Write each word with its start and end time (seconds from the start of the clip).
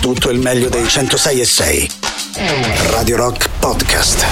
tutto 0.00 0.30
il 0.30 0.38
meglio 0.38 0.68
dei 0.68 0.88
106 0.88 1.40
e 1.40 1.44
6. 1.44 1.90
Radio 2.90 3.16
Rock 3.16 3.48
Podcast. 3.58 4.24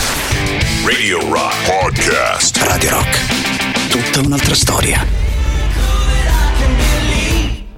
Radio 0.85 1.21
Rock 1.31 1.55
Podcast. 1.67 2.57
Radio 2.63 2.91
Rock. 2.91 3.89
Tutta 3.89 4.21
un'altra 4.21 4.55
storia. 4.55 5.07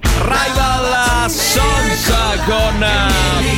Rival 0.01 1.29
Songs 1.29 2.11
con 2.45 2.85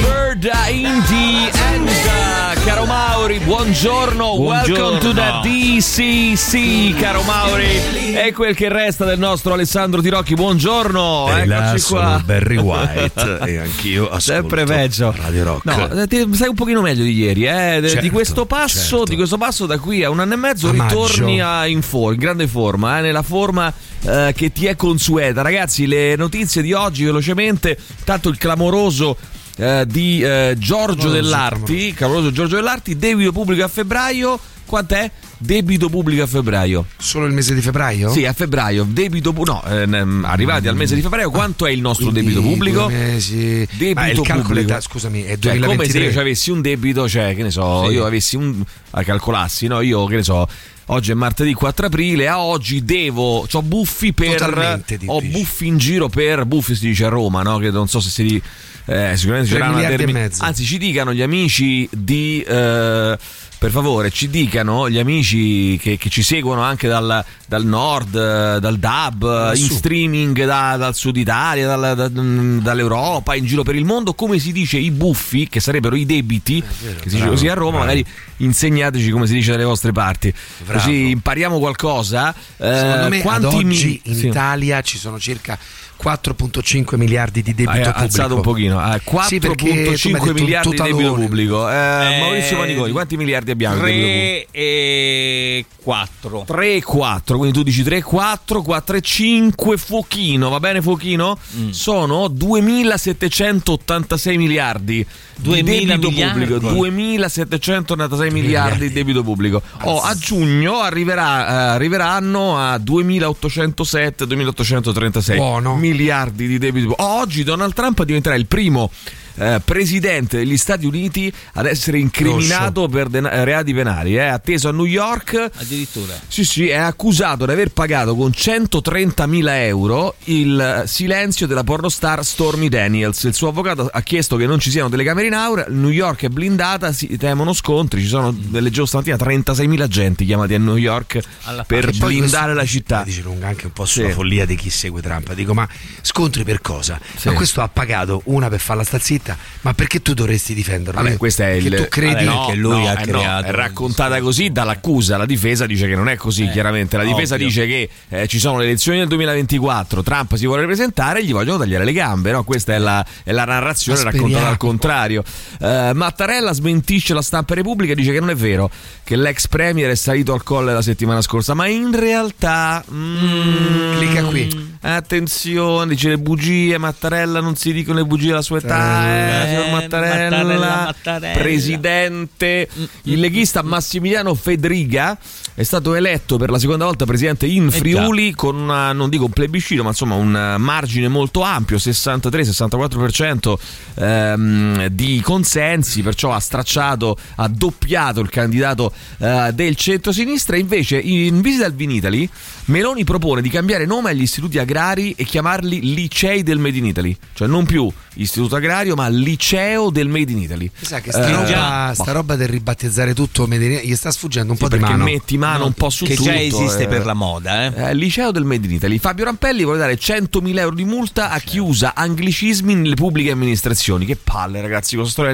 Bird 0.01 0.51
in 0.69 1.03
the 1.07 1.51
End. 1.73 2.32
Caro 2.65 2.85
Mauri, 2.85 3.39
buongiorno. 3.39 4.35
Buongiorno. 4.37 4.83
Welcome 4.87 4.99
to 4.99 5.13
the 5.13 5.39
DCC, 5.43 6.97
caro 6.97 7.21
Mauri. 7.23 8.13
È 8.13 8.31
quel 8.31 8.55
che 8.55 8.69
resta 8.69 9.03
del 9.03 9.19
nostro 9.19 9.51
Alessandro 9.53 10.01
Tirocchi. 10.01 10.33
Buongiorno. 10.33 11.27
E 11.37 11.41
Eccoci 11.41 11.79
sono 11.79 11.99
qua. 12.01 12.21
Barry 12.23 12.55
White 12.55 13.39
e 13.45 13.57
anch'io 13.57 14.03
ascolto 14.05 14.19
Sempre 14.21 14.63
peggio. 14.63 15.13
Radio 15.17 15.43
Rock. 15.43 15.65
No, 15.65 16.01
eh, 16.01 16.07
ti- 16.07 16.25
stai 16.31 16.47
un 16.47 16.55
pochino 16.55 16.79
meglio 16.81 17.03
di 17.03 17.13
ieri, 17.13 17.45
eh? 17.45 17.79
De- 17.79 17.81
di 17.81 17.89
Certo, 17.89 18.09
questo 18.11 18.45
passo, 18.45 18.79
certo. 18.97 19.03
di 19.05 19.15
questo 19.17 19.37
passo 19.37 19.65
da 19.65 19.77
qui 19.77 20.03
a 20.05 20.09
un 20.09 20.19
anno 20.21 20.33
e 20.33 20.37
mezzo 20.37 20.69
A 20.69 20.71
ritorni 20.71 21.41
a- 21.41 21.67
in, 21.67 21.81
for- 21.81 22.13
in 22.13 22.19
grande 22.19 22.47
forma, 22.47 22.97
eh, 22.99 23.01
nella 23.01 23.23
forma 23.23 23.71
eh, 24.03 24.31
che 24.35 24.53
ti 24.53 24.67
è 24.67 24.77
consueta. 24.77 25.41
Ragazzi, 25.41 25.85
le 25.85 26.15
notizie 26.15 26.61
di 26.61 26.71
oggi 26.71 27.03
velocemente, 27.03 27.77
tanto 28.05 28.29
il 28.29 28.37
clamoroso 28.37 29.17
eh, 29.57 29.85
di 29.87 30.21
eh, 30.21 30.55
Giorgio 30.57 30.93
Clamoroso, 30.95 31.09
Dell'Arti, 31.13 31.93
clamoroso 31.93 32.31
Giorgio 32.31 32.55
Dell'Arti, 32.55 32.97
debito 32.97 33.31
pubblico 33.31 33.63
a 33.63 33.67
febbraio, 33.67 34.39
quant'è? 34.65 35.11
Debito 35.37 35.89
pubblico 35.89 36.23
a 36.23 36.27
febbraio. 36.27 36.85
Solo 36.97 37.25
il 37.25 37.33
mese 37.33 37.53
di 37.53 37.59
febbraio? 37.61 38.09
Sì, 38.11 38.25
a 38.25 38.31
febbraio, 38.31 38.85
debito 38.89 39.33
no, 39.45 39.61
ehm, 39.65 40.23
arrivati 40.25 40.69
al 40.69 40.75
mese 40.75 40.95
di 40.95 41.01
febbraio, 41.01 41.29
quanto 41.31 41.65
è 41.65 41.71
il 41.71 41.81
nostro 41.81 42.11
debito 42.11 42.41
pubblico? 42.41 42.87
mesi. 42.87 43.67
Debito 43.77 43.99
Ah, 43.99 44.09
il 44.09 44.21
calcolo 44.21 44.59
è 44.59 44.63
da- 44.63 44.79
scusami, 44.79 45.23
è 45.23 45.37
Cioè, 45.37 45.59
come 45.59 45.85
se 45.85 45.91
2023. 45.91 46.11
io 46.13 46.19
avessi 46.21 46.49
un 46.51 46.61
debito, 46.61 47.09
cioè, 47.09 47.35
che 47.35 47.43
ne 47.43 47.51
so, 47.51 47.85
Sì. 47.87 47.93
io 47.93 48.05
avessi 48.05 48.35
un. 48.37 48.63
a 48.91 49.03
calcolassi, 49.03 49.67
no? 49.67 49.81
Io, 49.81 50.05
che 50.05 50.15
ne 50.15 50.23
so. 50.23 50.47
Oggi 50.87 51.11
è 51.11 51.13
martedì 51.13 51.53
4 51.53 51.85
aprile, 51.87 52.27
a 52.27 52.39
oggi 52.39 52.83
devo. 52.85 53.45
Ho 53.51 53.61
buffi 53.61 54.13
per. 54.13 54.83
Ho 55.07 55.21
buffi 55.21 55.67
in 55.67 55.77
giro 55.77 56.07
per. 56.09 56.45
Buffi 56.45 56.75
si 56.75 56.87
dice 56.87 57.05
a 57.05 57.09
Roma, 57.09 57.41
no? 57.41 57.57
Che 57.57 57.69
non 57.71 57.87
so 57.87 57.99
se 57.99 58.09
si. 58.09 58.41
Eh, 58.85 59.13
sicuramente 59.15 59.49
Tre 59.49 59.59
c'era 59.59 59.69
una 59.69 59.75
miliardi 59.75 59.93
e 59.93 59.97
termi- 60.05 60.13
mezzo. 60.13 60.43
Anzi, 60.43 60.65
ci 60.65 60.77
dicano 60.77 61.13
gli 61.13 61.21
amici 61.21 61.87
di. 61.91 62.41
eh, 62.41 63.17
per 63.63 63.71
favore, 63.71 64.09
ci 64.11 64.29
dicano 64.29 64.89
gli 64.89 64.99
amici 64.99 65.79
che, 65.81 65.95
che 65.97 66.09
ci 66.09 66.21
seguono 66.21 66.63
anche 66.63 66.89
dal, 66.89 67.23
dal 67.47 67.63
nord, 67.65 68.13
eh, 68.13 68.59
dal 68.59 68.77
DAB, 68.77 69.51
eh, 69.55 69.57
in 69.57 69.69
streaming 69.69 70.43
da- 70.43 70.75
dal 70.75 70.93
sud 70.93 71.15
Italia, 71.15 71.65
dal- 71.73 71.95
da- 71.95 72.09
dall'Europa, 72.09 73.35
in 73.35 73.45
giro 73.45 73.63
per 73.63 73.75
il 73.75 73.85
mondo, 73.85 74.15
come 74.15 74.37
si 74.37 74.51
dice 74.51 74.77
i 74.79 74.91
buffi, 74.91 75.47
che 75.47 75.61
sarebbero 75.61 75.95
i 75.95 76.05
debiti, 76.05 76.61
vero, 76.81 76.99
che 76.99 77.09
si 77.09 77.15
dice 77.15 77.27
così 77.29 77.47
a 77.47 77.53
Roma, 77.53 77.69
bravo. 77.77 77.85
magari 77.85 78.05
insegnateci 78.37 79.09
come 79.11 79.27
si 79.27 79.33
dice 79.35 79.51
dalle 79.51 79.63
vostre 79.63 79.93
parti, 79.93 80.33
Bravo. 80.65 80.79
così 80.79 81.09
impariamo 81.11 81.57
qualcosa. 81.57 82.35
Eh, 82.57 82.75
Secondo 82.75 83.07
me 83.07 83.15
ad 83.15 83.21
quanti 83.21 83.45
oggi 83.45 83.63
mi- 83.63 84.01
in 84.03 84.15
sì. 84.15 84.27
Italia 84.27 84.81
ci 84.81 84.97
sono 84.97 85.17
circa 85.17 85.57
4.5 86.01 86.95
miliardi 86.97 87.41
di 87.41 87.53
debito 87.53 87.69
Hai 87.71 87.77
pubblico. 87.83 87.99
alzato 87.99 88.35
un 88.35 88.41
pochino, 88.41 88.93
eh, 88.93 89.01
Sì, 89.27 89.39
mi 89.39 89.47
hai 89.47 89.55
4.5 89.55 89.83
detto 89.83 90.27
un 90.29 90.33
miliardi 90.33 90.69
di 90.69 90.75
debito 90.81 91.13
pubblico. 91.13 91.69
Eh, 91.69 91.73
Eh, 91.73 92.19
Maurizio 92.19 92.57
Paniconi, 92.57 92.91
quanti 92.91 93.17
miliardi 93.17 93.51
abbiamo? 93.51 93.75
di 93.75 93.81
debito 93.81 94.07
pubblico? 94.07 94.47
3 94.51 94.51
e 94.51 95.65
4. 95.83 96.43
3 96.45 96.75
e 96.75 96.83
4, 96.83 97.37
quindi 97.37 97.57
tu 97.57 97.63
dici 97.63 97.83
3 97.83 97.97
e 97.97 98.01
4, 98.01 98.61
4 98.61 98.97
e 98.97 99.01
5, 99.01 99.77
fuochino, 99.77 100.49
va 100.49 100.59
bene 100.59 100.81
fuochino? 100.81 101.37
Mm. 101.57 101.69
Sono 101.69 102.27
2786 102.27 104.37
miliardi 104.37 105.05
di 105.35 105.49
2000 105.63 105.95
debito 105.95 106.09
miliardi? 106.09 106.39
pubblico, 106.45 106.59
2786 106.73 108.31
miliardi 108.31 108.87
di 108.87 108.93
debito 108.93 109.23
pubblico. 109.23 109.61
Oh, 109.83 110.01
a 110.01 110.13
giugno 110.15 110.79
arriverà, 110.81 111.47
eh, 111.47 111.53
arriveranno 111.75 112.57
a 112.57 112.77
2807, 112.77 114.25
2836 114.27 115.37
Buono. 115.37 115.75
Miliardi 115.83 116.47
di 116.47 116.57
debito. 116.57 116.95
Oggi 116.97 117.43
Donald 117.43 117.73
Trump 117.73 118.03
diventerà 118.03 118.35
il 118.35 118.47
primo 118.47 118.89
eh, 119.35 119.61
presidente 119.63 120.37
degli 120.37 120.57
Stati 120.57 120.85
Uniti 120.85 121.31
ad 121.53 121.65
essere 121.65 121.99
incriminato 121.99 122.87
per 122.87 123.07
den- 123.07 123.25
eh, 123.25 123.43
reati 123.43 123.73
penali, 123.73 124.15
eh, 124.15 124.21
atteso 124.21 124.69
a 124.69 124.71
New 124.71 124.85
York 124.85 125.49
Addirittura. 125.55 126.13
sì, 126.27 126.43
sì, 126.45 126.67
è 126.69 126.75
accusato 126.77 127.45
di 127.45 127.51
aver 127.51 127.69
pagato 127.69 128.15
con 128.15 128.31
130.000 128.31 129.65
euro 129.65 130.15
il 130.25 130.83
silenzio 130.85 131.47
della 131.47 131.63
pornostar 131.63 132.23
Stormy 132.25 132.69
Daniels. 132.69 133.23
Il 133.23 133.33
suo 133.33 133.47
avvocato 133.49 133.89
ha 133.91 134.01
chiesto 134.01 134.35
che 134.35 134.45
non 134.45 134.59
ci 134.59 134.69
siano 134.69 134.89
telecamere 134.89 135.27
in 135.27 135.33
aura. 135.33 135.65
New 135.69 135.89
York 135.89 136.23
è 136.23 136.27
blindata, 136.29 136.91
si 136.91 137.15
temono 137.17 137.53
scontri. 137.53 138.01
Ci 138.01 138.07
sono, 138.07 138.35
leggevo 138.51 138.85
stamattina, 138.85 139.15
36.000 139.15 139.81
agenti 139.81 140.25
chiamati 140.25 140.53
a 140.53 140.59
New 140.59 140.75
York 140.75 141.19
Alla 141.43 141.63
per 141.63 141.91
blindare 141.95 142.53
la 142.53 142.65
città. 142.65 143.03
Dice 143.03 143.21
lunga 143.21 143.47
anche 143.47 143.65
un 143.67 143.71
po' 143.71 143.85
sulla 143.85 144.07
Sì. 144.07 144.13
follia 144.13 144.45
di 144.45 144.55
chi 144.55 144.69
segue 144.69 145.01
Trump. 145.01 145.33
Dico, 145.33 145.53
ma 145.53 145.67
scontri 146.01 146.43
per 146.43 146.61
cosa? 146.61 146.99
Sì. 147.15 147.27
Ma 147.29 147.33
questo 147.35 147.61
ha 147.61 147.67
pagato 147.69 148.21
una 148.25 148.49
per 148.49 148.59
farla 148.59 148.83
sta 148.83 148.99
zitta, 148.99 149.22
ma 149.61 149.73
perché 149.73 150.01
tu 150.01 150.13
dovresti 150.13 150.53
difenderlo? 150.53 151.01
Vabbè, 151.01 151.17
questo 151.17 151.43
è 151.43 151.51
il. 151.51 151.73
tu 151.75 151.87
credi 151.89 152.25
no, 152.25 152.45
che 152.47 152.55
lui 152.55 152.81
no, 152.81 152.87
ha 152.87 152.91
eh, 152.91 152.95
no, 152.95 153.01
creato 153.19 153.47
è 153.47 153.51
raccontata 153.51 154.19
così 154.21 154.51
dall'accusa. 154.51 155.17
La 155.17 155.25
difesa 155.25 155.65
dice 155.65 155.87
che 155.87 155.95
non 155.95 156.09
è 156.09 156.15
così, 156.15 156.43
Eh, 156.45 156.51
chiaramente. 156.51 156.97
La 156.97 157.03
difesa 157.03 157.35
ovvio. 157.35 157.47
dice 157.47 157.65
che 157.67 157.89
eh, 158.09 158.27
ci 158.27 158.39
sono 158.39 158.57
le 158.59 158.65
elezioni 158.65 158.97
del 158.99 159.07
2024. 159.07 160.03
Trump 160.03 160.35
si 160.35 160.45
vuole 160.45 160.65
presentare 160.65 161.19
e 161.19 161.25
gli 161.25 161.31
vogliono 161.31 161.59
tagliare 161.59 161.85
le 161.85 161.93
gambe. 161.93 162.31
No? 162.31 162.43
Questa 162.43 162.73
è 162.73 162.77
la, 162.77 163.05
è 163.23 163.31
la 163.31 163.45
narrazione 163.45 164.03
Ma 164.03 164.11
raccontata 164.11 164.47
al 164.47 164.57
contrario. 164.57 165.23
Eh, 165.59 165.91
Mattarella 165.93 166.51
smentisce 166.53 167.13
la 167.13 167.21
stampa 167.21 167.53
Repubblica 167.53 167.93
e 167.93 167.95
dice 167.95 168.11
che 168.11 168.19
non 168.19 168.29
è 168.29 168.35
vero 168.35 168.69
che 169.03 169.15
l'ex 169.15 169.47
premier 169.47 169.89
è 169.91 169.95
salito 169.95 170.33
al 170.33 170.43
colle 170.43 170.73
la 170.73 170.81
settimana 170.81 171.21
scorsa, 171.21 171.53
ma 171.53 171.67
in 171.67 171.97
realtà. 171.97 172.83
mm, 172.91 173.97
Clicca 173.97 174.23
qui. 174.25 174.71
Attenzione, 174.81 175.87
dice 175.93 176.09
le 176.09 176.17
bugie. 176.17 176.77
Mattarella 176.77 177.39
non 177.39 177.55
si 177.55 177.71
dicono 177.73 177.99
le 177.99 178.05
bugie 178.05 178.31
alla 178.31 178.41
sua 178.41 178.57
età, 178.57 179.12
eh, 179.13 179.43
Eh, 179.43 179.47
signor 179.47 179.69
Mattarella, 179.71 180.29
Mattarella, 180.29 180.83
Mattarella. 180.85 181.39
presidente. 181.39 182.67
Il 183.03 183.19
leghista 183.19 183.61
Massimiliano 183.61 184.33
Fedriga 184.35 185.17
è 185.55 185.63
stato 185.63 185.93
eletto 185.93 186.37
per 186.37 186.49
la 186.49 186.57
seconda 186.57 186.85
volta 186.85 187.05
presidente 187.05 187.45
in 187.45 187.69
già. 187.69 187.77
Friuli 187.77 188.33
con 188.33 188.55
una, 188.55 188.91
non 188.91 189.09
dico 189.09 189.25
un 189.25 189.31
plebiscito, 189.31 189.83
ma 189.83 189.89
insomma 189.89 190.15
un 190.15 190.35
eh, 190.35 190.57
margine 190.57 191.07
molto 191.07 191.41
ampio, 191.41 191.77
63-64% 191.77 193.53
ehm, 193.95 194.87
di 194.87 195.21
consensi, 195.21 196.01
perciò 196.01 196.31
ha 196.31 196.39
stracciato, 196.39 197.15
ha 197.35 197.47
doppiato 197.47 198.19
il 198.19 198.29
candidato 198.29 198.91
eh, 199.19 199.51
del 199.53 199.75
centro-sinistra. 199.75 200.57
Invece 200.57 200.97
in 200.97 201.41
visita 201.41 201.65
al 201.65 201.73
Vinitali 201.73 202.29
Meloni 202.65 203.03
propone 203.03 203.41
di 203.41 203.49
cambiare 203.49 203.85
nome 203.85 204.11
agli 204.11 204.21
istituti 204.21 204.57
agrari 204.57 205.13
e 205.17 205.25
chiamarli 205.25 205.93
licei 205.93 206.43
del 206.43 206.59
Made 206.59 206.77
in 206.77 206.85
Italy, 206.85 207.15
cioè 207.33 207.47
non 207.47 207.65
più 207.65 207.91
istituto 208.15 208.55
agrario 208.55 208.95
ma 208.95 209.02
liceo 209.09 209.89
del 209.89 210.07
Made 210.07 210.31
in 210.31 210.37
Italy. 210.39 210.69
Sa 210.79 210.99
che 211.01 211.11
sta, 211.11 211.27
Eh, 211.27 211.31
roba, 211.31 211.45
già. 211.45 211.93
sta 211.93 212.11
roba 212.11 212.35
del 212.35 212.47
ribattezzare 212.47 213.13
tutto 213.13 213.47
Medellin- 213.47 213.81
gli 213.83 213.95
sta 213.95 214.11
sfuggendo 214.11 214.51
un 214.51 214.57
Sì, 214.57 214.63
po' 214.63 214.69
di 214.69 214.77
perché 214.77 214.91
mano. 214.93 215.03
metti 215.05 215.37
mano 215.37 215.65
un 215.65 215.73
po' 215.73 215.89
su 215.89 216.05
che 216.05 216.15
tutto. 216.15 216.29
già 216.29 216.39
esiste 216.39 216.83
eh. 216.83 216.87
per 216.87 217.05
la 217.05 217.13
moda, 217.13 217.65
eh. 217.65 217.89
Eh, 217.89 217.93
liceo 217.95 218.31
del 218.31 218.43
Made 218.43 218.65
in 218.67 218.73
Italy. 218.73 218.97
Fabio 218.99 219.25
Rampelli 219.25 219.63
vuole 219.63 219.79
dare 219.79 219.97
100.000 219.97 220.61
euro 220.61 220.75
di 220.75 220.85
multa 220.85 221.29
a 221.31 221.39
chi 221.39 221.57
usa 221.59 221.93
anglicismi 221.95 222.75
nelle 222.75 222.95
pubbliche 222.95 223.31
amministrazioni. 223.31 224.05
Che 224.05 224.15
palle, 224.21 224.61
ragazzi, 224.61 224.95
con 224.95 225.05
la 225.05 225.09
storia 225.09 225.33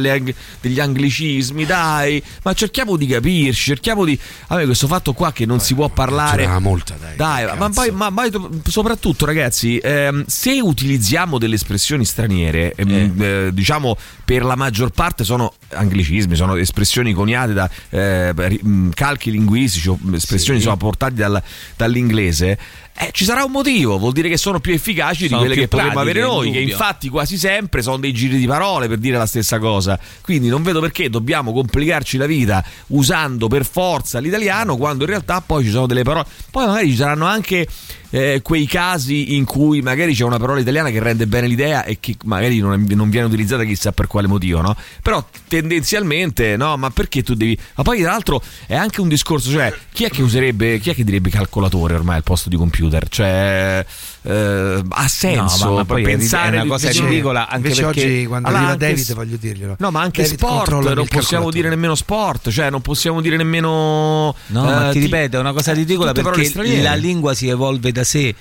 degli 0.61 0.79
anglicismi, 0.79 1.65
dai. 1.65 2.21
Ma 2.43 2.53
cerchiamo 2.53 2.95
di 2.95 3.07
capirci, 3.07 3.63
cerchiamo 3.63 4.05
di. 4.05 4.17
A 4.47 4.55
me 4.55 4.65
questo 4.65 4.87
fatto 4.87 5.13
qua 5.13 5.31
che 5.31 5.45
non 5.45 5.59
si 5.59 5.73
può 5.73 5.89
parlare. 5.89 6.47
Multa, 6.59 6.95
dai. 6.99 7.15
Dai, 7.15 7.45
che 7.45 7.55
ma 7.57 7.69
poi, 7.69 7.91
ma 7.91 8.11
poi 8.11 8.31
soprattutto, 8.67 9.25
ragazzi, 9.25 9.77
ehm, 9.77 10.25
se 10.27 10.59
utilizziamo 10.59 11.37
delle 11.37 11.55
espressioni 11.55 12.05
straniere, 12.05 12.73
ehm, 12.75 13.13
eh, 13.21 13.49
diciamo 13.59 13.95
per 14.25 14.43
la 14.43 14.55
maggior 14.55 14.89
parte 14.89 15.23
sono 15.23 15.53
anglicismi, 15.69 16.35
sono 16.35 16.55
espressioni 16.55 17.13
coniate 17.13 17.53
da 17.53 17.69
eh, 17.89 18.33
mh, 18.33 18.89
calchi 18.89 19.31
linguistici 19.31 19.89
o 19.89 19.97
espressioni 20.13 20.57
insomma, 20.57 20.77
portate 20.77 21.13
dal- 21.15 21.41
dall'inglese. 21.75 22.57
eh, 22.97 23.09
ci 23.11 23.23
sarà 23.23 23.43
un 23.43 23.51
motivo, 23.51 23.97
vuol 23.97 24.11
dire 24.13 24.27
che 24.29 24.37
sono 24.37 24.59
più 24.59 24.73
efficaci 24.73 25.27
Sono 25.27 25.41
di 25.41 25.45
quelle 25.47 25.61
che 25.61 25.67
potremmo 25.67 25.99
avere 25.99 26.21
noi, 26.21 26.51
che 26.51 26.59
infatti 26.59 27.07
quasi 27.09 27.37
sempre 27.37 27.81
sono 27.81 27.97
dei 27.97 28.11
giri 28.13 28.37
di 28.37 28.45
parole 28.47 28.87
per 28.87 28.97
dire 28.97 29.17
la 29.17 29.25
stessa 29.25 29.57
cosa. 29.59 29.97
Quindi 30.21 30.47
non 30.49 30.63
vedo 30.63 30.79
perché 30.81 31.09
dobbiamo 31.09 31.53
complicarci 31.53 32.17
la 32.17 32.25
vita 32.25 32.63
usando 32.87 33.47
per 33.47 33.65
forza 33.65 34.19
l'italiano 34.19 34.75
quando 34.77 35.03
in 35.03 35.09
realtà 35.09 35.41
poi 35.41 35.63
ci 35.63 35.69
sono 35.69 35.85
delle 35.85 36.03
parole. 36.03 36.25
Poi 36.51 36.65
magari 36.65 36.89
ci 36.89 36.95
saranno 36.97 37.25
anche 37.25 37.67
eh, 38.11 38.41
quei 38.41 38.65
casi 38.65 39.35
in 39.35 39.45
cui 39.45 39.81
magari 39.81 40.13
c'è 40.13 40.23
una 40.23 40.37
parola 40.37 40.59
italiana 40.59 40.89
che 40.89 40.99
rende 40.99 41.27
bene 41.27 41.47
l'idea 41.47 41.83
e 41.83 41.97
che 41.99 42.15
magari 42.25 42.59
non, 42.59 42.85
non 42.89 43.09
viene 43.09 43.27
utilizzata 43.27 43.63
chissà 43.63 43.91
per 43.91 44.07
quale 44.07 44.27
motivo, 44.27 44.61
no? 44.61 44.75
Però 45.01 45.25
tendenzialmente, 45.47 46.55
no, 46.57 46.77
ma 46.77 46.89
perché 46.89 47.23
tu 47.23 47.33
devi... 47.33 47.57
Ma 47.75 47.83
poi 47.83 48.01
tra 48.01 48.11
l'altro 48.11 48.41
è 48.65 48.75
anche 48.75 49.01
un 49.01 49.07
discorso, 49.07 49.49
cioè 49.51 49.73
chi 49.91 50.05
è 50.05 50.09
che 50.09 50.21
userebbe, 50.21 50.79
chi 50.79 50.89
è 50.89 50.95
che 50.95 51.03
direbbe 51.03 51.29
calcolatore 51.29 51.93
ormai 51.95 52.17
al 52.17 52.23
posto 52.23 52.49
di 52.49 52.55
computer? 52.55 53.07
Cioè... 53.07 53.85
eh, 54.21 54.83
ha 54.89 55.07
senso 55.07 55.65
No, 55.69 55.83
ma 55.85 55.97
è 55.97 56.01
pensare 56.01 56.57
una 56.57 56.65
cosa 56.65 56.87
invece- 56.87 57.05
ridicola 57.07 57.41
anche 57.47 57.55
Invece 57.67 57.83
perché 57.85 57.99
oggi 58.01 58.25
quando 58.25 58.47
Allora, 58.47 58.63
arriva 58.63 58.77
David 58.77 59.03
s- 59.03 59.13
voglio 59.13 59.37
dirglielo. 59.37 59.75
No, 59.79 59.91
ma 59.91 60.01
anche 60.01 60.21
David 60.23 60.37
sport, 60.37 60.71
non 60.71 61.05
possiamo 61.07 61.49
dire 61.51 61.69
nemmeno 61.69 61.95
sport, 61.95 62.49
cioè 62.49 62.69
non 62.69 62.81
possiamo 62.81 63.21
dire 63.21 63.37
nemmeno... 63.37 64.35
No, 64.47 64.63
ma 64.63 64.89
eh, 64.89 64.91
ti 64.91 64.99
ripeto, 64.99 65.37
è 65.37 65.39
una 65.39 65.53
cosa 65.53 65.73
ridicola 65.73 66.11
tutte 66.11 66.23
parole 66.23 66.49
perché 66.49 66.81
la 66.81 66.95
lingua 66.95 67.33
si 67.33 67.47
evolve 67.47 67.91
da 67.91 68.03
sé. 68.03 68.35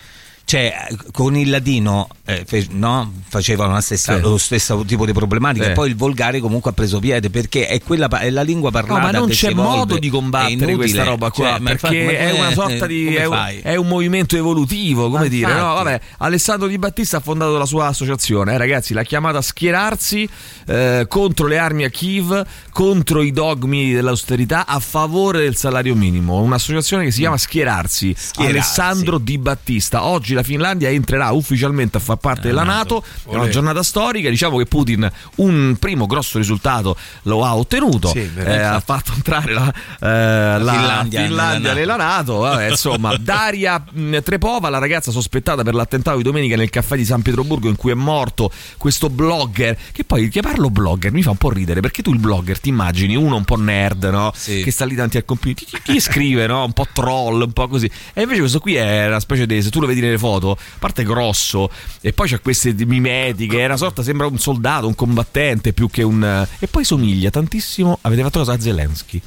Cioè, 0.49 0.87
con 1.13 1.37
il 1.37 1.51
latino 1.51 2.09
eh, 2.25 2.43
fe- 2.47 2.69
no, 2.71 3.13
facevano 3.29 3.75
la 3.75 3.83
stessa- 3.83 4.15
Sì. 4.17 4.23
lo 4.23 4.39
stesso 4.39 4.83
tipo 4.87 5.05
di 5.05 5.13
problematica, 5.13 5.67
Sì. 5.67 5.73
poi 5.73 5.91
il 5.91 5.95
volgare 5.97 6.41
comunque 6.41 6.71
ha 6.71 6.73
preso 6.73 7.01
piede 7.01 7.29
perché 7.29 7.67
è, 7.67 7.83
quella, 7.83 8.09
è 8.09 8.31
la 8.31 8.41
lingua 8.41 8.71
No, 8.71 8.81
parlata. 8.81 9.01
ma 9.03 9.11
non 9.11 9.29
c'è 9.29 9.51
evolve. 9.51 9.77
modo 9.77 9.99
di 9.99 10.09
combattere 10.09 10.75
questa 10.75 11.05
roba 11.05 11.31
qua 11.31 11.51
Cioè, 11.51 11.61
perché 11.61 11.97
infatti, 11.99 12.15
è 12.15 12.31
una 12.31 12.53
sorta 12.53 12.87
di 12.87 13.15
è 13.15 13.27
un, 13.27 13.59
è 13.63 13.75
un 13.77 13.87
movimento 13.89 14.37
evolutivo 14.39 15.11
come 15.11 15.25
Ma 15.25 15.29
dire 15.29 15.53
no 15.53 15.75
vabbè 15.75 16.01
Alessandro 16.19 16.67
Di 16.67 16.79
Battista 16.79 17.19
ha 17.19 17.21
fondato 17.21 17.59
la 17.59 17.67
sua 17.67 17.89
associazione 17.89 18.55
eh, 18.55 18.57
ragazzi 18.57 18.95
l'ha 18.95 19.03
chiamata 19.03 19.43
schierarsi 19.43 20.27
eh, 20.67 21.05
contro 21.09 21.47
le 21.47 21.59
armi 21.59 21.85
a 21.85 21.91
Kiev 21.91 22.43
contro 22.73 23.21
i 23.21 23.33
dogmi 23.33 23.93
dell'austerità 23.93 24.65
a 24.67 24.81
favore 24.81 25.41
del 25.41 25.57
salario 25.57 25.95
minimo 25.95 26.41
un'associazione 26.41 27.05
che 27.05 27.11
si 27.11 27.21
chiama 27.21 27.37
schierarsi, 27.37 28.15
Schierarsi. 28.17 28.57
Alessandro 28.57 29.19
Di 29.19 29.37
Battista 29.37 30.05
oggi 30.05 30.37
la 30.39 30.43
Finlandia 30.45 30.89
entrerà 30.91 31.31
ufficialmente 31.33 31.97
a 31.97 32.01
far 32.01 32.17
parte 32.17 32.49
della 32.49 32.63
NATO 32.63 33.03
è 33.29 33.35
una 33.35 33.49
giornata 33.49 33.83
storica 33.83 34.31
diciamo 34.31 34.59
che 34.59 34.67
Putin 34.67 35.11
un 35.37 35.77
primo 35.79 36.07
grosso 36.07 36.39
risultato 36.39 36.97
lo 37.23 37.45
ha 37.45 37.57
ottenuto 37.57 38.09
Sì, 38.09 38.31
eh, 38.37 38.59
ha 38.59 38.81
fatto 38.81 39.13
entrare 39.15 39.53
la, 39.53 39.73
eh, 40.01 40.59
la 40.61 40.73
Finlandia 40.73 41.23
Finlandia 41.23 41.73
nella 41.75 41.89
nella 41.89 41.97
NATO. 41.97 42.37
Vabbè, 42.39 42.69
insomma, 42.69 43.17
Daria 43.19 43.83
mh, 43.91 44.19
Trepova, 44.23 44.69
la 44.69 44.79
ragazza 44.79 45.11
sospettata 45.11 45.63
per 45.63 45.75
l'attentato 45.75 46.19
di 46.19 46.23
domenica 46.23 46.57
nel 46.57 46.71
caffè 46.71 46.97
di 46.97 47.05
San 47.05 47.23
Pietroburgo 47.23 47.69
in 47.69 47.77
cui 47.77 47.91
è 47.91 47.95
morto 47.95 48.51
questo 48.77 49.09
blogger. 49.09 49.77
Che 49.93 50.05
poi 50.05 50.29
chiamarlo 50.29 50.71
blogger 50.71 51.13
mi 51.13 51.23
fa 51.23 51.31
un 51.31 51.37
po' 51.37 51.51
ridere 51.51 51.81
perché 51.81 52.03
tu 52.03 52.13
il 52.13 52.19
blogger 52.19 52.61
ti 52.61 52.69
immagini 52.69 53.17
uno 53.17 53.37
un 53.37 53.45
po' 53.45 53.57
nerd, 53.57 54.05
no? 54.05 54.33
Sì. 54.35 54.63
Che 54.63 54.71
sta 54.71 54.85
lì 54.85 54.95
davanti 54.95 55.17
al 55.17 55.25
computer, 55.25 55.67
ti, 55.67 55.79
ti 55.93 56.01
scrive, 56.01 56.47
no? 56.47 56.65
Un 56.65 56.73
po' 56.73 56.87
troll, 56.93 57.43
un 57.43 57.53
po' 57.53 57.69
così. 57.69 57.91
E 58.13 58.23
invece 58.23 58.41
questo 58.41 58.61
qui 58.61 58.75
è 58.75 59.07
una 59.07 59.21
specie 59.21 59.47
di, 59.47 59.63
se 59.63 59.71
tu 59.71 59.81
lo 59.81 59.87
vedi 59.87 60.01
nelle 60.01 60.19
foto, 60.19 60.28
a 60.37 60.57
parte 60.79 61.03
grosso, 61.05 61.71
e 62.01 62.13
poi 62.13 62.29
c'ha 62.29 62.39
queste 62.39 62.75
mimetiche, 62.75 63.61
è 63.61 63.65
una 63.65 63.77
sorta, 63.77 64.03
sembra 64.03 64.27
un 64.27 64.39
soldato, 64.39 64.87
un 64.87 64.95
combattente 64.95 65.73
più 65.73 65.89
che 65.91 66.03
un. 66.03 66.47
E 66.59 66.67
poi 66.69 66.85
somiglia 66.85 67.31
tantissimo. 67.31 67.99
Avete 68.03 68.23
fatto 68.23 68.39
cosa 68.41 68.53
a 68.53 68.61
Zelensky? 68.61 69.21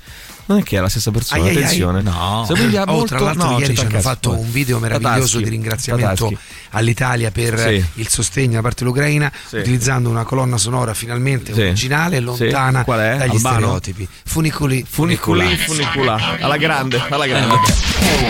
Non 0.43 0.57
è 0.57 0.63
che 0.63 0.75
è 0.77 0.81
la 0.81 0.89
stessa 0.89 1.11
persona, 1.11 1.43
Ai, 1.43 1.49
ai, 1.49 1.55
ai. 1.55 1.63
attenzione. 1.63 2.01
No. 2.01 2.43
Somiglia 2.45 2.81
Oh, 2.83 2.91
molto 2.93 3.15
tra 3.15 3.19
l'altro 3.19 3.51
no, 3.51 3.59
ieri 3.59 3.75
ci 3.77 3.85
hanno 3.85 4.01
fatto 4.01 4.31
un 4.37 4.51
video 4.51 4.79
meraviglioso 4.79 5.19
Tataschi. 5.19 5.43
di 5.43 5.49
ringraziamento 5.49 6.25
Tataschi. 6.25 6.37
all'Italia 6.71 7.31
per 7.31 7.59
Sì. 7.59 7.85
il 8.01 8.07
sostegno 8.09 8.53
da 8.53 8.61
parte 8.61 8.83
dell'Ucraina 8.83 9.31
Sì. 9.47 9.57
utilizzando 9.57 10.09
una 10.09 10.23
colonna 10.23 10.57
sonora 10.57 10.93
finalmente 10.93 11.53
Sì. 11.53 11.61
originale 11.61 12.17
e 12.17 12.19
lontana 12.19 12.83
Qual 12.83 12.99
è? 12.99 13.17
dagli 13.17 13.29
Albano? 13.35 13.57
stereotipi. 13.59 14.07
Funiculi, 14.25 14.83
Funiculi, 14.89 15.55
funicula. 15.55 16.37
Alla 16.41 16.57
grande, 16.57 17.01
alla 17.07 17.27
grande. 17.27 17.55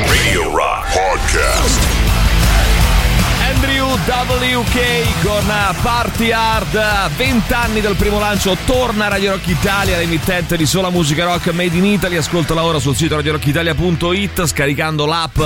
Radio 0.06 0.56
Rock 0.56 0.94
Podcast. 0.94 2.11
WK 3.94 5.22
con 5.22 5.54
Party 5.82 6.32
Hard. 6.32 7.12
20 7.18 7.54
anni 7.54 7.82
dal 7.82 7.96
primo 7.96 8.20
lancio 8.20 8.56
torna 8.66 9.10
Radio 9.10 9.32
Rock 9.32 9.48
Italia 9.48 9.98
l'emittente 9.98 10.56
di 10.56 10.66
sola 10.66 10.90
musica 10.90 11.26
rock 11.26 11.52
made 11.52 11.76
in 11.76 11.84
Italy. 11.84 12.16
Ascoltala 12.16 12.64
ora 12.64 12.80
sul 12.80 12.96
sito 12.96 13.16
radiorockitalia.it 13.18 14.46
scaricando 14.46 15.06
l'app 15.06 15.40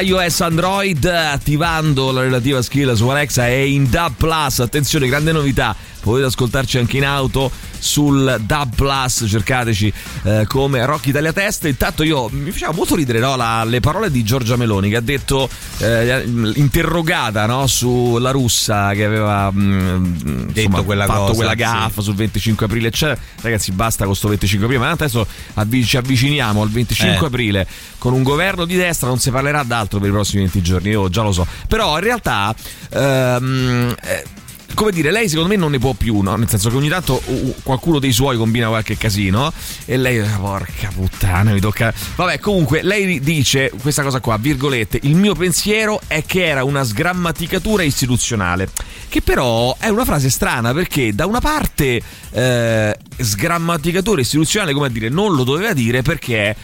iOS 0.00 0.40
Android 0.40 1.04
attivando 1.04 2.10
la 2.10 2.22
relativa 2.22 2.62
skill 2.62 2.94
su 2.94 3.06
Alexa 3.06 3.46
e 3.46 3.70
in 3.70 3.88
DAB 3.88 4.14
Plus. 4.16 4.58
Attenzione 4.58 5.06
grande 5.06 5.30
novità 5.30 5.76
potete 6.00 6.26
ascoltarci 6.26 6.78
anche 6.78 6.96
in 6.96 7.04
auto 7.04 7.48
sul 7.84 8.40
DAB 8.40 8.74
Plus 8.74 9.26
cercateci 9.28 9.92
eh, 10.22 10.44
come 10.48 10.84
Rock 10.86 11.06
Italia 11.08 11.34
Test 11.34 11.66
intanto 11.66 12.02
io 12.02 12.28
mi 12.30 12.50
faceva 12.50 12.72
molto 12.72 12.94
ridere 12.94 13.18
no, 13.18 13.36
la- 13.36 13.62
le 13.64 13.80
parole 13.80 14.10
di 14.10 14.24
Giorgia 14.24 14.56
Meloni 14.56 14.88
che 14.88 14.96
ha 14.96 15.00
detto 15.02 15.48
eh, 15.78 16.24
interrogata 16.54 17.44
no, 17.44 17.66
sulla 17.66 18.30
russa 18.30 18.92
che 18.94 19.04
aveva 19.04 19.50
mm, 19.52 20.48
insomma, 20.54 20.80
quella 20.82 21.04
fatto 21.04 21.20
cosa, 21.20 21.34
quella 21.34 21.50
sì. 21.50 21.56
gaffa 21.58 22.00
sul 22.00 22.14
25 22.14 22.64
aprile 22.66 22.88
eccetera 22.88 23.20
ragazzi 23.42 23.70
basta 23.72 24.06
con 24.06 24.16
sto 24.16 24.28
25 24.28 24.66
aprile 24.66 24.82
ma 24.82 24.90
adesso 24.90 25.26
avvi- 25.54 25.84
ci 25.84 25.98
avviciniamo 25.98 26.62
al 26.62 26.70
25 26.70 27.18
Eh. 27.18 27.26
aprile 27.26 27.66
con 27.98 28.14
un 28.14 28.22
governo 28.22 28.64
di 28.64 28.76
destra 28.76 29.08
non 29.08 29.18
si 29.18 29.30
parlerà 29.30 29.62
d'altro 29.62 29.98
per 29.98 30.08
i 30.08 30.12
prossimi 30.12 30.40
20 30.42 30.62
giorni 30.62 30.88
io 30.88 31.10
già 31.10 31.20
lo 31.22 31.32
so 31.32 31.46
però 31.68 31.98
in 31.98 32.04
realtà 32.04 32.54
ehm, 32.90 33.94
eh, 34.02 34.24
come 34.74 34.90
dire, 34.90 35.10
lei 35.10 35.28
secondo 35.28 35.48
me 35.48 35.56
non 35.56 35.70
ne 35.70 35.78
può 35.78 35.92
più, 35.92 36.20
no? 36.20 36.36
Nel 36.36 36.48
senso 36.48 36.70
che 36.70 36.76
ogni 36.76 36.88
tanto 36.88 37.22
qualcuno 37.62 37.98
dei 37.98 38.12
suoi 38.12 38.36
combina 38.36 38.68
qualche 38.68 38.96
casino 38.96 39.52
e 39.84 39.96
lei, 39.96 40.18
ah, 40.18 40.38
porca 40.38 40.90
puttana, 40.94 41.52
mi 41.52 41.60
tocca. 41.60 41.92
Vabbè, 42.16 42.38
comunque, 42.38 42.82
lei 42.82 43.20
dice 43.20 43.70
questa 43.80 44.02
cosa 44.02 44.20
qua, 44.20 44.36
virgolette, 44.36 45.00
il 45.02 45.16
mio 45.16 45.34
pensiero 45.34 46.00
è 46.06 46.24
che 46.26 46.46
era 46.46 46.64
una 46.64 46.84
sgrammaticatura 46.84 47.82
istituzionale. 47.82 48.68
Che 49.08 49.22
però 49.22 49.76
è 49.78 49.88
una 49.88 50.04
frase 50.04 50.28
strana 50.28 50.72
perché 50.72 51.14
da 51.14 51.26
una 51.26 51.40
parte 51.40 52.02
eh, 52.32 52.98
sgrammaticatura 53.16 54.20
istituzionale, 54.20 54.72
come 54.72 54.86
a 54.86 54.90
dire, 54.90 55.08
non 55.08 55.34
lo 55.34 55.44
doveva 55.44 55.72
dire 55.72 56.02
perché 56.02 56.50
è 56.50 56.56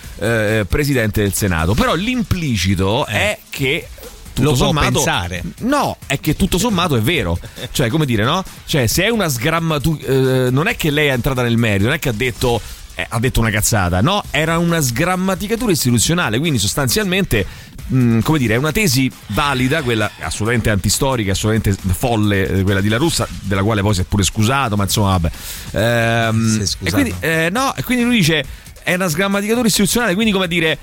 eh, 0.59 0.65
presidente 0.67 1.23
del 1.23 1.33
Senato. 1.33 1.75
Però 1.75 1.95
l'implicito 1.95 3.07
è 3.07 3.39
che 3.49 3.87
tutto 4.33 4.51
Lo 4.51 4.55
sommato, 4.55 4.91
pensare. 4.93 5.43
No, 5.61 5.97
è 6.07 6.19
che 6.21 6.37
tutto 6.37 6.59
sommato 6.59 6.97
è 6.97 7.01
vero. 7.01 7.39
Cioè, 7.73 7.89
come 7.89 8.07
dire, 8.07 8.25
no? 8.25 8.43
Cioè, 8.67 8.87
se 8.87 9.05
è 9.05 9.09
una 9.09 9.29
sgrammaticatura. 9.29 10.51
non 10.51 10.67
è 10.67 10.77
che 10.77 10.91
lei 10.91 11.09
è 11.09 11.13
entrata 11.13 11.43
nel 11.43 11.57
merito, 11.57 11.85
non 11.85 11.95
è 11.95 11.99
che 11.99 12.09
ha 12.11 12.13
detto. 12.13 12.61
eh, 12.95 13.07
ha 13.09 13.19
detto 13.19 13.41
una 13.41 13.51
cazzata, 13.51 14.01
no? 14.01 14.23
Era 14.31 14.59
una 14.59 14.81
sgrammaticatura 14.81 15.73
istituzionale, 15.73 16.39
quindi 16.39 16.59
sostanzialmente, 16.59 17.47
mh, 17.87 18.19
come 18.21 18.39
dire, 18.39 18.55
è 18.55 18.57
una 18.57 18.73
tesi 18.73 19.11
valida, 19.29 19.83
quella 19.83 20.11
assolutamente 20.21 20.71
antistorica, 20.71 21.33
assolutamente 21.33 21.81
folle, 21.95 22.49
eh, 22.49 22.63
quella 22.63 22.81
di 22.81 22.89
La 22.89 22.97
Russa, 22.99 23.27
della 23.43 23.63
quale 23.63 23.81
poi 23.81 23.95
si 23.95 24.01
è 24.03 24.05
pure 24.05 24.23
scusato, 24.23 24.77
ma 24.77 24.83
insomma, 24.85 25.17
vabbè. 25.17 25.31
Ehm, 25.73 26.63
Si 26.65 26.77
è 26.83 26.89
e 26.89 26.91
quindi, 26.91 27.15
eh, 27.21 27.49
no, 27.51 27.75
e 27.77 27.83
quindi 27.85 28.05
lui 28.05 28.17
dice, 28.17 28.45
è 28.83 28.95
una 28.95 29.09
sgrammaticatura 29.09 29.67
istituzionale, 29.67 30.15
quindi 30.15 30.33
come 30.33 30.49
dire, 30.49 30.77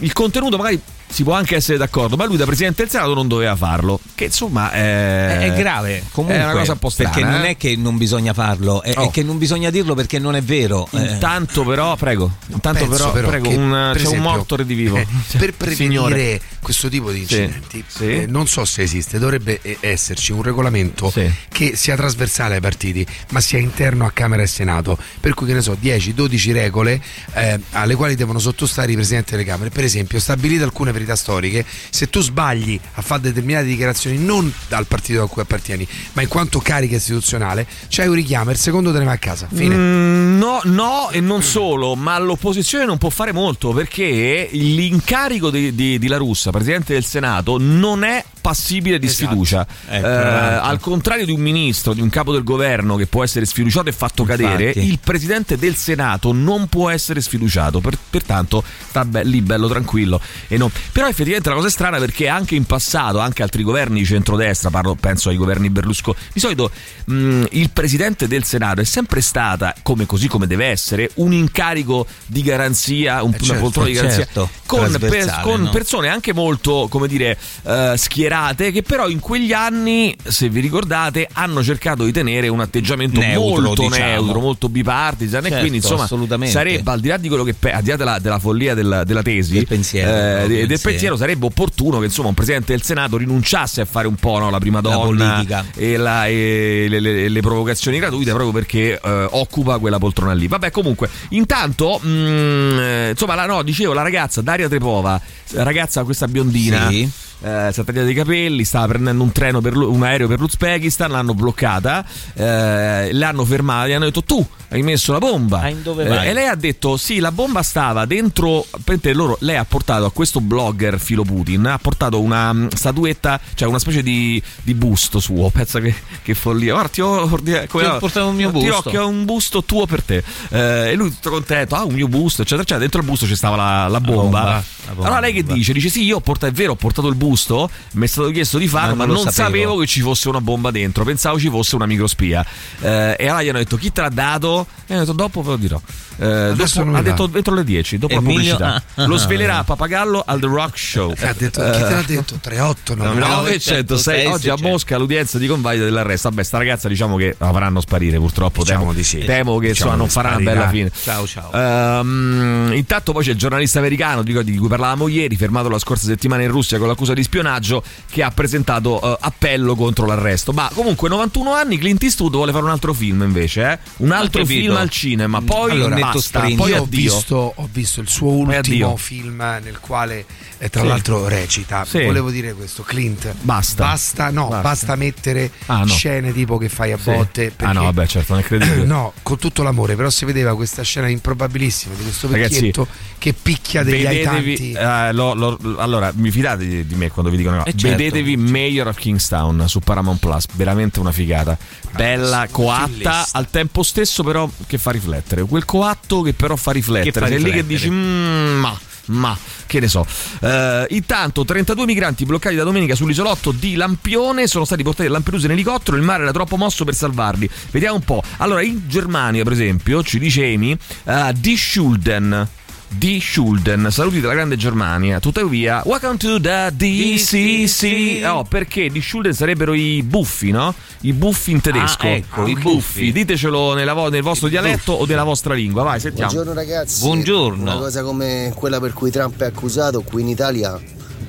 il 0.00 0.12
contenuto 0.12 0.56
magari 0.58 0.80
si 1.08 1.22
può 1.22 1.32
anche 1.34 1.56
essere 1.56 1.78
d'accordo, 1.78 2.16
ma 2.16 2.26
lui 2.26 2.36
da 2.36 2.44
Presidente 2.44 2.82
del 2.82 2.90
Senato 2.90 3.14
non 3.14 3.28
doveva 3.28 3.54
farlo. 3.56 3.98
Che 4.14 4.24
insomma 4.24 4.70
è, 4.72 5.38
È 5.52 5.52
grave, 5.56 6.02
comunque. 6.10 6.40
È 6.40 6.44
una 6.44 6.52
cosa 6.52 6.72
un 6.72 6.78
po' 6.78 6.88
strana. 6.90 7.10
Perché 7.14 7.28
non 7.30 7.40
eh. 7.44 7.48
è 7.50 7.56
che 7.56 7.76
non 7.76 7.96
bisogna 7.96 8.32
farlo, 8.32 8.82
è, 8.82 8.92
è 8.94 8.98
Oh. 8.98 9.10
che 9.10 9.22
non 9.22 9.38
bisogna 9.38 9.70
dirlo 9.70 9.94
perché 9.94 10.18
non 10.18 10.34
è 10.36 10.42
vero. 10.42 10.88
Eh, 10.92 11.12
Intanto 11.12 11.64
però, 11.64 11.94
prego, 11.96 12.30
intanto 12.48 12.86
Penso 12.86 13.10
però, 13.10 13.28
prego, 13.28 13.48
che, 13.48 13.54
un- 13.56 13.70
per 13.70 14.00
c'è 14.02 14.06
un 14.08 14.12
esempio, 14.12 14.20
morto 14.30 14.56
redivivo. 14.56 14.96
eh, 14.96 15.06
per 15.38 15.54
prevenire 15.54 15.74
Signore. 16.08 16.40
questo 16.60 16.88
tipo 16.88 17.10
di 17.10 17.24
Sì, 17.26 17.40
incidenti, 17.42 17.84
sì. 17.86 18.04
eh, 18.22 18.26
non 18.26 18.46
so 18.46 18.64
se 18.64 18.82
esiste, 18.82 19.18
dovrebbe 19.18 19.60
eh, 19.62 19.76
esserci 19.80 20.32
un 20.32 20.42
regolamento 20.42 21.10
Sì. 21.10 21.30
che 21.48 21.76
sia 21.76 21.94
trasversale 21.96 22.54
ai 22.56 22.60
partiti, 22.60 23.06
ma 23.30 23.40
sia 23.40 23.58
interno 23.58 24.04
a 24.06 24.10
Camera 24.10 24.42
e 24.42 24.46
Senato. 24.46 24.98
Per 25.20 25.34
cui, 25.34 25.46
che 25.46 25.54
ne 25.54 25.62
so, 25.62 25.76
10-12 25.80 26.52
regole 26.52 27.00
eh, 27.34 27.58
alle 27.72 27.94
quali 27.94 28.14
devono 28.16 28.38
sottostare 28.38 28.92
i 28.92 28.94
presidenti 28.94 29.32
delle 29.32 29.44
Camere. 29.44 29.70
Per 29.70 29.84
esempio, 29.84 30.18
stabilite 30.20 30.62
alcune 30.64 30.92
verità 30.98 31.16
storiche, 31.16 31.64
se 31.90 32.08
tu 32.10 32.20
sbagli 32.20 32.78
a 32.94 33.02
fare 33.02 33.20
determinate 33.22 33.66
dichiarazioni 33.66 34.18
non 34.18 34.52
dal 34.68 34.86
partito 34.86 35.22
a 35.22 35.28
cui 35.28 35.42
appartieni, 35.42 35.86
ma 36.14 36.22
in 36.22 36.28
quanto 36.28 36.58
carica 36.60 36.96
istituzionale, 36.96 37.66
c'hai 37.88 38.08
un 38.08 38.14
richiamo, 38.14 38.50
il 38.50 38.56
secondo 38.56 38.92
te 38.92 38.98
ne 38.98 39.04
va 39.04 39.12
a 39.12 39.18
casa. 39.18 39.48
Mm, 39.54 40.38
no, 40.38 40.60
no, 40.64 41.10
e 41.10 41.20
non 41.20 41.42
solo, 41.42 41.94
ma 41.94 42.18
l'opposizione 42.18 42.84
non 42.84 42.98
può 42.98 43.10
fare 43.10 43.32
molto 43.32 43.70
perché 43.70 44.48
l'incarico 44.52 45.50
di, 45.50 45.74
di- 45.74 45.98
di 45.98 46.06
La 46.08 46.16
Russa, 46.16 46.50
presidente 46.50 46.92
del 46.92 47.04
Senato, 47.04 47.56
non 47.58 48.04
è 48.04 48.24
passibile 48.40 48.98
di 48.98 49.06
Esatto. 49.06 49.24
sfiducia. 49.26 49.66
Eh, 49.88 49.96
Eh, 49.96 50.00
l'altro. 50.00 50.68
al 50.68 50.80
contrario 50.80 51.24
di 51.26 51.32
un 51.32 51.40
ministro, 51.40 51.92
di 51.94 52.00
un 52.00 52.08
capo 52.10 52.32
del 52.32 52.44
governo 52.44 52.96
che 52.96 53.06
può 53.06 53.24
essere 53.24 53.44
sfiduciato 53.44 53.88
e 53.88 53.92
fatto 53.92 54.22
Infatti. 54.22 54.42
cadere, 54.42 54.70
il 54.76 54.98
presidente 55.02 55.56
del 55.56 55.74
Senato 55.74 56.32
non 56.32 56.68
può 56.68 56.88
essere 56.90 57.20
sfiduciato. 57.20 57.80
Per- 57.80 57.98
pertanto 58.08 58.62
sta 58.88 59.06
lì 59.22 59.40
bello 59.42 59.68
tranquillo. 59.68 60.20
E 60.48 60.56
no. 60.56 60.70
Però 60.92 61.06
effettivamente 61.08 61.48
la 61.48 61.54
cosa 61.54 61.68
è 61.68 61.70
strana 61.70 61.98
perché 61.98 62.28
anche 62.28 62.54
in 62.54 62.64
passato, 62.64 63.18
anche 63.18 63.42
altri 63.42 63.62
governi 63.62 64.00
di 64.00 64.04
centrodestra, 64.06 64.70
parlo, 64.70 64.94
penso 64.94 65.28
ai 65.28 65.36
governi 65.36 65.68
Berlusconi, 65.70 66.16
di 66.32 66.40
solito 66.40 66.70
mh, 67.04 67.44
il 67.50 67.70
presidente 67.70 68.26
del 68.28 68.44
Senato 68.44 68.80
è 68.80 68.84
sempre 68.84 69.20
stata, 69.20 69.74
come, 69.82 70.06
così 70.06 70.28
come 70.28 70.46
deve 70.46 70.66
essere, 70.66 71.10
un 71.14 71.32
incarico 71.32 72.06
di 72.26 72.42
garanzia, 72.42 73.22
un- 73.22 73.32
Eh, 73.32 73.36
una 73.36 73.44
certo, 73.44 73.60
poltrona 73.62 73.88
di 73.88 73.94
garanzia. 73.94 74.24
certo. 74.24 74.48
con, 74.66 74.96
per- 74.98 75.40
con 75.42 75.62
no? 75.62 75.70
persone 75.70 76.08
anche 76.08 76.32
molto, 76.32 76.88
come 76.90 77.06
dire, 77.08 77.36
eh, 77.64 77.94
schierate, 77.96 78.72
che 78.72 78.82
però 78.82 79.08
in 79.08 79.20
quegli 79.20 79.52
anni, 79.52 80.16
se 80.24 80.48
vi 80.48 80.60
ricordate, 80.60 81.28
hanno 81.32 81.62
cercato 81.62 82.04
di 82.04 82.12
tenere 82.12 82.48
un 82.48 82.60
atteggiamento 82.60 83.20
Neutro, 83.20 83.62
molto 83.62 83.82
diciamo. 83.82 84.04
neutro, 84.04 84.40
molto 84.40 84.68
bipartisan. 84.68 85.40
e 85.40 85.48
Certo, 85.48 85.58
quindi, 85.60 85.76
insomma, 85.78 86.04
assolutamente. 86.04 86.52
sarebbe 86.52 86.90
al 86.90 87.00
di 87.00 87.08
là 87.08 87.16
di 87.16 87.28
quello 87.28 87.44
che 87.44 87.54
al 87.70 87.82
di 87.82 87.90
là 87.90 87.96
della, 87.96 88.18
della 88.18 88.38
follia 88.38 88.74
della, 88.74 89.04
della 89.04 89.22
tesi, 89.22 89.54
Del 89.54 89.66
pensiero, 89.66 90.44
eh, 90.44 90.66
del 90.66 90.75
del 90.76 90.80
pensiero. 90.80 91.14
pensiero, 91.14 91.16
sarebbe 91.16 91.46
opportuno 91.46 91.98
che 91.98 92.04
insomma 92.06 92.28
un 92.28 92.34
presidente 92.34 92.72
del 92.72 92.82
Senato 92.82 93.16
rinunciasse 93.16 93.80
a 93.80 93.84
fare 93.84 94.06
un 94.06 94.14
po' 94.16 94.38
no, 94.38 94.50
la 94.50 94.58
prima 94.58 94.80
La 94.82 94.88
donna 94.90 95.04
politica. 95.04 95.64
e, 95.74 95.96
la- 95.96 96.26
e 96.26 96.86
le, 96.88 97.00
le- 97.00 97.28
le 97.28 97.40
provocazioni 97.40 97.98
gratuite 97.98 98.30
proprio 98.30 98.52
perché 98.52 99.00
eh, 99.02 99.26
occupa 99.30 99.78
quella 99.78 99.98
poltrona 99.98 100.32
lì. 100.32 100.46
Vabbè, 100.48 100.70
comunque, 100.70 101.08
intanto, 101.30 102.00
mm, 102.04 102.78
eh, 102.78 103.10
insomma, 103.10 103.34
la, 103.34 103.46
no, 103.46 103.62
dicevo, 103.62 103.92
la 103.92 104.02
ragazza 104.02 104.40
Daria 104.42 104.68
Trepova, 104.68 105.20
ragazza 105.52 106.04
questa 106.04 106.26
biondina. 106.28 106.88
Sì. 106.88 107.02
eh, 107.42 107.70
si 107.72 107.80
è 107.80 107.84
tagliata 107.84 108.08
i 108.08 108.14
capelli, 108.14 108.64
stava 108.64 108.86
prendendo 108.88 109.22
un 109.22 109.32
treno 109.32 109.60
per 109.60 109.76
un 109.76 110.02
aereo 110.02 110.26
per 110.28 110.40
l'Uzbekistan, 110.40 111.10
l'hanno 111.10 111.34
bloccata, 111.34 112.04
eh, 112.34 113.10
l'hanno 113.12 113.44
fermata, 113.44 113.88
gli 113.88 113.92
hanno 113.92 114.04
detto 114.06 114.22
tu 114.22 114.44
hai 114.70 114.82
messo 114.82 115.12
la 115.12 115.18
bomba. 115.18 115.60
Ah, 115.60 115.68
in 115.68 115.82
dove 115.82 116.04
Eh, 116.24 116.28
e 116.28 116.32
lei 116.32 116.48
ha 116.48 116.54
detto 116.56 116.96
sì, 116.96 117.18
la 117.20 117.30
bomba 117.30 117.62
stava 117.62 118.04
dentro, 118.04 118.66
loro, 119.14 119.36
lei 119.40 119.56
ha 119.56 119.64
portato 119.64 120.04
a 120.06 120.10
questo 120.10 120.40
blogger 120.40 120.98
filo 120.98 121.22
Putin, 121.22 121.66
ha 121.66 121.78
portato 121.78 122.20
una 122.20 122.52
mm, 122.52 122.68
statuetta, 122.74 123.38
cioè 123.54 123.68
una 123.68 123.78
specie 123.78 124.02
di, 124.02 124.42
di 124.62 124.74
busto 124.74 125.20
suo, 125.20 125.48
pensa 125.54 125.78
che, 125.80 125.94
che 126.22 126.34
follia. 126.34 126.72
Guarda, 126.72 126.88
ti 126.90 127.00
ho, 127.00 127.28
come- 127.28 127.44
Ti 127.68 127.76
ho 127.84 127.98
portato 127.98 128.26
un 128.26 128.34
mio 128.34 128.50
ti 128.50 128.56
ho- 128.68 128.72
busto. 128.74 128.90
che 128.90 128.98
ho 128.98 129.06
un 129.08 129.24
busto 129.24 129.62
tuo 129.62 129.86
per 129.86 130.02
te. 130.02 130.24
Eh, 130.50 130.90
e 130.90 130.94
lui 130.94 131.10
tutto 131.10 131.30
contento, 131.30 131.74
ah 131.76 131.84
un 131.84 131.94
mio 131.94 132.08
busto, 132.08 132.42
eccetera, 132.42 132.62
eccetera. 132.62 132.80
Dentro 132.80 133.00
il 133.00 133.06
busto 133.06 133.26
ci 133.26 133.36
stava 133.36 133.54
la, 133.56 133.86
la 133.88 134.00
bomba. 134.00 134.22
bomba, 134.22 134.42
la 134.44 134.62
bomba. 134.88 135.04
Allora 135.06 135.20
lei 135.20 135.32
che 135.42 135.52
dice? 135.54 135.72
Dice 135.72 135.88
sì, 135.88 136.04
io 136.04 136.16
ho 136.16 136.20
portato, 136.20 136.52
è 136.52 136.54
vero, 136.54 136.72
ho 136.72 136.76
portato 136.76 137.08
il 137.08 137.14
busto, 137.14 137.70
mi 137.92 138.04
è 138.04 138.08
stato 138.08 138.30
chiesto 138.30 138.58
di 138.58 138.68
farlo, 138.68 138.90
Ma 138.94 138.96
ma, 138.96 139.04
non 139.06 139.14
lo 139.16 139.22
non 139.24 139.32
sapevo. 139.32 139.56
sapevo 139.56 139.76
che 139.78 139.86
ci 139.86 140.00
fosse 140.00 140.28
una 140.28 140.40
bomba 140.40 140.70
dentro, 140.70 141.04
pensavo 141.04 141.38
ci 141.38 141.48
fosse 141.48 141.74
una 141.76 141.86
microspia. 141.86 142.44
Eh, 142.80 143.16
e 143.18 143.26
allora 143.28 143.42
gli 143.42 143.48
hanno 143.48 143.58
detto 143.58 143.76
chi 143.76 143.92
te 143.92 144.00
l'ha 144.00 144.08
dato? 144.08 144.66
E 144.86 144.92
hanno 144.94 145.00
detto 145.04 145.12
dopo 145.14 145.42
ve 145.42 145.50
lo 145.50 145.56
dirò. 145.56 145.80
Eh, 146.18 146.52
dopo- 146.56 146.96
ha 146.96 147.02
detto 147.02 147.30
entro 147.34 147.54
le 147.54 147.64
10, 147.64 147.98
dopo 147.98 148.14
Emilio- 148.14 148.56
la 148.58 148.80
pubblicità. 148.80 149.02
ah. 149.02 149.06
Lo 149.06 149.16
svelerà 149.18 149.64
Papagallo 149.64 150.22
al 150.26 150.40
The 150.40 150.46
Rock 150.46 150.78
Show. 150.78 151.12
Ha 151.20 151.34
detto, 151.36 151.60
chi 151.62 151.70
te 151.78 151.90
l'ha 151.90 152.02
detto? 152.06 152.38
3-8, 152.42 152.94
no? 152.94 153.12
906 153.12 154.26
oggi 154.26 154.48
a 154.48 154.56
600. 154.56 154.68
Mosca 154.68 154.96
l'udienza 154.98 155.38
di 155.38 155.46
convalida 155.46 155.84
dell'arresto. 155.84 156.28
Vabbè, 156.30 156.42
sta 156.42 156.58
ragazza 156.58 156.88
diciamo 156.88 157.16
che 157.16 157.34
la 157.38 157.52
faranno 157.52 157.80
sparire 157.80 158.18
purtroppo. 158.18 158.62
Diciamo 158.62 158.80
temo, 158.80 158.92
di 158.94 159.04
sì. 159.04 159.18
temo 159.24 159.58
che 159.58 159.68
Diciamo 159.68 159.90
insomma, 159.92 159.96
non 159.96 160.08
farà 160.08 160.28
una 160.36 160.38
bella 160.40 160.68
fine. 160.68 160.90
Ciao, 161.02 161.26
ciao. 161.26 161.50
Ehm, 161.52 162.72
intanto 162.74 163.12
poi 163.12 163.24
c'è 163.24 163.32
il 163.32 163.36
giornalista 163.36 163.78
americano 163.78 164.22
di 164.22 164.32
cui 164.56 164.68
parlavamo 164.68 165.08
ieri, 165.08 165.25
fermato 165.34 165.68
la 165.68 165.78
scorsa 165.80 166.04
settimana 166.06 166.42
in 166.42 166.50
Russia 166.50 166.78
con 166.78 166.86
l'accusa 166.86 167.14
di 167.14 167.22
spionaggio, 167.24 167.82
che 168.08 168.22
ha 168.22 168.30
presentato 168.30 169.00
eh, 169.02 169.16
appello 169.20 169.74
contro 169.74 170.06
l'arresto. 170.06 170.52
Ma 170.52 170.70
comunque 170.72 171.08
91 171.08 171.52
anni 171.54 171.78
Clint 171.78 172.02
Eastwood 172.04 172.32
vuole 172.34 172.52
fare 172.52 172.64
un 172.64 172.70
altro 172.70 172.92
film 172.92 173.22
invece, 173.22 173.72
eh? 173.72 173.78
un 173.98 174.12
altro 174.12 174.42
capito. 174.42 174.60
film 174.60 174.76
al 174.76 174.90
cinema. 174.90 175.40
Poi 175.40 175.70
Allora, 175.72 175.96
basta, 175.96 176.20
sprint. 176.20 176.56
poi 176.56 176.72
ho 176.74 176.84
visto, 176.84 177.52
ho 177.56 177.68
visto 177.72 178.00
il 178.00 178.08
suo 178.08 178.30
ultimo 178.30 178.96
film 178.96 179.38
nel 179.62 179.78
quale 179.80 180.24
eh, 180.58 180.68
tra 180.68 180.82
Sì. 180.82 180.86
l'altro 180.86 181.26
recita. 181.28 181.84
Sì. 181.84 182.04
Volevo 182.04 182.30
dire 182.30 182.52
questo, 182.52 182.82
Clint. 182.82 183.34
Basta. 183.40 183.84
Basta, 183.86 184.30
no, 184.30 184.48
Basta. 184.48 184.60
basta, 184.62 184.96
mettere 184.96 185.50
Ah, 185.66 185.78
no. 185.80 185.86
scene 185.86 186.32
tipo 186.32 186.58
che 186.58 186.68
fai 186.68 186.92
a 186.92 186.98
Sì. 186.98 187.10
botte. 187.10 187.46
Ah 187.46 187.52
perché- 187.56 187.72
no, 187.72 187.82
vabbè, 187.84 188.06
certo, 188.06 188.32
non 188.34 188.42
è 188.42 188.44
credibile. 188.44 188.84
No, 188.96 189.12
con 189.22 189.38
tutto 189.38 189.62
l'amore, 189.62 189.96
però 189.96 190.10
si 190.10 190.24
vedeva 190.26 190.54
questa 190.54 190.82
scena 190.82 191.08
improbabilissima 191.08 191.94
di 191.94 192.02
questo 192.02 192.28
Ragazzi, 192.30 192.54
vecchietto 192.54 192.86
che 193.18 193.32
picchia 193.32 193.82
degli 193.82 194.06
aitanti. 194.06 194.72
eh, 194.72 195.12
lo- 195.16 195.56
lo- 195.60 195.78
allora, 195.78 196.12
mi 196.14 196.30
fidate 196.30 196.66
di, 196.66 196.86
di 196.86 196.94
me 196.94 197.10
quando 197.10 197.30
vi 197.30 197.36
dicono 197.36 197.56
no. 197.56 197.64
Eh, 197.64 197.74
certo. 197.76 197.96
Vedetevi 197.96 198.36
Mayor 198.36 198.86
of 198.88 198.96
Kingstown 198.98 199.64
su 199.66 199.80
Paramount 199.80 200.20
Plus, 200.20 200.44
veramente 200.52 201.00
una 201.00 201.12
figata. 201.12 201.56
Bella, 201.94 202.46
coatta, 202.50 203.26
al 203.32 203.48
tempo 203.50 203.82
stesso 203.82 204.22
però 204.22 204.48
che 204.66 204.78
fa 204.78 204.90
riflettere. 204.90 205.42
Quel 205.44 205.64
coatto 205.64 206.22
che 206.22 206.32
però 206.34 206.56
fa 206.56 206.72
riflettere. 206.72 207.10
Che 207.12 207.18
fa 207.20 207.26
Sei 207.26 207.38
lì 207.38 207.44
che 207.44 207.62
riflettere. 207.62 207.78
dici, 207.78 207.90
"Mm, 207.90 208.58
ma, 208.58 208.78
ma, 209.06 209.36
che 209.66 209.80
ne 209.80 209.88
so. 209.88 210.04
Eh, 210.40 210.86
intanto, 210.90 211.44
32 211.44 211.86
migranti 211.86 212.24
bloccati 212.24 212.54
da 212.56 212.64
domenica 212.64 212.94
sull'isolotto 212.94 213.52
di 213.52 213.74
Lampione 213.76 214.46
sono 214.46 214.64
stati 214.64 214.82
portati 214.82 215.08
a 215.08 215.12
Lampedusa 215.12 215.46
in 215.46 215.52
elicottero. 215.52 215.96
Il 215.96 216.02
mare 216.02 216.22
era 216.24 216.32
troppo 216.32 216.56
mosso 216.56 216.84
per 216.84 216.94
salvarli. 216.94 217.48
Vediamo 217.70 217.96
un 217.96 218.02
po'. 218.02 218.22
Allora, 218.38 218.62
in 218.62 218.82
Germania, 218.88 219.42
per 219.44 219.52
esempio, 219.52 220.02
ci 220.02 220.18
dice 220.18 220.44
Amy, 220.44 220.76
eh, 221.04 221.32
di 221.36 221.56
Schulden. 221.56 222.48
Di 222.88 223.20
Schulden, 223.20 223.88
saluti 223.90 224.20
dalla 224.20 224.34
grande 224.34 224.56
Germania. 224.56 225.18
Tuttavia, 225.18 225.82
welcome 225.84 226.16
to 226.16 226.40
the 226.40 226.70
DCC. 226.72 228.24
Oh, 228.24 228.44
perché 228.44 228.88
di 228.90 229.02
Schulden 229.02 229.34
sarebbero 229.34 229.74
i 229.74 230.02
buffi, 230.04 230.50
no? 230.52 230.72
I 231.02 231.12
buffi 231.12 231.50
in 231.50 231.60
tedesco. 231.60 232.06
Ah, 232.06 232.10
ecco, 232.10 232.46
i 232.46 232.52
i 232.52 232.54
buffi. 232.54 232.74
buffi. 232.74 233.12
Ditecelo 233.12 233.74
nella 233.74 233.92
vo- 233.92 234.08
nel 234.08 234.22
vostro 234.22 234.48
dialetto 234.48 234.92
o 234.92 235.04
nella 235.04 235.24
vostra 235.24 235.52
lingua. 235.52 235.82
Vai, 235.82 235.98
sentiamo. 236.00 236.30
Buongiorno 236.32 236.58
ragazzi. 236.58 237.00
Buongiorno. 237.02 237.62
Una 237.62 237.76
cosa 237.76 238.02
come 238.02 238.52
quella 238.54 238.78
per 238.80 238.92
cui 238.92 239.10
Trump 239.10 239.40
è 239.42 239.46
accusato 239.46 240.02
qui 240.02 240.22
in 240.22 240.28
Italia 240.28 240.80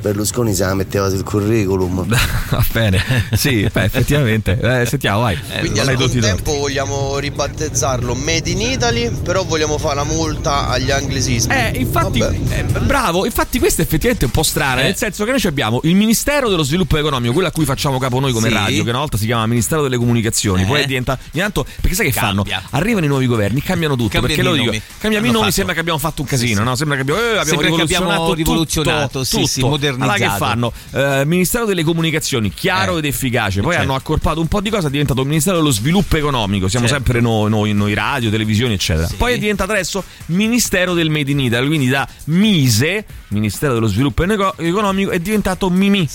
Berlusconi 0.08 0.54
se 0.54 0.64
la 0.64 0.74
metteva 0.74 1.10
sul 1.10 1.24
curriculum. 1.24 2.06
Va 2.50 2.66
bene, 2.72 3.04
sì, 3.34 3.68
beh, 3.72 3.84
effettivamente. 3.84 4.58
Eh, 4.62 4.86
sentiamo, 4.86 5.22
vai. 5.22 5.38
Quindi 5.60 5.80
Vai 5.80 5.96
al 5.96 5.96
contempo 6.10 6.54
vogliamo 6.58 7.18
ribattezzarlo 7.20 8.16
Made 8.16 8.50
in 8.50 8.62
Italy, 8.62 9.12
però 9.12 9.44
vogliamo 9.44 9.78
fare 9.78 9.96
la 9.96 10.04
multa 10.06 10.70
agli 10.70 10.92
anglesismi. 10.92 11.54
Eh, 11.54 11.74
infatti, 11.80 12.20
eh, 12.22 12.64
bravo, 12.64 13.26
infatti 13.26 13.60
questa 13.60 13.82
è 13.82 13.86
effettivamente 13.86 14.26
un 14.26 14.32
po' 14.32 14.44
strana, 14.44 14.80
Eh. 14.82 14.84
nel 14.86 14.96
senso 14.96 15.26
che 15.26 15.32
noi 15.32 15.42
abbiamo 15.44 15.82
il 15.84 15.96
Ministero 15.96 16.48
dello 16.50 16.64
Sviluppo 16.64 16.98
Economico, 16.98 17.34
quello 17.34 17.50
a 17.50 17.52
cui 17.52 17.66
facciamo 17.66 17.98
capo 18.00 18.20
noi 18.22 18.32
come 18.32 18.48
Sì. 18.48 18.54
radio, 18.54 18.84
che 18.84 18.90
una 18.90 19.00
volta 19.00 19.18
si 19.18 19.26
chiamava 19.26 19.48
Ministero 19.48 19.82
delle 19.84 19.98
Comunicazioni, 19.98 20.62
Eh. 20.64 20.66
poi 20.66 20.86
diventa 20.86 21.18
intanto 21.32 21.66
perché 21.82 21.96
sai 21.96 22.06
che 22.12 22.18
Cambia. 22.18 22.60
fanno? 22.60 22.68
Arrivano 22.72 23.06
i 23.06 23.10
nuovi 23.10 23.26
governi, 23.28 23.62
cambiano 23.62 23.96
tutto, 23.96 24.10
Cambiano 24.20 24.28
perché 24.28 24.42
i 24.42 24.44
loro 24.44 24.56
dico, 24.58 24.72
nomi. 24.72 24.82
cambiamo 25.00 25.26
i 25.26 25.32
nomi, 25.32 25.52
sembra 25.52 25.74
che 25.74 25.80
abbiamo 25.82 26.00
fatto 26.00 26.22
un 26.22 26.28
casino, 26.28 26.64
no? 26.64 26.76
Sembra 26.76 26.96
che 26.96 27.02
abbiamo, 27.02 27.20
eh, 27.20 27.24
abbiamo 27.38 27.44
Sembra 27.46 27.66
che 27.66 27.72
rivoluzionato, 27.72 28.12
abbiamo 28.12 28.26
tutto, 28.28 28.36
rivoluzionato, 28.36 29.24
sì, 29.24 29.36
tutto. 29.36 29.78
Modernizzato. 29.98 30.44
Allora 30.44 30.72
che 30.72 30.72
fanno? 30.92 31.22
Eh, 31.22 31.26
Ministero 31.26 31.66
delle 31.66 31.84
Comunicazioni, 31.84 32.52
chiaro 32.54 32.96
Eh. 32.96 33.00
ed 33.00 33.06
efficace, 33.06 33.62
poi 33.62 33.74
Certo. 33.74 33.88
hanno 33.88 33.96
accorpato 33.98 34.40
un 34.40 34.48
po' 34.48 34.62
di 34.62 34.70
cose, 34.70 34.88
è 34.88 34.90
diventato 34.90 35.24
Ministero 35.26 35.58
dello 35.58 35.72
Sviluppo 35.72 36.18
Economico, 36.18 36.68
siamo 36.68 36.88
Certo. 36.88 37.04
sempre 37.04 37.22
noi, 37.22 37.50
noi, 37.50 37.74
noi 37.74 37.94
radio, 37.94 38.30
televisioni, 38.30 38.74
eccetera. 38.74 39.08
Sì. 39.08 39.16
Poi 39.16 39.34
è 39.34 39.38
diventato 39.38 39.72
adesso 39.72 40.04
Ministero 40.28 40.94
del 40.94 41.10
Made 41.10 41.32
in 41.32 41.40
Italy, 41.40 41.68
quindi 41.68 41.88
da 41.88 42.08
Mise, 42.26 43.06
Ministero 43.30 43.74
dello 43.74 43.88
Sviluppo 43.88 44.24
Economico, 44.24 45.12
è 45.12 45.20
diventato 45.20 45.70
Mimi. 45.70 46.08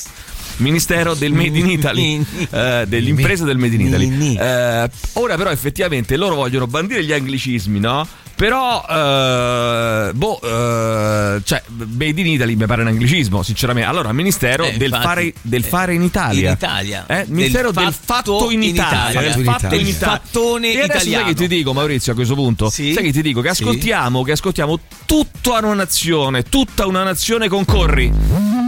Ministero 0.59 1.15
del 1.15 1.33
Made 1.33 1.59
in 1.59 1.71
Italy, 1.71 2.25
eh, 2.51 2.85
delle 2.87 3.09
imprese 3.09 3.45
del 3.45 3.57
Made 3.57 3.75
in 3.75 3.81
Italy. 3.81 4.37
Eh, 4.37 4.91
ora, 5.15 5.37
però, 5.37 5.51
effettivamente 5.51 6.17
loro 6.17 6.35
vogliono 6.35 6.67
bandire 6.67 7.03
gli 7.03 7.11
anglicismi, 7.13 7.81
no? 7.81 8.07
Però, 8.35 8.85
eh, 8.89 10.13
boh, 10.15 10.41
eh, 10.43 11.41
cioè, 11.45 11.63
Made 11.69 12.21
in 12.21 12.27
Italy 12.27 12.55
mi 12.57 12.67
pare 12.67 12.83
un 12.83 12.89
anglicismo, 12.89 13.43
sinceramente. 13.43 13.89
Allora, 13.89 14.13
Ministero 14.13 14.65
Eh, 14.65 14.73
del, 14.77 14.89
infatti, 14.89 15.05
fare, 15.07 15.33
del 15.43 15.65
fare 15.65 15.95
in 15.95 16.03
Italia. 16.03 16.49
in 16.49 16.55
Italia. 16.55 17.05
Eh, 17.07 17.25
Ministero 17.29 17.71
del, 17.71 17.85
Del 17.85 17.93
fatto, 17.93 18.39
fatto 18.39 18.51
in 18.51 18.63
Italia. 18.63 19.21
Del 19.21 19.31
Fatto 19.31 19.39
in 19.41 19.45
fatto 19.45 19.75
in 19.75 19.87
Italia. 19.87 19.91
Italia. 19.91 20.21
Fattone 20.23 20.67
e 20.73 20.81
adesso 20.81 20.89
sai 20.99 20.99
italiano. 21.09 21.27
che 21.29 21.35
ti 21.35 21.49
dico, 21.49 21.73
Maurizio, 21.73 22.13
a 22.13 22.15
questo 22.15 22.35
punto? 22.35 22.69
Sì. 22.71 22.93
Sai 22.93 23.05
che 23.05 23.13
ti 23.13 23.23
dico? 23.23 23.41
Che 23.41 23.55
Sì. 23.55 23.63
ascoltiamo, 23.63 24.23
che 24.23 24.33
ascoltiamo 24.33 24.79
tutta 25.07 25.59
una 25.59 25.75
nazione, 25.75 26.43
tutta 26.43 26.87
una 26.87 27.03
nazione 27.05 27.49
concorri. 27.49 28.13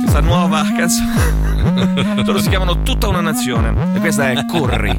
Questa 0.03 0.21
nuova 0.21 0.63
canzone. 0.77 1.43
Loro 2.25 2.39
si 2.41 2.49
chiamano 2.49 2.83
Tutta 2.83 3.09
una 3.09 3.21
nazione. 3.21 3.75
E 3.97 3.99
questa 3.99 4.31
è 4.31 4.45
Corri. 4.47 4.99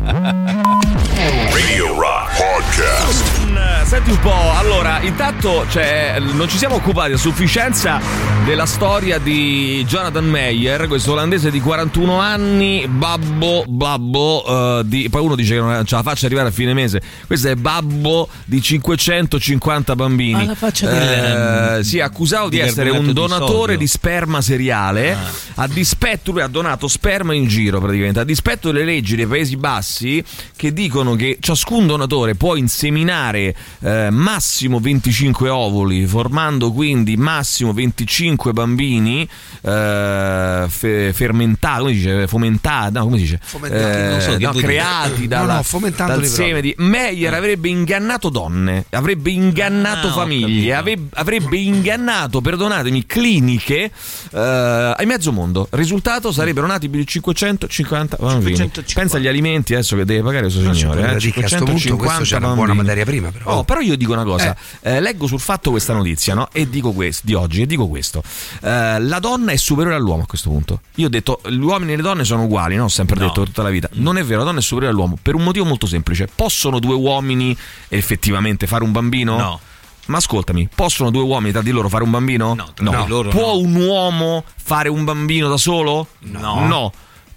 Radio 1.53 1.84
Rock 1.97 2.35
Podcast. 2.37 3.23
Mm, 3.45 3.55
Senti 3.85 4.09
un 4.09 4.19
po', 4.19 4.51
allora, 4.57 4.99
intanto 5.01 5.65
cioè, 5.69 6.15
non 6.19 6.49
ci 6.49 6.57
siamo 6.57 6.75
occupati 6.75 7.13
a 7.13 7.17
sufficienza 7.17 7.99
della 8.43 8.65
storia 8.65 9.17
di 9.19 9.83
Jonathan 9.87 10.25
Meyer, 10.25 10.87
questo 10.87 11.11
olandese 11.13 11.51
di 11.51 11.59
41 11.61 12.19
anni, 12.19 12.85
babbo, 12.89 13.63
babbo, 13.67 14.79
eh, 14.79 14.81
di, 14.85 15.07
poi 15.09 15.21
uno 15.21 15.35
dice 15.35 15.53
che 15.55 15.61
non 15.61 15.85
ce 15.85 15.95
la 15.95 16.01
faccia 16.03 16.25
arrivare 16.25 16.49
a 16.49 16.51
fine 16.51 16.73
mese, 16.73 16.99
questo 17.27 17.47
è 17.49 17.55
babbo 17.55 18.27
di 18.45 18.59
550 18.61 19.95
bambini. 19.95 20.41
Alla 20.41 20.55
faccia 20.55 20.89
del- 20.89 21.77
Eh, 21.79 21.83
sì, 21.83 21.99
accusato 21.99 22.49
di, 22.49 22.57
di 22.57 22.61
essere 22.63 22.89
un 22.89 23.05
di 23.07 23.13
donatore 23.13 23.73
sodio. 23.73 23.77
di 23.77 23.87
sperma 23.87 24.41
seriale, 24.41 25.13
Ah. 25.13 25.63
a 25.63 25.67
dispetto, 25.67 26.31
lui 26.31 26.41
ha 26.41 26.47
donato 26.47 26.87
sperma 26.87 27.33
in 27.33 27.47
giro 27.47 27.79
praticamente, 27.79 28.19
a 28.19 28.23
dispetto 28.23 28.71
delle 28.71 28.83
leggi 28.85 29.15
dei 29.15 29.27
Paesi 29.27 29.55
Bassi 29.57 30.23
che 30.55 30.73
dicono 30.73 31.15
che 31.15 31.37
ciascun 31.39 31.84
un 31.85 31.87
donatore 31.87 32.35
può 32.35 32.55
inseminare 32.55 33.55
eh, 33.79 34.09
massimo 34.09 34.79
25 34.79 35.49
ovuli, 35.49 36.05
formando 36.07 36.71
quindi 36.71 37.15
massimo 37.15 37.71
25 37.71 38.51
bambini 38.51 39.27
eh, 39.61 40.65
fe- 40.67 41.13
fermentati, 41.13 41.79
come 41.79 41.93
si 41.93 41.99
dice, 41.99 42.27
fomentati, 42.27 42.93
no, 42.93 43.03
come 43.03 43.17
si 43.17 43.23
dice? 43.23 43.39
Eh, 43.69 44.19
so, 44.19 44.37
no, 44.37 44.51
creati 44.51 45.27
dalla, 45.27 45.63
no, 45.69 45.89
dal 45.95 46.25
seme 46.25 46.61
di... 46.61 46.73
Meyer 46.77 47.33
avrebbe 47.33 47.69
ingannato 47.69 48.29
donne, 48.29 48.85
avrebbe 48.89 49.29
ingannato 49.31 50.09
famiglie, 50.09 50.73
avrebbe, 50.73 51.09
avrebbe, 51.13 51.57
ingannato, 51.57 52.41
perdonatemi, 52.41 53.05
cliniche 53.05 53.91
eh, 54.31 54.93
ai 54.97 55.05
mezzo 55.05 55.31
mondo. 55.31 55.67
Risultato 55.71 56.31
sarebbero 56.31 56.65
nati 56.65 56.89
più 56.89 56.99
di 56.99 57.05
550 57.07 58.17
bambini. 58.19 58.55
550. 58.55 58.99
Pensa 58.99 59.17
agli 59.17 59.27
alimenti 59.27 59.73
adesso 59.73 59.95
che 59.95 60.05
deve 60.05 60.21
pagare 60.21 60.43
questo 60.43 60.73
signore. 60.73 61.15
Eh, 61.15 61.19
550 61.19 61.74
appunto 61.75 62.03
50 62.03 62.23
c'era 62.23 62.39
bambini. 62.39 62.65
buona 62.65 62.73
materia 62.73 63.05
prima 63.05 63.31
però. 63.31 63.57
Oh, 63.57 63.63
però 63.63 63.79
io 63.79 63.95
dico 63.95 64.13
una 64.13 64.23
cosa, 64.23 64.55
eh. 64.81 64.95
Eh, 64.95 64.99
leggo 64.99 65.27
sul 65.27 65.39
fatto 65.39 65.71
questa 65.71 65.93
notizia 65.93 66.33
no? 66.33 66.49
e 66.51 66.69
dico 66.69 66.91
questo, 66.91 67.21
di 67.25 67.33
oggi 67.33 67.61
e 67.61 67.65
dico 67.65 67.87
questo, 67.87 68.23
eh, 68.61 68.99
la 68.99 69.19
donna 69.19 69.51
è 69.51 69.55
superiore 69.57 69.97
all'uomo 69.97 70.23
a 70.23 70.25
questo 70.25 70.49
punto. 70.49 70.81
Io 70.95 71.07
ho 71.07 71.09
detto 71.09 71.41
gli 71.47 71.59
uomini 71.61 71.93
e 71.93 71.95
le 71.95 72.01
donne 72.01 72.23
sono 72.23 72.43
uguali, 72.43 72.75
no? 72.75 72.85
ho 72.85 72.89
sempre 72.89 73.19
no. 73.19 73.27
detto 73.27 73.43
tutta 73.43 73.61
la 73.61 73.69
vita, 73.69 73.89
non 73.93 74.17
è 74.17 74.23
vero, 74.23 74.39
la 74.39 74.45
donna 74.45 74.59
è 74.59 74.61
superiore 74.63 74.93
all'uomo 74.93 75.17
per 75.21 75.35
un 75.35 75.43
motivo 75.43 75.65
molto 75.65 75.85
semplice, 75.85 76.27
possono 76.33 76.79
due 76.79 76.95
uomini 76.95 77.55
effettivamente 77.89 78.67
fare 78.67 78.83
un 78.83 78.91
bambino? 78.91 79.37
No. 79.37 79.59
Ma 80.07 80.17
ascoltami, 80.17 80.69
possono 80.73 81.09
due 81.09 81.23
uomini 81.23 81.51
tra 81.51 81.63
di 81.63 81.71
loro 81.71 81.89
fare 81.89 82.03
un 82.03 82.11
bambino? 82.11 82.53
No, 82.53 82.73
no. 82.77 83.05
Loro, 83.07 83.29
Può 83.29 83.53
no. 83.53 83.57
un 83.57 83.75
uomo 83.75 84.43
fare 84.55 84.87
un 84.87 85.03
bambino 85.03 85.49
da 85.49 85.57
solo? 85.57 86.07
No. 86.19 86.67
No. 86.67 86.91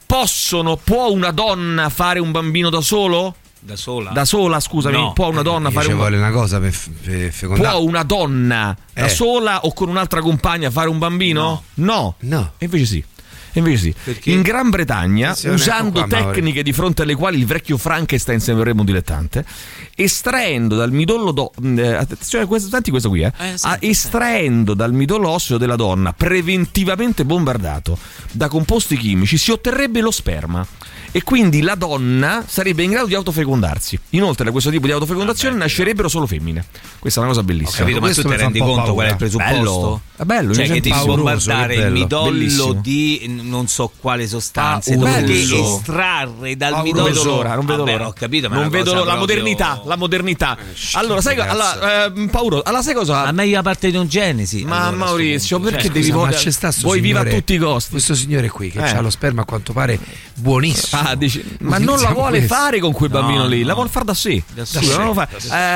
Possono, 0.05 0.77
può 0.77 1.11
una 1.11 1.31
donna 1.31 1.89
fare 1.89 2.19
un 2.19 2.31
bambino 2.31 2.69
da 2.69 2.81
solo? 2.81 3.35
Da 3.61 3.77
sola? 3.77 4.11
Da 4.11 4.25
sola, 4.25 4.61
scusami, 4.61 4.97
No. 4.97 5.13
può 5.13 5.29
una 5.29 5.43
donna 5.43 5.69
Io 5.69 5.75
fare 5.75 5.89
un 5.89 5.97
vuole 5.97 6.17
una 6.17 6.31
cosa 6.31 6.59
per, 6.61 6.75
per 7.03 7.33
fecondare. 7.33 7.71
Può 7.71 7.81
una 7.83 8.03
donna 8.03 8.77
da 8.95 9.05
Eh. 9.07 9.09
sola 9.09 9.65
o 9.65 9.73
con 9.73 9.89
un'altra 9.89 10.21
compagna 10.21 10.71
fare 10.71 10.89
un 10.89 10.99
bambino? 10.99 11.65
No. 11.75 12.15
No. 12.21 12.53
E 12.59 12.65
invece 12.67 12.87
sì. 12.87 13.05
E 13.53 13.59
invece 13.61 13.79
sì. 13.79 13.95
Perché? 14.05 14.31
In 14.31 14.43
Gran 14.43 14.71
Bretagna, 14.71 15.29
Attenzione, 15.31 15.55
usando 15.57 15.99
ecco 16.01 16.09
qua, 16.09 16.19
tecniche 16.33 16.63
di 16.63 16.73
fronte 16.73 17.03
alle 17.03 17.15
quali 17.17 17.39
il 17.39 17.47
vecchio 17.47 17.77
Frankenstein 17.79 18.41
sembrerebbe 18.41 18.81
un 18.81 18.87
dilettante, 18.87 19.45
estraendo 19.97 20.77
dal 20.77 20.93
midollo 20.93 21.33
do- 21.33 21.53
eh, 21.77 21.95
attenzione, 21.95 22.47
questo, 22.47 22.69
senti 22.69 22.91
questo 22.91 23.09
qui, 23.09 23.23
eh. 23.23 23.33
Eh, 23.39 23.59
senti, 23.59 23.67
Ah, 23.67 23.79
estraendo 23.81 24.75
dal 24.75 24.93
midollo 24.93 25.31
osseo 25.31 25.59
della 25.59 25.77
donna 25.77 26.13
preventivamente 26.13 27.25
bombardato 27.25 27.99
da 28.31 28.49
composti 28.49 28.97
chimici 28.97 29.37
si 29.37 29.51
otterrebbe 29.51 30.01
lo 30.01 30.11
sperma. 30.13 30.65
E 31.11 31.23
quindi 31.23 31.63
la 31.63 31.75
donna 31.75 32.45
sarebbe 32.47 32.83
in 32.83 32.91
grado 32.91 33.07
di 33.07 33.15
autofecondarsi. 33.15 33.99
Inoltre, 34.11 34.45
da 34.45 34.51
questo 34.51 34.71
tipo 34.71 34.87
di 34.87 34.93
autofecondazione 34.93 35.57
nascerebbero 35.57 36.09
solo 36.09 36.27
femmine. 36.27 36.65
Questa 36.99 37.21
è 37.21 37.23
una 37.25 37.33
cosa 37.33 37.43
bellissima. 37.45 37.79
Capito, 37.79 37.99
ma 38.01 38.05
Questo 38.07 38.23
tu 38.23 38.29
ti 38.29 38.37
rendi 38.37 38.59
conto 38.59 38.93
qual 38.95 39.07
è 39.07 39.11
il 39.11 39.17
paura. 39.17 39.17
presupposto? 39.17 39.57
Bello. 39.59 40.01
È 40.19 40.25
bello, 40.25 40.53
Cioè 40.55 40.67
che 40.69 40.89
pauroso, 40.89 41.15
bombardare 41.15 41.75
il 41.77 41.93
midollo 41.93 42.31
Bellissimo. 42.31 42.73
di 42.75 43.41
non 43.43 43.69
so 43.69 43.91
quale 44.01 44.27
dopodiché 44.29 45.45
Bello. 45.45 45.77
estrarre 45.77 46.57
dal 46.57 46.73
Ah, 46.75 46.83
midollo 46.83 47.03
non 47.05 47.13
vedo 47.13 47.25
l'ora, 47.25 47.55
non 47.55 47.67
vedo 47.67 47.79
Vabbè, 47.85 47.93
l'ora. 47.93 48.07
ho 48.09 48.13
capito 48.13 48.49
ma 48.49 48.55
non 48.57 48.69
vedo 48.69 48.93
l'ora. 48.95 49.05
la 49.05 49.15
proprio- 49.17 49.37
modernità, 49.37 49.83
la 49.85 49.97
modernità. 49.97 50.59
allora, 50.95 51.21
sai, 51.21 51.39
allora, 51.39 52.07
eh, 52.07 52.29
pauro, 52.31 52.63
allora 52.63 52.83
sai 52.83 52.95
cosa? 52.95 53.25
ma 53.25 53.33
meglio 53.33 53.55
la 53.57 53.63
parte 53.63 53.91
di 53.93 53.97
un 53.97 54.09
genesi 54.09 54.65
Ma 54.65 54.87
allora, 54.87 55.05
a 55.05 55.07
Maurizio, 55.07 55.61
perché 55.61 55.83
Cioè, 55.83 55.91
devi 55.93 56.05
Scusa, 56.07 56.17
ma 56.17 56.25
votare- 56.25 56.43
c'è 56.43 56.51
sta 56.51 56.73
sto 56.73 56.83
vuoi 56.83 57.01
viva 57.01 57.21
a 57.21 57.25
tutti 57.25 57.55
i 57.55 57.59
costi? 57.59 57.91
Questo 57.93 58.15
signore 58.17 58.49
qui 58.51 58.71
che 58.71 58.79
Eh. 58.85 58.91
ha 58.91 59.01
lo 59.01 59.11
sperma 59.11 59.43
a 59.43 59.45
quanto 59.45 59.73
pare 59.73 59.99
buonissimo. 60.35 60.98
Ah, 61.01 61.15
dici, 61.15 61.43
ma 61.61 61.79
non 61.79 62.01
la 62.01 62.11
vuole 62.11 62.39
questo. 62.39 62.55
fare 62.55 62.79
con 62.81 62.93
quel 62.93 63.11
No, 63.11 63.21
bambino 63.21 63.47
lì, 63.47 63.63
la 63.63 63.69
no. 63.69 63.75
vuole 63.75 63.89
fare 63.91 64.05
da 64.05 64.15
sé. 64.15 64.43
Da 64.55 64.65
sé. 64.65 64.81
fa- 64.81 65.29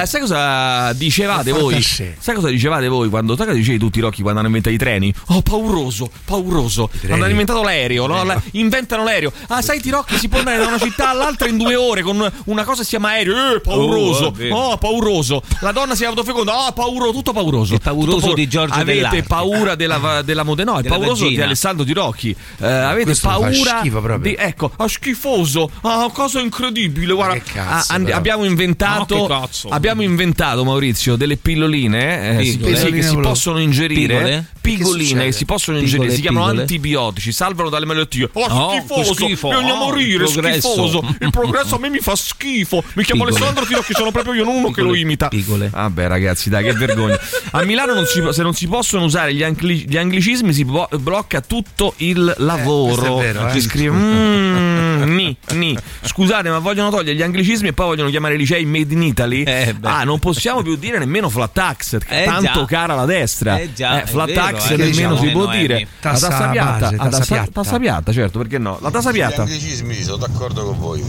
Eh, 0.02 0.06
sai 0.06 0.20
cosa 0.20 0.92
dicevate 0.92 1.50
voi? 1.52 1.80
Sai 1.82 2.34
cosa 2.34 2.48
dicevate 2.48 2.88
voi 2.88 3.08
quando 3.08 3.36
cosa 3.36 3.52
dicevi 3.52 3.78
tutti 3.78 3.98
i 3.98 4.02
Rocchi 4.02 4.22
quando 4.22 4.38
hanno 4.40 4.48
inventato 4.48 4.74
i 4.74 4.78
treni? 4.78 5.12
Oh, 5.28 5.42
pauroso, 5.42 6.10
pauroso. 6.24 6.90
hanno 7.08 7.26
inventato 7.28 7.62
l'aereo, 7.62 8.06
no? 8.06 8.24
La- 8.24 8.40
inventano 8.52 9.04
l'aereo. 9.04 9.32
Ah, 9.48 9.62
sai 9.62 9.80
Tirocchi 9.80 10.16
si 10.18 10.28
può 10.28 10.38
andare 10.38 10.58
da 10.58 10.66
una 10.66 10.78
città 10.78 11.10
all'altra 11.10 11.48
in 11.48 11.56
due 11.56 11.74
ore 11.74 12.02
con 12.02 12.16
una 12.44 12.64
cosa 12.64 12.78
che 12.78 12.84
si 12.84 12.90
chiama 12.90 13.10
aereo. 13.10 13.56
Eh, 13.56 13.60
pauroso. 13.60 14.26
Oh, 14.26 14.34
è. 14.38 14.50
Oh, 14.50 14.76
pauroso. 14.78 15.42
La 15.60 15.72
donna 15.72 15.94
si 15.94 16.04
è 16.04 16.06
autofeconda. 16.06 16.66
Oh, 16.66 16.72
pauroso, 16.72 17.12
tutto 17.12 17.32
pauroso. 17.32 17.74
Il 17.74 17.80
pauroso 17.80 18.20
Tutto 18.20 18.34
di 18.34 18.48
Giorgio 18.48 18.74
Avete 18.74 18.94
Dell'Arte. 18.94 19.22
paura 19.24 19.74
della, 19.74 20.22
della 20.24 20.42
mode? 20.42 20.64
No, 20.64 20.76
il 20.76 20.82
Della 20.82 20.96
pauroso 20.96 21.22
vagina. 21.24 21.40
di 21.40 21.46
Alessandro 21.46 21.84
Tirocchi. 21.84 22.34
Eh, 22.58 22.66
avete 22.66 23.04
Questo 23.04 23.28
fa 23.28 23.38
paura 23.38 23.78
schifo 23.80 24.00
proprio. 24.00 24.30
di 24.34 24.36
ecco, 24.38 24.70
ah, 24.76 24.88
schifoso. 25.12 25.70
Ah, 25.82 26.10
cosa 26.12 26.40
incredibile, 26.40 27.12
guarda. 27.12 27.34
che 27.34 27.52
cazzo, 27.52 27.92
Ah, 27.92 27.94
and- 27.96 28.10
abbiamo 28.10 28.44
inventato 28.44 29.16
No, 29.16 29.26
che 29.26 29.32
cazzo. 29.34 29.68
abbiamo 29.68 30.02
inventato 30.02 30.64
Maurizio 30.64 31.16
delle 31.16 31.36
pilloline, 31.36 32.38
eh, 32.40 32.44
sì, 32.44 32.58
che 32.58 33.02
si 33.02 33.16
possono 33.18 33.58
ingerire. 33.60 34.46
Pigoline 34.62 35.24
che 35.24 35.32
si 35.32 35.44
possono 35.44 35.78
ingerire, 35.78 36.12
si 36.14 36.20
chiamano 36.20 36.46
antibiotici, 36.60 37.32
salvano 37.32 37.68
dalle 37.68 37.84
malattie. 37.84 38.28
Oh, 38.32 38.46
No, 38.46 38.70
schifoso, 38.70 39.14
che 39.14 39.24
schifo. 39.24 39.48
bisogna 39.48 39.72
Oh, 39.74 39.76
morire, 39.86 40.24
il 40.24 40.30
progresso. 40.30 40.68
schifoso. 40.70 41.14
Il 41.20 41.30
progresso 41.32 41.74
a 41.74 41.78
me 41.78 41.88
mi 41.90 41.98
fa 41.98 42.14
schifo. 42.14 42.82
Mi 42.94 43.02
chiamo. 43.04 43.24
Alessandro 43.24 43.64
Tirocchi, 43.66 43.92
sono 43.92 44.10
proprio 44.12 44.34
io, 44.34 44.44
non 44.44 44.54
uno 44.56 44.70
che 44.70 44.82
lo 44.82 44.94
imita. 44.94 45.28
piccole. 45.28 45.68
Vabbè, 45.68 46.06
ragazzi, 46.06 46.48
dai, 46.48 46.62
che 46.64 46.72
vergogna. 46.74 47.18
A 47.52 47.62
Milano 47.64 47.92
non 47.94 48.06
si- 48.06 48.22
se 48.30 48.42
non 48.42 48.54
si 48.54 48.66
possono 48.68 49.04
usare 49.04 49.34
gli, 49.34 49.42
angli- 49.42 49.84
gli 49.88 49.96
anglicismi 49.96 50.52
si 50.52 50.64
bo- 50.64 50.88
blocca 50.96 51.40
tutto 51.40 51.94
il 51.98 52.32
lavoro. 52.38 52.94
questo 52.94 53.20
è 53.20 53.24
vero, 53.32 53.48
eh. 53.48 53.52
Si 53.52 53.60
scrive 53.62 53.96
mm, 53.96 54.71
ni, 55.04 55.36
ni. 55.52 55.76
Scusate, 56.02 56.48
ma 56.50 56.58
vogliono 56.58 56.90
togliere 56.90 57.14
gli 57.16 57.22
anglicismi 57.22 57.68
e 57.68 57.72
poi 57.72 57.86
vogliono 57.86 58.10
chiamare 58.10 58.34
i 58.34 58.38
licei 58.38 58.64
made 58.64 58.92
in 58.92 59.02
Italy? 59.02 59.42
Eh, 59.42 59.74
beh. 59.78 59.88
ah, 59.88 60.04
non 60.04 60.18
possiamo 60.18 60.62
più 60.62 60.76
dire 60.76 60.98
nemmeno 60.98 61.28
flat 61.28 61.52
tax, 61.52 61.98
Eh, 62.08 62.24
tanto 62.24 62.60
già. 62.60 62.64
cara 62.66 62.94
la 62.94 63.04
destra. 63.04 63.58
Eh, 63.58 63.72
già, 63.72 64.02
è 64.02 64.06
flat 64.06 64.26
vero, 64.28 64.40
tax 64.40 64.64
eh. 64.70 64.76
nemmeno 64.76 64.90
Diciamo 64.90 65.16
si 65.16 65.28
può 65.30 65.46
meno, 65.46 65.60
dire. 65.60 65.74
Emi. 65.76 65.84
La 65.84 66.10
Tassa 66.10 66.28
tassa 66.28 66.48
piatta, 66.50 66.70
base, 66.78 66.94
ah, 66.94 66.98
tassa 66.98 67.18
tassa- 67.18 67.34
piatta. 67.34 67.50
tassa 67.52 67.78
piatta, 67.78 68.12
certo, 68.12 68.38
perché 68.38 68.58
no? 68.58 68.78
La 68.80 68.90
tassa 68.90 69.10
Gli 69.10 69.14
piatta. 69.14 69.42
anglicismi 69.42 70.02
sono 70.02 70.16
d'accordo 70.16 70.64
con 70.64 70.78
voi. 70.78 71.02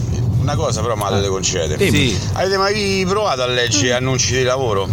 Una 0.44 0.56
cosa 0.56 0.82
però 0.82 0.94
me 0.94 1.04
la 1.04 1.08
dovete 1.08 1.28
concedere. 1.28 1.88
Sì. 1.88 2.18
Avete 2.34 2.58
mai 2.58 3.02
provato 3.08 3.40
a 3.40 3.46
leggere 3.46 3.94
annunci 3.94 4.36
di 4.36 4.42
lavoro? 4.42 4.86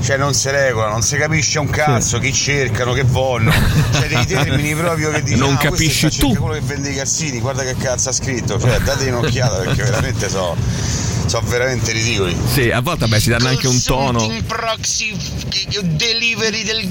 Cioè 0.00 0.16
non 0.16 0.32
si 0.32 0.48
regola, 0.48 0.88
non 0.88 1.02
si 1.02 1.18
capisce 1.18 1.58
un 1.58 1.68
cazzo 1.68 2.18
chi 2.18 2.32
cercano, 2.32 2.94
che 2.94 3.02
vogliono. 3.04 3.52
Cioè 3.92 4.08
dei 4.08 4.24
termini 4.24 4.72
proprio 4.80 5.10
che 5.10 5.22
dicono. 5.22 5.44
Non 5.44 5.54
ah, 5.56 5.68
questo 5.68 5.76
capisci 5.76 6.18
tu." 6.18 6.34
quello 6.34 6.54
che 6.54 6.62
vende 6.62 6.88
i 6.88 6.94
calzini, 6.94 7.38
guarda 7.40 7.64
che 7.64 7.76
cazzo 7.76 8.08
ha 8.08 8.12
scritto. 8.12 8.58
Cioè 8.58 8.78
date 8.80 9.10
un'occhiata 9.10 9.56
perché 9.56 9.82
veramente 9.82 10.30
so, 10.30 10.56
so 11.26 11.40
veramente 11.46 11.92
ridicoli. 11.92 12.36
Sì, 12.46 12.70
a 12.70 12.80
volte 12.80 13.06
beh, 13.06 13.20
si 13.20 13.30
danno 13.30 13.48
anche 13.48 13.66
un 13.66 13.80
tono. 13.82 14.30
Proxy 14.46 15.16
delivery 15.82 16.62
del 16.62 16.88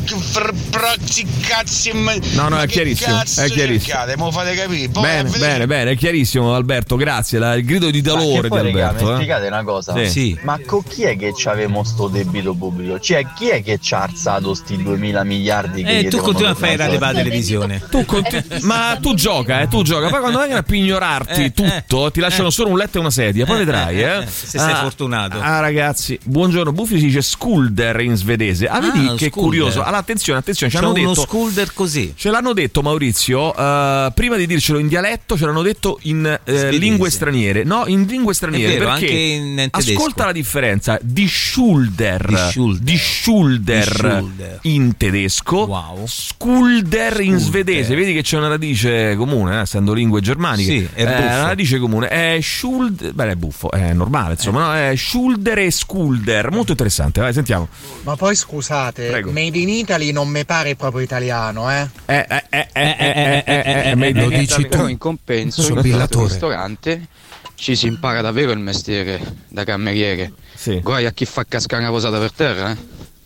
proxy 0.70 1.26
cazzi 1.42 1.92
No, 2.34 2.48
no, 2.50 2.60
è 2.60 2.68
chiarissimo, 2.68 3.20
è 3.20 3.24
chiarissimo. 3.50 3.80
cercate? 3.80 4.18
Mo 4.18 4.32
fate 4.32 4.54
capire 4.56 4.90
Poi 4.90 5.04
Bene, 5.04 5.30
bene, 5.30 5.68
bene, 5.68 5.92
è 5.92 5.96
chiarissimo 5.98 6.54
Alberto, 6.56 6.96
grazie. 6.96 7.40
la- 7.40 7.54
il 7.56 7.66
grido 7.66 7.90
di 7.90 8.02
dolore 8.02 8.50
di 8.50 8.58
Alberto. 8.58 9.06
mi 9.06 9.12
eh. 9.12 9.16
spiegate 9.16 9.48
una 9.48 9.64
cosa? 9.64 9.94
Sì. 9.96 10.10
Sì. 10.10 10.40
Ma 10.42 10.60
con 10.66 10.84
chi 10.84 11.04
è 11.04 11.16
che 11.18 11.34
c'avemo 11.36 11.84
sto 11.84 12.08
debito 12.08 12.54
pubblico? 12.54 13.00
Cioè, 13.00 13.26
chi 13.36 13.50
è 13.50 13.62
che 13.64 13.80
ci 13.82 13.94
ha 13.94 14.04
alzato 14.04 14.54
sti 14.54 14.82
2000 14.84 15.24
miliardi 15.24 15.84
che 15.84 16.00
Eh, 16.00 16.08
tu 16.08 16.18
continui 16.18 16.52
a 16.52 16.56
fare 16.56 16.76
la 16.78 17.14
televisione 17.14 17.82
Tu 17.90 18.06
conti- 18.06 18.42
ma 18.62 18.98
tu 19.02 19.14
gioca, 19.14 19.62
eh, 19.62 19.68
tu 19.68 19.84
gioca. 19.84 20.10
Poi 20.10 20.20
quando 20.20 20.40
vengono 20.40 20.60
a 20.60 20.64
pignorarti 20.64 21.44
Eh, 21.46 21.52
tutto, 21.54 22.08
eh, 22.08 22.12
ti 22.12 22.20
lasciano 22.20 22.48
eh. 22.48 22.52
solo 22.52 22.70
un 22.70 22.78
letto 22.78 22.98
e 22.98 23.02
una 23.02 23.12
sedia. 23.12 23.46
Poi 23.46 23.56
Eh, 23.56 23.60
vedrai, 23.60 24.02
eh, 24.04 24.23
eh. 24.24 24.28
se 24.32 24.58
sei 24.60 24.76
fortunato. 24.76 25.40
Ah, 25.40 25.60
ragazzi, 25.60 26.18
buongiorno. 26.24 26.72
Buffi 26.72 26.98
si 27.00 27.06
dice 27.06 27.22
skulder 27.22 28.00
in 28.02 28.16
svedese. 28.16 28.68
Ah, 28.68 28.80
vedi 28.80 29.08
Ah, 29.08 29.16
che 29.16 29.30
curioso. 29.30 29.82
Allora, 29.82 29.98
attenzione, 29.98 30.40
attenzione, 30.40 30.72
ci 30.72 30.78
c'è 30.78 30.84
uno 30.86 30.94
detto. 30.94 31.22
skulder 31.22 31.74
così 31.74 32.14
Ce 32.16 32.30
l'hanno 32.30 32.54
detto 32.54 32.82
Maurizio, 32.82 33.56
eh, 33.56 34.12
prima 34.14 34.36
di 34.38 34.46
dircelo 34.48 34.80
in 34.80 34.88
dialetto, 34.88 35.38
ce 35.38 35.46
l'hanno 35.46 35.62
detto 35.62 36.00
in 36.04 36.40
Svedese. 36.44 36.72
lingue 36.78 37.10
straniere. 37.10 37.64
No, 37.64 37.84
in 37.88 38.06
lingue 38.06 38.34
straniere. 38.34 38.78
Vero, 38.78 38.92
perché 38.92 39.08
in 39.12 39.68
ascolta 39.72 40.26
la 40.26 40.32
differenza 40.32 40.98
di 41.02 41.28
Schulder, 41.28 42.26
Di 42.26 42.36
Schulder. 42.36 42.84
di 42.84 42.98
Schulder 42.98 43.88
Di 43.88 43.94
Schulder. 43.96 44.60
in 44.64 44.98
tedesco, 44.98 45.58
Wow. 45.66 46.06
Skulder 46.06 47.20
in 47.22 47.38
svedese. 47.38 47.96
Vedi 47.96 48.14
che 48.14 48.22
c'è 48.22 48.38
una 48.38 48.48
radice 48.50 49.16
comune, 49.16 49.58
eh, 49.58 49.62
essendo 49.62 49.94
lingue 49.94 50.22
germaniche. 50.22 50.72
Sì, 50.72 50.88
è 50.94 51.02
Eh, 51.04 51.06
una 51.06 51.44
radice 51.48 51.80
comune. 51.80 52.08
È 52.08 52.40
Schuld, 52.42 53.12
beh, 53.14 53.32
è 53.32 53.36
buffo, 53.36 53.72
è 53.72 53.94
normale, 53.94 54.13
insomma, 54.32 54.68
no? 54.68 54.74
È 54.74 54.96
Schulder 54.96 55.60
e 55.60 55.72
Skulder. 55.72 56.52
Molto 56.52 56.72
interessante, 56.72 57.22
vai, 57.22 57.34
sentiamo. 57.34 57.68
Ma 58.04 58.16
poi 58.16 58.36
scusate, 58.36 59.10
Prego. 59.10 59.32
Made 59.32 59.58
in 59.58 59.70
Italy 59.70 60.12
non 60.12 60.28
mi 60.30 60.46
pare 60.46 60.76
proprio 60.76 61.02
italiano, 61.02 61.72
eh? 61.72 61.88
Eh, 62.06 62.26
eh, 62.30 62.44
eh, 62.50 62.68
eh, 62.74 62.96
eh, 62.98 63.44
eh, 63.46 63.64
eh, 63.66 64.08
eh, 64.08 64.14
Lo 64.14 64.30
dici 64.30 64.62
tu. 64.64 64.70
Però 64.70 64.88
in 64.88 64.98
compenso 64.98 65.62
in 65.62 65.72
questo 65.72 65.82
billatore. 65.82 66.28
ristorante 66.28 67.08
ci 67.56 67.76
si 67.76 67.88
impara 67.88 68.22
davvero 68.22 68.52
il 68.52 68.60
mestiere 68.60 69.20
da 69.48 69.64
cameriere. 69.64 70.34
Sì. 70.56 70.80
Guai 70.82 71.06
a 71.06 71.12
chi 71.12 71.26
fa 71.26 71.46
cascare 71.48 71.82
una 71.82 71.92
posata 71.92 72.20
per 72.20 72.32
terra, 72.32 72.72
eh? 72.72 72.78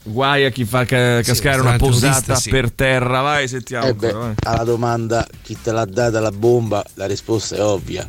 Guai 0.03 0.45
a 0.45 0.49
chi 0.49 0.63
fa 0.63 0.85
ca- 0.85 1.21
cascare 1.21 1.59
una 1.59 1.71
ristorante 1.71 2.07
posata 2.07 2.35
sì. 2.35 2.49
per 2.49 2.71
terra, 2.71 3.21
vai, 3.21 3.47
sentiamo. 3.47 3.87
Eh 3.87 3.93
beh, 3.93 4.07
ancora, 4.07 4.25
vai. 4.25 4.35
alla 4.43 4.63
domanda 4.63 5.27
chi 5.41 5.57
te 5.61 5.71
l'ha 5.71 5.85
data 5.85 6.19
la 6.19 6.31
bomba, 6.31 6.83
la 6.93 7.05
risposta 7.07 7.55
è 7.55 7.61
ovvia. 7.61 8.07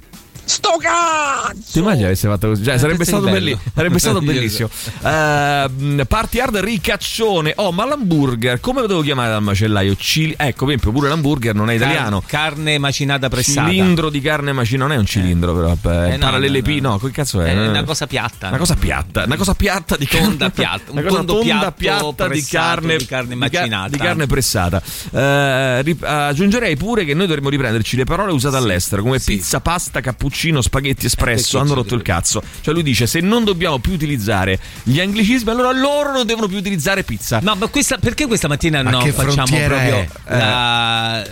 Sto 0.49 0.77
cazzo! 0.81 1.73
Ti 1.73 1.79
immagini 1.81 2.05
avesse 2.05 2.27
fatto 2.27 2.49
così? 2.49 2.65
Cioè, 2.65 2.75
Eh, 2.75 2.79
sarebbe, 2.79 3.05
stato 3.05 3.25
belli- 3.29 3.59
sarebbe 3.75 3.99
stato 3.99 4.21
bellissimo. 4.23 4.71
Eh, 5.03 6.05
party 6.09 6.39
hard 6.41 6.57
ricaccione. 6.57 7.53
Oh, 7.57 7.71
ma 7.71 7.85
l'hamburger, 7.85 8.59
come 8.61 8.81
lo 8.81 8.87
devo 8.87 9.03
chiamare 9.03 9.31
dal 9.31 9.43
macellaio? 9.43 9.95
Cili- 9.97 10.35
ecco, 10.39 10.65
per 10.65 10.75
esempio, 10.75 10.93
pure 10.93 11.09
l'hamburger 11.09 11.55
non 11.55 11.69
è 11.71 11.75
italiano. 11.75 12.23
Car- 12.27 12.37
carne 12.49 12.79
macinata 12.79 13.29
pressata. 13.29 13.69
Cilindro 13.69 14.09
di 14.09 14.21
carne 14.21 14.53
macinata, 14.53 14.89
non 14.89 14.97
è 14.97 14.99
un 14.99 15.05
cilindro, 15.07 15.55
però. 15.55 15.67
Vabbè, 15.81 16.13
Eh, 16.13 16.17
no, 16.17 16.25
parallelepi- 16.25 16.81
no, 16.81 16.99
che 16.99 17.11
cazzo 17.11 17.43
è? 17.43 17.53
È 17.53 17.69
una 17.69 17.85
cosa 17.85 18.07
piatta. 18.07 18.49
Una 18.49 18.57
cosa 18.57 18.75
piatta, 18.75 19.25
una 19.25 19.37
cosa 19.37 19.55
piatta 19.55 19.97
di 19.99 20.07
Tonda 20.07 20.51
carne- 20.51 20.53
piatta, 20.55 20.93
un 20.93 20.97
una 20.99 21.03
cosa 21.09 21.17
tondo 21.25 21.33
tonda 21.41 21.73
piatto 21.73 22.13
piatta 22.15 22.29
di 22.33 22.43
carne, 22.45 22.97
di 22.97 23.05
carne 23.07 23.35
macinata. 23.35 23.89
di 23.89 23.99
carne 23.99 24.27
pressata. 24.27 24.83
Eh, 25.13 25.83
ri- 25.83 25.99
aggiungerei 26.01 26.77
pure 26.77 27.05
che 27.05 27.13
noi 27.13 27.27
dovremmo 27.27 27.51
riprenderci 27.51 27.97
le 27.97 28.05
parole 28.05 28.33
usate 28.33 28.57
all'estero 28.57 29.03
come 29.03 29.19
pizza, 29.19 29.61
pasta, 29.61 30.01
cappuccino, 30.01 30.37
spaghetti 30.63 31.07
espresso. 31.07 31.57
perché 31.59 31.67
hanno 31.67 31.75
rotto 31.75 31.95
il 31.95 32.03
cazzo. 32.03 32.43
Cioè, 32.61 32.73
lui 32.75 32.83
dice: 32.83 33.07
se 33.07 33.21
non 33.21 33.45
dobbiamo 33.45 33.79
più 33.79 33.93
utilizzare 33.93 34.59
gli 34.83 35.01
anglicismi, 35.01 35.51
allora 35.51 35.73
loro 35.73 36.13
non 36.13 36.27
devono 36.27 36.47
più 36.47 36.57
utilizzare 36.57 37.03
pizza. 37.03 37.39
No, 37.43 37.55
ma 37.57 37.67
questa, 37.69 37.97
perché 37.99 38.27
questa 38.27 38.49
mattina 38.49 38.83
Ma 38.83 38.91
no, 38.91 38.99
che 38.99 39.13
facciamo 39.13 39.57
proprio 39.57 39.97
è? 39.97 40.09
la, 40.27 41.25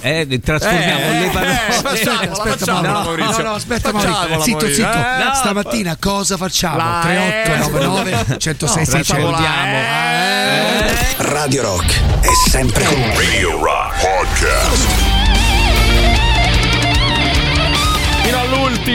eh, 0.00 0.40
trasformiamo 0.42 1.00
Eh, 1.00 1.18
le 1.20 1.26
eh, 1.26 1.30
parole. 1.30 1.54
facciamola, 1.82 2.30
aspetta, 2.32 2.56
facciamola, 2.56 2.90
Mauro. 2.92 3.04
Maurizio. 3.16 3.42
No, 3.42 3.48
no, 3.48 3.54
aspetta, 3.54 3.90
Facciamola, 3.90 4.26
Mauro. 4.28 4.42
Zitto, 4.42 4.56
Maurizio. 4.58 4.84
zitto. 4.84 4.98
Eh, 4.98 5.34
Stamattina 5.34 5.96
cosa 6.00 6.36
facciamo? 6.36 6.76
La- 6.76 7.00
3899 7.02 8.38
106 8.38 8.86
600. 8.86 9.38
Eh. 9.38 10.96
Radio 11.18 11.62
Rock 11.62 12.00
è 12.20 12.48
sempre 12.50 12.84
con. 12.84 13.00
Radio 13.14 13.50
Rock 13.62 14.00
Podcast. 14.00 15.11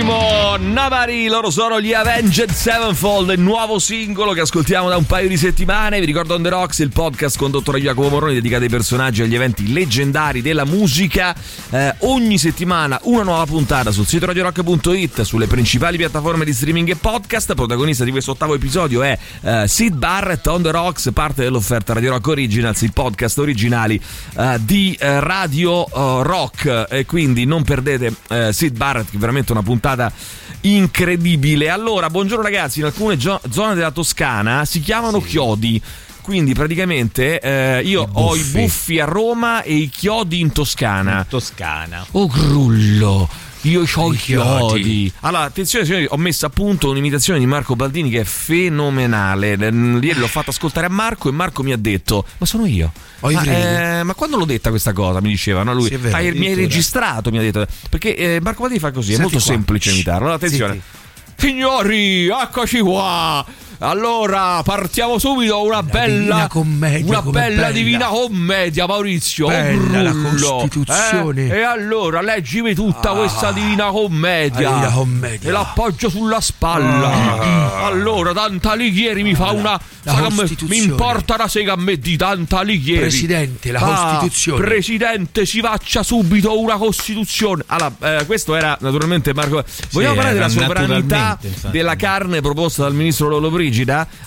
More. 0.04 0.27
Navari, 0.58 1.28
loro 1.28 1.52
sono 1.52 1.80
gli 1.80 1.94
Avenged 1.94 2.50
Sevenfold, 2.50 3.30
il 3.32 3.40
nuovo 3.40 3.80
singolo 3.80 4.32
che 4.34 4.42
ascoltiamo 4.42 4.90
da 4.90 4.98
un 4.98 5.06
paio 5.06 5.28
di 5.28 5.38
settimane. 5.38 6.00
Vi 6.00 6.06
ricordo 6.06 6.34
On 6.34 6.42
The 6.42 6.50
Rocks, 6.50 6.80
il 6.80 6.90
podcast 6.90 7.38
condotto 7.38 7.72
da 7.72 7.78
Jacopo 7.78 8.10
Moroni 8.10 8.34
dedicato 8.34 8.64
ai 8.64 8.70
personaggi 8.70 9.22
e 9.22 9.26
agli 9.26 9.36
eventi 9.36 9.72
leggendari 9.72 10.42
della 10.42 10.66
musica. 10.66 11.36
Eh, 11.70 11.96
ogni 12.00 12.38
settimana 12.38 13.00
una 13.04 13.24
nuova 13.24 13.46
puntata 13.46 13.92
sul 13.92 14.08
sito 14.08 14.26
radiorock.it, 14.26 15.22
sulle 15.22 15.48
principali 15.48 15.98
piattaforme 15.98 16.44
di 16.44 16.54
streaming 16.54 16.90
e 16.90 16.96
podcast. 16.96 17.54
Protagonista 17.54 18.04
di 18.04 18.12
questo 18.12 18.32
ottavo 18.32 18.56
episodio 18.56 19.04
è 19.04 19.18
eh, 19.42 19.68
Sid 19.68 19.96
Barrett, 19.96 20.48
On 20.48 20.62
The 20.62 20.72
Rocks, 20.72 21.12
parte 21.14 21.44
dell'offerta 21.44 21.94
Radio 21.94 22.12
Rock 22.12 22.28
Originals, 22.28 22.82
i 22.82 22.92
podcast 22.92 23.38
originali 23.38 24.02
eh, 24.38 24.58
di 24.62 24.98
eh, 25.00 25.20
Radio 25.20 25.86
eh, 25.86 26.24
Rock. 26.24 26.88
E 26.90 27.06
quindi 27.06 27.46
non 27.46 27.64
perdete 27.64 28.14
eh, 28.30 28.54
Sid 28.54 28.76
Barrett, 28.76 29.10
che 29.10 29.18
è 29.18 29.20
veramente 29.20 29.52
una 29.52 29.64
puntata 29.64 30.12
incredibile. 30.76 31.70
Allora, 31.70 32.10
buongiorno 32.10 32.44
ragazzi, 32.44 32.80
in 32.80 32.86
alcune 32.86 33.18
gio- 33.18 33.40
zone 33.50 33.76
della 33.76 33.92
Toscana 33.92 34.66
si 34.66 34.80
chiamano 34.82 35.22
chiodi. 35.22 35.82
Quindi 36.22 36.54
praticamente 36.54 37.40
eh, 37.40 37.82
io 37.86 38.06
ho 38.12 38.36
i 38.36 38.44
buffi 38.44 39.00
a 39.00 39.06
Roma 39.06 39.62
e 39.62 39.76
i 39.76 39.90
chiodi 39.90 40.42
in 40.42 40.52
Toscana. 40.52 41.26
Toscana. 41.28 42.06
Oh 42.12 42.28
grullo, 42.28 43.30
io 43.62 43.84
ho 43.94 44.14
i 44.14 44.18
chiodi. 44.18 45.12
Allora, 45.22 45.44
attenzione 45.44 45.84
signori, 45.86 46.06
ho 46.10 46.18
messo 46.18 46.46
a 46.46 46.50
punto 46.50 46.90
un'imitazione 46.90 47.40
di 47.40 47.46
Marco 47.46 47.76
Baldini 47.76 48.10
che 48.10 48.22
è 48.22 48.24
fenomenale. 48.24 49.50
Ieri 49.56 50.14
l'ho 50.20 50.28
fatto 50.28 50.52
ascoltare 50.52 50.86
a 50.86 50.90
Marco 50.90 51.30
e 51.30 51.32
Marco 51.32 51.64
mi 51.64 51.72
ha 51.74 51.78
detto, 51.78 52.26
ma 52.38 52.46
sono 52.46 52.66
io. 52.66 52.92
I 53.24 53.34
Ma, 53.34 53.44
eh, 53.44 54.04
ma 54.04 54.14
quando 54.14 54.38
l'ho 54.38 54.46
detta 54.46 54.70
questa 54.70 54.94
cosa? 54.94 55.20
Mi 55.22 55.30
diceva, 55.30 55.64
no? 55.64 55.74
Lui, 55.74 55.88
Sì, 55.88 55.96
è 55.96 55.98
vero, 55.98 56.16
"Ah, 56.16 56.20
mi 56.20 56.26
hai 56.26 56.30
addirittura." 56.30 56.62
registrato, 56.62 57.32
mi 57.32 57.38
ha 57.40 57.42
detto. 57.42 57.66
Perché 57.90 58.16
eh, 58.16 58.40
Marco 58.42 58.62
Baldini 58.62 58.80
fa 58.80 58.92
così, 58.92 59.14
è 59.14 59.16
Senti 59.16 59.32
molto 59.32 59.46
qua. 59.46 59.54
semplice 59.56 59.90
imitarlo. 59.92 60.20
Allora, 60.28 60.36
attenzione. 60.36 60.74
Zitti. 60.74 61.06
Signori, 61.48 62.28
eccoci 62.28 62.80
qua. 62.80 63.46
Allora, 63.80 64.62
partiamo 64.64 65.20
subito 65.20 65.62
una 65.64 65.84
bella 65.84 66.08
Divina 66.18 66.48
Commedia, 66.48 67.06
una 67.06 67.22
bella, 67.22 67.40
bella. 67.48 67.72
divina 67.72 68.06
commedia, 68.08 68.88
Maurizio. 68.88 69.48
Bella 69.48 70.02
la. 70.02 70.14
Costituzione. 70.40 71.48
Eh, 71.50 71.58
E 71.58 71.62
allora, 71.62 72.22
leggimi 72.22 72.74
tutta 72.74 73.12
Ah. 73.12 73.16
questa 73.16 73.52
divina 73.52 73.86
commedia. 73.92 74.70
La 74.70 74.76
Divina 74.78 74.92
Commedia. 74.94 75.50
E 75.50 75.52
l'appoggio 75.52 76.10
sulla 76.10 76.42
spalla. 76.42 77.84
Allora, 77.86 78.34
Tanta 78.34 78.72
Alighieri 78.72 79.22
mi 79.22 79.36
fa 79.36 79.52
una. 79.52 79.80
La 80.04 80.30
me- 80.32 80.48
mi 80.70 80.78
importa 80.78 81.36
una 81.36 81.48
sega 81.48 81.74
a 81.74 81.76
me 81.76 81.98
di 82.00 82.18
Tanta 82.18 82.60
Alighieri. 82.60 83.02
Presidente, 83.02 83.72
la 83.72 83.80
Ah, 83.80 84.08
Costituzione. 84.18 84.64
Presidente, 84.66 85.46
si 85.46 85.60
faccia 85.60 86.02
subito 86.02 86.60
una 86.60 86.78
Costituzione. 86.78 87.64
Allora, 87.68 87.92
eh, 88.20 88.26
questo 88.26 88.56
era 88.56 88.76
naturalmente 88.82 89.34
Marco. 89.34 89.64
Vogliamo 89.92 90.16
parlare 90.16 90.38
era 90.38 90.48
della 90.48 90.66
sovranità 90.66 91.38
della 91.70 91.96
carne 91.96 92.42
proposta 92.42 92.84
dal 92.84 92.94
ministro 92.96 93.28
Lollobrigida? 93.28 93.66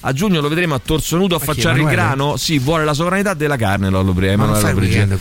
A 0.00 0.12
giugno 0.12 0.40
lo 0.40 0.48
vedremo 0.48 0.74
a 0.74 0.80
torso 0.84 1.16
nudo 1.16 1.36
a 1.36 1.38
Ma 1.38 1.44
chi, 1.44 1.50
affacciare 1.50 1.80
il 1.80 1.86
grano. 1.86 2.36
Sì, 2.36 2.58
vuole 2.58 2.84
la 2.84 2.94
sovranità 2.94 3.34
della 3.34 3.56
carne 3.56 3.90
Lollobrigida. 3.90 4.36
Ma 4.36 4.44
Emanuele 4.44 4.72
Lollobrigida. 4.72 5.18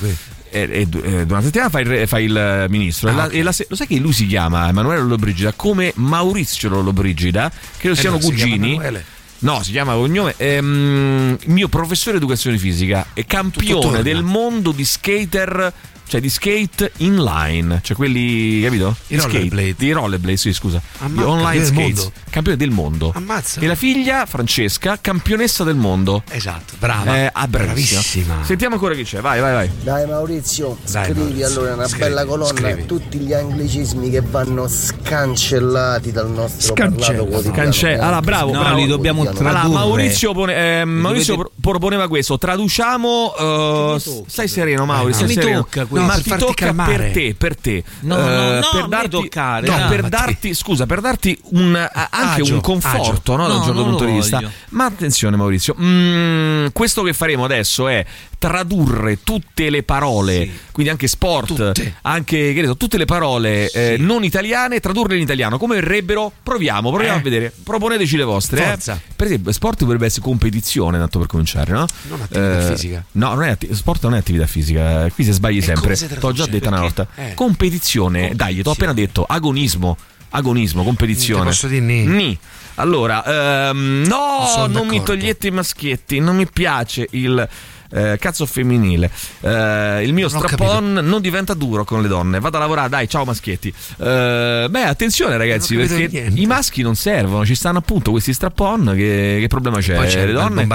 E, 0.52 0.68
e, 0.72 0.88
durante 0.88 1.34
la 1.34 1.42
settimana 1.42 1.70
fa 1.70 1.80
il, 1.80 2.08
fa 2.08 2.20
il 2.20 2.36
eh, 2.36 2.70
ministro. 2.70 3.10
Ah, 3.10 3.14
la- 3.14 3.26
ok. 3.26 3.34
e 3.34 3.44
la 3.44 3.54
lo 3.68 3.76
sai 3.76 3.88
che 3.88 3.98
lui 3.98 4.14
si 4.14 4.26
chiama 4.26 4.68
Emanuele 4.68 5.02
Lollobrigida 5.02 5.54
come 5.54 5.92
Maurizio 5.96 6.70
Lollobrigida? 6.70 7.52
Credo 7.78 7.96
Eh 7.96 8.00
siano 8.00 8.16
no, 8.16 8.22
si 8.22 8.30
cugini. 8.30 8.72
Emanuele. 8.72 9.06
No, 9.40 9.64
si 9.64 9.72
chiama 9.72 9.94
cognome. 9.94 10.34
Ehm, 10.38 11.38
mio 11.46 11.68
professore 11.70 12.18
di 12.18 12.24
educazione 12.24 12.58
fisica 12.58 13.08
e 13.14 13.26
campione 13.26 14.02
del 14.02 14.24
mondo 14.24 14.72
di 14.72 14.84
skater. 14.84 15.74
Cioè 16.10 16.19
di 16.22 16.30
skate 16.30 16.91
inline, 16.98 17.82
cioè 17.84 17.95
quelli, 17.95 18.62
capito? 18.63 18.95
I 19.10 19.13
Di 19.13 19.19
skate, 19.19 19.34
rollerblade. 19.38 19.76
Di 19.78 19.91
rollerblade, 19.91 20.38
sì, 20.38 20.54
scusa. 20.54 20.82
Ammazza, 20.98 21.22
di 21.22 21.30
online 21.30 21.43
campione 21.43 21.58
del 21.60 21.65
skates. 21.67 21.98
mondo. 22.04 22.12
Campione 22.32 22.58
del 22.58 22.69
mondo. 22.72 23.12
Ammazza. 23.15 23.62
E 23.62 23.67
la 23.67 23.76
figlia, 23.76 24.26
Francesca, 24.26 24.98
campionessa 25.00 25.63
del 25.63 25.76
mondo. 25.76 26.24
Esatto, 26.32 26.74
brava. 26.80 27.15
Eh, 27.15 27.30
ah, 27.32 27.48
bravissima. 27.48 28.00
Bravissima. 28.00 28.43
Sentiamo 28.43 28.74
ancora 28.74 28.95
chi 28.95 29.04
c'è, 29.04 29.19
vai, 29.22 29.39
vai, 29.39 29.54
vai. 29.54 29.69
Dai 29.84 30.08
Maurizio, 30.08 30.78
Dai, 30.89 31.04
scrivi 31.06 31.19
Maurizio, 31.19 31.45
allora 31.45 31.74
una 31.76 31.88
scrivi, 31.88 32.04
bella 32.04 32.26
colonna 32.26 32.48
scrivi. 32.60 32.86
tutti 32.88 33.17
gli 33.19 33.34
anglicismi 33.34 34.10
che 34.10 34.22
vanno 34.22 34.67
scancellati 34.67 36.12
dal 36.12 36.30
nostro 36.32 36.74
Scancella. 36.76 37.06
parlato 37.06 37.26
quotidiano. 37.26 37.56
Cancella. 37.56 38.04
Allora, 38.04 38.22
bravo, 38.22 38.52
No, 38.52 38.60
bravo. 38.62 38.78
li 38.78 38.88
dobbiamo 38.88 39.24
tradurre. 39.26 39.48
Allora, 39.50 39.67
Maurizio, 39.67 40.34
pone- 40.34 40.82
eh, 40.82 40.86
Maurizio 40.86 41.36
dovete- 41.36 41.52
pro- 41.62 41.72
proponeva 41.72 42.08
questo. 42.08 42.38
Traduciamo. 42.38 43.36
eh, 43.39 44.24
stai 44.28 44.48
sereno, 44.48 44.86
Maurizio. 44.86 45.26
Mi 45.26 45.32
stai 45.34 45.43
sereno. 45.43 45.62
tocca 45.63 45.86
Ma 46.00 46.16
No, 46.16 46.22
per 46.24 46.34
ti 46.34 46.46
tocca 46.46 46.66
calmare. 46.66 46.96
per 46.98 47.12
te, 47.12 47.36
per 47.38 47.56
te. 47.56 47.84
No, 48.02 48.18
Eh, 48.18 48.22
no, 48.22 48.60
no, 48.60 48.70
per 48.72 48.88
darti, 48.88 49.10
toccare, 49.10 49.68
no, 49.68 49.88
per 49.88 50.02
Ma 50.04 50.10
darti, 50.10 50.54
scusa, 50.54 50.86
per 50.86 51.02
darti 51.02 51.38
un, 51.52 51.76
anche 51.76 52.42
Agio, 52.42 52.54
un 52.54 52.62
conforto, 52.62 53.36
no, 53.36 53.48
da 53.48 53.56
un 53.56 53.64
certo 53.64 53.84
punto 53.84 54.06
di 54.06 54.12
vista. 54.14 54.42
Ma 54.70 54.86
attenzione, 54.86 55.36
Maurizio. 55.36 55.76
mm, 55.80 56.68
questo 56.74 57.02
che 57.04 57.14
faremo 57.14 57.44
adesso 57.46 57.88
è 57.88 58.06
tradurre 58.40 59.20
tutte 59.24 59.70
le 59.70 59.84
parole, 59.84 60.44
Sì. 60.44 60.52
quindi 60.72 60.92
anche 60.92 61.08
sport, 61.08 61.48
Tutte. 61.48 61.96
anche 62.04 62.54
che 62.54 62.62
ne 62.62 62.68
so, 62.68 62.78
tutte 62.78 62.98
le 62.98 63.04
parole 63.06 63.70
eh, 63.70 63.98
non 64.00 64.24
italiane, 64.24 64.80
tradurle 64.80 65.16
in 65.18 65.22
italiano. 65.22 65.58
Come 65.58 65.76
verrebbero? 65.76 66.32
Proviamo, 66.42 66.90
proviamo 66.90 67.16
Eh. 67.18 67.20
a 67.20 67.22
vedere. 67.22 67.54
Proponeteci 67.64 68.16
le 68.16 68.24
vostre. 68.24 68.62
eh. 68.64 68.66
Forza. 68.70 69.00
Per 69.16 69.26
esempio, 69.28 69.52
sport 69.52 69.80
dovrebbe 69.80 70.06
essere 70.06 70.22
competizione, 70.22 70.98
tanto 70.98 71.20
per 71.20 71.28
cominciare, 71.28 71.74
no? 71.74 71.86
Non 72.08 72.22
attività 72.22 72.68
Eh, 72.68 72.72
fisica. 72.72 73.04
No, 73.14 73.34
non 73.34 73.44
è 73.44 73.50
atti- 73.50 73.74
sport 73.76 74.04
non 74.04 74.16
è 74.16 74.18
attività 74.20 74.48
fisica. 74.48 75.06
eh, 75.06 75.12
Qui 75.12 75.24
se 75.26 75.34
sbagli 75.34 75.58
E 75.58 75.62
sempre. 75.95 76.19
T'ho 76.19 76.32
già 76.32 76.45
detta 76.45 76.69
una 76.69 76.82
volta. 76.82 77.08
Eh. 77.15 77.34
Competizione. 77.34 78.34
Dai, 78.36 78.62
t'ho 78.62 78.71
appena 78.71 78.93
detto 78.93 79.23
agonismo. 79.23 79.97
Agonismo, 80.32 80.84
competizione. 80.84 81.41
Ti 81.41 81.47
posso 81.47 81.67
dire 81.67 81.82
ni? 81.86 82.06
Ni. 82.06 82.39
Allora, 82.75 83.69
ehm, 83.69 84.06
no, 84.08 84.45
Sono 84.47 84.67
non 84.67 84.88
mi 84.88 85.04
togliete 85.04 85.47
i 85.47 85.52
maschietti, 85.52 86.19
non 86.19 86.36
mi 86.36 86.47
piace 86.47 87.08
il 87.12 87.47
eh, 87.91 88.17
cazzo 88.19 88.45
femminile. 88.45 89.12
Eh, 89.41 90.04
il 90.04 90.13
mio 90.13 90.28
Non 90.30 90.41
ho 90.43 90.47
strapon 90.47 90.93
non 91.04 91.21
diventa 91.21 91.54
duro 91.54 91.84
con 91.84 92.02
le 92.02 92.08
donne. 92.08 92.39
Vado 92.39 92.58
a 92.58 92.60
lavorare, 92.60 92.89
dai, 92.89 93.08
ciao 93.10 93.23
maschietti. 93.25 93.73
Eh, 93.97 94.67
beh, 94.69 94.84
attenzione 94.84 95.38
ragazzi, 95.38 95.75
perché 95.75 96.08
niente. 96.08 96.39
i 96.39 96.45
maschi 96.45 96.82
non 96.82 96.95
servono, 96.95 97.45
ci 97.45 97.56
stanno 97.56 97.80
appunto 97.80 98.12
questi 98.12 98.34
strapon. 98.34 98.93
Che, 98.95 99.38
che 99.41 99.47
problema 99.47 99.80
c'è? 99.80 99.97
c'è 100.08 100.25
le 100.25 100.34
donne, 100.34 100.67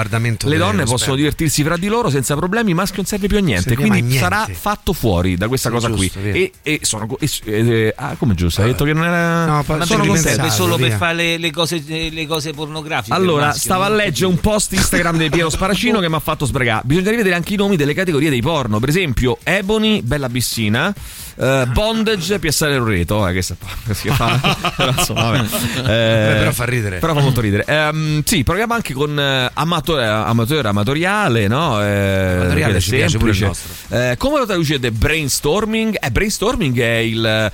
le 0.43 0.57
donne 0.57 0.83
possono 0.85 1.15
divertirsi 1.15 1.63
fra 1.63 1.77
di 1.77 1.87
loro 1.87 2.09
senza 2.09 2.35
problemi, 2.35 2.69
il 2.69 2.75
maschio 2.75 2.97
non 2.97 3.05
serve 3.05 3.27
più 3.27 3.37
a 3.37 3.41
niente. 3.41 3.69
Serviamo 3.69 3.91
Quindi 3.93 4.17
a 4.17 4.19
niente. 4.19 4.35
sarà 4.35 4.47
fatto 4.53 4.93
fuori 4.93 5.35
da 5.35 5.47
questa 5.47 5.69
Sì, 5.69 5.75
cosa 5.75 5.87
giusto, 5.89 6.19
qui. 6.19 6.31
E, 6.31 6.51
e 6.61 6.79
sono. 6.83 7.07
e- 7.19 7.29
eh, 7.45 7.93
ah, 7.95 8.15
come 8.17 8.33
giusto? 8.35 8.61
Hai 8.61 8.67
detto 8.67 8.83
che 8.85 8.93
non 8.93 9.05
era. 9.05 9.45
No, 9.45 9.63
Ma 9.67 9.85
sono 9.85 10.05
contento. 10.05 10.29
serve 10.29 10.49
solo 10.49 10.75
per 10.77 10.87
via. 10.87 10.97
fare 10.97 11.13
le, 11.15 11.37
le 11.37 11.51
cose, 11.51 11.81
le 11.87 12.27
cose 12.27 12.51
pornografiche. 12.53 13.15
Allora, 13.15 13.47
maschio, 13.47 13.61
stavo 13.61 13.83
a 13.83 13.89
leggere 13.89 14.27
un 14.27 14.39
post 14.39 14.73
Instagram 14.73 15.17
di 15.17 15.29
Piero 15.29 15.49
Sparacino 15.49 15.99
che 16.01 16.09
mi 16.09 16.15
ha 16.15 16.19
fatto 16.19 16.45
sbragare. 16.45 16.81
Bisogna 16.85 17.04
rivedere 17.11 17.35
anche 17.35 17.53
i 17.53 17.57
nomi 17.57 17.75
delle 17.75 17.93
categorie 17.93 18.29
dei 18.29 18.41
porno. 18.41 18.79
Per 18.79 18.89
esempio, 18.89 19.37
Ebony, 19.43 20.01
Bella 20.01 20.29
Bissina. 20.29 20.93
Eh, 21.37 21.65
bondage, 21.71 22.39
piazzare 22.39 22.75
il 22.75 22.81
reto, 22.81 23.27
eh, 23.27 23.33
che 23.33 23.41
sta 23.41 23.55
si 23.91 24.09
fa. 24.09 24.39
però, 24.77 24.89
insomma, 24.91 25.31
vabbè. 25.31 25.45
Eh, 25.79 26.35
però 26.37 26.51
fa 26.51 26.65
ridere. 26.65 26.99
Però 26.99 27.13
fa 27.13 27.21
molto 27.21 27.41
ridere. 27.41 27.65
Ehm, 27.67 28.23
sì, 28.23 28.43
proviamo 28.43 28.73
anche 28.73 28.93
con 28.93 29.19
eh, 29.19 29.49
amatore, 29.53 30.05
amatore 30.05 30.67
amatoriale, 30.67 31.47
no? 31.47 31.81
Eh, 31.83 32.35
Amatoriale 32.39 32.73
che 32.75 32.79
ci 32.79 32.89
piace 32.91 33.17
pure 33.17 33.31
il 33.31 33.37
semplice. 33.37 33.67
nostro. 33.67 33.97
Eh, 34.11 34.15
come 34.17 34.39
lo 34.39 34.45
traducete 34.45 34.91
brainstorming? 34.91 35.97
Eh, 35.99 36.11
brainstorming 36.11 36.79
è 36.79 36.95
il, 36.97 37.21
la, 37.21 37.51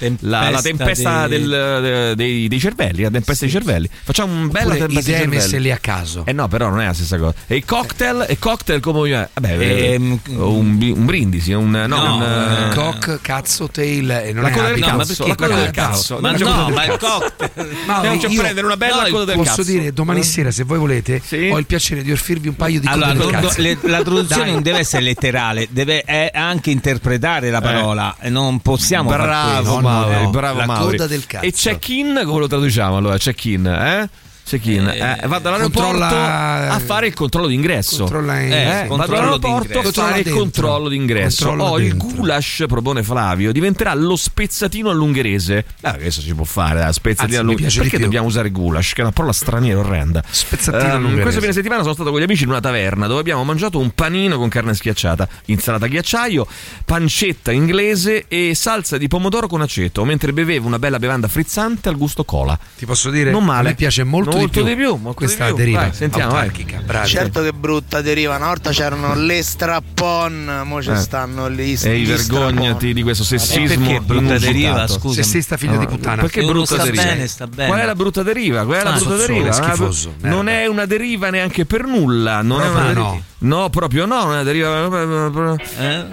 la 0.49 0.61
tempesta 0.61 1.27
dei- 1.27 1.39
del- 1.41 1.79
de- 1.81 2.15
dei, 2.15 2.47
dei 2.47 2.59
cervelli, 2.59 3.01
la 3.03 3.09
tempesta 3.09 3.45
dei 3.45 3.53
cervelli. 3.53 3.89
Facciamo 4.03 4.33
un 4.33 4.45
Oppure 4.45 4.59
tempesta 4.59 4.85
dei 4.87 4.97
idee 5.01 5.15
cervelli. 5.15 5.35
messe 5.35 5.59
lì 5.59 5.71
a 5.71 5.77
caso. 5.77 6.23
Eh 6.25 6.33
no, 6.33 6.47
però 6.47 6.69
non 6.69 6.81
è 6.81 6.85
la 6.85 6.93
stessa 6.93 7.17
cosa. 7.17 7.33
E 7.47 7.55
il 7.55 7.65
cocktail, 7.65 8.25
e 8.27 8.37
cocktail 8.37 8.79
come 8.79 9.27
vabbè, 9.33 9.49
Ehm, 9.59 10.19
eh, 10.27 10.33
un, 10.35 10.77
un 10.95 11.05
brindisi, 11.05 11.51
un 11.53 11.71
no, 11.71 11.87
No, 11.87 12.15
un, 12.17 12.21
eh, 12.23 12.75
Cock, 12.75 13.19
cazzo, 13.21 13.69
tail 13.71 14.09
e 14.11 14.31
non 14.33 14.43
la 14.43 14.49
è 14.49 14.51
coda 14.51 14.67
del 14.71 14.79
cazzo, 14.81 15.25
la 15.27 15.35
perché 15.35 15.35
coda 15.35 15.47
del 15.47 15.47
coda 15.47 15.61
del 15.61 15.71
cazzo. 15.71 16.17
Ma 16.19 16.31
no, 16.31 16.69
ma 16.69 16.85
il 16.85 16.97
cocktail. 16.97 17.51
Mauri, 17.55 18.07
Andiamoci 18.07 18.25
a 18.25 18.29
io 18.29 18.41
prendere 18.41 18.65
una 18.67 18.77
bella 18.77 19.01
no, 19.03 19.09
coda 19.09 19.25
del 19.25 19.35
posso 19.37 19.49
cazzo. 19.49 19.63
dire 19.63 19.93
domani 19.93 20.23
sera 20.23 20.51
se 20.51 20.63
voi 20.63 20.77
volete 20.77 21.21
Sì. 21.25 21.49
ho 21.51 21.57
il 21.57 21.65
piacere 21.65 22.03
di 22.03 22.11
offrirvi 22.11 22.47
un 22.49 22.55
paio 22.55 22.79
di 22.79 22.87
Allora, 22.87 23.07
code 23.13 23.19
del 23.23 23.31
non- 23.31 23.41
cazzo. 23.41 23.61
le- 23.61 23.77
la 23.81 24.01
traduzione 24.03 24.51
non 24.51 24.61
deve 24.61 24.79
essere 24.79 25.03
letterale, 25.03 25.67
deve 25.71 26.03
anche 26.33 26.69
interpretare 26.71 27.49
la 27.49 27.61
parola. 27.61 28.15
e 28.19 28.29
Non 28.29 28.59
possiamo 28.59 29.09
Bravo 29.09 29.79
No. 29.81 30.29
bravo 30.29 30.59
la 30.59 30.65
Mauri. 30.65 30.97
coda 30.97 31.07
del 31.07 31.25
cazzo. 31.25 31.45
E 31.45 31.51
check-in 31.51 32.21
come 32.25 32.39
lo 32.39 32.47
traduciamo 32.47 32.97
allora? 32.97 33.17
Check-in, 33.17 33.65
eh? 33.65 34.09
Check-in, 34.57 34.85
eh, 34.89 35.27
va 35.27 35.39
dall'aeroporto 35.39 35.81
controlla- 35.89 36.69
a 36.71 36.79
fare 36.79 37.07
il 37.07 37.13
controllo 37.13 37.47
d'ingresso. 37.47 37.99
Controlla 37.99 38.39
in- 38.41 38.51
Eh, 38.51 38.61
Eh, 38.61 38.65
va 38.65 38.95
controllo 38.97 39.37
dall'aeroporto 39.37 39.79
a 39.79 39.91
fare 39.91 40.19
il 40.19 40.29
controllo 40.29 40.89
d'ingresso. 40.89 41.45
Controllo 41.47 41.71
Oh, 41.71 41.79
il 41.79 41.87
dentro. 41.95 42.07
goulash, 42.09 42.65
propone 42.67 43.01
Flavio, 43.03 43.53
diventerà 43.53 43.93
lo 43.93 44.17
spezzatino 44.17 44.89
all'ungherese. 44.89 45.63
Ah, 45.81 45.93
questo 45.93 46.19
si 46.19 46.33
può 46.33 46.43
fare, 46.43 46.79
dai, 46.79 46.91
spezzatino 46.91 47.23
Anzi, 47.23 47.33
mi 47.35 47.39
all'ungherese. 47.53 47.79
Perché 47.81 47.99
dobbiamo 47.99 48.27
usare 48.27 48.51
goulash? 48.51 48.89
Che 48.93 48.99
è 48.99 49.03
una 49.03 49.13
parola 49.13 49.31
straniera 49.33 49.79
orrenda. 49.79 50.21
Spezzatino 50.29 50.83
Ehm, 50.83 50.89
all'ungherese. 50.91 51.21
Questo 51.21 51.39
fine 51.41 51.53
settimana 51.53 51.81
sono 51.83 51.93
stato 51.93 52.11
con 52.11 52.19
gli 52.19 52.23
amici 52.23 52.43
in 52.43 52.49
una 52.49 52.59
taverna 52.59 53.07
dove 53.07 53.21
abbiamo 53.21 53.43
mangiato 53.45 53.79
un 53.79 53.91
panino 53.91 54.37
con 54.37 54.49
carne 54.49 54.73
schiacciata, 54.73 55.27
insalata 55.45 55.87
ghiacciaio, 55.87 56.45
pancetta 56.85 57.51
inglese 57.51 58.25
e 58.27 58.53
salsa 58.55 58.97
di 58.97 59.07
pomodoro 59.07 59.47
con 59.47 59.61
aceto, 59.61 60.03
mentre 60.03 60.33
bevevo 60.33 60.67
una 60.67 60.79
bella 60.79 60.99
bevanda 60.99 61.27
frizzante 61.29 61.87
al 61.89 61.95
gusto 61.97 62.23
cola. 62.25 62.57
ti 62.77 62.85
posso 62.85 63.09
dire 63.09 63.31
Non 63.31 63.43
male. 63.45 63.59
a 63.59 63.69
me 63.71 63.75
piace 63.75 64.03
molto, 64.03 64.31
Molto 64.41 64.59
di 64.63 64.65
più, 64.65 64.75
di 64.75 64.75
più, 64.75 64.95
molto 64.95 65.13
questa 65.17 65.45
di 65.45 65.49
più. 65.49 65.57
deriva 65.57 65.79
Vai, 65.81 65.93
sentiamo, 65.93 66.31
vai. 66.31 66.41
autarchica 66.41 66.81
bravi 66.85 67.07
Certo 67.07 67.41
che 67.41 67.51
brutta 67.53 68.01
deriva, 68.01 68.35
una 68.35 68.47
volta 68.47 68.71
c'erano 68.71 69.15
le 69.15 69.41
strappon, 69.43 70.61
mo 70.65 70.81
ci 70.81 70.89
Eh. 70.91 70.95
stanno 70.97 71.49
gli, 71.49 71.77
Ehi, 71.81 72.03
vergognati 72.05 72.93
di 72.93 73.03
questo 73.03 73.23
sessismo. 73.23 73.85
perché 73.85 73.99
brutta 74.01 74.37
deriva, 74.37 74.87
scusa? 74.87 75.21
sessista 75.23 75.57
figlio 75.57 75.77
di 75.77 75.85
puttana 75.87 76.21
Perché 76.21 76.43
brutta 76.43 76.75
sta 76.75 76.83
deriva? 76.83 77.03
bene, 77.03 77.27
sta 77.27 77.47
bene. 77.47 77.67
Qual 77.69 77.79
è 77.79 77.85
la 77.85 77.95
brutta 77.95 78.23
deriva? 78.23 78.63
Qual 78.65 78.79
è 78.79 78.83
la 78.83 78.93
Ah, 78.93 78.97
brutta 78.97 79.15
deriva? 79.15 79.51
schifoso. 79.51 80.13
Non 80.21 80.47
è 80.49 80.65
una 80.67 80.85
deriva 80.85 81.29
neanche 81.29 81.65
per 81.65 81.85
nulla. 81.85 82.41
Non 82.41 82.61
è 82.61 82.67
una 82.69 82.91
no. 82.93 83.21
No, 83.39 83.69
proprio 83.69 84.05
no, 84.05 84.21
non 84.23 84.29
è 84.31 84.33
una 84.33 84.43
deriva. 84.43 85.57
Eh? 85.77 86.05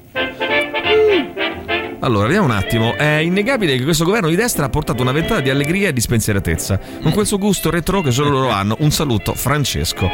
Allora, 2.00 2.26
vediamo 2.26 2.46
un 2.46 2.52
attimo. 2.52 2.96
È 2.96 3.18
innegabile 3.18 3.76
che 3.76 3.84
questo 3.84 4.04
governo 4.04 4.28
di 4.28 4.36
destra 4.36 4.64
ha 4.66 4.68
portato 4.68 5.02
una 5.02 5.12
ventata 5.12 5.40
di 5.40 5.50
allegria 5.50 5.88
e 5.88 5.92
di 5.92 6.00
spensieratezza. 6.00 6.80
Con 7.02 7.12
quel 7.12 7.26
suo 7.26 7.38
gusto 7.38 7.70
retro 7.70 8.00
che 8.00 8.10
solo 8.10 8.30
loro 8.30 8.48
hanno. 8.50 8.76
Un 8.80 8.90
saluto, 8.90 9.34
Francesco. 9.34 10.10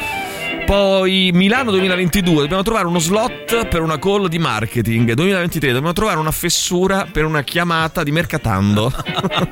Poi 0.67 1.31
Milano 1.33 1.71
2022, 1.71 2.41
dobbiamo 2.41 2.65
trovare 2.65 2.89
uno 2.89 2.99
slot 2.99 3.69
per 3.69 3.83
una 3.83 4.01
call 4.01 4.27
di 4.27 4.39
marketing. 4.41 5.13
2023, 5.13 5.69
dobbiamo 5.69 5.93
trovare 5.93 6.19
una 6.19 6.33
fessura 6.33 7.07
per 7.11 7.25
una 7.25 7.43
chiamata 7.43 8.03
di 8.03 8.11
Mercatando. 8.11 8.93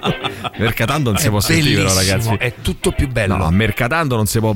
Mercatando 0.59 1.11
non 1.11 1.21
si 1.21 1.27
è 1.29 1.31
può 1.31 1.39
sentire, 1.39 1.83
però, 1.85 1.95
ragazzi. 1.95 2.35
è 2.37 2.55
tutto 2.61 2.91
più 2.91 3.07
bello 3.09 3.37
No, 3.37 3.49
Mercatando 3.51 4.17
non 4.17 4.27
si 4.27 4.41
può. 4.41 4.49
oh 4.51 4.55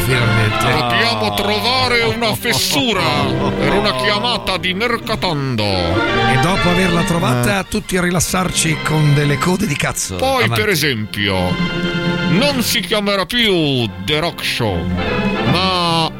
finalmente 0.00 0.56
Dobbiamo 0.58 1.34
trovare 1.34 1.75
una 2.16 2.34
fessura 2.34 3.02
per 3.58 3.72
una 3.74 3.94
chiamata 3.96 4.56
di 4.56 4.72
mercatando. 4.74 5.62
e 5.64 6.38
dopo 6.40 6.68
averla 6.70 7.02
trovata 7.02 7.60
Eh. 7.60 7.64
tutti 7.68 7.96
a 7.96 8.00
rilassarci 8.02 8.78
con 8.84 9.12
delle 9.14 9.36
code 9.38 9.66
di 9.66 9.76
cazzo 9.76 10.16
Poi, 10.16 10.44
Avanti. 10.44 10.60
per 10.60 10.70
esempio, 10.70 11.34
non 12.30 12.62
si 12.62 12.80
chiamerà 12.80 13.26
più 13.26 13.86
The 14.04 14.18
Rock 14.20 14.44
Show, 14.44 14.82
ma 15.50 15.75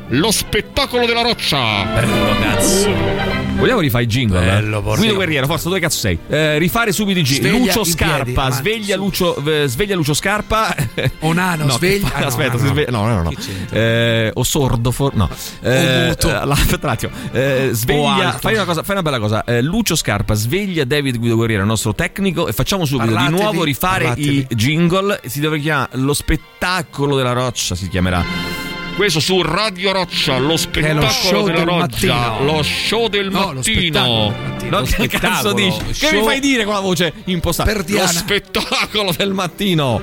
lo 0.08 0.30
spettacolo 0.30 1.06
della 1.06 1.22
roccia. 1.22 1.84
Bello 1.84 2.36
cazzo. 2.40 3.34
Vogliamo 3.56 3.80
rifare 3.80 4.04
i 4.04 4.06
jingle? 4.06 4.38
Bello, 4.38 4.78
eh? 4.78 4.82
porca. 4.82 4.98
Guido 4.98 5.14
Guerriero, 5.14 5.46
forza, 5.46 5.68
dove 5.68 5.80
cazzo 5.80 5.98
sei? 5.98 6.18
Eh, 6.28 6.58
rifare 6.58 6.92
subito 6.92 7.18
i 7.18 7.22
jingle. 7.22 7.48
Sveglia 7.48 7.64
Lucio 7.64 7.80
piedi, 7.82 7.90
Scarpa, 7.96 8.42
avanti, 8.42 8.56
sveglia. 8.58 8.96
Lucio, 8.96 9.36
eh, 9.44 9.66
sveglia 9.66 9.94
Lucio 9.96 10.14
Scarpa. 10.14 10.74
Onano, 11.20 11.64
No, 11.64 11.72
sveglia- 11.72 12.06
fa- 12.08 12.16
ah, 12.16 12.20
no, 12.20 12.26
aspetta, 12.26 12.52
no, 12.52 12.58
si 12.58 12.64
no. 12.64 12.70
sveglia- 12.70 12.90
no, 12.90 13.06
no, 13.06 13.22
no. 13.22 13.32
Eh, 13.70 14.30
o 14.34 14.42
sordo, 14.44 14.90
for- 14.90 15.14
no. 15.14 15.28
Eh, 15.62 16.04
muto. 16.08 16.28
eh, 16.42 16.44
la- 16.44 16.52
aspetta 16.54 16.86
un 16.86 16.92
attimo. 16.92 17.12
Eh, 17.32 17.68
O 17.70 17.74
sveglia, 17.74 18.36
fai 18.38 18.54
una, 18.54 18.64
cosa, 18.64 18.82
fai 18.82 18.92
una 18.94 19.02
bella 19.02 19.18
cosa. 19.18 19.42
Eh, 19.44 19.62
Lucio 19.62 19.96
Scarpa, 19.96 20.34
sveglia 20.34 20.84
David 20.84 21.16
Guido 21.18 21.36
Guerriero, 21.36 21.62
il 21.62 21.68
nostro 21.68 21.94
tecnico, 21.94 22.46
e 22.48 22.52
facciamo 22.52 22.84
subito 22.84 23.06
Parlatevi, 23.10 23.36
di 23.36 23.42
nuovo 23.42 23.64
rifare 23.64 24.04
parlatevi. 24.04 24.46
i 24.50 24.54
jingle. 24.54 25.20
Si 25.24 25.40
deve 25.40 25.58
chiamare 25.58 25.90
Lo 25.92 26.12
spettacolo 26.12 27.16
della 27.16 27.32
roccia, 27.32 27.74
si 27.74 27.88
chiamerà. 27.88 28.65
Questo 28.96 29.20
su 29.20 29.42
Radio 29.42 29.92
Roccia, 29.92 30.38
lo 30.38 30.48
lo 30.48 30.56
spettacolo 30.56 31.06
show 31.10 31.44
della 31.44 31.58
del 31.58 31.66
roccia, 31.66 32.14
mattino. 32.14 32.44
lo 32.44 32.62
show 32.62 33.08
del 33.08 33.30
No, 33.30 33.52
lo 33.52 33.52
mattino. 33.56 34.34
No, 34.70 34.80
Lo 34.80 34.82
che 34.84 35.08
cazzo 35.08 35.52
dici? 35.52 35.78
Che 35.84 35.92
show- 35.92 36.12
mi 36.14 36.22
fai 36.24 36.40
dire 36.40 36.64
con 36.64 36.72
la 36.72 36.80
voce 36.80 37.12
impostata? 37.24 37.70
Per 37.70 37.84
Diana. 37.84 38.04
Lo 38.10 38.18
spettacolo 38.18 39.12
del 39.14 39.34
mattino. 39.34 40.00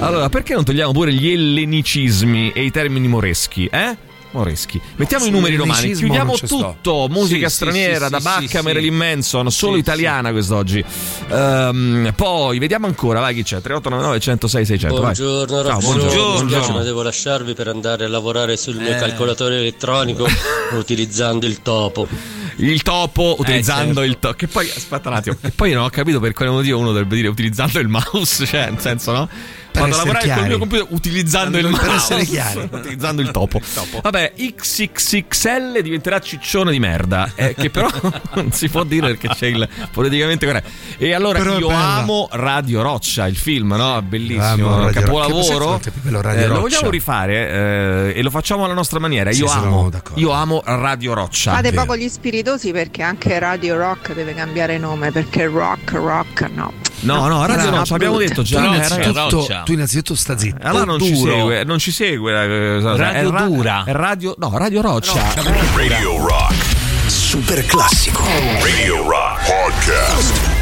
Allora, 0.00 0.28
perché 0.28 0.54
non 0.54 0.64
togliamo 0.64 0.90
pure 0.90 1.12
gli 1.14 1.28
ellenicismi 1.30 2.50
e 2.52 2.64
i 2.64 2.70
termini 2.72 3.06
moreschi, 3.06 3.66
eh? 3.72 3.96
Moreschi. 4.32 4.80
Mettiamo 4.96 5.26
i 5.26 5.30
numeri 5.30 5.56
romani, 5.56 5.92
chiudiamo 5.94 6.34
tutto. 6.36 7.06
Musica 7.10 7.48
Sì, 7.48 7.54
straniera 7.54 8.06
sì, 8.06 8.10
da 8.12 8.18
sì, 8.18 8.24
Bacca, 8.24 8.58
sì, 8.58 8.64
Marilyn 8.64 8.94
Manson, 8.94 9.50
solo 9.50 9.74
Sì, 9.74 9.80
italiana 9.80 10.30
quest'oggi. 10.32 10.84
Ehm, 11.28 12.12
poi 12.16 12.58
vediamo 12.58 12.86
ancora, 12.86 13.20
vai 13.20 13.34
chi 13.34 13.42
c'è? 13.42 13.60
3899 13.60 14.20
106 14.20 14.64
600. 14.64 14.94
vai. 15.00 15.14
Buongiorno, 15.14 15.46
Ciao, 15.56 15.62
ragazzi. 15.62 15.84
buongiorno. 15.86 16.32
Mi 16.34 16.40
dispiace, 16.40 16.72
ma 16.72 16.82
devo 16.82 17.02
lasciarvi 17.02 17.54
per 17.54 17.68
andare 17.68 18.04
a 18.04 18.08
lavorare 18.08 18.56
sul 18.56 18.76
mio 18.76 18.90
Eh. 18.90 18.96
calcolatore 18.96 19.56
elettronico 19.58 20.26
utilizzando 20.76 21.46
il 21.46 21.60
topo. 21.62 22.06
Il 22.56 22.82
topo 22.82 23.36
utilizzando 23.38 24.00
certo. 24.00 24.02
il 24.02 24.18
topo. 24.18 24.34
Che 24.34 24.46
poi, 24.46 24.68
aspetta 24.68 25.08
un 25.08 25.14
attimo, 25.16 25.36
che 25.40 25.50
poi 25.50 25.72
non 25.72 25.84
ho 25.84 25.90
capito 25.90 26.20
per 26.20 26.32
quale 26.32 26.50
motivo 26.50 26.78
uno 26.78 26.88
dovrebbe 26.88 27.16
dire 27.16 27.28
utilizzando 27.28 27.78
il 27.80 27.88
mouse, 27.88 28.44
cioè, 28.46 28.70
nel 28.70 28.80
senso, 28.80 29.12
no? 29.12 29.28
Per 29.72 29.80
Vado 29.80 29.94
a 29.94 29.96
lavorare 29.96 30.24
col 30.26 30.34
chiari. 30.34 30.48
mio 30.48 30.58
computer 30.58 30.86
utilizzando 30.90 31.56
il 31.58 31.62
Per 31.64 31.72
mouse. 31.72 31.94
essere 31.96 32.24
chiari. 32.24 32.68
utilizzando 32.70 33.22
il 33.22 33.30
topo. 33.30 33.60
Vabbè, 34.02 34.32
XXXL 34.36 35.80
diventerà 35.82 36.18
ciccione 36.20 36.70
di 36.70 36.78
merda. 36.78 37.32
eh, 37.34 37.54
che 37.54 37.70
però 37.70 37.88
non 38.34 38.52
si 38.52 38.68
può 38.68 38.84
dire 38.84 39.08
perché 39.08 39.28
c'è 39.28 39.46
il 39.46 39.66
politicamente 39.90 40.46
corretto. 40.46 40.68
E 40.98 41.12
allora 41.14 41.38
Però 41.38 41.58
io 41.58 41.68
amo 41.68 42.28
Radio 42.32 42.82
Roccia, 42.82 43.26
il 43.26 43.36
film, 43.36 43.74
no? 43.74 44.00
Bellissimo. 44.02 44.74
Amo 44.76 44.86
capolavoro. 44.90 45.80
Eh, 45.82 46.10
lo 46.10 46.20
Roccia? 46.20 46.48
vogliamo 46.60 46.90
rifare 46.90 48.12
eh, 48.12 48.18
e 48.18 48.22
lo 48.22 48.30
facciamo 48.30 48.64
alla 48.64 48.74
nostra 48.74 48.98
maniera. 48.98 49.32
Sì, 49.32 49.40
Io 49.40 49.48
sono 49.48 49.62
amo, 49.66 49.90
d'accordo. 49.90 50.20
io 50.20 50.30
amo 50.32 50.62
Radio 50.64 51.14
Roccia. 51.14 51.52
Fate 51.54 51.70
vero. 51.70 51.82
poco 51.82 51.96
gli 51.96 52.08
spiritosi 52.08 52.72
perché 52.72 53.02
anche 53.02 53.38
Radio 53.38 53.76
Rock 53.76 54.12
deve 54.14 54.34
cambiare 54.34 54.78
nome 54.78 55.10
perché 55.12 55.46
rock, 55.46 55.92
rock 55.92 56.48
no. 56.54 56.72
No, 57.02 57.26
no, 57.26 57.44
Radio 57.46 57.70
Roccia, 57.70 57.94
abbiamo 57.96 58.16
detto 58.16 58.42
tu, 58.42 58.42
già. 58.42 58.62
eh, 58.62 58.66
innanzitutto, 58.66 59.30
Roccia. 59.38 59.62
tu 59.64 59.72
innanzitutto 59.72 60.14
sta 60.14 60.38
zitto 60.38 60.64
Allora 60.66 60.84
non 60.84 61.00
ci 61.00 61.16
segue, 61.16 61.64
non 61.64 61.78
ci 61.78 61.90
segue. 61.90 62.32
eh, 62.76 62.80
cosa- 62.80 62.96
Radio 62.96 63.28
è 63.28 63.32
ra- 63.32 63.42
dura. 63.46 63.84
È 63.84 63.92
radio, 63.92 64.34
no, 64.38 64.52
Radio 64.56 64.80
Roccia. 64.82 65.20
Radio 65.74 66.24
Rock. 66.26 66.54
Super 67.06 67.64
classico. 67.66 68.22
Radio 68.60 69.02
Rock 69.08 69.46
Podcast. 69.46 70.61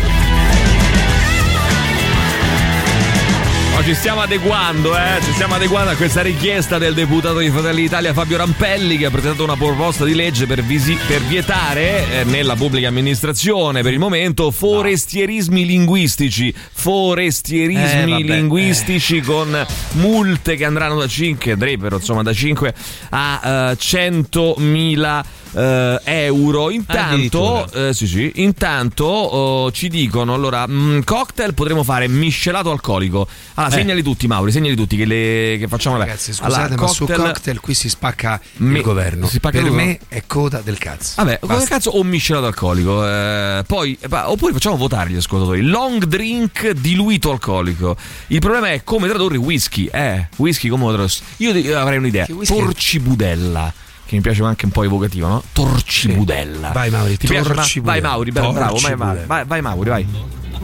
No, 3.81 3.87
ci 3.87 3.95
stiamo 3.95 4.21
adeguando, 4.21 4.95
eh? 4.95 5.23
Ci 5.23 5.33
stiamo 5.33 5.55
adeguando 5.55 5.91
a 5.91 5.95
questa 5.95 6.21
richiesta 6.21 6.77
del 6.77 6.93
deputato 6.93 7.39
di 7.39 7.49
Fratelli 7.49 7.81
d'Italia 7.81 8.13
Fabio 8.13 8.37
Rampelli 8.37 8.99
che 8.99 9.07
ha 9.07 9.11
presentato 9.11 9.43
una 9.43 9.57
proposta 9.57 10.05
di 10.05 10.15
legge 10.15 10.47
per, 10.47 10.63
visi- 10.63 10.99
per 11.07 11.23
vietare 11.23 12.21
eh, 12.21 12.25
nella 12.25 12.57
pubblica 12.57 12.89
amministrazione 12.89 13.81
per 13.81 13.95
il 13.95 13.99
momento 13.99 14.51
forestierismi 14.51 15.65
linguistici. 15.65 16.55
Forestierismi 16.55 18.03
Eh, 18.03 18.07
vabbè, 18.07 18.23
linguistici 18.23 19.23
con 19.23 19.67
multe 19.93 20.57
che 20.57 20.67
andranno 20.67 20.99
da 20.99 21.07
5, 21.07 21.53
andrebbero 21.53 21.97
insomma 21.97 22.23
da 22.23 22.35
5 22.35 22.75
a 23.09 23.41
eh, 23.43 23.49
100.000 23.81 25.23
eh, 25.53 26.01
euro. 26.05 26.71
Intanto, 26.71 27.71
eh, 27.73 27.93
sì, 27.95 28.07
sì, 28.07 28.33
intanto 28.37 29.05
oh, 29.05 29.71
ci 29.73 29.89
dicono 29.89 30.35
allora 30.35 30.67
mm, 30.69 31.01
cocktail 31.05 31.55
potremo 31.55 31.83
fare 31.85 32.09
miscelato 32.09 32.71
alcolico. 32.71 33.27
Allora, 33.55 33.75
Eh. 33.75 33.79
segnali 33.79 34.03
tutti, 34.03 34.27
Mauri, 34.27 34.53
segnali 34.53 34.77
tutti 34.77 34.97
che, 34.97 35.05
le, 35.05 35.57
che 35.59 35.67
facciamo. 35.69 35.97
vabbè. 35.97 36.09
Ragazzi, 36.09 36.33
scusate, 36.33 36.63
Allora, 36.73 36.83
ma 36.83 36.89
su 36.89 37.07
cocktail 37.07 37.61
qui 37.61 37.75
si 37.75 37.89
spacca 37.89 38.41
Me- 38.59 38.79
il 38.79 38.83
governo. 38.85 39.27
spacca 39.27 39.59
per 39.59 39.67
tutto? 39.69 39.75
me 39.75 39.99
è 40.09 40.23
coda 40.27 40.61
del 40.61 40.79
cazzo. 40.79 41.15
Vabbè, 41.17 41.39
come 41.41 41.55
Basta. 41.55 41.69
cazzo 41.69 41.91
o 41.91 42.03
miscelato 42.05 42.47
alcolico? 42.47 43.07
Eh, 43.07 43.65
poi, 43.67 43.97
eh, 44.01 44.09
oppure 44.11 44.53
facciamo 44.53 44.77
votare 44.77 45.11
gli 45.11 45.17
ascoltatori. 45.17 45.63
Long 45.63 46.05
drink 46.05 46.71
diluito 46.71 47.31
alcolico. 47.31 47.97
Il 48.29 48.39
problema 48.41 48.71
è 48.71 48.83
come 48.85 49.09
tradurre 49.09 49.37
whisky. 49.37 49.89
Eh, 49.93 50.29
whisky 50.37 50.69
come 50.69 50.85
lo 50.85 50.93
tradurre? 50.93 51.15
Io 51.39 51.79
avrei 51.79 51.99
un'idea. 51.99 52.25
È? 52.27 52.29
Torcibudella. 52.47 53.73
Che 54.11 54.17
mi 54.17 54.23
piace 54.23 54.43
anche 54.43 54.65
un 54.65 54.73
po' 54.73 54.83
evocativa, 54.83 55.29
no? 55.29 55.41
Torcibudella. 55.53 56.71
Vai, 56.73 56.91
Mauri, 56.91 57.17
Ti 57.17 57.29
torcibudella. 57.29 58.01
Vai 58.01 58.11
Mauri, 58.11 58.33
bravo, 58.33 58.53
bravo, 58.53 58.77
vai, 58.81 58.97
vai, 58.97 58.99
Torcibudella. 58.99 59.27
vai, 59.27 60.07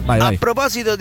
vai 0.04 0.18
vai. 0.18 0.34
A 0.34 0.38
proposito 0.38 0.96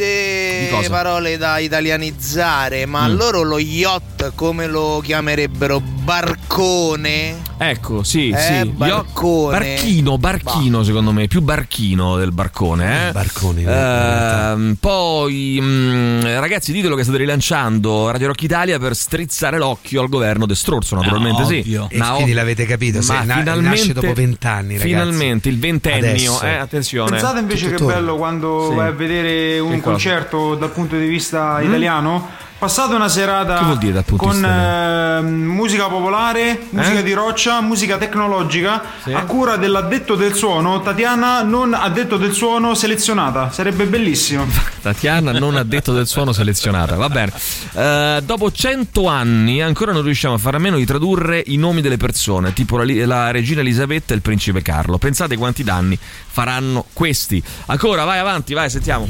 cosa? 0.71 0.89
parole 0.89 1.37
da 1.37 1.57
italianizzare, 1.59 2.85
ma 2.85 3.07
Mm. 3.07 3.15
loro 3.15 3.41
lo 3.43 3.59
yacht 3.59 4.31
come 4.35 4.67
lo 4.67 5.01
chiamerebbero? 5.03 5.79
Barcone? 5.79 7.41
Ecco, 7.57 8.03
sì, 8.03 8.29
Eh, 8.29 8.37
sì. 8.37 8.69
Barcone. 8.69 9.57
Barchino, 9.57 10.17
barchino 10.17 10.83
secondo 10.83 11.11
me, 11.11 11.27
più 11.27 11.41
barchino 11.41 12.15
del 12.17 12.31
barcone. 12.31 13.09
Eh? 13.09 13.11
Barconi, 13.11 13.61
in 13.63 13.69
Ehm, 13.69 14.77
poi, 14.79 15.57
mm, 15.61 16.21
ragazzi, 16.39 16.71
ditelo 16.71 16.95
che 16.95 17.03
state 17.03 17.17
rilanciando 17.17 18.09
Radio 18.11 18.27
Rock 18.27 18.43
Italia 18.43 18.77
per 18.77 18.95
strizzare 18.95 19.57
l'occhio 19.57 20.01
al 20.01 20.09
governo 20.09 20.45
de 20.45 20.55
Strorzo, 20.55 20.95
naturalmente 20.95 21.41
Ah, 21.41 21.45
sì. 21.45 21.59
ovvio. 21.59 21.87
E 21.89 21.97
Ma 21.97 22.11
quindi 22.11 22.33
l'avete 22.33 22.65
capito, 22.65 22.99
ma 23.07 23.13
na- 23.23 23.35
finalmente, 23.37 23.61
nasce 23.69 23.93
dopo 23.93 24.13
vent'anni, 24.13 24.67
ragazzi. 24.77 24.87
Finalmente, 24.87 25.49
il 25.49 25.59
ventennio, 25.59 26.09
Adesso. 26.09 26.41
eh, 26.43 26.55
attenzione. 26.55 27.09
Pensate 27.11 27.39
invece 27.39 27.69
che 27.69 27.75
Tuttora. 27.75 27.95
bello 27.95 28.15
quando 28.17 28.67
Sì. 28.69 28.75
Vai 28.85 28.93
a 28.93 28.95
vedere 29.07 29.59
un 29.59 29.79
concerto 29.81 30.55
dal 30.55 30.71
punto 30.71 30.97
di 30.97 31.07
vista 31.07 31.59
Mm? 31.59 31.67
italiano. 31.67 32.29
Passate 32.57 32.95
una 32.95 33.09
serata 33.09 33.57
Che 33.57 33.63
vuol 33.65 33.77
dire 33.77 34.03
con 34.15 34.31
vista 34.31 35.17
eh, 35.17 35.21
musica 35.21 35.87
popolare, 35.87 36.67
musica 36.69 36.99
Eh? 36.99 37.03
di 37.03 37.11
roccia, 37.11 37.59
musica 37.61 37.97
tecnologica 37.97 38.81
Sì. 39.03 39.11
a 39.11 39.23
cura 39.25 39.57
dell'addetto 39.57 40.15
del 40.15 40.33
suono, 40.33 40.81
Tatiana 40.81 41.43
non 41.43 41.73
addetto 41.73 42.15
del 42.15 42.31
suono 42.31 42.73
selezionata. 42.73 43.51
Sarebbe 43.51 43.85
bellissimo. 43.85 44.47
Tatiana 44.81 45.33
non 45.33 45.57
ha 45.57 45.63
detto 45.63 45.91
del 45.91 46.07
suono 46.07 46.31
selezionata, 46.31 46.95
va 46.95 47.09
bene. 47.09 47.33
Eh, 47.73 48.21
dopo 48.23 48.49
cento 48.51 49.07
anni 49.07 49.61
ancora 49.61 49.91
non 49.91 50.03
riusciamo 50.03 50.35
a 50.35 50.37
fare 50.37 50.55
a 50.55 50.59
meno 50.59 50.77
di 50.77 50.85
tradurre 50.85 51.43
i 51.47 51.57
nomi 51.57 51.81
delle 51.81 51.97
persone, 51.97 52.53
tipo 52.53 52.77
la, 52.77 52.85
la 53.05 53.31
regina 53.31 53.59
Elisabetta 53.59 54.13
e 54.13 54.15
il 54.15 54.21
principe 54.21 54.61
Carlo. 54.61 54.97
Pensate 54.97 55.35
quanti 55.35 55.63
danni 55.63 55.99
faranno 55.99 56.85
questi. 56.93 57.43
Ancora, 57.65 58.05
vai 58.05 58.19
avanti, 58.19 58.53
vai, 58.53 58.69
sentiamo. 58.69 59.07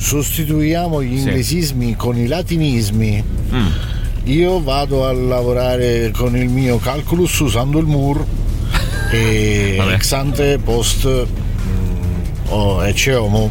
Sostituiamo 0.00 1.02
gli 1.02 1.18
Sì. 1.18 1.24
inglesismi 1.28 1.94
con 1.94 2.16
i 2.16 2.26
latinismi. 2.26 3.22
Mm. 3.52 3.66
Io 4.24 4.62
vado 4.62 5.06
a 5.06 5.12
lavorare 5.12 6.10
con 6.10 6.34
il 6.36 6.48
mio 6.48 6.78
calculus 6.78 7.38
usando 7.40 7.78
il 7.78 7.84
MUR 7.86 8.24
e 9.12 9.74
Vabbè. 9.78 9.92
ex 9.92 10.12
ante 10.12 10.58
post 10.58 11.06
mm, 11.06 12.48
o 12.48 12.84
ecce 12.86 13.14
homo. 13.14 13.50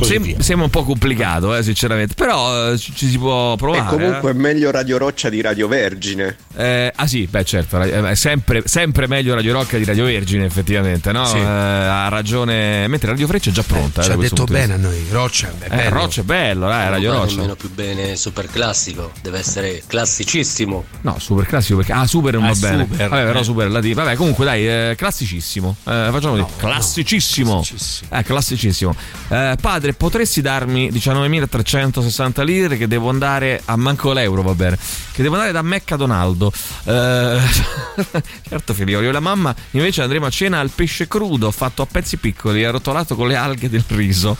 Così 0.00 0.12
Sem- 0.12 0.22
via. 0.22 0.40
sembra 0.40 0.64
un 0.64 0.70
po' 0.70 0.82
complicato, 0.84 1.54
eh, 1.54 1.62
sinceramente, 1.62 2.14
però 2.14 2.72
eh, 2.72 2.78
ci, 2.78 2.94
ci 2.94 3.08
si 3.08 3.18
può 3.18 3.54
provare. 3.56 3.84
E 3.84 3.88
comunque 3.88 4.30
è 4.30 4.34
meglio 4.34 4.70
Radio 4.70 4.96
Roccia 4.98 5.28
di 5.28 5.40
Radio 5.40 5.68
Vergine. 5.68 6.36
eh. 6.56 6.68
Eh, 6.80 6.92
ah 6.94 7.06
sì, 7.06 7.26
beh 7.26 7.44
certo, 7.44 7.80
eh, 7.82 8.10
è 8.10 8.14
sempre, 8.14 8.62
sempre 8.64 9.06
meglio 9.06 9.34
Radio 9.34 9.52
Rock 9.52 9.76
di 9.76 9.84
Radio 9.84 10.04
Vergine 10.04 10.44
effettivamente, 10.46 11.12
no? 11.12 11.24
Sì. 11.26 11.36
Eh, 11.36 11.40
ha 11.42 12.08
ragione, 12.08 12.86
mentre 12.88 13.10
Radio 13.10 13.26
Freccia 13.26 13.50
è 13.50 13.52
già 13.52 13.62
pronta. 13.62 14.00
eh, 14.00 14.04
Ci 14.04 14.10
ha 14.12 14.16
detto 14.16 14.44
bene 14.44 14.74
a 14.74 14.76
noi. 14.76 15.04
Roccia 15.10 15.48
è 15.58 15.64
Eh, 15.66 15.68
bello. 15.76 15.90
Roccia 15.90 16.20
è 16.22 16.24
bello, 16.24 16.68
dai, 16.68 16.88
Radio 16.88 17.10
Non 17.12 17.20
Roccia. 17.20 17.34
nemmeno 17.34 17.54
più 17.56 17.70
bene 17.70 18.16
super 18.16 18.46
classico, 18.46 19.12
deve 19.20 19.38
essere 19.38 19.82
classicissimo. 19.86 20.84
No, 21.02 21.18
super 21.18 21.46
classico 21.46 21.76
perché. 21.78 21.92
Ah, 21.92 22.06
super 22.06 22.34
non 22.34 22.44
Ah, 22.44 22.52
va 22.52 22.58
bene. 22.58 22.86
super, 22.88 23.08
Vabbè, 23.08 23.24
però 23.24 23.40
eh. 23.40 23.44
super 23.44 23.66
è 23.66 23.70
latino. 23.70 23.94
Vabbè, 24.02 24.14
comunque 24.16 24.44
dai, 24.44 24.66
eh, 24.68 24.94
classicissimo. 24.96 25.76
Eh, 25.84 26.08
facciamo 26.10 26.36
così. 26.36 26.44
classicissimo. 26.56 27.64
Eh, 28.10 28.22
classicissimo. 28.22 28.94
Eh, 29.28 29.56
padre, 29.60 29.89
potresti 29.94 30.40
darmi 30.40 30.90
19.360 30.90 32.44
lire 32.44 32.76
che 32.76 32.86
devo 32.86 33.08
andare 33.08 33.60
a 33.64 33.76
manco 33.76 34.12
l'euro, 34.12 34.42
va 34.42 34.54
bene. 34.54 34.78
Che 35.12 35.22
devo 35.22 35.34
andare 35.34 35.52
da 35.52 35.62
Mecca 35.62 35.96
Donaldo. 35.96 36.52
Eh, 36.84 37.38
certo, 38.48 38.74
figliolo. 38.74 39.02
Io 39.04 39.10
e 39.10 39.12
la 39.12 39.20
mamma 39.20 39.54
invece 39.72 40.02
andremo 40.02 40.26
a 40.26 40.30
cena 40.30 40.58
al 40.60 40.70
pesce 40.70 41.08
crudo 41.08 41.50
fatto 41.50 41.82
a 41.82 41.86
pezzi 41.86 42.16
piccoli, 42.16 42.64
arrotolato 42.64 43.14
con 43.14 43.28
le 43.28 43.36
alghe 43.36 43.68
del 43.68 43.84
riso. 43.88 44.36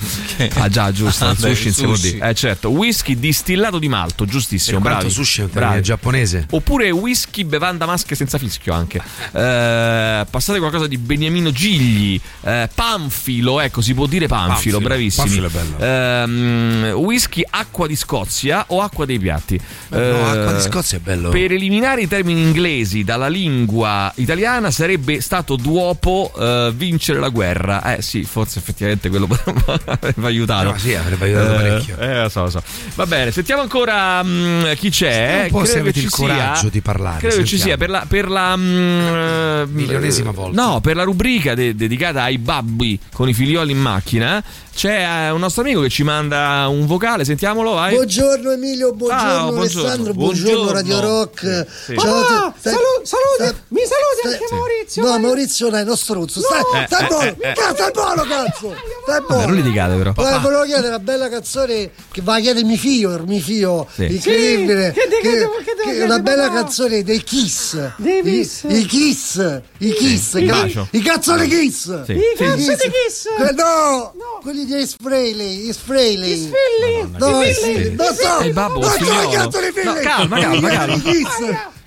Ah, 0.55 0.69
già, 0.69 0.91
giusto. 0.93 1.27
Ah, 1.27 1.31
il 1.31 1.37
beh, 1.39 1.55
sushi, 1.55 1.73
sushi. 1.73 2.19
Eh, 2.19 2.35
certo. 2.35 2.71
Whisky 2.71 3.19
distillato 3.19 3.79
di 3.79 3.89
malto, 3.89 4.25
giustissimo. 4.25 4.81
Per 4.81 4.93
bravi. 4.93 5.11
sushi 5.11 5.43
bravi. 5.43 5.83
giapponese. 5.83 6.47
Oppure 6.51 6.91
whisky 6.91 7.45
bevanda 7.45 7.87
maschera 7.87 8.15
senza 8.15 8.39
fischio 8.39 8.73
anche. 8.73 8.99
Eh, 8.99 10.27
passate 10.31 10.59
qualcosa 10.59 10.87
di 10.87 10.99
Beniamino 10.99 11.51
Gigli. 11.51 12.21
Eh, 12.43 12.69
Panfilo, 12.75 13.61
ecco, 13.61 13.81
si 13.81 13.95
può 13.95 14.07
dire 14.07 14.27
Panfilo, 14.27 14.53
Panfilo. 14.55 14.81
bravissimi. 14.81 15.27
Panfilo 15.27 15.40
è 15.47 15.51
bello. 15.51 15.77
Ehm, 15.79 16.93
whisky 16.97 17.43
acqua 17.49 17.87
di 17.87 17.97
Scozia 17.97 18.65
o 18.69 18.81
acqua 18.81 19.05
dei 19.07 19.19
piatti. 19.19 19.61
No, 19.89 19.99
Eh, 19.99 20.11
acqua 20.39 20.53
di 20.55 20.61
Scozia 20.63 20.99
è 20.99 21.01
bello. 21.01 21.31
Per 21.31 21.53
eliminare 21.53 22.03
i 22.03 22.09
termini 22.09 22.41
inglesi 22.43 23.05
dalla 23.05 23.29
lingua 23.29 24.13
italiana 24.17 24.71
sarebbe 24.71 25.21
stato 25.21 25.57
duopo 25.57 26.33
eh, 26.39 26.73
vincere 26.75 27.19
la 27.19 27.29
guerra. 27.29 27.97
Eh 27.97 28.03
sì, 28.03 28.25
forse 28.25 28.59
effettivamente 28.59 29.09
quello 29.09 29.27
avrebbe 29.85 30.27
aiutato. 30.27 30.71
No, 30.73 30.79
sì, 30.79 30.95
avrebbe 30.95 31.25
aiutato 31.27 31.53
Eh, 31.53 31.57
parecchio. 31.57 31.97
Eh, 31.99 32.23
lo 32.23 32.29
so, 32.29 32.43
lo 32.43 32.51
so. 32.51 32.63
Va 32.95 33.07
bene, 33.07 33.31
sentiamo 33.31 33.63
ancora 33.63 34.23
mm, 34.23 34.73
chi 34.77 34.91
c'è. 34.91 35.43
Un 35.45 35.51
po' 35.51 35.65
se 35.65 35.73
Credo 35.73 35.81
avete 35.89 36.01
che 36.01 36.05
il 36.07 36.11
ci 36.11 36.17
sia- 36.17 36.27
coraggio 36.27 36.69
di 36.69 36.81
parlare, 36.81 37.19
Credo 37.21 37.37
che 37.37 37.45
ci 37.45 37.59
sentiamo. 37.59 37.77
sia 37.77 37.77
per 37.77 37.91
la, 37.91 38.05
per 38.09 38.29
la 38.31 38.55
eh, 38.55 39.67
Milionesima 39.67 40.31
volta. 40.31 40.61
No, 40.63 40.81
per 40.81 40.97
la 40.97 41.03
rubrica 41.05 41.55
de- 41.55 41.75
dedicata 41.75 42.23
ai 42.23 42.39
babbi 42.39 42.99
con 43.13 43.29
i 43.29 43.35
figlioli 43.35 43.73
in 43.73 43.79
macchina. 43.79 44.43
C'è 44.73 45.27
eh, 45.27 45.30
un 45.31 45.41
nostro 45.41 45.63
amico 45.63 45.81
che 45.81 45.89
ci 45.89 46.03
manda 46.03 46.67
un 46.69 46.87
vocale, 46.87 47.25
sentiamolo, 47.25 47.73
vai. 47.73 47.95
Buongiorno 47.95 48.51
Emilio, 48.53 48.93
buongiorno 48.93 49.23
Ciao, 49.29 49.53
buongiorno. 49.53 49.81
Alessandro, 49.89 50.13
buongiorno, 50.15 50.51
Buongiorno. 50.53 50.73
Radio 50.73 51.01
Rock. 51.01 51.67
Sì. 51.85 51.97
Ciao 51.99 52.15
a 52.17 52.23
Papà, 52.23 52.45
tutti. 52.47 52.59
Stai- 52.61 52.73
salu- 52.73 53.05
saluti, 53.05 53.37
stai- 53.37 53.55
mi 53.69 53.81
saluti 53.81 54.19
stai- 54.21 54.33
anche 54.33 54.55
Maurizio. 54.55 55.03
No, 55.03 55.09
vai. 55.09 55.21
Maurizio 55.21 55.69
non 55.71 55.79
è 55.81 55.85
nostro 55.85 56.15
ruzzo. 56.15 56.41
Stai, 56.41 56.61
Eh, 56.83 56.87
stai 56.87 57.05
eh, 57.05 57.07
buono. 57.09 57.25
eh, 57.25 57.37
eh. 57.41 57.53
Cazzo, 57.55 57.75
stai 57.75 57.91
buono, 57.93 58.23
cazzo. 58.23 58.77
Stai 59.03 59.21
Vabbè, 59.21 59.21
non 59.21 59.27
buono. 59.39 59.55
litigate 59.55 59.95
però. 59.97 60.11
Eh, 60.11 60.39
volevo 60.41 60.63
chiedere 60.65 60.89
una 60.89 60.99
bella 60.99 61.29
canzone 61.29 61.91
che 62.13 62.21
va 62.23 62.35
a 62.35 62.41
chiedere 62.41 62.65
mi 62.67 62.77
fio, 62.77 63.23
mi 63.27 63.41
fio, 63.41 63.87
Sì. 63.95 64.05
incredibile. 64.15 64.93
Sì, 64.95 65.01
che- 65.01 65.21
che 65.21 65.31
devo- 65.39 65.51
che 65.65 65.75
devo 65.77 65.91
che 65.99 66.03
una 66.05 66.19
bella 66.19 66.47
papà? 66.49 66.55
canzone 66.63 67.03
dei 67.03 67.23
Kiss. 67.23 67.93
Dei 67.97 68.19
I, 68.19 68.23
Kiss. 68.23 68.65
i 68.69 68.85
Kiss, 68.87 69.61
i 69.79 69.93
Kiss, 69.93 70.35
Il 70.35 70.43
i- 70.43 70.47
bacio. 70.47 70.89
i 70.91 71.01
cazzo 71.03 71.37
di 71.37 71.49
Kiss. 71.49 72.05
Sì. 72.05 72.13
I 72.13 72.23
cazzo 72.37 72.57
di 72.57 72.91
Kiss. 73.05 73.27
No, 73.57 74.13
quelli 74.43 74.65
di 74.65 74.75
Israeli, 75.11 75.69
Israeli. 75.69 76.29
Gli 76.29 76.37
sfilli. 76.37 77.19
No, 77.19 77.43
I 77.43 77.53
sì, 77.55 77.61
figli. 77.63 77.95
non 77.97 78.15
so, 78.15 78.39
È 78.39 78.47
il 78.47 78.53
babbo 78.53 78.81
non 78.81 78.91
so 78.91 78.97
che 78.99 79.37
cazzo 79.37 79.61
di 79.61 79.71
figli. 79.75 79.85
No, 79.85 79.95
calma, 79.95 80.39
calma, 80.41 80.69
calma. 80.69 80.95
i. 80.95 81.27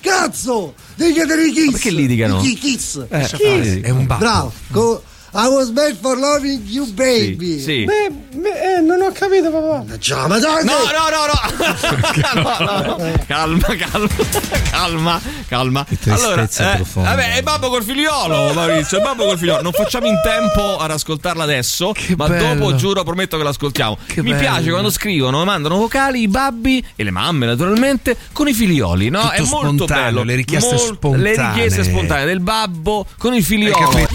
Cazzo, 0.02 0.74
devi 0.96 1.14
chiedere 1.14 1.46
i 1.46 1.52
Kiss. 1.54 1.72
perché 1.72 1.92
litigano? 1.92 2.42
I 2.44 2.54
Kiss. 2.56 3.06
Eh, 3.08 3.30
Kiss. 3.32 3.82
È 3.82 3.90
un 3.90 4.06
babbo. 4.06 4.20
Bravo. 4.24 5.04
I 5.36 5.48
was 5.48 5.72
made 5.72 5.96
for 6.00 6.16
loving 6.16 6.62
you, 6.68 6.86
baby. 6.94 7.58
Sì, 7.58 7.64
sì. 7.64 7.84
Beh, 7.86 8.12
beh, 8.36 8.50
eh, 8.78 8.82
non 8.82 9.02
ho 9.02 9.12
capito, 9.12 9.50
papà. 9.50 9.98
Ciao, 9.98 10.28
ma 10.28 10.38
dai, 10.38 10.64
No, 10.64 10.74
no, 10.74 11.10
no, 11.10 11.26
no. 12.38 12.58
no, 12.60 12.96
no, 12.96 12.98
no. 12.98 13.14
Calma, 13.26 13.76
calma, 13.76 14.08
calma, 14.70 15.22
calma. 15.48 15.86
Allora, 16.10 16.46
tristezza 16.46 16.76
profonda. 16.76 17.10
vabbè, 17.10 17.34
è 17.38 17.42
babbo 17.42 17.70
col 17.70 17.82
figliolo, 17.84 18.54
Maurizio, 18.54 19.00
è 19.00 19.02
babbo 19.02 19.26
col 19.26 19.40
figliolo. 19.40 19.64
Non 19.64 19.72
facciamo 19.72 20.06
in 20.06 20.20
tempo 20.24 20.78
ad 20.78 20.92
ascoltarla 20.92 21.42
adesso, 21.42 21.94
ma 22.16 22.28
bello. 22.28 22.54
dopo 22.54 22.76
giuro, 22.76 23.04
prometto 23.04 23.36
che 23.38 23.44
l'ascoltiamo. 23.44 23.98
Che 24.06 24.22
Mi 24.22 24.30
bello. 24.30 24.40
piace 24.42 24.70
quando 24.70 24.92
scrivono, 24.92 25.44
mandano 25.46 25.78
vocali 25.78 26.22
i 26.22 26.28
babbi 26.28 26.86
e 26.96 27.04
le 27.04 27.10
mamme, 27.12 27.48
naturalmente, 27.48 28.16
con 28.34 28.48
i 28.48 28.54
figlioli, 28.54 29.10
no? 29.10 29.22
Tutto 29.22 29.34
è 29.34 29.42
molto 29.42 29.68
spontaneo, 29.86 30.04
bello. 30.04 30.24
le 30.24 30.36
richieste 30.36 30.76
Mol- 30.76 30.86
spontanee. 30.96 31.36
Le 31.36 31.46
richieste 31.48 31.84
spontanee 31.86 32.26
del 32.26 32.40
babbo 32.40 33.08
con 33.18 33.34
i 33.34 33.42
figlioli. 33.42 34.08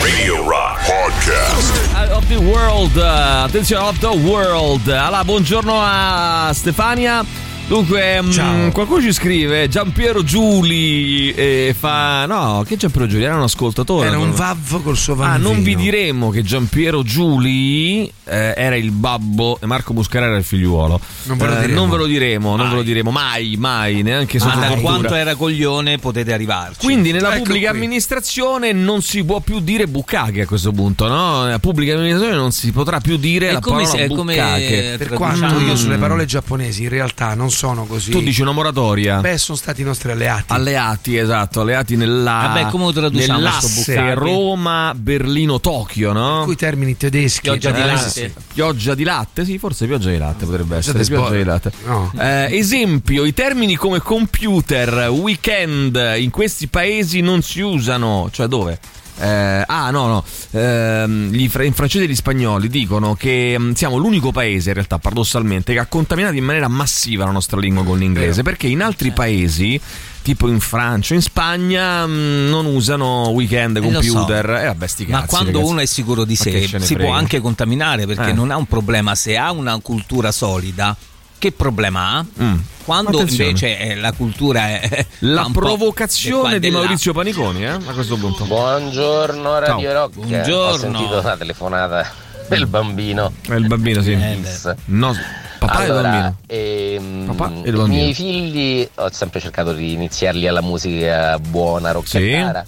Radio 0.00 0.36
Rock 0.48 0.60
Podcast. 0.62 2.12
Of 2.12 2.26
the 2.28 2.38
World, 2.38 2.96
uh, 2.96 3.46
attenzione, 3.48 3.88
of 3.88 3.98
the 3.98 4.14
World. 4.28 4.86
Allora, 4.88 5.24
buongiorno 5.24 5.74
a 5.76 6.52
Stefania. 6.52 7.24
Dunque, 7.72 8.20
mm, 8.20 8.68
qualcuno 8.68 9.00
ci 9.00 9.14
scrive 9.14 9.66
Giampiero 9.66 10.22
Giuli 10.22 11.32
e 11.32 11.74
fa 11.78 12.26
no, 12.26 12.62
che 12.66 12.76
Giampiero 12.76 13.06
Giuli 13.06 13.24
era 13.24 13.34
un 13.36 13.44
ascoltatore. 13.44 14.08
Era 14.08 14.18
un 14.18 14.26
Non- 14.26 14.34
vav 14.34 14.82
col 14.82 14.94
suo 14.94 15.14
Ah, 15.14 15.16
vanvino. 15.16 15.52
non 15.52 15.62
vi 15.62 15.74
diremo 15.74 16.28
che 16.28 16.42
Giampiero 16.42 17.02
Giuli 17.02 18.12
eh, 18.24 18.52
era 18.54 18.76
il 18.76 18.90
babbo 18.90 19.58
e 19.58 19.64
Marco 19.64 19.94
Muscarà 19.94 20.26
era 20.26 20.36
il 20.36 20.44
figliuolo. 20.44 21.00
Non 21.24 21.38
ve 21.38 21.46
lo 21.46 21.52
Eh, 21.52 21.60
diremo. 21.60 21.80
non 21.80 21.88
ve 21.90 21.96
lo 21.96 22.04
diremo, 22.06 22.56
non 22.56 22.68
ve 22.68 22.74
lo 22.74 22.82
diremo 22.82 23.10
mai, 23.10 23.56
mai, 23.56 24.02
neanche 24.02 24.38
sotto 24.38 24.58
Ma 24.58 24.68
da 24.68 24.74
quanto 24.76 25.14
era 25.14 25.34
coglione 25.34 25.96
potete 25.96 26.34
arrivarci. 26.34 26.84
Quindi 26.84 27.10
nella 27.10 27.34
Ecco 27.36 27.44
pubblica 27.44 27.70
qui. 27.70 27.78
amministrazione 27.78 28.72
non 28.72 29.00
si 29.00 29.24
può 29.24 29.40
più 29.40 29.60
dire 29.60 29.86
bucacche 29.88 30.42
a 30.42 30.46
questo 30.46 30.72
punto, 30.72 31.08
no? 31.08 31.44
Nella 31.44 31.58
pubblica 31.58 31.94
amministrazione 31.94 32.36
non 32.36 32.52
si 32.52 32.70
potrà 32.70 33.00
più 33.00 33.16
dire 33.16 33.48
È 33.48 33.52
la 33.52 33.60
come 33.60 33.82
parola 33.84 33.96
se- 33.98 34.04
è 34.04 34.08
come- 34.08 34.34
bucacche. 34.34 34.94
Per 34.98 35.08
quanto 35.14 35.58
io 35.60 35.74
sulle 35.74 35.96
parole 35.96 36.26
giapponesi 36.26 36.82
in 36.82 36.90
realtà 36.90 37.32
non 37.34 37.50
sono 37.62 37.84
così. 37.84 38.10
Tu 38.10 38.20
dici 38.20 38.42
una 38.42 38.50
moratoria? 38.50 39.20
Beh, 39.20 39.38
sono 39.38 39.56
stati 39.56 39.82
i 39.82 39.84
nostri 39.84 40.10
alleati. 40.10 40.52
Alleati, 40.52 41.16
esatto, 41.16 41.60
alleati 41.60 41.94
nella 41.94 42.50
Vabbè, 42.52 42.66
come 42.70 42.86
lo 42.86 42.92
traduciamo 42.92 43.38
nell'asse? 43.38 44.14
Roma, 44.14 44.92
Berlino, 44.96 45.60
Tokyo, 45.60 46.12
no? 46.12 46.42
Cui 46.44 46.56
termini 46.56 46.96
tedeschi. 46.96 47.42
Pioggia 47.42 47.70
di 47.70 47.80
Eh, 47.80 47.86
latte. 47.86 48.10
sì. 48.10 48.32
Pioggia 48.54 48.96
di 48.96 49.04
latte, 49.04 49.44
sì, 49.44 49.58
forse 49.58 49.86
pioggia 49.86 50.10
di 50.10 50.18
latte 50.18 50.44
potrebbe 50.44 50.78
essere. 50.78 51.04
Pioggia 51.04 51.36
di 51.36 51.44
latte. 51.44 51.70
No. 51.84 52.10
Eh, 52.18 52.48
esempio, 52.58 53.24
i 53.24 53.32
termini 53.32 53.76
come 53.76 54.00
computer, 54.00 55.10
weekend 55.10 55.94
in 56.16 56.30
questi 56.30 56.66
paesi 56.66 57.20
non 57.20 57.42
si 57.42 57.60
usano, 57.60 58.28
cioè 58.32 58.48
dove? 58.48 58.80
Eh, 59.18 59.62
ah 59.66 59.90
no 59.90 60.06
no 60.06 60.24
Ehm, 60.52 61.30
gli 61.30 61.42
in 61.42 61.72
francese 61.72 62.04
e 62.04 62.08
gli 62.08 62.14
spagnoli 62.14 62.68
dicono 62.68 63.14
che 63.14 63.54
mm, 63.58 63.72
siamo 63.72 63.96
l'unico 63.96 64.32
paese 64.32 64.68
in 64.70 64.74
realtà 64.74 64.98
paradossalmente 64.98 65.72
che 65.74 65.78
ha 65.78 65.86
contaminato 65.86 66.34
in 66.36 66.44
maniera 66.44 66.68
massiva 66.68 67.24
la 67.24 67.30
nostra 67.30 67.58
lingua 67.60 67.84
con 67.84 67.98
l'inglese 67.98 68.42
perché 68.42 68.66
in 68.68 68.80
altri 68.82 69.10
paesi 69.12 69.78
tipo 70.22 70.48
in 70.48 70.60
Francia 70.60 71.14
in 71.14 71.20
Spagna 71.22 72.06
mm, 72.06 72.48
non 72.48 72.64
usano 72.66 73.28
weekend 73.30 73.76
Eh, 73.76 73.80
computer 73.80 74.48
e 74.50 74.64
vabbè 74.66 74.86
sti 74.86 75.06
Ma 75.06 75.18
cazzi, 75.20 75.28
quando 75.28 75.50
ragazzi. 75.52 75.70
uno 75.72 75.80
è 75.80 75.86
sicuro 75.86 76.24
di 76.24 76.36
Ma 76.38 76.44
sé 76.44 76.66
si 76.66 76.94
può 76.94 77.04
frega. 77.04 77.14
anche 77.14 77.40
contaminare 77.40 78.06
perché 78.06 78.30
Eh. 78.30 78.32
non 78.32 78.50
ha 78.50 78.56
un 78.56 78.66
problema. 78.66 79.14
Se 79.14 79.36
ha 79.36 79.50
una 79.52 79.78
cultura 79.80 80.32
solida, 80.32 80.96
che 81.42 81.50
problema 81.50 82.18
ha? 82.18 82.24
Mm. 82.40 82.54
Quando 82.84 83.10
Attenzione. 83.10 83.44
invece 83.50 83.78
eh, 83.78 83.94
la 83.96 84.12
cultura 84.12 84.68
è 84.68 85.06
La 85.20 85.48
provocazione 85.52 86.54
e 86.56 86.60
di. 86.60 86.70
Maurizio 86.70 87.12
Paniconi, 87.12 87.64
eh? 87.64 87.70
A 87.70 87.78
questo 87.94 88.16
punto. 88.16 88.44
Buongiorno 88.44 89.58
Radio 89.58 89.90
Ciao. 89.90 89.92
Rock. 89.92 90.14
Buongiorno. 90.14 90.66
Ho 90.68 90.78
sentito 90.78 91.18
una 91.18 91.36
telefonata 91.36 92.12
del 92.48 92.66
bambino. 92.68 93.32
È 93.48 93.54
il 93.54 93.66
bambino, 93.66 94.02
sì. 94.02 94.16
Kiss. 94.16 94.72
No, 94.86 95.16
papà 95.58 95.80
e 95.80 95.84
il 95.86 95.90
allora, 95.90 96.10
bambino. 96.10 96.36
ehm, 96.46 97.34
Papà 97.34 97.50
e 97.50 97.68
il 97.68 97.74
i 97.74 97.76
bambino. 97.76 97.86
miei 97.86 98.14
figli 98.14 98.88
ho 98.94 99.10
sempre 99.12 99.40
cercato 99.40 99.72
di 99.72 99.92
iniziarli 99.94 100.46
alla 100.46 100.62
musica 100.62 101.38
buona, 101.40 101.90
rockettara. 101.90 102.64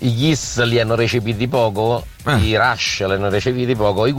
I 0.00 0.14
Kiss 0.14 0.62
li 0.64 0.78
hanno 0.78 0.94
recepiti 0.96 1.48
poco, 1.48 2.04
Eh. 2.26 2.36
i 2.36 2.56
Rush 2.56 3.04
li 3.06 3.12
hanno 3.14 3.30
recepiti 3.30 3.74
poco, 3.74 4.04
i 4.04 4.14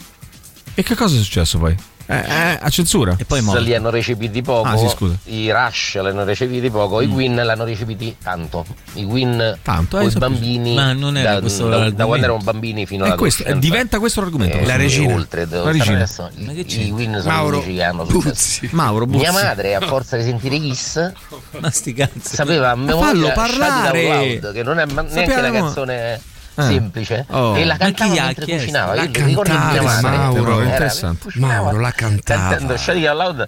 E 0.74 0.82
che 0.82 0.96
cosa 0.96 1.16
è 1.16 1.20
successo 1.20 1.60
poi? 1.60 1.76
Eh, 2.10 2.16
eh, 2.16 2.58
a 2.62 2.70
censura. 2.70 3.16
E 3.18 3.26
poi 3.26 3.42
Kiss 3.42 3.60
li 3.60 3.76
hanno 3.76 3.90
recepiti 3.90 4.42
poco, 4.42 4.68
Ah, 4.70 4.78
sì, 4.78 4.88
scusa. 4.88 5.16
i 5.26 5.52
Rush 5.52 6.00
li 6.02 6.08
hanno 6.08 6.24
recepiti 6.24 6.70
poco, 6.70 7.02
i 7.02 7.08
Queen 7.10 7.36
l'hanno 7.36 7.66
recepiti 7.66 8.16
tanto. 8.24 8.66
I 8.94 9.06
Queen 9.06 9.58
Tanto, 9.62 9.98
eh, 9.98 10.00
con 10.00 10.08
i 10.10 10.12
sapevo. 10.12 10.32
bambini 10.32 10.74
Ma 10.74 10.94
non 10.94 11.18
era 11.18 11.34
da, 11.36 11.40
questo 11.42 11.68
da- 11.68 11.90
da 11.90 12.06
quando 12.06 12.26
erano 12.26 12.40
bambini 12.42 12.86
fino 12.86 13.06
E 13.06 13.16
questo, 13.16 13.44
diventa 13.56 14.00
questo 14.00 14.22
l'argomento. 14.22 14.58
Eh. 14.58 14.66
La 14.66 14.78
regina. 14.78 15.14
Oltre, 15.16 15.46
La 15.50 15.70
regina. 15.70 15.96
adesso, 15.98 16.30
Ma 16.38 16.54
che 16.54 16.60
i, 16.62 16.66
c'è? 16.66 16.80
i 16.80 16.90
Queen 16.92 17.18
sono 17.20 17.34
Mauro 17.34 17.58
gli 17.58 17.60
unici 17.64 17.76
che 17.76 17.84
hanno. 17.84 18.04
Buzzi. 18.06 18.70
Mauro 18.72 19.06
Buzzi. 19.06 19.20
Mia 19.24 19.32
madre, 19.34 19.76
a 19.76 19.82
forza 19.82 20.16
di 20.16 20.24
sentire 20.24 20.58
Kiss, 20.60 21.12
Ma 21.60 21.70
sti 21.70 21.94
cazzi. 21.94 22.36
sapeva 22.36 22.72
a 22.72 22.76
fallo 22.76 22.86
memoria 22.86 23.32
parlare. 23.34 24.06
Out 24.10 24.42
Loud, 24.44 24.54
che 24.54 24.64
non 24.64 24.80
è 24.80 24.86
neanche 24.86 25.34
una 25.34 25.52
canzone 25.52 26.14
Eh. 26.14 26.20
Semplice, 26.64 27.26
Oh. 27.30 27.56
e 27.56 27.66
la 27.66 27.78
cantava 27.78 28.12
chi 28.14 28.20
mentre 28.20 28.46
chiesto? 28.46 28.66
cucinava. 28.66 28.96
La 28.96 29.04
Io 29.04 29.10
mi 29.14 29.26
ricordo 29.26 29.52
di 29.52 29.58
mia 29.58 29.82
madre. 29.82 30.18
Mauro, 30.18 30.56
era- 30.62 30.64
interessante. 30.72 31.24
cucinava 31.24 31.64
Mauro 31.64 31.80
la 31.80 31.92
cantava. 31.92 32.50
Cantando 32.50 32.78
Loud 33.14 33.48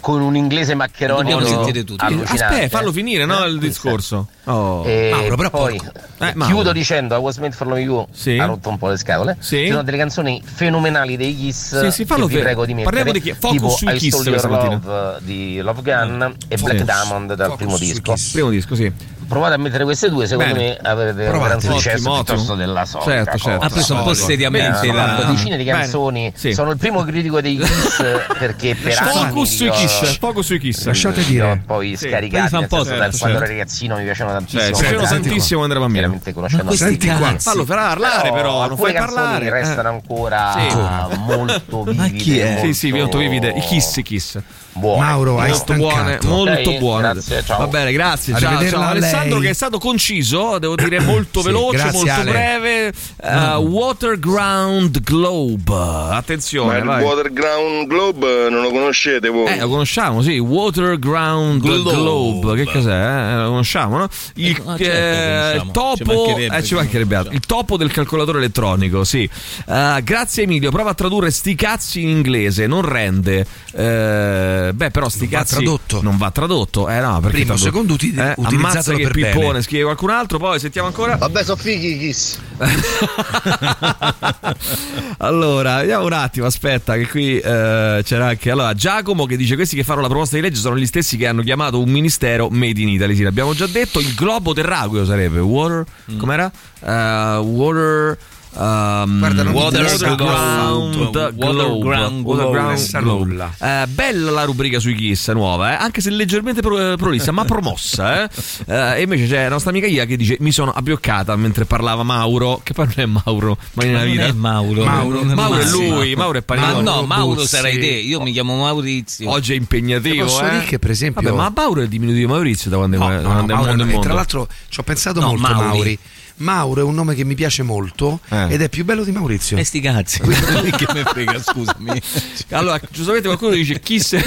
con 0.00 0.20
un 0.20 0.36
inglese 0.36 0.74
maccheronico 0.74 1.38
Dobbiamo 1.38 1.62
sentire 1.64 1.84
tutti. 1.84 2.04
Aspetta, 2.04 2.68
fallo 2.68 2.92
finire, 2.92 3.24
no? 3.24 3.44
Il 3.44 3.58
discorso. 3.58 4.28
Oh. 4.52 4.84
E 4.86 5.10
Mauro, 5.12 5.36
però 5.36 5.50
poi 5.50 5.76
Eh, 6.18 6.32
Mauro. 6.34 6.54
chiudo 6.54 6.72
dicendo 6.72 7.14
I 7.16 7.18
Was 7.18 7.36
Made 7.38 7.54
for 7.54 7.66
Love 7.68 7.80
You 7.80 8.06
Sì. 8.10 8.36
ha 8.38 8.44
rotto 8.46 8.68
un 8.68 8.78
po' 8.78 8.88
le 8.88 8.96
scatole. 8.96 9.36
Sì. 9.38 9.64
Ci 9.64 9.70
sono 9.70 9.82
delle 9.82 9.96
canzoni 9.96 10.42
fenomenali 10.44 11.16
dei 11.16 11.34
Kiss 11.36 11.80
Sì, 11.80 11.90
sì, 11.90 12.04
fallo 12.04 12.26
che 12.26 12.36
vi 12.36 12.42
prego 12.42 12.64
di 12.66 12.74
mettere. 12.74 12.96
parliamo 12.96 13.12
di 13.18 13.20
chi- 13.20 13.34
focus 13.38 13.76
tipo 13.78 13.90
I 13.90 13.96
Kiss 13.98 14.20
Stole 14.20 14.36
Your. 14.36 14.50
Love 14.84 15.18
di 15.22 15.58
Love 15.60 15.82
Gun 15.82 16.34
e 16.48 16.56
Focus. 16.56 16.74
Black 16.74 16.84
Diamond 16.84 17.34
dal 17.34 17.46
Focus 17.50 17.56
primo 17.64 17.78
disco. 17.78 18.12
Kiss. 18.12 18.32
Primo 18.32 18.50
disco, 18.50 18.74
sì. 18.74 18.92
Provate 19.30 19.54
a 19.54 19.58
mettere 19.58 19.84
queste 19.84 20.08
due, 20.10 20.26
secondo 20.26 20.54
Bene. 20.54 20.76
me 20.82 20.88
avrete 20.90 21.26
un 21.28 21.38
gran 21.38 21.60
successo 21.60 22.10
Ottimo, 22.10 22.24
piuttosto 22.24 22.54
della 22.56 22.84
solita. 22.84 23.10
Certo, 23.12 23.38
certo. 23.38 23.64
Ha 23.64 23.68
preso 23.68 23.94
un 23.94 24.02
po' 24.02 24.12
seriamente 24.14 24.88
Ho 24.88 24.92
la... 24.92 25.24
decine 25.30 25.56
di 25.56 25.62
Bene. 25.62 25.78
canzoni. 25.82 26.32
Sono 26.34 26.72
il 26.72 26.76
primo 26.78 27.04
critico 27.04 27.40
dei 27.40 27.56
Kiss 27.56 28.02
perché 28.38 28.74
per 28.74 28.98
anni 28.98 29.28
Focus 29.28 29.54
sui 29.54 29.70
Kiss, 29.70 30.18
focus 30.18 30.46
sui 30.46 30.58
Kiss. 30.58 30.84
Lasciate 30.84 31.24
dire. 31.24 31.62
poi 31.64 31.96
scaricati 31.96 32.28
Poi 32.40 32.48
fa 32.48 32.54
un 32.56 32.60
nel 32.62 32.68
po' 32.68 32.76
senso, 32.84 32.90
certo, 32.90 32.98
da 32.98 33.16
quando 33.16 33.16
certo. 33.16 33.36
ero 33.36 33.46
ragazzino 33.46 33.96
mi 33.98 34.02
piacevano 34.02 34.36
tantissimo. 34.46 34.62
Cioè, 34.62 34.70
piacevano 34.88 35.08
tantissimo 35.08 35.56
quando 35.58 35.74
era 35.74 35.84
bambino. 35.84 36.00
veramente 36.02 36.32
conoscendo 36.32 36.64
questi 36.66 36.84
Senti 36.84 37.06
qua. 37.06 37.18
cazzi. 37.18 37.48
Fallo 37.48 37.64
parlare, 37.64 38.32
però, 38.32 38.66
non 38.68 38.76
fai 38.76 38.92
parlare. 38.92 39.50
restano 39.50 39.88
Eh. 39.88 39.92
ancora 39.92 40.52
Sì. 40.68 41.16
molto 41.18 41.82
vivide 41.84 42.02
Ma 42.02 42.08
chi 42.08 42.38
è? 42.38 42.48
molto 42.52 42.66
Sì, 42.66 42.74
sì, 42.74 42.92
molto 42.92 43.18
vivide. 43.18 43.48
I 43.50 43.60
Kiss, 43.60 43.96
i 43.96 44.02
Kiss. 44.02 44.38
Buone. 44.72 45.04
Mauro, 45.04 45.38
hai 45.38 45.50
molto 45.50 45.74
buone, 45.74 45.94
stancato. 46.18 46.26
molto 46.28 46.70
Ok, 46.70 46.78
buone. 46.78 47.02
grazie, 47.12 47.44
ciao. 47.44 47.58
Va 47.58 47.66
bene, 47.66 47.92
grazie. 47.92 48.38
Ciao, 48.38 48.68
ciao. 48.68 48.82
Alessandro 48.82 49.34
lei. 49.36 49.44
che 49.44 49.50
è 49.50 49.54
stato 49.54 49.78
conciso, 49.78 50.58
devo 50.58 50.74
dire 50.74 51.00
molto 51.04 51.40
Sì, 51.40 51.46
veloce, 51.46 51.76
grazie, 51.76 51.92
molto 51.98 52.12
Ale. 52.12 52.30
breve. 52.30 52.92
Uh, 53.22 53.58
Waterground 53.68 55.02
Globe. 55.02 55.74
Attenzione, 56.14 56.82
Ma 56.82 56.98
il. 56.98 57.04
Waterground 57.04 57.86
Globe 57.86 58.48
non 58.50 58.62
lo 58.62 58.70
conoscete 58.70 59.28
voi? 59.28 59.46
Eh, 59.46 59.58
lo 59.58 59.68
conosciamo, 59.68 60.22
sì, 60.22 60.38
Waterground 60.38 61.60
Globe. 61.60 61.90
Globe. 61.90 62.64
Che 62.64 62.70
cos'è? 62.72 62.90
Eh, 62.92 63.34
lo 63.36 63.48
conosciamo, 63.48 63.98
no? 63.98 64.08
Il, 64.34 64.50
Eh, 64.50 64.84
certo 64.84 64.84
eh. 64.84 65.60
Ci 65.60 65.70
topo, 65.72 66.14
mancherebbe 66.24 66.56
eh, 66.56 66.62
ci 66.62 66.68
che 66.70 66.74
mancherebbe 66.74 67.14
altro. 67.16 67.32
Il 67.32 67.40
topo 67.40 67.76
del 67.76 67.90
calcolatore 67.92 68.38
elettronico, 68.38 69.04
sì. 69.04 69.28
Eh, 69.68 70.00
grazie 70.02 70.44
Emilio, 70.44 70.70
prova 70.70 70.90
a 70.90 70.94
tradurre 70.94 71.30
sti 71.30 71.54
cazzi 71.54 72.02
in 72.02 72.08
inglese, 72.08 72.66
non 72.66 72.82
rende. 72.82 73.46
Eh, 73.72 74.59
beh, 74.74 74.90
però 74.90 75.08
sti 75.08 75.20
Non 75.22 75.30
va 75.30 75.38
cazzi 75.38 75.54
tradotto. 75.54 76.02
non 76.02 76.16
va 76.16 76.30
tradotto. 76.30 76.88
Eh 76.88 77.00
no, 77.00 77.14
perché 77.20 77.38
Primo, 77.38 77.54
tradu- 77.54 77.62
secondo, 77.64 77.92
uti- 77.94 78.14
eh, 78.14 78.34
che 78.36 79.02
per 79.02 79.12
pippone, 79.12 79.46
bene. 79.48 79.62
scrive 79.62 79.84
qualcun 79.84 80.10
altro, 80.10 80.38
poi 80.38 80.58
sentiamo 80.58 80.88
ancora. 80.88 81.16
Vabbè, 81.16 81.44
sono 81.44 81.56
fighi 81.56 81.98
Kiss. 81.98 82.38
allora, 85.18 85.78
vediamo 85.78 86.06
un 86.06 86.12
attimo, 86.12 86.46
aspetta, 86.46 86.94
che 86.96 87.06
qui 87.08 87.38
eh, 87.38 88.00
c'era 88.04 88.26
anche. 88.28 88.50
Allora, 88.50 88.74
Giacomo 88.74 89.26
che 89.26 89.36
dice: 89.36 89.54
Questi 89.54 89.76
che 89.76 89.84
fanno 89.84 90.00
la 90.00 90.08
proposta 90.08 90.36
di 90.36 90.42
legge 90.42 90.60
sono 90.60 90.76
gli 90.76 90.86
stessi 90.86 91.16
che 91.16 91.26
hanno 91.26 91.42
chiamato 91.42 91.80
un 91.80 91.90
ministero 91.90 92.48
made 92.50 92.80
in 92.80 92.88
Italy. 92.88 93.14
Sì, 93.14 93.22
l'abbiamo 93.22 93.54
già 93.54 93.66
detto. 93.66 94.00
Il 94.00 94.14
globo 94.14 94.52
terraqueo 94.52 95.04
sarebbe 95.04 95.40
water. 95.40 95.84
Mm. 96.12 96.18
Com'era? 96.18 96.50
Eh, 96.80 97.36
water. 97.38 98.18
Um, 98.52 99.18
Guarda, 99.20 99.42
non 99.44 99.52
globe. 99.52 99.78
Waterground 99.78 100.96
Waterground 100.96 102.22
globe. 102.24 103.00
Nulla. 103.00 103.54
Eh, 103.58 103.86
bella 103.86 104.30
la 104.32 104.44
rubrica 104.44 104.78
sui 104.80 104.94
Kiss 104.94 105.30
nuova, 105.30 105.72
eh? 105.72 105.74
anche 105.82 106.00
se 106.00 106.10
leggermente 106.10 106.60
pro- 106.60 106.96
prolissa, 106.96 107.30
ma 107.32 107.44
promossa. 107.44 108.24
Eh? 108.24 108.28
Eh, 108.70 108.98
e 108.98 109.02
invece 109.02 109.26
c'è 109.26 109.42
la 109.44 109.48
nostra 109.50 109.70
amica 109.70 109.86
Ia 109.86 110.04
che 110.04 110.16
dice: 110.16 110.36
Mi 110.40 110.52
sono 110.52 110.70
abbioccata 110.72 111.34
mentre 111.36 111.64
parlava 111.64 112.02
Mauro, 112.02 112.60
che 112.62 112.72
poi 112.72 112.86
non 112.86 112.94
è 112.96 113.06
Mauro, 113.24 113.56
ma 113.74 113.84
in 113.84 113.90
Ma 113.92 113.96
una 113.98 114.04
non 114.04 114.12
vita. 114.12 114.26
è 114.26 114.32
Mauro. 114.32 114.84
Mauro, 114.84 115.24
non 115.24 115.34
Mauro 115.34 115.54
è 115.58 115.62
Massimo. 115.64 115.94
lui, 115.96 116.14
Mauro 116.14 116.38
è 116.38 116.44
Ma 116.46 116.54
Paniconi. 116.54 116.84
no, 116.84 117.02
Mauro 117.06 117.46
sarai 117.46 117.78
te. 117.78 117.86
Io 117.86 118.20
mi 118.20 118.32
chiamo 118.32 118.56
Maurizio. 118.56 119.30
Oggi 119.30 119.52
è 119.52 119.56
impegnativo. 119.56 120.24
Posso 120.24 120.44
eh? 120.44 120.50
dire 120.50 120.64
che, 120.64 120.78
per 120.78 120.90
esempio- 120.90 121.22
Vabbè, 121.22 121.34
ma 121.36 121.52
Mauro 121.54 121.80
è 121.82 121.88
diminuito 121.88 122.20
di 122.20 122.26
Maurizio 122.26 122.70
da 122.70 122.76
quando, 122.76 122.98
No, 122.98 123.10
è, 123.10 123.14
no, 123.16 123.20
da 123.22 123.28
no, 123.28 123.32
quando 123.34 123.52
è 123.52 123.56
Mauro 123.56 123.68
mondo 123.68 123.82
è- 123.82 123.86
e 123.86 123.90
mondo. 123.90 124.06
tra 124.06 124.14
l'altro 124.14 124.48
ci 124.68 124.80
ho 124.80 124.82
pensato 124.82 125.20
No, 125.20 125.26
molto 125.28 125.42
Mauri. 125.42 125.64
Mauri. 125.66 125.98
Mauro 126.40 126.80
è 126.80 126.84
un 126.84 126.94
nome 126.94 127.14
che 127.14 127.24
mi 127.24 127.34
piace 127.34 127.62
molto 127.62 128.20
Eh. 128.28 128.52
ed 128.54 128.62
è 128.62 128.68
più 128.68 128.84
bello 128.84 129.04
di 129.04 129.12
Maurizio. 129.12 129.56
E 129.56 129.64
sti 129.64 129.80
cazzi. 129.80 130.20
che 130.24 130.86
me 130.92 131.02
frega, 131.04 131.40
scusami. 131.42 132.00
Allora, 132.50 132.80
giustamente 132.90 133.28
qualcuno 133.28 133.52
dice 133.52 133.78
chi 133.80 134.00
se, 134.00 134.22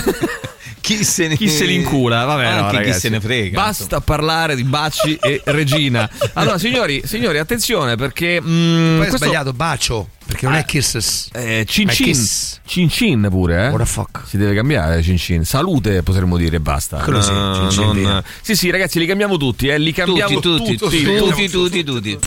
Chi 0.83 1.01
se 1.05 1.29
ne 1.29 1.37
chi 1.37 1.47
se 1.47 1.63
li 1.63 1.75
incula. 1.75 2.25
Vabbè, 2.25 2.43
no, 2.43 2.63
Anche 2.65 2.69
chi 2.71 2.75
ragazzi. 2.83 2.99
se 2.99 3.09
ne 3.09 3.21
frega. 3.21 3.57
Basta 3.61 4.01
parlare 4.01 4.53
di 4.53 4.65
baci 4.65 5.15
e 5.15 5.41
regina. 5.45 6.09
Allora, 6.33 6.57
signori, 6.57 7.01
signori, 7.05 7.37
attenzione 7.37 7.95
perché. 7.95 8.41
mm, 8.41 8.95
Poi 8.97 9.03
hai 9.03 9.07
questo- 9.07 9.17
sbagliato, 9.27 9.53
bacio, 9.53 10.09
perché 10.25 10.45
non 10.45 10.55
Eh. 10.55 10.59
è 10.59 10.65
kisses. 10.65 11.29
Eh, 11.31 11.65
cin 11.69 11.87
cin. 11.87 12.05
kiss. 12.07 12.59
Cin 12.65 12.89
cin 12.89 13.27
pure, 13.29 13.67
eh? 13.67 13.69
What 13.69 13.79
the 13.79 13.85
fuck? 13.85 14.23
Si 14.27 14.35
deve 14.35 14.53
cambiare 14.55 15.01
cin 15.01 15.17
cin. 15.17 15.45
Salute 15.45 16.03
potremmo 16.03 16.35
dire 16.35 16.57
e 16.57 16.59
basta. 16.59 16.97
Quello 16.97 17.21
sì, 17.21 17.29
cin 17.31 17.67
cin 17.71 17.85
non- 17.85 17.95
via. 17.95 18.23
Sì, 18.41 18.53
sì, 18.57 18.69
ragazzi, 18.69 18.99
li 18.99 19.05
cambiamo 19.05 19.37
tutti, 19.37 19.67
eh? 19.69 19.77
Li 19.77 19.93
cambiamo 19.93 20.41
Tutti, 20.41 20.75
tutti, 20.75 20.77
tutti, 20.77 21.49
tutti, 21.49 21.49
tutti, 21.49 21.83
tutti. 21.85 22.19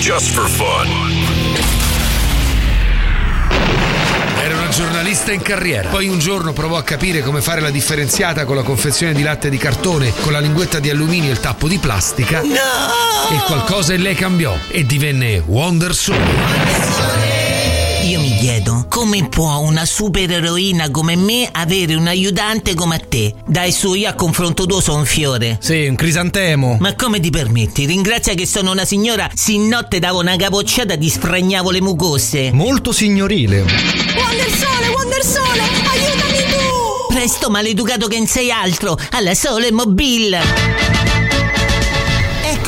Just 0.00 0.26
for 0.30 0.48
fun. 0.48 1.43
Giornalista 5.24 5.32
in 5.32 5.42
carriera. 5.42 5.88
Poi 5.88 6.08
un 6.08 6.18
giorno 6.18 6.52
provò 6.52 6.76
a 6.76 6.82
capire 6.82 7.22
come 7.22 7.40
fare 7.40 7.60
la 7.60 7.70
differenziata 7.70 8.44
con 8.44 8.56
la 8.56 8.62
confezione 8.62 9.14
di 9.14 9.22
latte 9.22 9.48
di 9.48 9.56
cartone, 9.56 10.12
con 10.20 10.32
la 10.32 10.40
linguetta 10.40 10.78
di 10.78 10.90
alluminio 10.90 11.30
e 11.30 11.32
il 11.32 11.40
tappo 11.40 11.66
di 11.66 11.78
plastica. 11.78 12.42
No! 12.42 13.34
E 13.34 13.40
qualcosa 13.46 13.94
in 13.94 14.02
lei 14.02 14.14
cambiò 14.14 14.54
e 14.68 14.84
divenne 14.84 15.42
Wonder 15.46 15.94
Sole. 15.94 16.93
Chiedo, 18.44 18.84
come 18.90 19.26
può 19.30 19.56
una 19.60 19.86
supereroina 19.86 20.90
come 20.90 21.16
me 21.16 21.48
avere 21.50 21.94
un 21.94 22.06
aiutante 22.06 22.74
come 22.74 22.96
a 22.96 22.98
te? 22.98 23.34
Dai 23.46 23.72
su, 23.72 23.94
io 23.94 24.10
a 24.10 24.12
confronto 24.12 24.66
tuo 24.66 24.82
sono 24.82 24.98
un 24.98 25.06
fiore. 25.06 25.56
Sì, 25.62 25.86
un 25.86 25.94
crisantemo. 25.94 26.76
Ma 26.78 26.94
come 26.94 27.20
ti 27.20 27.30
permetti? 27.30 27.86
Ringrazia 27.86 28.34
che 28.34 28.44
sono 28.44 28.72
una 28.72 28.84
signora, 28.84 29.30
se 29.32 29.56
notte 29.56 29.98
davo 29.98 30.20
una 30.20 30.36
capocciata 30.36 30.94
ti 30.94 31.08
sfragnavo 31.08 31.70
le 31.70 31.80
mucose. 31.80 32.52
Molto 32.52 32.92
signorile. 32.92 33.60
Wonder 34.14 34.50
Sole, 34.50 34.88
Wonder 34.94 35.24
Sole, 35.24 35.62
aiutami 35.62 36.52
tu! 36.52 37.14
Presto, 37.14 37.48
maleducato 37.48 38.08
che 38.08 38.18
non 38.18 38.26
sei 38.26 38.50
altro, 38.50 38.98
alla 39.12 39.34
sole 39.34 39.72
mobile. 39.72 40.93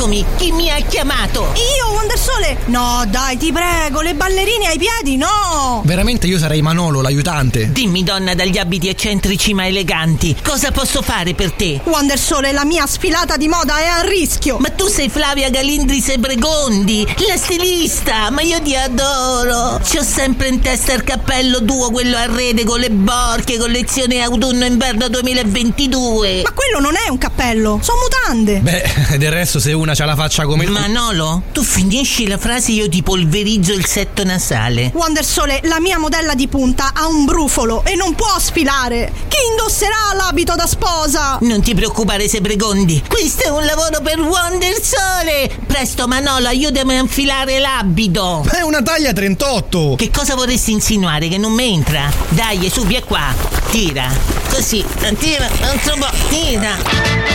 Eccomi, 0.07 0.25
chi 0.37 0.53
mi 0.53 0.71
ha 0.71 0.77
chiamato? 0.77 1.53
Io, 1.57 1.93
Wonder 1.93 2.17
Sole? 2.17 2.59
No, 2.67 3.03
dai, 3.09 3.37
ti 3.37 3.51
prego, 3.51 4.03
le 4.03 4.15
ballerine 4.15 4.69
ai 4.69 4.79
piedi, 4.79 5.17
no! 5.17 5.83
Veramente 5.85 6.29
io 6.29 6.39
sarei 6.39 6.63
Manolo, 6.63 7.01
l'aiutante. 7.01 7.73
Dimmi, 7.73 8.05
donna 8.05 8.35
dagli 8.35 8.57
abiti 8.57 8.89
eccentrici 8.89 9.53
ma 9.53 9.67
eleganti, 9.67 10.37
cosa 10.45 10.71
posso 10.71 11.03
fare 11.03 11.35
per 11.35 11.51
te? 11.51 11.81
Wonder 11.83 12.17
Sole, 12.17 12.53
la 12.53 12.65
mia 12.65 12.87
sfilata 12.87 13.37
di 13.37 13.49
moda 13.49 13.79
è 13.79 13.87
a 13.87 14.03
rischio! 14.03 14.59
Ma 14.59 14.71
tu 14.71 14.87
sei 14.87 15.09
Flavia 15.09 15.51
Galindri 15.51 16.01
Sebregondi, 16.01 17.05
la 17.27 17.37
stilista, 17.37 18.31
ma 18.31 18.43
io 18.43 18.63
ti 18.63 18.77
adoro! 18.77 19.81
C'ho 19.83 20.05
sempre 20.05 20.47
in 20.47 20.61
testa 20.61 20.93
il 20.93 21.03
cappello 21.03 21.65
tuo, 21.65 21.91
quello 21.91 22.17
a 22.17 22.27
rete 22.27 22.63
con 22.63 22.79
le 22.79 22.91
borchie, 22.91 23.59
collezione 23.59 24.21
autunno-inverno 24.21 25.09
2022. 25.09 26.43
Ma 26.45 26.53
quello 26.53 26.79
non 26.79 26.95
è 26.95 27.09
un 27.09 27.19
cappello, 27.19 27.81
sono 27.83 27.99
mutande! 28.03 28.61
Beh, 28.61 29.19
del 29.19 29.33
resto 29.33 29.59
se 29.59 29.73
una 29.73 29.95
c'ha 29.97 30.05
la 30.05 30.15
faccia 30.15 30.45
come 30.45 30.67
Manolo, 30.67 31.41
tu 31.53 31.63
finisci 31.63 32.27
la 32.27 32.37
frase 32.37 32.73
io 32.73 32.87
ti 32.87 33.03
polverizzo 33.03 33.73
il 33.73 33.87
setto 33.87 34.25
nasale. 34.25 34.91
Wonder 34.93 35.25
Sole, 35.25 35.61
la 35.63 35.81
mia 35.81 35.99
modella 35.99 36.35
di 36.35 36.49
punta 36.49 36.91
ha 36.93 37.07
un 37.07 37.25
brufolo 37.25 37.83
e 37.83 37.95
non 37.95 38.15
può 38.15 38.39
sfilare! 38.39 39.11
Chi 39.27 39.39
indosserà 39.53 40.13
l'abito 40.15 40.55
da 40.55 40.67
sposa? 40.67 41.39
Non 41.41 41.63
ti 41.63 41.75
preoccupare 41.75 42.29
Sebregondi, 42.29 43.05
questo 43.09 43.45
è 43.45 43.49
un 43.49 43.65
lavoro 43.65 44.03
per 44.03 44.21
Wonder 44.21 44.75
Sole! 44.83 45.51
Presto 45.67 46.07
Manolo, 46.07 46.49
aiutami 46.49 46.99
a 46.99 47.01
infilare 47.01 47.59
l'abito! 47.59 48.45
È 48.51 48.61
una 48.61 48.83
taglia 48.83 49.15
38! 49.15 49.95
Che 49.97 50.11
cosa 50.11 50.35
vorresti 50.35 50.73
insinuare? 50.73 51.29
Che 51.29 51.39
non 51.39 51.53
mi 51.53 51.73
entra? 51.73 52.13
Dai, 52.29 52.69
su, 52.71 52.85
via 52.85 53.03
qua! 53.03 53.35
Tira! 53.71 54.13
Così, 54.51 54.85
tira, 55.19 55.49
un 55.49 55.99
po', 55.99 56.11
tira! 56.29 56.77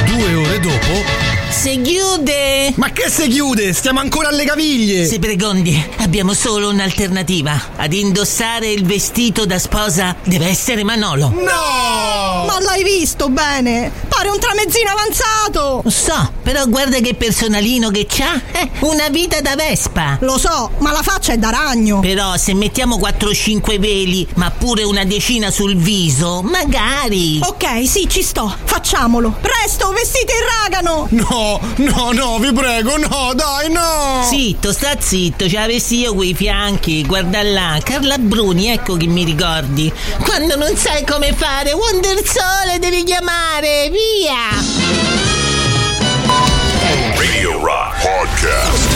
Due 0.06 0.36
ore 0.36 0.60
dopo 0.60 1.32
si 1.52 1.80
chiude! 1.82 2.51
Ma 2.76 2.92
che 2.92 3.10
si 3.10 3.28
chiude? 3.28 3.74
Stiamo 3.74 4.00
ancora 4.00 4.30
alle 4.30 4.46
caviglie! 4.46 5.06
Sebregondi, 5.06 5.90
abbiamo 5.98 6.34
solo 6.34 6.70
un'alternativa. 6.70 7.60
Ad 7.76 7.94
indossare 7.94 8.70
il 8.72 8.86
vestito 8.86 9.46
da 9.46 9.60
sposa 9.60 10.16
deve 10.24 10.48
essere 10.48 10.84
Manolo. 10.84 11.30
No! 11.30 12.46
Ma 12.46 12.58
l'hai 12.62 12.84
visto 12.84 13.30
bene? 13.30 13.92
Pare 14.08 14.30
un 14.30 14.40
tramezzino 14.40 14.90
avanzato! 14.90 15.82
Lo 15.84 15.90
so, 15.90 16.32
però 16.42 16.66
guarda 16.68 17.00
che 17.00 17.14
personalino 17.16 17.90
che 17.90 18.06
c'ha. 18.08 18.40
Eh, 18.52 18.70
una 18.80 19.10
vita 19.10 19.42
da 19.42 19.56
Vespa. 19.56 20.18
Lo 20.22 20.38
so, 20.38 20.72
ma 20.80 20.92
la 20.92 21.02
faccia 21.02 21.34
è 21.34 21.38
da 21.38 21.50
ragno. 21.50 22.00
Però 22.00 22.38
se 22.38 22.54
mettiamo 22.54 22.98
4-5 22.98 23.80
veli, 23.80 24.28
ma 24.36 24.52
pure 24.52 24.84
una 24.84 25.04
decina 25.06 25.52
sul 25.52 25.76
viso, 25.76 26.42
magari. 26.42 27.40
Ok, 27.44 27.88
sì, 27.88 28.08
ci 28.10 28.22
sto. 28.22 28.54
Facciamolo. 28.64 29.36
Presto, 29.42 29.92
vestiti 29.92 30.32
in 30.32 30.70
ragano! 30.70 31.08
No! 31.10 31.60
no, 31.78 32.12
no, 32.12 32.31
vi 32.40 32.54
prego, 32.54 32.98
no, 32.98 33.34
dai, 33.34 33.70
no! 33.70 34.26
Zitto, 34.28 34.72
sta 34.72 34.96
zitto, 35.00 35.50
ce 35.50 35.58
l'avessi 35.58 36.00
io 36.00 36.14
quei 36.14 36.34
fianchi, 36.34 37.06
guarda 37.06 37.42
là, 37.44 37.80
Carla 37.84 38.18
Bruni, 38.18 38.70
ecco 38.70 38.96
che 38.96 39.08
mi 39.08 39.24
ricordi. 39.24 39.92
Quando 40.24 40.56
non 40.56 40.76
sai 40.76 41.06
come 41.06 41.34
fare, 41.34 41.74
Wonder 41.74 42.18
Sole 42.26 42.80
devi 42.80 43.04
chiamare, 43.04 43.90
via! 43.90 44.50
Radio 47.16 47.60
Rock 47.64 48.02
Podcast. 48.02 48.90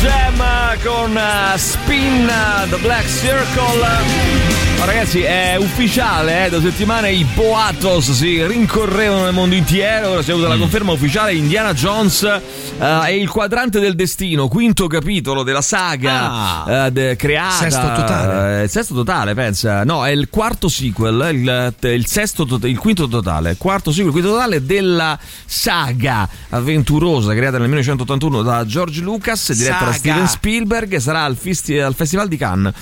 Jam 0.00 0.44
con 0.82 1.16
uh, 1.16 1.56
Spin 1.56 2.28
uh, 2.28 2.68
The 2.68 2.76
Black 2.76 3.06
Circle. 3.08 4.55
Ragazzi, 4.84 5.20
è 5.22 5.56
ufficiale, 5.58 6.46
eh, 6.46 6.50
da 6.50 6.60
settimane 6.60 7.10
i 7.10 7.24
Boatos 7.24 8.12
si 8.12 8.44
rincorrevano 8.46 9.24
nel 9.24 9.32
mondo 9.32 9.54
intero. 9.56 10.10
Ora 10.10 10.22
si 10.22 10.30
è 10.30 10.32
avuta 10.32 10.48
la 10.48 10.56
conferma 10.56 10.92
ufficiale: 10.92 11.34
Indiana 11.34 11.72
Jones 11.74 12.20
uh, 12.22 12.82
è 13.02 13.10
il 13.10 13.28
quadrante 13.28 13.80
del 13.80 13.94
destino, 13.96 14.46
quinto 14.48 14.86
capitolo 14.86 15.42
della 15.42 15.60
saga 15.60 16.30
Ah. 16.30 16.86
uh, 16.86 16.90
de- 16.90 17.16
creata. 17.16 17.68
Sesto 17.68 17.92
totale. 17.94 18.60
eh, 18.60 18.62
il 18.64 18.70
sesto 18.70 18.94
totale, 18.94 19.34
pensa. 19.34 19.82
No, 19.84 20.06
è 20.06 20.10
il 20.10 20.28
quarto 20.30 20.68
sequel, 20.68 21.28
il, 21.32 21.74
il 21.92 22.06
sesto, 22.06 22.46
il 22.62 22.78
quinto 22.78 23.08
totale. 23.08 23.56
Quarto 23.58 23.90
sequel, 23.90 24.12
quinto 24.12 24.30
totale 24.30 24.64
della 24.64 25.18
saga 25.44 26.28
avventurosa 26.50 27.32
creata 27.34 27.58
nel 27.58 27.66
1981 27.68 28.42
da 28.42 28.64
George 28.64 29.00
Lucas, 29.00 29.52
diretta 29.52 29.78
da 29.86 29.92
Saga. 29.92 29.96
Steven 29.98 30.28
Spielberg. 30.28 30.96
Sarà 30.98 31.24
al, 31.24 31.36
festi- 31.36 31.78
al 31.78 31.94
Festival 31.94 32.28
di 32.28 32.36
Cannes. 32.36 32.72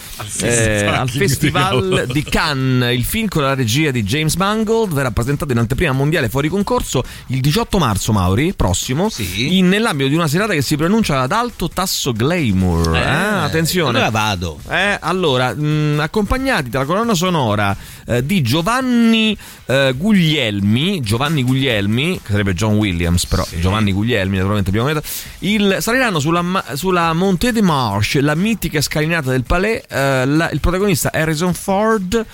Eh, 0.42 0.84
al 0.86 1.08
Festival 1.08 1.83
di 2.10 2.22
Cannes. 2.22 2.94
Il 2.96 3.04
film 3.04 3.28
con 3.28 3.42
la 3.42 3.54
regia 3.54 3.90
di 3.90 4.02
James 4.02 4.34
Mangold 4.36 4.92
verrà 4.92 5.10
presentato 5.10 5.52
in 5.52 5.58
anteprima 5.58 5.92
mondiale 5.92 6.28
fuori 6.28 6.48
concorso 6.48 7.02
il 7.28 7.40
18 7.40 7.78
marzo, 7.78 8.12
Mauri, 8.12 8.54
prossimo, 8.54 9.08
in- 9.36 9.68
nell'ambito 9.68 10.08
di 10.08 10.14
una 10.14 10.28
serata 10.28 10.52
che 10.52 10.62
si 10.62 10.76
pronuncia 10.76 11.20
ad 11.20 11.32
alto 11.32 11.68
tasso 11.68 12.12
glamour. 12.12 12.94
Eh, 12.96 12.98
Eh, 13.00 13.02
attenzione. 13.44 13.90
allora 13.98 14.10
vado. 14.10 14.58
Eh, 14.68 14.96
allora, 15.00 15.54
mh, 15.54 15.98
accompagnati 16.00 16.70
dalla 16.70 16.84
colonna 16.84 17.14
sonora 17.14 17.76
eh, 18.06 18.24
di 18.24 18.42
Giovanni 18.42 19.36
eh, 19.66 19.92
Guglielmi, 19.96 21.00
Giovanni 21.00 21.42
Guglielmi, 21.42 22.20
che 22.22 22.30
sarebbe 22.32 22.54
John 22.54 22.74
Williams, 22.74 23.26
però 23.26 23.46
Giovanni 23.60 23.92
Guglielmi, 23.92 24.34
naturalmente 24.36 24.70
abbiamo 24.70 24.92
detto, 24.92 25.02
il, 25.40 25.76
saliranno 25.80 26.18
sulla, 26.18 26.64
sulla 26.74 27.12
Monte 27.12 27.52
de 27.52 27.62
Marche, 27.62 28.20
la 28.20 28.34
mitica 28.34 28.80
scalinata 28.80 29.30
del 29.30 29.44
Palais, 29.44 29.82
eh, 29.88 30.26
la- 30.26 30.50
il 30.50 30.60
protagonista 30.60 31.10
Harrison 31.12 31.54
Ford, 31.54 31.72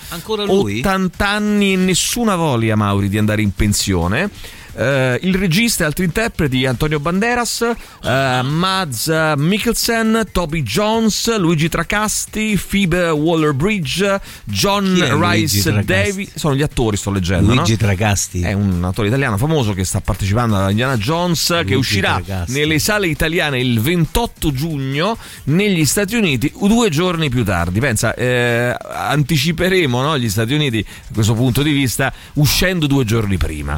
Ancora 0.09 0.43
lui? 0.43 0.79
80 0.79 1.27
anni 1.27 1.73
e 1.73 1.75
nessuna 1.77 2.35
voglia, 2.35 2.75
Mauri, 2.75 3.09
di 3.09 3.17
andare 3.17 3.41
in 3.41 3.53
pensione. 3.53 4.29
Eh, 4.73 5.19
il 5.23 5.35
regista 5.35 5.83
e 5.83 5.87
altri 5.87 6.05
interpreti 6.05 6.65
Antonio 6.65 6.99
Banderas, 6.99 7.61
eh, 8.03 8.41
Mads 8.43 9.33
Mikkelsen, 9.37 10.27
Toby 10.31 10.63
Jones, 10.63 11.37
Luigi 11.37 11.69
Tracasti, 11.69 12.59
Phoebe 12.69 13.09
Waller-Bridge, 13.09 14.21
John 14.45 15.19
Rice? 15.19 15.83
Davis. 15.83 16.31
Sono 16.35 16.55
gli 16.55 16.61
attori, 16.61 16.97
sto 16.97 17.11
leggendo. 17.11 17.53
Luigi 17.53 17.71
no? 17.71 17.77
Tracasti. 17.77 18.41
È 18.41 18.53
un 18.53 18.83
attore 18.83 19.07
italiano 19.07 19.37
famoso 19.37 19.73
che 19.73 19.83
sta 19.83 19.99
partecipando 20.01 20.55
a 20.55 20.69
Indiana 20.69 20.97
Jones, 20.97 21.47
che 21.47 21.55
Luigi 21.55 21.73
uscirà 21.75 22.21
Tracasti. 22.23 22.53
nelle 22.53 22.79
sale 22.79 23.07
italiane 23.07 23.59
il 23.59 23.79
28 23.79 24.51
giugno, 24.51 25.17
negli 25.45 25.85
Stati 25.85 26.15
Uniti 26.15 26.51
due 26.59 26.89
giorni 26.89 27.29
più 27.29 27.43
tardi. 27.43 27.79
Pensa, 27.79 28.13
eh, 28.13 28.75
anticiperemo 28.89 30.01
no, 30.01 30.17
gli 30.17 30.29
Stati 30.29 30.53
Uniti 30.53 30.81
da 30.81 31.13
questo 31.13 31.33
punto 31.33 31.61
di 31.61 31.71
vista 31.71 32.13
uscendo 32.33 32.87
due 32.87 33.03
giorni 33.05 33.37
prima. 33.37 33.77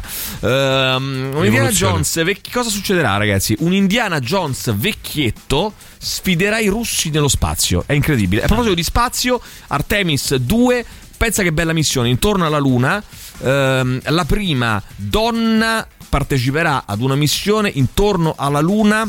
Ehm, 0.94 1.30
un 1.34 1.44
Indiana. 1.44 1.70
Jones, 1.70 2.22
vecchi- 2.24 2.50
cosa 2.50 2.70
succederà 2.70 3.16
ragazzi? 3.16 3.56
Un 3.60 3.72
Indiana 3.72 4.20
Jones 4.20 4.74
vecchietto 4.74 5.72
sfiderà 5.98 6.58
i 6.58 6.68
russi 6.68 7.10
nello 7.10 7.28
spazio. 7.28 7.84
È 7.86 7.92
incredibile. 7.92 8.42
A 8.42 8.46
proposito 8.46 8.74
di 8.74 8.82
spazio, 8.82 9.40
Artemis 9.68 10.34
2 10.36 10.84
pensa 11.16 11.42
che 11.42 11.52
bella 11.52 11.72
missione 11.72 12.08
intorno 12.08 12.46
alla 12.46 12.58
Luna. 12.58 13.02
ehm, 13.42 14.00
la 14.04 14.24
prima 14.24 14.80
donna 14.96 15.86
parteciperà 16.08 16.84
ad 16.86 17.00
una 17.00 17.16
missione 17.16 17.70
intorno 17.74 18.34
alla 18.36 18.60
Luna. 18.60 19.08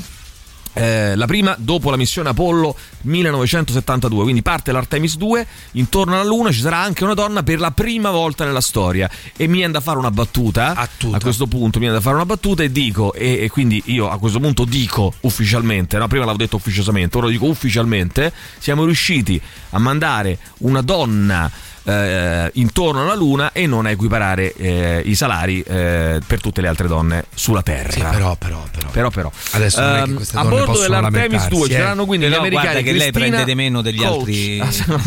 Eh, 0.75 1.15
la 1.15 1.25
prima 1.25 1.55
dopo 1.57 1.89
la 1.89 1.95
missione 1.95 2.29
Apollo 2.29 2.75
1972, 3.01 4.23
quindi 4.23 4.41
parte 4.41 4.73
l'Artemis 4.73 5.15
2, 5.15 5.47
intorno 5.73 6.15
alla 6.15 6.25
Luna 6.25 6.51
ci 6.51 6.59
sarà 6.59 6.77
anche 6.77 7.03
una 7.05 7.13
donna 7.13 7.43
per 7.43 7.59
la 7.59 7.71
prima 7.71 8.11
volta 8.11 8.43
nella 8.43 8.61
storia 8.61 9.09
e 9.37 9.47
mi 9.47 9.57
viene 9.57 9.71
da 9.71 9.79
fare 9.79 9.97
una 9.97 10.11
battuta 10.11 10.73
a 10.75 11.19
questo 11.21 11.47
punto 11.47 11.79
mi 11.79 11.85
viene 11.85 11.93
da 11.93 12.01
fare 12.01 12.15
una 12.15 12.25
battuta 12.25 12.63
e 12.63 12.71
dico 12.71 13.13
e, 13.13 13.43
e 13.43 13.49
quindi 13.49 13.81
io 13.85 14.09
a 14.09 14.17
questo 14.17 14.39
punto 14.39 14.65
dico 14.65 15.13
ufficialmente, 15.21 15.97
no? 15.97 16.07
prima 16.07 16.25
l'avevo 16.25 16.43
detto 16.43 16.57
ufficiosamente, 16.57 17.17
ora 17.17 17.29
dico 17.29 17.45
ufficialmente, 17.45 18.33
siamo 18.57 18.83
riusciti 18.83 19.41
a 19.69 19.79
mandare 19.79 20.37
una 20.59 20.81
donna 20.81 21.49
eh, 21.85 22.49
intorno 22.55 23.01
alla 23.03 23.15
Luna 23.15 23.51
e 23.51 23.67
non 23.67 23.85
a 23.85 23.91
equiparare 23.91 24.53
eh, 24.53 25.01
i 25.05 25.15
salari 25.15 25.61
eh, 25.61 26.19
per 26.25 26.41
tutte 26.41 26.61
le 26.61 26.67
altre 26.67 26.87
donne 26.87 27.25
sulla 27.33 27.61
Terra. 27.61 27.91
Sì, 27.91 27.99
però, 27.99 28.35
però, 28.35 28.63
però. 28.71 28.89
Però, 28.89 29.09
però. 29.09 29.31
Adesso 29.51 29.81
non 29.81 29.95
è 29.95 30.03
che 30.03 30.13
queste 30.13 30.37
a 30.37 30.43
bordo 30.45 30.79
dell'Artemis 30.79 31.21
lamentarsi, 31.21 31.49
2 31.49 31.67
ci 31.67 31.73
eh. 31.73 31.77
saranno 31.77 32.05
quindi 32.05 32.25
Però 32.27 32.37
gli 32.37 32.39
americani 32.41 32.71
guarda 32.71 32.89
che 32.91 32.97
lei 32.97 33.11
prende 33.11 33.43
di 33.43 33.55
meno 33.55 33.81
degli 33.81 33.97
Coach. 33.97 34.17
altri- 34.19 34.59
Ah, 34.65 34.69
no, 34.87 35.01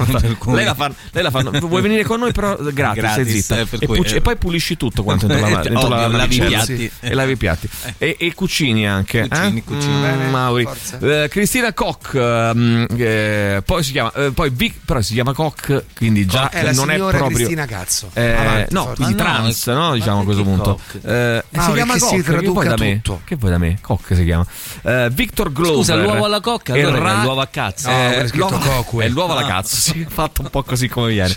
no, 0.46 0.54
lei, 0.54 0.64
la 0.64 0.74
fa, 0.74 0.92
lei 1.12 1.22
la 1.22 1.30
fa 1.30 1.42
vuoi 1.60 1.82
venire 1.82 2.04
con 2.04 2.18
noi 2.20 2.32
però 2.32 2.56
gratis, 2.72 3.02
Gratis, 3.02 3.34
zitta 3.46 3.58
eh, 3.60 3.66
e, 3.80 3.86
cui- 3.86 3.96
puc- 3.96 4.12
e 4.14 4.20
poi 4.20 4.36
pulisci 4.36 4.76
tutto 4.76 5.02
quanto 5.02 5.26
dentro 5.26 5.48
la, 5.48 5.60
Eh, 5.60 5.68
dentro 5.68 5.88
la 5.88 6.04
ovvio, 6.06 6.16
lavi 6.16 6.36
i 6.36 6.38
navicella. 6.38 6.64
piatti. 6.64 6.90
e 7.00 7.14
lavi 7.14 7.32
i 7.32 7.36
piatti 7.36 7.68
e, 7.98 8.16
e 8.18 8.34
cucini 8.34 8.86
anche 8.86 9.26
Cucini, 9.28 9.58
eh? 9.58 9.64
cucini. 9.64 9.94
Mm, 9.94 10.00
Bene, 10.02 10.26
Mauri. 10.30 10.68
Eh, 11.00 11.26
Cristina 11.30 11.72
Koch 11.72 12.14
ehm, 12.14 12.86
eh, 12.96 13.62
poi 13.64 13.82
si 13.82 13.92
chiama 13.92 14.12
eh, 14.14 14.30
poi 14.32 14.50
Vic, 14.50 14.74
però 14.84 15.00
si 15.00 15.14
chiama 15.14 15.32
Koch 15.32 15.82
quindi 15.96 16.26
già 16.26 16.50
la 16.68 16.80
non 16.80 16.90
è 16.90 16.94
signora 16.94 17.16
proprio 17.18 17.36
Cristina 17.36 17.66
Cazzo. 17.66 18.10
eh, 18.14 18.32
Avanti, 18.32 18.74
no, 18.74 18.84
quindi 18.94 19.02
Ma 19.02 19.08
no, 19.08 19.14
trans, 19.34 19.66
no, 19.68 19.92
diciamo 19.94 20.20
a 20.20 20.24
questo 20.24 20.42
punto. 20.42 20.80
Eh, 21.04 21.44
si 21.50 21.58
chiama 21.72 21.92
perché 21.92 21.98
si 21.98 22.14
che 22.16 22.22
vuoi 22.22 22.22
traduca 22.22 22.68
da 22.68 22.76
me? 22.76 23.00
tutto. 23.02 23.20
Che 23.24 23.36
vuoi 23.36 23.50
da 23.50 23.58
me? 23.58 23.78
Koch 23.80 24.14
si 24.14 24.24
chiama. 24.24 24.46
Eh, 24.82 25.08
Victor 25.12 25.52
Glover. 25.52 25.76
Scusa, 25.76 25.94
l'uovo 25.96 26.24
alla 26.24 26.40
cocca, 26.40 26.72
allora 26.74 26.98
Ra- 26.98 27.20
è 27.20 27.22
l'uovo 27.24 27.40
a 27.40 27.46
cazzo. 27.46 27.88
Eh, 27.88 28.18
No, 28.22 28.26
scritto 28.28 28.48
l'uovo- 28.48 28.58
Coque. 28.58 29.04
È 29.06 29.08
l'uovo 29.08 29.32
alla 29.32 29.44
Ah. 29.46 29.48
cazzo, 29.48 29.76
sì, 29.76 30.06
fatto 30.08 30.42
un 30.42 30.50
po' 30.50 30.62
così 30.62 30.88
come 30.88 31.08
viene. 31.10 31.34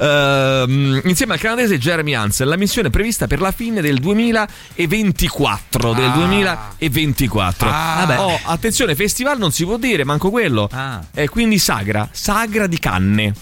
Ehm, 0.00 1.00
insieme 1.04 1.34
al 1.34 1.38
canadese 1.40 1.78
Jeremy 1.78 2.14
Hansen, 2.14 2.48
la 2.48 2.56
missione 2.56 2.88
è 2.88 2.90
prevista 2.90 3.26
per 3.26 3.40
la 3.40 3.52
fine 3.52 3.80
del 3.80 3.98
2024. 3.98 5.92
Del 5.92 6.10
2024. 6.12 7.68
Ah. 7.68 7.94
Vabbè. 8.06 8.18
Oh, 8.18 8.38
attenzione, 8.44 8.94
festival 8.94 9.38
non 9.38 9.52
si 9.52 9.64
può 9.64 9.76
dire, 9.76 10.04
manco 10.04 10.30
quello. 10.30 10.68
Ah. 10.72 11.00
E 11.12 11.28
quindi 11.28 11.58
sagra, 11.58 12.08
sagra 12.10 12.66
di 12.66 12.78
canne. 12.78 13.32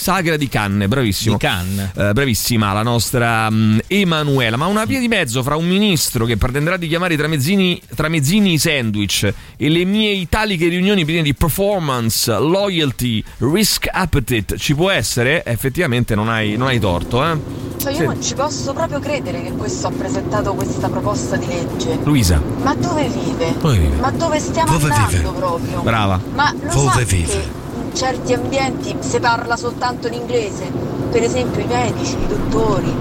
Sagra 0.00 0.36
di 0.36 0.48
canne, 0.48 0.86
bravissimo. 0.86 1.36
Di 1.36 1.44
canne. 1.44 1.90
Eh, 1.96 2.12
bravissima 2.12 2.72
la 2.72 2.84
nostra 2.84 3.50
mm, 3.50 3.78
Emanuela, 3.88 4.56
ma 4.56 4.66
una 4.66 4.84
via 4.84 5.00
di 5.00 5.08
mezzo 5.08 5.42
fra 5.42 5.56
un 5.56 5.66
ministro 5.66 6.24
che 6.24 6.36
pretenderà 6.36 6.76
di 6.76 6.86
chiamare 6.86 7.14
i 7.14 7.16
tramezzini, 7.16 7.82
tramezzini 7.96 8.52
i 8.52 8.58
sandwich 8.58 9.34
e 9.56 9.68
le 9.68 9.84
mie 9.84 10.12
italiche 10.12 10.68
riunioni 10.68 11.04
piene 11.04 11.22
di 11.22 11.34
performance, 11.34 12.30
loyalty, 12.38 13.22
risk 13.38 13.88
appetite 13.90 14.56
ci 14.56 14.76
può 14.76 14.88
essere? 14.88 15.44
Effettivamente 15.44 16.14
non 16.14 16.28
hai, 16.28 16.56
non 16.56 16.68
hai 16.68 16.78
torto, 16.78 17.24
eh? 17.24 17.36
Cioè 17.78 17.90
io 17.90 17.98
Sì. 17.98 18.04
non 18.04 18.22
ci 18.22 18.34
posso 18.34 18.72
proprio 18.72 19.00
credere 19.00 19.42
che 19.42 19.50
questo 19.50 19.88
ha 19.88 19.90
presentato 19.90 20.54
questa 20.54 20.88
proposta 20.88 21.34
di 21.36 21.46
legge. 21.48 21.98
Luisa, 22.04 22.40
Ma 22.62 22.72
dove 22.76 23.08
vive? 23.08 23.52
Dove 23.60 23.76
vive? 23.78 23.96
Ma 23.96 24.10
dove 24.12 24.38
stiamo 24.38 24.70
Dove 24.78 24.92
andando 24.92 25.16
vive? 25.32 25.38
proprio? 25.38 25.80
brava. 25.82 26.20
Ma 26.34 26.52
lo 26.52 26.72
Dove 26.72 26.90
sa 26.92 27.02
vive? 27.04 27.66
Certi 27.98 28.32
ambienti 28.32 28.94
si 29.00 29.18
parla 29.18 29.56
soltanto 29.56 30.06
in 30.06 30.12
inglese? 30.14 30.70
Per 31.10 31.20
esempio 31.22 31.60
i 31.62 31.66
medici, 31.66 32.12
i 32.14 32.26
dottori. 32.28 32.94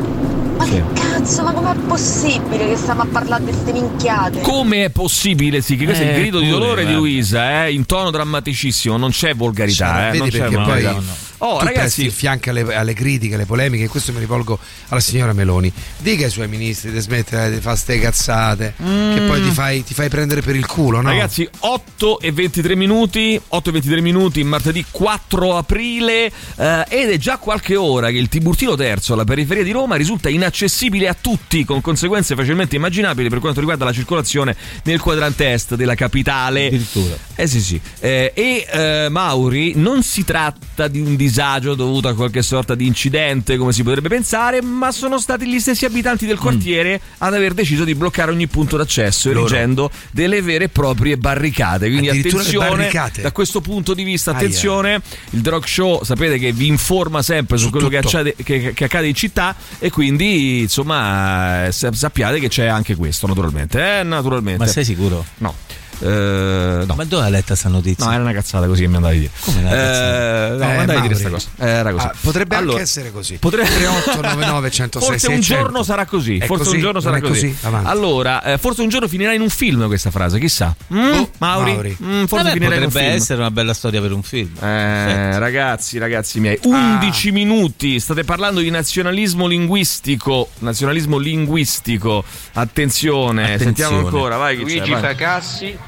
Ma 0.57 0.63
Sì. 0.65 0.71
che 0.71 0.83
cazzo, 0.99 1.43
ma 1.43 1.51
com'è 1.51 1.75
possibile 1.87 2.67
che 2.69 2.75
stiamo 2.77 3.03
a 3.03 3.07
parlare 3.11 3.43
di 3.43 3.51
queste 3.51 3.71
minchiate? 3.73 4.41
Come 4.41 4.85
è 4.85 4.89
possibile, 4.89 5.61
sì, 5.61 5.75
che 5.75 5.85
questo 5.85 6.03
è 6.03 6.07
il 6.07 6.13
Eh, 6.15 6.19
grido 6.19 6.39
di 6.39 6.49
dolore 6.49 6.77
di 6.81 6.87
guarda. 6.87 6.97
Luisa, 6.99 7.65
eh, 7.65 7.73
in 7.73 7.85
tono 7.85 8.09
drammaticissimo, 8.09 8.97
non 8.97 9.11
c'è 9.11 9.35
volgarità, 9.35 10.07
eh, 10.07 10.11
Vedi 10.13 10.17
non 10.17 10.29
c'è 10.29 10.37
perché 10.39 10.55
poi 10.55 10.63
volgarità. 10.65 11.15
Oh, 11.39 11.59
tu 11.59 11.65
ragazzi, 11.65 12.03
il 12.03 12.11
fianco 12.11 12.49
alle, 12.49 12.75
alle 12.75 12.93
critiche, 12.93 13.35
alle 13.35 13.45
polemiche, 13.45 13.83
e 13.83 13.88
questo 13.88 14.11
mi 14.11 14.19
rivolgo 14.19 14.57
alla 14.89 14.99
signora 14.99 15.33
Meloni. 15.33 15.71
Dica 15.97 16.25
ai 16.25 16.31
suoi 16.31 16.47
ministri 16.47 16.91
di 16.91 16.99
smettere 16.99 17.51
di 17.51 17.61
fare 17.61 17.77
ste 17.77 17.99
cazzate, 17.99 18.73
che 18.77 19.21
poi 19.27 19.41
ti 19.43 19.51
fai, 19.51 19.83
ti 19.83 19.93
fai 19.93 20.09
prendere 20.09 20.41
per 20.41 20.55
il 20.55 20.65
culo, 20.65 21.01
no? 21.01 21.09
Ragazzi, 21.09 21.47
8 21.59 22.19
e 22.21 22.31
23 22.31 22.75
minuti, 22.75 23.39
8 23.47 23.69
e 23.69 23.71
23 23.71 24.01
minuti, 24.01 24.43
martedì 24.43 24.83
4 24.89 25.57
aprile, 25.57 26.31
eh, 26.55 26.85
ed 26.89 27.11
è 27.11 27.17
già 27.17 27.38
qualche 27.38 27.75
ora 27.75 28.09
che 28.09 28.17
il 28.17 28.29
Tiburtino 28.29 28.75
Terzo 28.75 29.13
alla 29.13 29.23
periferia 29.23 29.63
di 29.63 29.71
Roma 29.71 29.95
risulta 29.95 30.29
inaccessibile 30.29 31.07
a 31.07 31.15
tutti, 31.19 31.63
con 31.65 31.81
conseguenze 31.81 32.33
facilmente 32.35 32.75
immaginabili 32.75 33.29
per 33.29 33.39
quanto 33.39 33.59
riguarda 33.59 33.85
la 33.85 33.93
circolazione 33.93 34.55
nel 34.83 34.99
quadrante 34.99 35.53
est 35.53 35.75
della 35.75 35.95
capitale. 35.95 36.67
Addirittura. 36.67 37.15
Eh 37.35 37.45
sì 37.45 37.61
sì. 37.61 37.79
Eh, 37.99 38.31
e 38.33 38.67
eh, 38.69 39.07
Mauri, 39.09 39.73
non 39.75 40.01
si 40.01 40.23
tratta 40.23 40.88
di 40.88 40.99
un 40.99 41.15
disagio 41.28 41.75
dovuto 41.75 42.07
a 42.07 42.13
qualche 42.15 42.41
sorta 42.41 42.73
di 42.75 42.86
incidente, 42.86 43.57
come 43.57 43.73
si 43.73 43.84
potrebbe 43.84 44.07
pensare, 44.09 44.61
ma 44.61 44.91
sono 44.91 45.19
stati 45.19 45.45
gli 45.47 45.59
stessi 45.59 45.86
abitanti 45.86 46.25
del 46.25 46.38
quartiere 46.38 46.99
ad 47.19 47.34
aver 47.34 47.53
deciso 47.53 47.84
di 47.84 47.95
bloccare 47.95 48.32
ogni 48.32 48.47
punto 48.47 48.78
d'accesso, 48.78 49.28
Loro. 49.32 49.45
erigendo 49.45 49.91
delle 50.11 50.41
vere 50.41 50.65
e 50.65 50.69
proprie 50.69 51.17
barricate. 51.17 51.89
Quindi 51.89 52.09
attenzione 52.09 52.69
barricate? 52.69 53.21
da 53.21 53.32
questo 53.32 53.61
punto 53.61 53.93
di 53.93 54.03
vista, 54.03 54.32
attenzione, 54.32 55.01
il 55.32 55.41
The 55.41 55.49
Rock 55.49 55.67
Show 55.67 56.03
sapete 56.03 56.38
che 56.38 56.51
vi 56.53 56.67
informa 56.67 57.21
sempre 57.21 57.57
su, 57.57 57.65
Su 57.65 57.71
quello 57.71 57.89
che 57.89 57.97
accade, 57.97 58.36
che- 58.41 58.71
che 58.73 58.84
accade 58.86 59.07
in 59.07 59.15
città 59.15 59.55
e 59.80 59.89
quindi 59.89 60.61
insomma 60.61 61.65
eh, 61.67 61.71
sa- 61.71 61.91
sappiate 61.91 62.39
che 62.39 62.47
c'è 62.47 62.65
anche 62.67 62.95
questo 62.95 63.28
naturalmente. 63.28 63.99
Eh, 63.99 64.03
naturalmente. 64.03 64.63
Ma 64.63 64.69
sei 64.69 64.86
sicuro? 64.86 65.25
No. 65.39 65.53
Eh, 65.99 66.83
no. 66.85 66.93
Ma 66.95 67.03
dove 67.05 67.23
hai 67.23 67.31
letta 67.31 67.55
sta 67.55 67.69
notizia? 67.69 68.05
No, 68.05 68.11
era 68.11 68.21
una 68.21 68.33
cazzata 68.33 68.67
così 68.67 68.81
che 68.83 68.87
mi 68.87 68.95
andavi 68.95 69.15
a 69.15 69.19
dire. 69.19 69.31
Come 69.39 69.59
una 69.59 69.69
cazzata? 69.69 70.45
Eh, 70.47 70.49
no, 70.49 70.63
Eh, 70.63 70.73
mi 70.73 70.79
andavi 70.79 70.97
a 70.97 71.01
dire 71.01 71.07
questa 71.13 71.29
cosa. 71.29 71.47
Eh, 71.57 71.67
era 71.67 71.91
così. 71.91 72.05
Ah, 72.05 72.13
potrebbe 72.21 72.55
Allora, 72.55 72.71
anche 72.73 72.83
essere 72.83 73.11
così. 73.11 73.37
Potrebbe 73.37 73.69
3899 73.69 74.71
106 74.71 75.01
Forse 75.09 75.27
un 75.27 75.35
600. 75.41 75.61
giorno 75.63 75.83
sarà 75.83 76.05
così. 76.05 76.37
È 76.37 76.45
forse 76.45 76.63
così? 76.65 76.75
un 76.75 76.81
giorno 76.81 76.99
sarà 76.99 77.19
così. 77.19 77.31
così? 77.51 77.55
Avanti. 77.61 77.89
Allora, 77.89 78.43
eh, 78.43 78.57
forse 78.57 78.81
un 78.81 78.89
giorno 78.89 79.07
finirà 79.07 79.33
in 79.33 79.41
un 79.41 79.49
film 79.49 79.85
questa 79.87 80.11
frase, 80.11 80.39
chissà. 80.39 80.75
Mm? 80.93 81.11
Oh, 81.13 81.29
Mauri? 81.39 81.71
Mauri. 81.73 81.97
Mm, 82.01 82.23
forse 82.25 82.43
Vabbè, 82.43 82.51
finirà 82.53 82.75
in 82.75 82.81
un 82.81 82.87
potrebbe 82.87 83.05
film. 83.09 83.21
essere 83.21 83.39
una 83.39 83.51
bella 83.51 83.73
storia 83.73 84.01
per 84.01 84.11
un 84.11 84.23
film. 84.23 84.51
Eh, 84.61 85.39
ragazzi, 85.39 85.97
ragazzi 85.97 86.39
miei, 86.39 86.59
Ah. 86.63 86.67
11 86.99 87.31
minuti. 87.31 87.99
State 87.99 88.23
parlando 88.23 88.59
di 88.59 88.69
nazionalismo 88.69 89.47
linguistico. 89.47 90.49
Nazionalismo 90.59 91.17
linguistico. 91.17 92.23
Attenzione, 92.53 93.43
Attenzione. 93.43 93.57
sentiamo 93.75 93.97
ancora. 94.05 94.37
Vai, 94.37 94.57
chi 94.57 94.63
c'è, 94.65 94.75
Luigi 94.75 94.91
vai. 94.91 95.01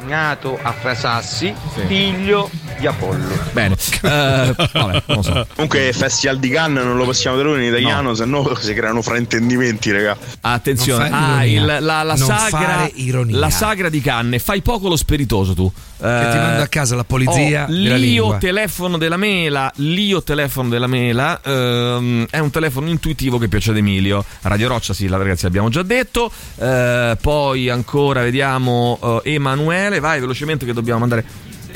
Nato 0.06 0.58
a 0.62 0.72
Frasassi, 0.72 1.54
figlio 1.88 2.50
di 2.80 2.88
Apollo. 2.88 3.38
Bene, 3.52 3.76
Eh, 4.02 4.54
vabbè, 4.56 5.04
non 5.08 5.16
lo 5.18 5.22
so. 5.22 5.48
Comunque, 5.54 5.92
Festival 5.94 6.40
di 6.40 6.50
Cannes 6.50 6.84
non 6.84 6.96
lo 6.98 7.04
possiamo 7.06 7.38
tradurre 7.38 7.62
in 7.64 7.68
italiano, 7.70 8.14
se 8.14 8.26
no 8.26 8.56
si 8.56 8.74
creano 8.74 9.02
fraintendimenti, 9.02 9.92
raga. 9.92 10.18
Attenzione, 10.42 11.10
ah, 11.12 11.46
il- 11.46 11.66
la, 11.82 12.04
la 12.04 12.16
sagra, 12.16 12.90
la 13.28 13.50
sagra 13.50 13.90
di 13.90 14.02
canne. 14.02 14.40
Fai 14.40 14.62
poco 14.62 14.88
lo 14.88 14.96
spiritoso 14.96 15.54
tu. 15.54 15.72
Che 16.00 16.30
ti 16.32 16.38
mando 16.38 16.62
a 16.62 16.68
casa 16.68 16.96
la 16.96 17.04
polizia 17.04 17.66
oh, 17.68 17.72
l'io 17.72 17.96
lingua. 17.96 18.38
telefono 18.38 18.98
della 18.98 19.18
mela. 19.18 19.70
L'io 19.76 20.24
telefono 20.24 20.70
della 20.70 20.88
mela 20.88 21.42
ehm, 21.44 22.28
è 22.30 22.40
un 22.40 22.50
telefono 22.52 22.88
intuitivo 22.88 23.38
che 23.38 23.50
piace 23.50 23.72
ad 23.72 23.78
Emilio. 23.78 24.24
Radio 24.42 24.70
Roccia, 24.70 24.94
sì, 24.94 25.08
la- 25.08 25.18
ragazzi, 25.18 25.44
l'abbiamo 25.44 25.68
già 25.68 25.84
detto. 25.84 26.32
Eh, 26.58 27.18
poi 27.20 27.70
ancora 27.70 28.22
vediamo 28.22 29.22
eh, 29.24 29.34
Emanuele. 29.34 30.00
Vai 30.00 30.22
velocemente 30.22 30.66
che 30.66 30.72
dobbiamo 30.74 31.00
mandare 31.00 31.26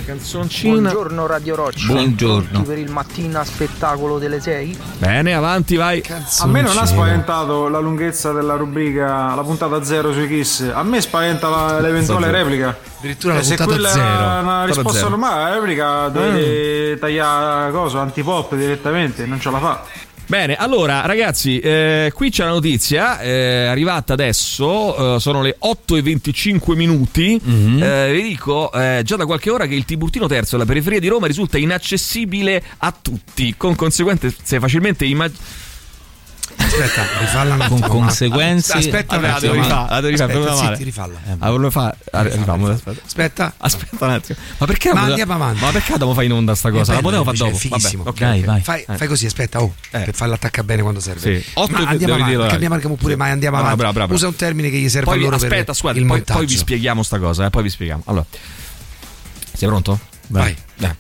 canzoncina. 0.06 0.80
Buongiorno 0.92 1.26
Radio 1.26 1.56
Roccia. 1.56 1.88
Buongiorno. 1.88 2.62
Per 2.64 2.78
il 2.78 2.92
mattina 2.92 3.44
spettacolo 3.44 4.20
delle 4.20 4.40
6? 4.42 4.78
Bene, 4.98 5.34
avanti, 5.34 5.76
vai. 5.76 6.04
A 6.40 6.48
me 6.48 6.62
non 6.62 6.78
ha 6.78 6.86
spaventato 6.86 7.68
la 7.70 7.80
lunghezza 7.80 8.32
della 8.32 8.56
rubrica, 8.56 9.34
la 9.36 9.42
puntata 9.44 9.84
zero 9.84 10.12
sui 10.14 10.28
Kiss. 10.28 10.70
A 10.74 10.84
me 10.84 11.02
spaventa 11.02 11.50
la- 11.50 11.80
l'eventuale 11.80 12.26
Zero. 12.26 12.38
replica. 12.38 12.78
Addirittura 13.00 13.34
la 13.34 13.40
E 13.40 13.44
se 13.44 13.56
puntata 13.56 13.70
quella 13.72 13.90
zero. 13.90 14.06
è 14.06 14.40
una 14.42 14.66
risposta 14.66 14.92
zero. 15.00 15.10
normale, 15.10 15.44
la 15.50 15.54
replica 15.56 16.10
deve 16.10 16.98
tagliare 17.00 17.72
cosa, 17.72 18.00
antipop 18.02 18.56
direttamente, 18.56 19.26
non 19.26 19.40
ce 19.40 19.52
la 19.52 19.60
fa. 19.60 19.84
Bene, 20.26 20.56
allora 20.56 21.06
ragazzi, 21.06 21.60
eh, 21.60 22.12
qui 22.16 22.30
c'è 22.32 22.44
la 22.46 22.52
notizia, 22.52 23.20
è 23.20 23.66
arrivata 23.66 24.14
adesso, 24.14 25.16
eh, 25.16 25.20
sono 25.20 25.42
le 25.42 25.56
8 25.60 25.96
e 25.98 26.02
25 26.02 26.76
minuti, 26.76 27.40
Mhm. 27.44 27.84
Eh, 27.84 28.12
vi 28.14 28.22
dico 28.30 28.72
eh, 28.72 29.02
già 29.04 29.16
da 29.16 29.26
qualche 29.26 29.50
ora 29.50 29.68
che 29.68 29.76
il 29.76 29.86
Tiburtino 29.86 30.28
Terzo 30.28 30.56
alla 30.56 30.66
periferia 30.66 31.00
di 31.00 31.08
Roma 31.08 31.28
risulta 31.28 31.58
inaccessibile 31.58 32.64
a 32.78 32.96
tutti, 33.00 33.54
con 33.58 33.76
conseguenze 33.76 34.34
facilmente 34.60 35.06
immaginabili. 35.06 35.62
Aspetta, 36.74 37.06
rifalla 37.20 37.54
un 37.54 37.60
Con 37.68 37.78
attimo. 37.84 37.88
conseguenze- 37.88 38.74
Aspetta 38.74 39.16
un 39.16 39.22
devo 39.22 39.36
attimo. 39.36 39.54
rifare, 39.54 39.90
la 39.90 39.96
devo 40.02 40.08
rifare, 40.08 40.12
Aspetta, 40.12 40.24
è 40.24 40.28
venuta 40.34 40.56
male. 40.56 40.76
zitti, 40.76 40.84
rifalla. 40.84 41.20
Ah, 41.40 41.50
volevo 41.52 41.70
fare- 41.70 41.98
ah, 42.12 42.22
rifamo, 42.24 42.68
aspetta. 42.68 43.02
Aspetta. 43.06 43.54
Aspetta 43.58 44.06
un 44.06 44.12
attimo. 44.12 44.38
Ma 44.58 44.66
perché 44.66 44.94
Ma 44.94 45.02
andiamo 45.02 45.34
avanti. 45.34 45.64
Ma 45.64 45.70
perché 45.72 45.92
dobbiamo 45.92 46.14
fare 46.14 46.26
in 46.26 46.32
onda 46.34 46.56
sta 46.56 46.72
cosa? 46.72 46.92
Eh, 46.92 46.96
La 46.96 47.02
potevo 47.02 47.24
fare 47.24 47.38
dopo. 47.38 47.60
Vabbè, 47.70 47.90
ok, 48.04 48.18
Dai, 48.20 48.40
ok. 48.40 48.46
vai. 48.46 48.62
Fai, 48.62 48.86
Eh. 48.88 48.98
fai 48.98 49.08
così, 49.08 49.26
aspetta, 49.28 49.62
oh, 49.62 49.74
per 49.92 50.14
farla 50.14 50.34
attaccare 50.36 50.64
bene 50.66 50.82
quando 50.82 51.00
serve. 51.00 51.20
Sì. 51.42 51.50
Otto 51.54 51.72
Ma 51.72 51.78
andiamo 51.78 51.98
devi 52.16 52.34
avanti, 52.34 52.36
perché 52.58 52.66
abbiamo 52.76 52.96
pure, 52.96 53.16
ma 53.16 53.26
andiamo 53.28 53.58
Ah, 53.58 53.70
avanti. 53.72 54.14
Usa 54.14 54.28
un 54.28 54.36
termine 54.36 54.70
che 54.70 54.78
gli 54.78 54.90
serve 54.90 55.12
Poi 55.12 55.20
loro 55.20 55.36
aspetta, 55.36 55.64
per 55.66 55.76
scusa, 55.76 55.94
il 55.94 56.00
poi, 56.00 56.06
montaggio. 56.06 56.38
poi 56.40 56.48
vi 56.48 56.58
spieghiamo 56.58 57.04
sta 57.04 57.20
cosa, 57.20 57.46
eh, 57.46 57.50
poi 57.52 57.64
vi 57.64 57.70
spieghiamo. 57.70 58.02
Allora, 58.06 58.26
sei 59.54 59.68
pronto? 59.68 60.00
Vai. 60.28 60.56
Eh. 60.80 60.96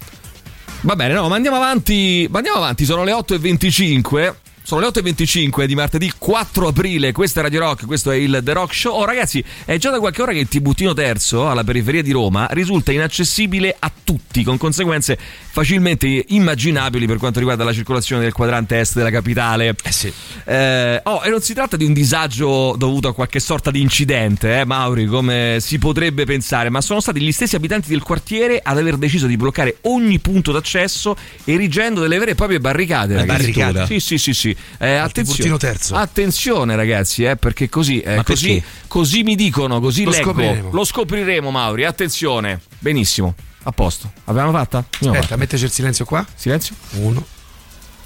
Va 0.81 0.95
bene, 0.95 1.13
no, 1.13 1.27
ma 1.29 1.35
andiamo 1.35 1.55
avanti. 1.57 2.27
Ma 2.29 2.37
andiamo 2.37 2.57
avanti, 2.59 2.85
sono 2.85 3.03
le 3.03 3.13
8 3.13 3.33
e 3.33 3.39
25. 3.39 4.35
Sono 4.65 4.79
le 4.79 4.87
8.25 4.87 5.65
di 5.65 5.75
martedì 5.75 6.09
4 6.17 6.69
aprile, 6.69 7.11
questa 7.11 7.41
è 7.41 7.43
Radio 7.43 7.59
Rock, 7.59 7.85
questo 7.85 8.11
è 8.11 8.15
il 8.15 8.39
The 8.41 8.53
Rock 8.53 8.73
Show. 8.73 8.93
Oh 8.93 9.03
ragazzi, 9.03 9.43
è 9.65 9.77
già 9.77 9.89
da 9.89 9.99
qualche 9.99 10.21
ora 10.21 10.31
che 10.31 10.39
il 10.39 10.47
Tibuttino 10.47 10.93
Terzo, 10.93 11.49
alla 11.49 11.65
periferia 11.65 12.01
di 12.01 12.11
Roma, 12.11 12.47
risulta 12.51 12.93
inaccessibile 12.93 13.75
a 13.77 13.91
tutti, 14.01 14.41
con 14.41 14.57
conseguenze 14.57 15.19
facilmente 15.19 16.07
immaginabili 16.29 17.05
per 17.07 17.17
quanto 17.17 17.39
riguarda 17.39 17.65
la 17.65 17.73
circolazione 17.73 18.21
del 18.21 18.31
quadrante 18.31 18.79
est 18.79 18.95
della 18.95 19.09
capitale. 19.09 19.75
Eh 19.83 19.91
sì. 19.91 20.11
Eh, 20.45 21.01
oh, 21.03 21.21
e 21.25 21.29
non 21.29 21.41
si 21.41 21.53
tratta 21.53 21.75
di 21.75 21.83
un 21.83 21.91
disagio 21.91 22.75
dovuto 22.77 23.09
a 23.09 23.13
qualche 23.13 23.41
sorta 23.41 23.69
di 23.69 23.81
incidente, 23.81 24.61
eh, 24.61 24.65
Mauri, 24.65 25.07
come 25.07 25.57
si 25.59 25.77
potrebbe 25.77 26.23
pensare, 26.23 26.69
ma 26.69 26.79
sono 26.79 27.01
stati 27.01 27.19
gli 27.19 27.33
stessi 27.33 27.57
abitanti 27.57 27.89
del 27.89 28.01
quartiere 28.01 28.61
ad 28.63 28.77
aver 28.77 28.95
deciso 28.95 29.27
di 29.27 29.35
bloccare 29.35 29.79
ogni 29.81 30.19
punto 30.19 30.53
d'accesso 30.53 31.17
erigendo 31.43 31.99
delle 31.99 32.17
vere 32.17 32.31
e 32.31 32.35
proprie 32.35 32.61
barricate. 32.61 33.25
Barricate? 33.25 33.85
Sì, 33.87 33.99
sì, 33.99 34.17
sì, 34.17 34.33
sì. 34.33 34.51
Eh, 34.77 34.95
attenzione, 34.95 35.57
attenzione 35.91 36.75
ragazzi, 36.75 37.23
eh, 37.23 37.35
perché 37.35 37.69
così, 37.69 37.99
eh, 38.01 38.23
così, 38.23 38.61
così 38.87 39.23
mi 39.23 39.35
dicono, 39.35 39.79
così 39.79 40.03
Lo 40.03 40.11
leggo. 40.11 40.23
scopriremo. 40.23 40.69
Lo 40.71 40.83
scopriremo, 40.83 41.51
Mauri. 41.51 41.85
Attenzione. 41.85 42.61
Benissimo. 42.79 43.33
A 43.63 43.71
posto. 43.71 44.11
Abbiamo 44.25 44.51
fatta? 44.51 44.79
Abbiamo 44.79 45.13
Aspetta, 45.13 45.21
fatta. 45.21 45.35
metteci 45.37 45.63
il 45.63 45.71
silenzio 45.71 46.05
qua. 46.05 46.25
Silenzio. 46.35 46.75
Uno. 46.95 47.25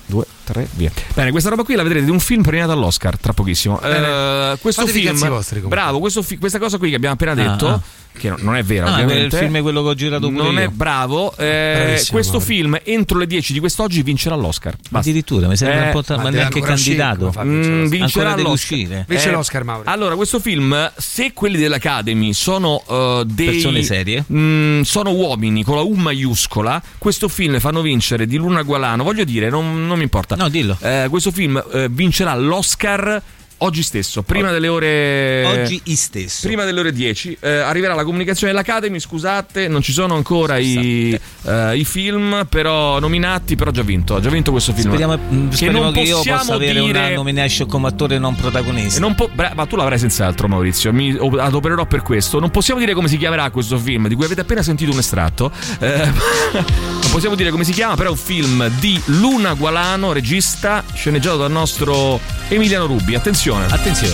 Due, 0.09 0.23
tre, 0.45 0.65
via. 0.75 0.89
Bene, 1.13 1.31
questa 1.31 1.49
roba 1.49 1.63
qui 1.63 1.75
la 1.75 1.83
vedrete 1.83 2.05
di 2.05 2.11
un 2.11 2.21
film 2.21 2.41
premiato 2.41 2.71
all'Oscar 2.71 3.17
tra 3.19 3.33
pochissimo. 3.33 3.77
Bene. 3.81 4.53
Eh, 4.53 4.57
questo 4.61 4.85
Fatevi 4.85 5.01
film, 5.01 5.27
vostri, 5.27 5.55
comunque. 5.61 5.77
bravo, 5.77 5.99
questo 5.99 6.21
fi- 6.21 6.37
questa 6.37 6.59
cosa 6.59 6.77
qui 6.77 6.89
che 6.91 6.95
abbiamo 6.95 7.15
appena 7.15 7.33
detto, 7.33 7.67
Ah, 7.67 7.73
ah. 7.73 7.81
Che 8.17 8.29
no- 8.29 8.37
non 8.39 8.55
è 8.55 8.63
vera, 8.63 8.87
Ah, 8.87 8.93
ovviamente. 8.93 9.35
il 9.37 9.41
film 9.43 9.57
è 9.57 9.61
quello 9.61 9.81
che 9.83 9.87
ho 9.89 9.93
girato 9.93 10.29
pure 10.29 10.43
Non 10.43 10.53
io. 10.53 10.59
è 10.59 10.67
bravo. 10.67 11.35
eh, 11.37 12.03
questo 12.09 12.37
Mauri. 12.39 12.45
film 12.45 12.79
entro 12.83 13.17
le 13.17 13.27
10 13.27 13.53
di 13.53 13.59
quest'oggi 13.59 14.01
vincerà 14.03 14.35
l'Oscar. 14.35 14.75
Basta. 14.89 14.97
Addirittura, 15.09 15.47
mi 15.47 15.55
sembra 15.55 15.83
Eh, 15.83 15.85
un 15.87 15.91
po' 15.91 16.03
tra- 16.03 16.17
ma 16.17 16.29
neanche 16.29 16.61
candidato. 16.61 17.31
a 17.35 17.43
Mm, 17.43 17.85
vincerà 17.87 18.31
l'Oscar. 18.35 18.51
uscire. 18.51 19.05
Vince 19.07 19.31
l'Oscar, 19.31 19.63
Mauri. 19.63 19.83
Allora, 19.87 20.15
questo 20.15 20.39
film, 20.39 20.91
se 20.97 21.31
quelli 21.33 21.57
dell'Academy 21.57 22.33
sono 22.33 22.81
eh, 22.89 23.23
dei 23.25 23.45
Persone 23.47 23.83
serie? 23.83 24.23
Mm, 24.31 24.81
sono 24.81 25.11
uomini 25.11 25.63
con 25.63 25.75
la 25.75 25.81
U 25.81 25.93
maiuscola, 25.93 26.81
questo 26.97 27.27
film 27.27 27.59
fanno 27.59 27.81
vincere 27.81 28.25
di 28.25 28.37
Luna 28.37 28.61
Gualano. 28.63 29.03
Voglio 29.03 29.23
dire, 29.23 29.49
non, 29.49 29.85
non 29.87 29.97
mi 29.97 30.03
importa. 30.03 30.35
No, 30.35 30.49
dillo. 30.49 30.77
Eh, 30.81 31.07
questo 31.09 31.31
film 31.31 31.61
eh, 31.73 31.87
vincerà 31.89 32.35
l'Oscar 32.35 33.21
oggi 33.59 33.83
stesso, 33.83 34.21
prima 34.21 34.51
delle 34.51 34.67
ore 34.67 35.45
Oggi 35.45 35.81
stesso. 35.95 36.47
Prima 36.47 36.63
delle 36.63 36.79
ore 36.79 36.91
10 36.91 37.37
eh, 37.39 37.49
arriverà 37.49 37.93
la 37.93 38.03
comunicazione 38.03 38.51
dell'Academy, 38.51 38.99
scusate, 38.99 39.67
non 39.67 39.81
ci 39.81 39.91
sono 39.91 40.15
ancora 40.15 40.57
i, 40.57 41.19
eh, 41.43 41.77
i 41.77 41.85
film 41.85 42.45
però 42.49 42.99
nominati, 42.99 43.55
però 43.55 43.69
ha 43.69 43.73
già 43.73 43.81
vinto, 43.81 44.15
ha 44.15 44.19
già 44.19 44.29
vinto 44.29 44.51
questo 44.51 44.73
film. 44.73 44.87
Speriamo, 44.87 45.17
mm, 45.17 45.49
che 45.49 45.55
speriamo 45.55 45.83
non 45.83 45.93
che 45.93 46.01
io 46.01 46.21
possa 46.23 46.53
avere 46.53 46.79
dire 46.79 46.99
una 46.99 47.09
nomination 47.09 47.67
come 47.67 47.87
attore 47.87 48.17
non 48.19 48.35
protagonista. 48.35 48.99
non 48.99 49.15
po- 49.15 49.29
bra- 49.33 49.53
ma 49.55 49.65
tu 49.65 49.75
l'avrai 49.75 49.99
senz'altro, 49.99 50.47
Maurizio. 50.47 50.93
Mi 50.93 51.17
adopererò 51.17 51.85
per 51.85 52.01
questo. 52.01 52.39
Non 52.39 52.51
possiamo 52.51 52.79
dire 52.79 52.93
come 52.93 53.07
si 53.07 53.17
chiamerà 53.17 53.49
questo 53.49 53.77
film, 53.77 54.07
di 54.07 54.15
cui 54.15 54.25
avete 54.25 54.41
appena 54.41 54.61
sentito 54.61 54.91
un 54.91 54.99
estratto. 54.99 55.51
Eh, 55.79 56.11
non 56.53 57.11
possiamo 57.11 57.35
dire 57.35 57.51
come 57.51 57.63
si 57.63 57.71
chiama, 57.71 57.95
però 57.95 58.09
è 58.09 58.11
un 58.11 58.17
film 58.17 58.69
di 58.79 58.99
Luna 59.05 59.53
Gualano, 59.53 60.11
regista, 60.11 60.83
sceneggiato 60.93 61.37
dal 61.37 61.51
nostro 61.51 62.19
Emiliano 62.49 62.85
Rubi. 62.85 63.15
Attenzione. 63.15 63.46
Attenzione. 63.55 64.13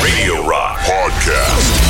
Radio 0.00 0.44
Rock 0.44 0.84
Podcast. 0.84 1.81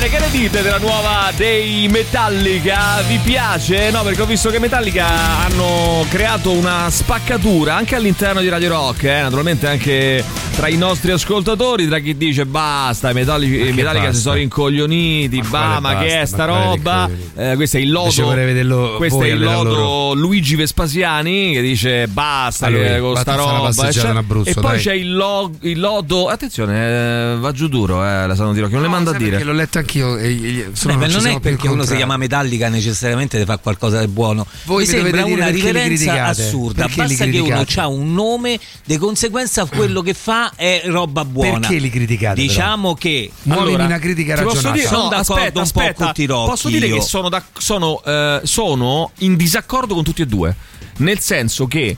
Bene, 0.00 0.12
che 0.16 0.18
ne 0.18 0.30
dite 0.30 0.62
della 0.62 0.78
nuova 0.78 1.30
dei 1.36 1.86
Metallica? 1.88 3.02
Vi 3.06 3.18
piace? 3.22 3.90
No, 3.90 4.02
perché 4.02 4.22
ho 4.22 4.24
visto 4.24 4.48
che 4.48 4.58
Metallica 4.58 5.06
hanno 5.44 6.06
creato 6.08 6.52
una 6.52 6.88
spaccatura 6.88 7.76
anche 7.76 7.96
all'interno 7.96 8.40
di 8.40 8.48
Radio 8.48 8.70
Rock, 8.70 9.02
eh? 9.02 9.20
naturalmente 9.20 9.66
anche 9.66 10.24
tra 10.56 10.68
i 10.68 10.76
nostri 10.76 11.10
ascoltatori, 11.10 11.86
tra 11.86 11.98
chi 11.98 12.16
dice 12.16 12.46
basta, 12.46 13.10
i 13.10 13.12
Metallica, 13.12 13.74
Metallica 13.74 14.12
si 14.14 14.20
sono 14.20 14.36
rincoglioniti, 14.36 15.42
Ma 15.42 15.48
bah, 15.48 15.80
ma 15.80 15.98
che 15.98 16.22
è 16.22 16.24
sta 16.24 16.46
roba? 16.46 17.08
Eh, 17.36 17.52
questo 17.56 17.76
è 17.76 17.80
il 17.80 17.90
lodo, 17.90 18.94
questo 18.96 19.22
è 19.22 19.28
il 19.28 19.38
lodo 19.40 20.14
Luigi 20.14 20.56
Vespasiani 20.56 21.52
che 21.52 21.60
dice 21.60 22.08
basta 22.08 22.70
lui, 22.70 22.80
che 22.80 23.00
con 23.00 23.16
sta 23.16 23.34
roba. 23.34 23.68
Abruzzo, 23.68 24.48
e 24.48 24.54
poi 24.54 24.62
dai. 24.62 24.78
c'è 24.78 24.94
il, 24.94 25.14
lo- 25.14 25.52
il 25.60 25.78
lodo, 25.78 26.28
attenzione, 26.28 27.32
eh, 27.32 27.36
va 27.38 27.52
giù 27.52 27.68
duro, 27.68 28.02
eh, 28.02 28.26
la 28.26 28.34
sanno 28.34 28.54
dire 28.54 28.66
che 28.66 28.72
non 28.72 28.82
le 28.82 28.88
No, 28.88 28.94
manda 28.94 29.10
a 29.10 29.14
dire. 29.14 29.42
L'ho 29.42 29.52
letto 29.52 29.78
anch'io. 29.90 30.16
E, 30.16 30.58
e, 30.58 30.70
solo 30.72 30.96
Beh, 30.96 31.06
non 31.08 31.20
siamo 31.20 31.36
è 31.36 31.40
perché 31.40 31.68
uno 31.68 31.84
si 31.84 31.96
chiama 31.96 32.16
Metallica 32.16 32.68
necessariamente 32.68 33.36
deve 33.36 33.50
fare 33.50 33.62
qualcosa 33.62 34.00
di 34.00 34.06
buono. 34.06 34.46
Voi 34.64 34.84
Mi 34.84 34.88
sembra 34.88 35.24
una 35.24 35.48
riverenza 35.48 36.26
assurda. 36.26 36.84
Perché 36.86 37.02
Basta 37.02 37.24
che 37.26 37.38
uno 37.40 37.64
ha 37.74 37.86
un 37.88 38.14
nome, 38.14 38.58
di 38.84 38.96
conseguenza 38.96 39.64
quello 39.64 40.02
che 40.02 40.14
fa 40.14 40.52
è 40.54 40.82
roba 40.86 41.24
buona. 41.24 41.58
Perché 41.60 41.78
li 41.78 41.90
criticate, 41.90 42.40
Diciamo 42.40 42.94
che 42.94 43.30
Muovimi 43.42 43.68
allora, 43.68 43.84
una 43.84 43.98
critica 43.98 44.34
ragionata. 44.36 44.70
dire, 44.70 44.86
Sono 44.86 45.02
no, 45.02 45.08
d'accordo 45.08 45.32
aspetta, 45.34 45.46
un 45.46 45.52
po' 45.52 45.80
aspetta, 45.80 46.04
con 46.04 46.12
Tirocchi 46.12 46.50
Posso 46.50 46.68
dire 46.68 46.86
io. 46.86 46.94
che 46.96 47.00
sono, 47.02 47.28
da- 47.28 47.44
sono, 47.58 48.02
eh, 48.04 48.40
sono 48.44 49.10
in 49.18 49.36
disaccordo 49.36 49.94
con 49.94 50.04
tutti 50.04 50.22
e 50.22 50.26
due. 50.26 50.54
Nel 50.98 51.18
senso 51.18 51.66
che, 51.66 51.96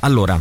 allora, 0.00 0.40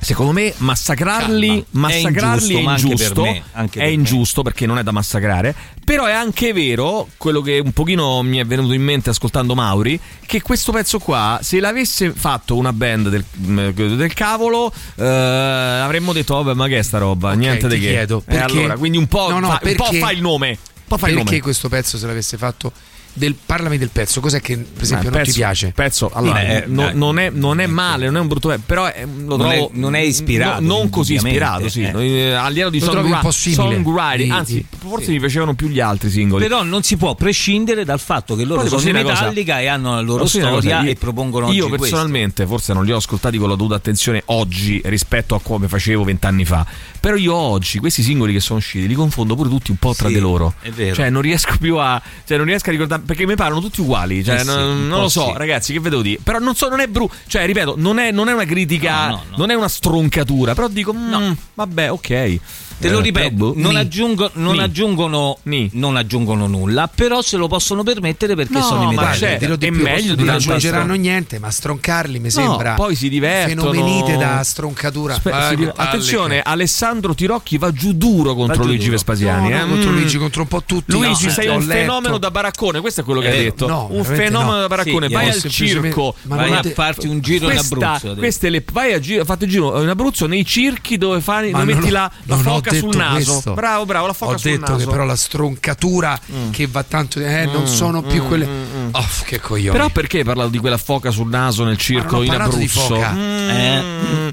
secondo 0.00 0.32
me 0.32 0.52
massacrarli, 0.58 1.46
Calma. 1.46 1.64
massacrarli 1.88 2.54
È 2.54 2.58
è 2.58 2.60
ingiusto, 2.60 2.70
anche 2.72 2.90
ingiusto. 2.92 3.22
per 3.22 3.32
me, 3.32 3.70
è 3.72 3.84
ingiusto 3.86 4.42
perché 4.42 4.66
non 4.66 4.78
è 4.78 4.82
da 4.82 4.90
massacrare. 4.92 5.54
Però 5.84 6.04
è 6.06 6.12
anche 6.12 6.52
vero, 6.52 7.08
quello 7.16 7.40
che 7.40 7.58
un 7.58 7.72
pochino 7.72 8.22
mi 8.22 8.38
è 8.38 8.44
venuto 8.44 8.72
in 8.72 8.82
mente 8.82 9.10
ascoltando 9.10 9.54
Mauri, 9.54 9.98
che 10.24 10.40
questo 10.40 10.70
pezzo 10.72 10.98
qua, 10.98 11.40
se 11.42 11.58
l'avesse 11.60 12.12
fatto 12.12 12.56
una 12.56 12.72
band 12.72 13.08
del, 13.08 13.24
mm, 13.38 13.68
del 13.70 14.12
cavolo, 14.14 14.72
eh, 14.96 15.04
avremmo 15.04 16.12
detto, 16.12 16.34
vabbè, 16.42 16.54
ma 16.54 16.66
che 16.68 16.78
è 16.78 16.82
sta 16.82 16.98
roba? 16.98 17.30
Ok, 17.30 17.36
Niente 17.36 17.66
di 17.68 17.80
che. 17.80 17.88
chiedo, 17.88 18.18
E 18.26 18.34
perché- 18.36 18.58
allora, 18.58 18.76
quindi 18.76 18.98
un 18.98 19.06
po', 19.08 19.28
No, 19.30 19.40
no, 19.40 19.48
fa, 19.48 19.60
un 19.62 19.74
po' 19.74 19.82
perché- 19.84 19.98
fa 19.98 20.12
il 20.12 20.20
nome. 20.20 20.48
Un 20.50 20.56
po' 20.86 20.96
fa 20.98 21.08
il 21.08 21.14
Perché 21.14 21.30
nome. 21.30 21.42
questo 21.42 21.68
pezzo 21.68 21.98
se 21.98 22.06
l'avesse 22.06 22.36
fatto 22.36 22.72
del, 23.12 23.34
parlami 23.34 23.78
del 23.78 23.90
pezzo, 23.90 24.20
cos'è 24.20 24.40
che 24.40 24.56
per 24.56 24.82
esempio 24.82 25.08
Eh, 25.08 25.10
non 25.10 25.20
pezzo- 25.20 25.32
ti 25.32 25.38
piace? 25.38 25.72
Pezzo, 25.74 26.10
allora, 26.12 26.40
Eh, 26.42 26.64
no- 26.66 26.82
dai. 26.84 26.94
non, 26.96 27.18
è, 27.18 27.30
non 27.30 27.60
è 27.60 27.66
male, 27.66 28.06
non 28.06 28.16
è 28.16 28.20
un 28.20 28.28
brutto 28.28 28.48
pezzo, 28.48 28.62
però 28.66 28.86
è- 28.86 29.04
lo 29.06 29.36
Non 29.36 29.50
è- 29.50 29.56
trovo 29.56 29.70
non 29.74 29.94
è 29.94 30.00
ispirato, 30.00 30.60
no- 30.60 30.66
non 30.78 30.90
così 30.90 31.14
ispirato, 31.14 31.68
sì. 31.68 31.82
eh. 31.82 32.06
Eh, 32.28 32.32
a 32.32 32.48
livello 32.48 32.70
di 32.70 32.80
songwriting, 32.80 34.30
anzi, 34.30 34.64
forse 34.78 35.06
sì. 35.06 35.10
mi 35.12 35.18
piacevano 35.20 35.54
più 35.54 35.68
gli 35.68 35.80
altri 35.80 36.10
singoli. 36.10 36.42
Però 36.46 36.62
non 36.62 36.82
si 36.82 36.96
può 36.96 37.14
prescindere 37.14 37.84
dal 37.84 38.00
fatto 38.00 38.34
che 38.36 38.44
loro 38.44 38.60
Poi 38.60 38.68
sono 38.70 38.88
una 38.90 39.02
cosa? 39.02 39.12
Metallica 39.14 39.60
e 39.60 39.66
hanno 39.66 39.94
la 39.94 40.00
loro 40.00 40.26
storia 40.26 40.48
cosa? 40.50 40.80
Io- 40.82 40.90
e 40.90 40.94
propongono 40.96 41.50
Io 41.52 41.66
oggi 41.66 41.76
personalmente, 41.76 42.46
forse 42.46 42.72
non 42.72 42.84
li 42.84 42.92
ho 42.92 42.96
ascoltati 42.96 43.38
con 43.38 43.48
la 43.48 43.54
dovuta 43.56 43.74
attenzione 43.76 44.22
oggi 44.26 44.80
rispetto 44.84 45.34
a 45.34 45.40
come 45.40 45.68
facevo 45.68 46.04
vent'anni 46.04 46.44
fa. 46.44 46.66
Però 47.00 47.16
io 47.16 47.34
oggi 47.34 47.78
questi 47.78 48.02
singoli 48.02 48.32
che 48.32 48.40
sono 48.40 48.58
usciti 48.58 48.86
li 48.86 48.94
confondo 48.94 49.34
pure 49.34 49.48
tutti 49.48 49.70
un 49.70 49.76
po' 49.78 49.94
tra 49.94 50.08
Sì, 50.08 50.14
di 50.14 50.20
loro. 50.20 50.54
è 50.60 50.70
vero. 50.70 50.94
Cioè, 50.94 51.10
non 51.10 51.22
riesco 51.22 51.56
più 51.58 51.76
a. 51.76 52.00
Cioè, 52.26 52.36
non 52.36 52.46
riesco 52.46 52.68
a 52.68 52.72
ricordare. 52.72 52.99
Perché 53.04 53.26
mi 53.26 53.34
parlano 53.34 53.60
tutti 53.60 53.80
uguali. 53.80 54.22
Cioè, 54.24 54.36
Eh 54.36 54.38
sì, 54.40 54.46
non, 54.46 54.86
non 54.88 55.00
lo 55.02 55.08
so, 55.08 55.26
sì. 55.26 55.32
ragazzi, 55.36 55.72
che 55.72 55.80
vedevo 55.80 56.02
dire. 56.02 56.20
Però 56.22 56.38
non 56.38 56.54
so, 56.54 56.68
non 56.68 56.80
è 56.80 56.86
brutto. 56.86 57.14
Cioè, 57.26 57.46
ripeto, 57.46 57.74
non 57.76 57.98
è, 57.98 58.10
non 58.10 58.28
è 58.28 58.32
una 58.32 58.44
critica, 58.44 59.06
No, 59.06 59.10
no, 59.10 59.22
no. 59.30 59.36
non 59.38 59.50
è 59.50 59.54
una 59.54 59.68
stroncatura. 59.68 60.54
Però 60.54 60.68
dico, 60.68 60.92
mm, 60.94 61.32
vabbè, 61.54 61.90
ok. 61.90 62.38
Te 62.80 62.88
lo 62.88 63.00
Eh, 63.00 63.02
ripeto, 63.02 63.34
boh, 63.34 63.52
non, 63.56 63.76
aggiungo- 63.76 64.30
non 64.34 64.58
aggiungono, 64.58 65.36
non 65.72 65.96
aggiungono 65.96 66.46
nulla, 66.46 66.88
però 66.92 67.20
se 67.20 67.36
lo 67.36 67.46
possono 67.46 67.82
permettere 67.82 68.34
perché 68.34 68.54
No, 68.54 68.62
sono 68.62 68.90
i 68.90 68.96
c'è- 69.18 69.38
dirò 69.38 69.56
di 69.56 69.66
è 69.66 69.70
più, 69.70 69.82
meglio 69.82 70.14
di 70.14 70.24
non 70.24 70.34
aggiungeranno 70.36 70.84
stron- 70.84 71.00
niente, 71.00 71.38
ma 71.38 71.50
stroncarli 71.50 72.18
mi 72.18 72.24
No, 72.24 72.30
sembra 72.30 72.74
poi 72.74 72.94
si 72.94 73.08
divertono. 73.10 73.70
fenomenite 73.70 74.16
da 74.16 74.42
stroncatura. 74.42 75.14
Aspe- 75.14 75.30
Vai, 75.30 75.48
si 75.50 75.56
Metallica. 75.56 75.82
attenzione, 75.82 76.40
Alessandro 76.42 77.14
Tirocchi 77.14 77.58
va 77.58 77.70
giù 77.70 77.92
duro 77.92 78.34
contro 78.34 78.62
giù 78.62 78.68
Luigi 78.68 78.78
duro. 78.84 78.92
Vespasiani. 78.92 79.50
No, 79.50 79.56
no, 79.58 79.64
eh. 79.64 79.68
contro 79.68 79.90
Mm. 79.90 79.94
Luigi, 79.94 80.16
contro 80.18 80.42
un 80.42 80.48
po' 80.48 80.62
tutti. 80.64 80.92
Luigi, 80.92 81.26
No, 81.26 81.32
sei 81.32 81.48
un 81.48 81.58
letto. 81.66 81.72
fenomeno 81.80 82.18
da 82.18 82.30
baraccone, 82.30 82.80
questo 82.80 83.02
è 83.02 83.04
quello 83.04 83.20
che 83.20 83.28
Eh, 83.28 83.36
hai 83.36 83.42
detto. 83.44 83.66
no, 83.66 83.88
un 83.90 84.04
fenomeno 84.04 84.52
no. 84.54 84.60
da 84.60 84.66
baraccone. 84.68 85.08
Vai 85.08 85.28
al 85.28 85.42
circo. 85.42 86.14
ma 86.22 86.36
Vai 86.36 86.48
non 86.48 86.58
a 86.58 86.62
farti 86.74 87.06
un 87.06 87.20
giro 87.20 87.50
in 87.50 87.58
Abruzzo. 87.58 87.84
adesso. 87.86 88.14
queste 88.16 88.48
le, 88.48 88.64
vai 88.72 88.92
a 88.94 89.00
fate 89.24 89.44
il 89.44 89.50
giro 89.50 89.82
in 89.82 89.88
Abruzzo 89.88 90.26
nei 90.26 90.44
circhi 90.46 90.96
dove, 90.96 91.20
metti 91.64 91.90
la, 91.90 92.10
ho 92.28 92.60
foca 92.70 92.78
sul 92.78 92.90
detto 92.90 92.98
naso. 92.98 93.32
questo. 93.32 93.54
Bravo, 93.54 93.84
bravo, 93.86 94.06
la 94.06 94.12
foca 94.12 94.34
Ho 94.34 94.38
sul 94.38 94.50
detto 94.52 94.70
naso. 94.72 94.84
che 94.84 94.90
però 94.90 95.04
la 95.04 95.16
stroncatura 95.16 96.20
che 96.50 96.66
va 96.66 96.82
tanto 96.82 97.20
eh, 97.20 97.44
non 97.46 97.66
sono 97.66 98.02
più 98.02 98.26
quelle 98.26 98.46
oh, 98.90 99.06
che 99.24 99.40
coglioni 99.40 99.76
Però 99.76 99.88
perché 99.90 100.18
hai 100.18 100.24
parlato 100.24 100.48
di 100.50 100.58
quella 100.58 100.78
foca 100.78 101.10
sul 101.10 101.28
naso 101.28 101.64
nel 101.64 101.76
circo 101.78 102.16
ho 102.18 102.22
in 102.22 102.28
parlato 102.28 102.56
di 102.56 102.64
Abruzzo? 102.64 102.94
foca. 102.94 103.12
Mm, 103.12 103.48
Eh, 103.50 103.82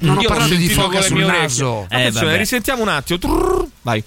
non 0.02 0.18
ho 0.18 0.22
parlato 0.22 0.54
di 0.54 0.68
foca 0.68 1.00
sul 1.02 1.24
naso. 1.24 1.82
Eh, 1.82 1.94
Attenzione, 1.96 2.26
vabbè. 2.26 2.38
risentiamo 2.38 2.82
un 2.82 2.88
attimo. 2.88 3.18
Vai. 3.82 4.02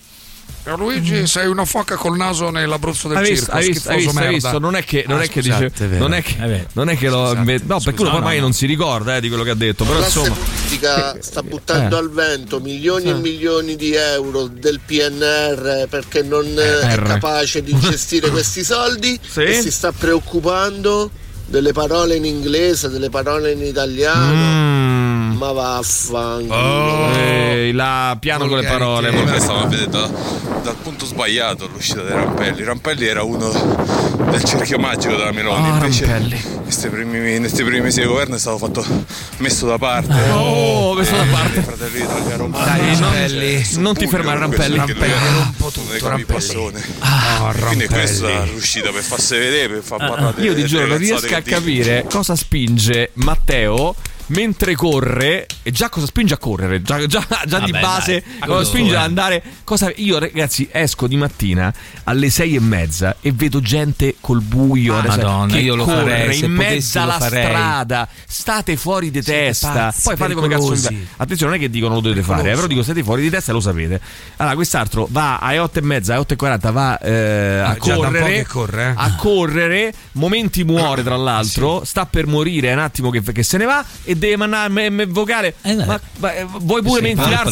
Luigi, 0.78 1.26
sei 1.28 1.48
una 1.48 1.66
foca 1.66 1.96
col 1.96 2.16
naso 2.18 2.50
nell'Abruzzo 2.52 3.08
del 3.08 3.18
Hai 3.18 3.30
visto, 3.30 3.46
circo, 3.46 3.58
hai 3.58 3.68
visto, 3.68 3.90
hai 3.90 4.02
schifoso 4.02 4.10
visto, 4.12 4.20
hai 4.20 4.32
merda. 4.32 4.50
visto? 4.50 4.60
Non 4.60 4.76
è 4.76 4.84
che, 4.84 5.06
non 5.08 5.18
Ah, 5.20 5.24
è 5.24 5.28
che 5.30 5.42
scusate, 5.42 5.64
dice. 5.70 5.96
è. 5.96 5.98
Non 5.98 6.14
è 6.14 6.22
che, 6.22 6.36
È 6.40 6.48
vero. 6.48 6.66
non 6.74 6.90
è 6.90 6.98
che 6.98 7.10
lo. 7.10 7.28
Scusate, 7.30 7.62
no, 7.66 7.80
perché 7.80 8.02
uno 8.02 8.10
no, 8.12 8.16
ormai 8.18 8.36
no. 8.38 8.42
non 8.44 8.54
si 8.54 8.66
ricorda 8.68 9.16
eh, 9.16 9.22
di 9.22 9.28
quello 9.28 9.44
che 9.44 9.50
ha 9.50 9.56
detto. 9.56 9.84
Però 9.86 10.00
La 10.00 10.06
insomma. 10.06 10.36
politica 10.36 11.18
sta 11.20 11.42
buttando 11.44 11.96
Eh. 11.96 12.00
al 12.00 12.12
vento 12.12 12.60
milioni 12.60 13.10
e 13.10 13.14
milioni 13.16 13.76
di 13.76 13.94
euro 13.94 14.48
del 14.48 14.80
PNR 14.86 15.88
perché 15.90 16.22
non 16.22 16.46
eh, 16.46 16.80
è 16.80 16.96
capace 17.02 17.62
di 17.64 17.78
gestire 17.80 18.30
questi 18.32 18.64
soldi 18.64 19.20
Sì. 19.28 19.42
e 19.42 19.62
si 19.62 19.72
sta 19.72 19.92
preoccupando 19.92 21.10
delle 21.48 21.74
parole 21.74 22.16
in 22.16 22.24
inglese, 22.26 22.88
delle 22.90 23.10
parole 23.10 23.52
in 23.52 23.62
italiano. 23.64 24.34
Mm. 24.34 25.01
Ma 25.42 25.52
vaffanculo. 25.54 26.54
Oh. 26.56 27.12
Eh, 27.18 27.72
la 27.74 28.16
piano 28.20 28.48
con 28.48 28.60
le 28.60 28.68
parole. 28.68 29.10
Io 29.10 29.24
me 29.24 29.32
la 29.32 29.40
stavo 29.40 29.62
a 29.62 29.66
vedere 29.66 29.90
da- 29.90 30.10
dal 30.62 30.76
punto 30.76 31.06
sbagliato 31.08 31.68
l'uscita 31.68 32.04
dei 32.04 32.14
Rampelli. 32.14 32.64
Rampelli 32.64 33.08
era 33.08 33.24
uno 33.24 33.50
del 34.30 34.44
cerchio 34.44 34.78
magico 34.78 35.16
della 35.16 35.32
Meloni. 35.32 35.68
Ah, 35.68 35.74
Invece, 35.74 36.06
Rampelli. 36.06 36.40
questi 36.62 36.90
primi, 36.90 37.34
in 37.34 37.40
questi 37.40 37.64
primi 37.64 37.82
mesi 37.82 38.02
di 38.02 38.06
governo 38.06 38.36
è 38.36 38.38
stato 38.38 38.60
fatto 38.60 38.86
messo 39.38 39.66
da 39.66 39.80
parte. 39.80 40.14
Oh, 40.30 40.94
messo 40.94 41.16
da 41.16 41.26
parte. 41.32 41.62
Fratelli 41.64 42.00
d'Italia 42.02 42.36
Romano. 42.36 42.64
Dai, 42.64 42.82
non- 43.00 43.00
Rampelli. 43.12 43.66
non 43.78 43.94
ti 43.96 44.08
fermare, 44.08 44.40
Rampelli. 44.40 44.76
Rampelli 44.78 45.00
Rampelli, 45.00 45.26
era 45.28 45.38
un 45.44 45.54
po' 45.58 45.70
tutto. 45.72 46.08
Rampelli. 46.08 46.84
Ah, 47.00 47.50
Quindi 47.52 47.60
Rampelli. 47.62 47.88
questa 47.88 48.28
è 48.30 48.46
l'uscita 48.46 48.92
per 48.92 49.02
farsi 49.02 49.36
vedere, 49.38 49.70
per 49.74 49.82
far 49.82 49.98
parlare 49.98 50.40
Io 50.44 50.50
ti 50.50 50.56
delle 50.58 50.68
giuro, 50.68 50.82
non 50.86 50.92
ragazzate 51.00 51.20
riesco 51.28 51.36
a 51.36 51.42
capire 51.60 52.06
cosa 52.08 52.36
spinge 52.36 53.10
Matteo 53.16 53.96
mentre 54.32 54.76
corre 54.76 55.46
e 55.64 55.72
già 55.72 55.90
cosa 55.90 56.06
spinge 56.06 56.34
a 56.34 56.38
correre? 56.38 56.82
Già, 56.82 57.06
già- 57.06 57.26
già 57.46 57.60
di 57.60 57.72
Vabbè, 57.72 57.82
base 57.84 58.24
dai, 58.40 58.48
cosa 58.48 58.64
spinge 58.66 58.96
ad 58.96 59.04
andare? 59.04 59.44
Cosa, 59.64 59.92
io 59.96 60.18
ragazzi 60.20 60.68
esco 60.72 61.08
di 61.08 61.16
mattina 61.18 61.74
alle 62.06 62.30
sei 62.30 62.56
e 62.56 62.60
mezza 62.60 63.18
e 63.22 63.32
vedo 63.32 63.60
gente 63.62 64.16
col 64.20 64.42
buio 64.42 64.98
Ah, 64.98 65.04
Madonna, 65.06 65.54
che 65.54 65.60
io 65.60 65.76
lo 65.76 65.86
corre 65.86 66.00
farei, 66.02 66.44
in 66.44 66.52
mezzo 66.52 67.00
alla 67.00 67.20
strada 67.20 68.08
state 68.28 68.76
fuori 68.78 69.12
di 69.12 69.22
testa. 69.22 69.72
Pazzi, 69.72 70.02
poi 70.04 70.16
fate 70.16 70.34
come 70.34 70.48
cazzo 70.48 70.72
vi 70.72 71.08
attenzione 71.18 71.52
non 71.54 71.62
è 71.62 71.64
che 71.64 71.70
dicono 71.70 71.96
lo 71.96 72.00
dovete 72.02 72.22
fare 72.22 72.52
eh, 72.52 72.56
però 72.56 72.68
dico 72.68 72.84
siete 72.84 73.04
fuori 73.04 73.22
di 73.22 73.30
testa 73.30 73.52
e 73.52 73.54
lo 73.54 73.60
sapete. 73.62 74.00
Allora 74.38 74.56
quest'altro 74.56 75.08
va 75.10 75.38
alle 75.40 75.60
otto 75.60 75.80
e 75.80 75.82
mezza 75.82 76.14
alle 76.14 76.22
otto 76.22 76.34
e 76.34 76.36
quaranta 76.38 76.72
va 76.72 76.98
eh, 77.00 77.60
a 77.60 77.70
Ah, 77.72 77.76
po' 77.76 77.94
correre 77.96 78.46
corre, 78.46 78.90
eh. 78.90 78.94
a 78.96 79.16
correre, 79.16 79.94
momenti 80.14 80.64
muore 80.64 81.04
tra 81.04 81.16
l'altro, 81.16 81.84
sta 81.86 82.06
per 82.06 82.28
morire, 82.28 82.70
è 82.70 82.74
un 82.74 82.80
attimo 82.80 83.10
che, 83.10 83.22
che 83.22 83.44
se 83.44 83.58
ne 83.58 83.66
va 83.66 83.84
e 84.04 84.16
deve 84.22 84.38
mandare 84.38 84.70
me, 84.70 84.90
me 84.92 85.06
vocale. 85.08 85.56
ma, 85.86 86.00
ma, 86.20 86.34
eh, 86.36 86.46
vuoi 86.60 86.82
pure 86.84 87.14
pare. 87.16 87.52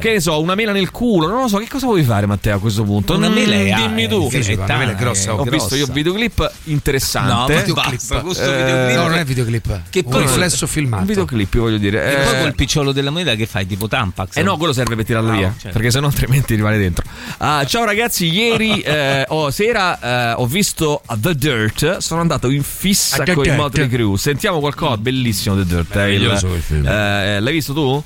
che 0.00 0.12
ne 0.12 0.20
so, 0.20 0.40
una 0.40 0.54
mela 0.54 0.72
nel 0.72 0.90
culo? 0.90 1.26
Non 1.28 1.42
lo 1.42 1.48
so, 1.48 1.58
che 1.58 1.68
cosa 1.68 1.84
vuoi 1.86 2.02
fare 2.02 2.24
Matteo 2.26 2.56
a 2.56 2.58
questo 2.58 2.82
punto? 2.84 3.14
Una 3.14 3.28
Mm, 3.28 3.32
mela 3.32 3.54
è- 3.54 3.74
dimmi 3.74 4.08
tu. 4.08 4.28
è- 4.30 4.54
una 4.54 4.76
mela 4.78 4.92
è 4.92 4.94
grossa, 4.94 5.34
Ho 5.34 5.44
è 5.44 5.50
visto 5.50 5.74
io 5.74 5.84
grossa. 5.84 5.86
un 5.88 5.92
videoclip 5.92 6.52
interessante. 6.64 7.32
No, 7.32 7.74
ma 7.74 7.82
basta, 7.90 8.20
questo 8.20 8.42
Eh, 8.44 8.56
videoclip- 8.56 8.96
No, 8.96 9.02
non 9.08 9.14
è 9.18 9.24
videoclip. 9.24 9.80
Che 9.90 10.02
un 10.04 10.10
poi- 10.10 10.22
riflesso 10.22 10.66
filmato. 10.66 11.02
Un 11.02 11.08
videoclip, 11.08 11.56
voglio 11.58 11.76
dire. 11.78 12.12
E 12.12 12.24
poi 12.24 12.34
Eh, 12.34 12.40
col 12.40 12.54
picciolo 12.54 12.92
della 12.92 13.10
moneta 13.10 13.34
che 13.34 13.46
fai? 13.46 13.66
Tipo 13.66 13.86
Tampax? 13.88 14.36
eh 14.36 14.42
no, 14.42 14.56
quello 14.56 14.72
serve 14.72 14.96
per 14.96 15.04
tirarlo 15.04 15.32
via, 15.32 15.52
certo. 15.58 15.70
perché 15.76 15.90
sennò 15.90 16.06
altrimenti 16.06 16.54
rimane 16.54 16.78
dentro. 16.78 17.04
Ah, 17.38 17.64
ciao 17.66 17.84
ragazzi, 17.84 18.32
ieri 18.32 18.80
eh, 18.80 19.24
ho- 19.28 19.50
sera 19.50 20.32
eh, 20.32 20.34
ho 20.36 20.46
visto 20.46 21.02
The 21.14 21.34
Dirt, 21.34 21.98
sono 21.98 22.20
andato 22.22 22.48
in 22.48 22.62
fissa 22.62 23.22
con 23.34 23.44
i. 23.44 23.50
Motley 23.56 23.88
Crue. 23.88 24.16
Sentiamo 24.18 24.60
qualcosa, 24.60 24.96
bellissimo 24.96 25.56
The 25.56 25.64
Dirt. 25.66 25.96
eh, 25.96 26.05
il- 26.14 26.20
quel 26.48 26.60
film. 26.60 26.86
eh, 26.86 27.40
l'hai 27.40 27.52
visto 27.52 27.72
tu? 27.74 28.02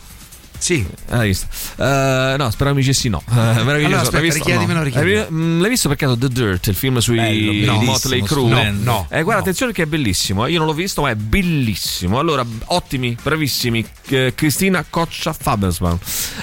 Sì. 0.60 0.86
Ah, 1.08 1.16
L'hai 1.16 1.28
visto? 1.28 1.46
Eh, 1.76 2.34
no, 2.38 2.50
spero 2.50 2.70
mi 2.74 2.80
dicessi 2.80 3.08
no. 3.08 3.22
Eh, 3.28 3.32
meraviglioso. 3.32 3.86
Allora, 3.86 4.00
aspetta, 4.02 4.18
l'hai 4.18 4.22
visto? 4.30 4.38
richiedimelo, 4.44 4.78
No. 4.78 4.84
richiedimelo. 4.84 5.20
L'hai, 5.20 5.30
mm, 5.32 5.60
l'hai 5.60 5.70
visto 5.70 5.88
per 5.88 5.96
caso 5.96 6.18
The 6.18 6.28
Dirt, 6.28 6.66
il 6.66 6.74
film 6.74 6.98
sui 6.98 7.16
Bello, 7.16 7.72
Motley 7.80 8.22
Crue? 8.22 8.46
stupendo. 8.50 8.84
No, 8.84 9.06
Eh, 9.10 9.22
guarda, 9.22 9.40
attenzione 9.40 9.72
che 9.72 9.82
è 9.82 9.86
bellissimo. 9.86 10.44
eh. 10.46 10.50
Io 10.52 10.58
non 10.58 10.66
l'ho 10.66 10.74
visto, 10.74 11.00
ma 11.02 11.10
è 11.10 11.14
bellissimo. 11.14 12.18
Allora, 12.18 12.44
ottimi, 12.66 13.16
bravissimi. 13.20 13.84
Eh, 14.10 14.32
Cristina 14.36 14.84
Coccia 14.88 15.32
Fabelsman. 15.32 15.98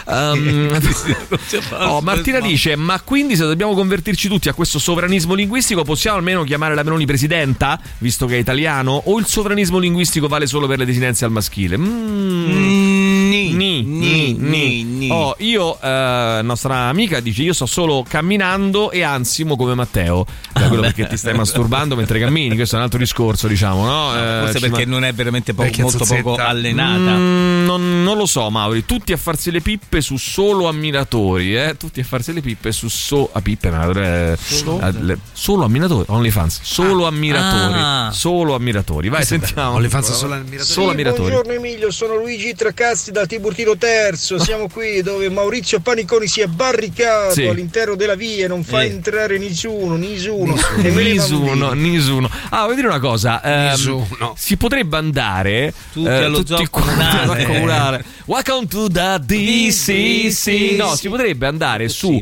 Um, 0.07 0.80
oh, 1.80 2.01
Martina 2.01 2.39
dice: 2.39 2.76
Ma 2.76 2.99
quindi 3.01 3.36
se 3.36 3.43
dobbiamo 3.43 3.74
convertirci 3.76 4.28
tutti 4.28 4.49
a 4.49 4.53
questo 4.53 4.80
sovranismo 4.80 5.34
linguistico, 5.36 5.84
possiamo 5.84 6.18
almeno 6.18 6.43
chiamare 6.43 6.74
la 6.76 6.82
Meloni 6.84 7.05
presidenta, 7.05 7.80
visto 7.99 8.26
che 8.26 8.36
è 8.36 8.39
italiano? 8.39 8.99
O 9.05 9.20
il 9.20 9.28
sovranismo 9.28 9.78
linguistico 9.78 10.28
vale 10.28 10.47
solo 10.47 10.65
per 10.68 10.80
le 10.80 10.86
desidenze 10.86 11.24
al 11.26 11.32
maschile? 11.32 11.78
Mm. 11.78 13.30
Ni, 13.30 13.53
Ni, 13.53 13.84
ni, 14.08 14.34
ni. 14.34 14.84
ni. 14.84 15.10
Oh, 15.12 15.36
io, 15.39 15.80
eh, 15.82 16.39
nostra 16.43 16.76
amica 16.88 17.20
dice: 17.20 17.41
Io 17.43 17.53
sto 17.53 17.66
solo 17.66 18.03
camminando 18.08 18.91
e 18.91 19.03
ansimo 19.03 19.55
come 19.55 19.74
Matteo. 19.76 20.26
Beh, 20.53 20.68
quello 20.68 20.82
perché 20.82 21.08
ti 21.08 21.18
stai 21.18 21.34
masturbando 21.38 21.95
mentre 21.95 22.20
cammini. 22.20 22.55
Questo 22.55 22.76
è 22.76 22.78
un 22.80 22.84
altro 22.86 22.99
discorso, 22.99 23.47
diciamo, 23.47 23.86
no? 23.86 24.16
Eh, 24.16 24.39
Forse 24.41 24.60
perché 24.60 24.86
ma- 24.86 24.91
non 24.91 25.03
è 25.03 25.14
veramente 25.14 25.53
po- 25.53 25.64
molto 25.64 25.97
zozzetta. 25.99 26.22
poco 26.22 26.41
allenata. 26.41 27.16
Mm, 27.18 27.66
non, 27.66 28.03
non 28.03 28.18
lo 28.18 28.26
so, 28.26 28.49
Mauri. 28.49 28.86
Tutti 28.86 29.12
a 29.14 29.18
farsi 29.18 29.51
le 29.51 29.62
pippe 29.62 30.01
su 30.01 30.18
solo 30.18 30.68
ammiratori, 30.68 31.55
eh? 31.55 31.76
Tutti 31.78 31.99
a 31.99 32.03
farsi 32.03 32.34
le 32.34 32.41
pippe 32.41 32.72
su 32.72 32.88
so- 32.88 33.30
a 33.32 33.41
pippe, 33.41 33.70
ma, 33.70 33.89
eh, 33.91 34.38
eh, 34.38 34.91
le- 35.01 35.20
solo 35.34 35.64
ammiratori. 35.66 36.05
OnlyFans, 36.08 36.60
solo 36.64 37.05
ammiratori. 37.08 37.74
Ah. 37.76 38.10
Solo 38.14 38.55
ammiratori. 38.55 39.10
Vai, 39.10 39.24
sentiamo. 39.26 39.76
OnlyFans 39.76 40.12
solo 40.14 40.34
ammiratori. 40.34 40.64
Solo 40.70 40.91
ammiratori. 40.91 41.32
Buongiorno 41.32 41.53
Emilio, 41.53 41.91
sono 41.91 42.16
Luigi 42.16 42.53
Tracassi 42.53 43.12
dal 43.12 43.28
Tiburtino 43.28 43.76
Terzo. 43.98 44.38
Siamo 44.43 44.68
qui 44.70 45.02
dove 45.02 45.28
Maurizio 45.30 45.80
Paniconi 45.80 46.28
si 46.28 46.41
è 46.41 46.48
barricato 46.48 47.34
Sì. 47.34 47.45
all'interno 47.48 47.95
della 47.95 48.14
via 48.16 48.45
e 48.45 48.48
non 48.48 48.64
fa 48.64 48.84
Eh. 48.84 48.88
entrare 48.89 49.38
nessuno, 49.39 49.95
nessuno. 49.95 50.56
E 50.82 50.91
me 50.91 51.02
ne 51.04 51.12
Nisuno, 51.14 51.72
Nisuno. 51.72 52.30
Ah, 52.50 52.64
vuoi 52.66 52.76
dire 52.76 52.88
una 52.88 53.00
cosa? 53.00 53.41
Ehm, 53.43 54.06
si 54.36 54.56
potrebbe 54.58 54.98
andare 54.98 55.74
Tutti 55.91 56.08
allo 56.08 56.45
zoo 56.45 56.58
quanti 56.70 56.70
comunale. 56.70 57.22
allo 57.22 57.43
comunale. 57.45 58.04
Welcome 58.26 58.68
to 58.68 58.88
the 58.89 59.20
DCC. 59.26 60.76
No, 60.78 60.95
si 60.95 61.10
potrebbe 61.10 61.48
andare 61.48 61.88
su 61.89 62.20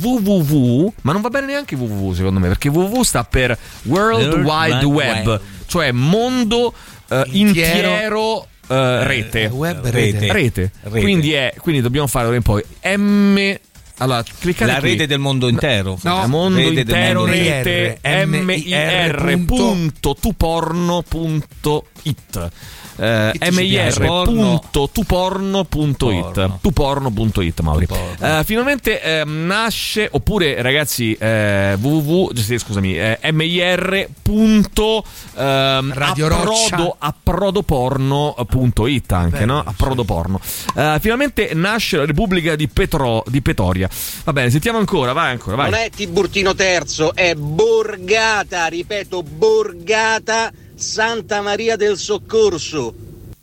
www, 0.00 0.92
ma 1.02 1.12
non 1.12 1.20
va 1.20 1.28
bene 1.28 1.46
neanche 1.46 1.74
www 1.74 2.14
secondo 2.14 2.40
me, 2.40 2.48
perché 2.48 2.68
www 2.68 3.02
sta 3.02 3.24
per 3.24 3.56
World 3.82 4.26
World 4.32 4.44
Wide 4.46 4.74
Wide 4.74 4.84
Web, 4.86 5.26
Web. 5.26 5.40
cioè 5.66 5.92
mondo 5.92 6.72
eh, 7.10 7.22
Intiero. 7.32 8.46
Eh, 8.68 9.04
rete. 9.04 9.46
web 9.46 9.84
rete. 9.86 10.32
rete. 10.32 10.70
Rete. 10.82 11.00
Quindi, 11.00 11.32
è, 11.32 11.54
quindi 11.58 11.80
dobbiamo 11.80 12.06
fare 12.06 12.26
ora 12.26 12.36
in 12.36 12.42
poi 12.42 12.62
M. 12.96 13.54
Allora, 14.00 14.22
cliccate 14.22 14.70
La 14.70 14.78
qui. 14.78 14.90
rete 14.90 15.08
del 15.08 15.18
mondo 15.18 15.48
intero. 15.48 15.98
No, 16.02 16.26
mondo 16.28 16.58
Rete 16.58 16.80
intero 16.80 17.20
mondo 17.20 17.34
rete 17.34 17.98
M-I-R 18.02 19.24
mir 19.24 19.44
punto 19.44 20.14
tuporno.it 20.14 21.06
eh, 22.98 23.32
mir.tuporno.it 23.52 26.50
tuporno.it 26.60 27.60
Mauri. 27.60 27.86
Eh, 28.20 28.42
finalmente 28.44 29.00
ehm, 29.00 29.46
nasce 29.46 30.08
oppure 30.10 30.60
ragazzi 30.60 31.14
eh, 31.14 31.78
www 31.80 32.56
scusami 32.58 32.98
eh, 32.98 33.18
mir 33.32 34.08
punto 34.22 35.04
ehm, 35.36 35.92
Radio 35.94 36.26
approdo, 36.26 36.96
approdoporno.it 36.98 39.12
anche 39.12 39.44
no? 39.44 39.62
approdoporno 39.64 40.40
Eh, 40.74 40.98
finalmente 41.00 41.50
nasce 41.54 41.96
la 41.96 42.04
Repubblica 42.04 42.56
di, 42.56 42.66
Petro, 42.68 43.22
di 43.26 43.40
Petoria. 43.42 43.88
Va 44.24 44.32
bene 44.32 44.50
sentiamo 44.50 44.78
ancora 44.78 45.12
vai 45.12 45.32
ancora 45.32 45.56
vai. 45.56 45.70
Non 45.70 45.80
è 45.80 45.90
Tiburtino 45.90 46.54
Terzo, 46.54 47.14
è 47.14 47.34
Borgata, 47.34 48.66
ripeto, 48.66 49.22
Borgata 49.22 50.50
Santa 50.78 51.40
Maria 51.42 51.76
del 51.76 51.96
Soccorso. 51.96 52.94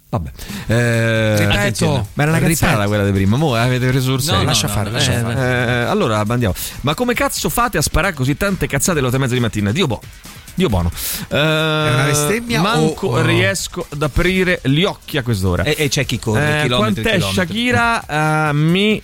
Vabbè. 0.10 0.32
Eh, 0.68 1.36
Ripeto, 1.38 2.08
ma 2.14 2.24
era 2.24 2.32
una 2.32 2.40
cazzata 2.40 2.88
quella 2.88 3.04
di 3.04 3.12
prima. 3.12 3.36
Mo 3.36 3.54
avete 3.54 3.88
preso 3.88 4.12
sul 4.12 4.22
serio. 4.22 4.40
no, 4.40 4.46
lascia 4.46 4.68
no, 4.68 4.74
fare, 4.74 4.90
no, 4.90 4.96
lascia 4.96 5.14
eh, 5.14 5.22
fare. 5.22 5.36
Eh, 5.36 5.90
allora 5.90 6.24
andiamo. 6.26 6.54
Ma 6.82 6.94
come 6.94 7.14
cazzo 7.14 7.50
fate 7.50 7.78
a 7.78 7.82
sparare 7.82 8.14
così 8.14 8.38
tante 8.38 8.68
cazzate 8.68 9.00
alle 9.00 9.08
8 9.08 9.16
e 9.16 9.20
mezza 9.20 9.34
di 9.34 9.40
mattina? 9.40 9.72
Dio 9.72 9.88
boh. 9.88 10.02
Dio 10.56 10.70
buono. 10.70 10.90
Eh, 11.28 11.38
una 11.38 12.04
bestemmia 12.06 12.62
Manco 12.62 13.08
o- 13.08 13.22
riesco 13.22 13.86
ad 13.90 14.02
aprire 14.02 14.62
gli 14.64 14.84
occhi 14.84 15.18
a 15.18 15.24
quest'ora. 15.24 15.64
E, 15.64 15.76
e 15.78 15.88
c'è 15.90 16.06
chi 16.06 16.18
corre, 16.18 16.64
Eh, 16.64 16.70
quant'è. 16.70 17.20
Shakira 17.20 18.50
eh, 18.50 18.54
mi 18.54 19.02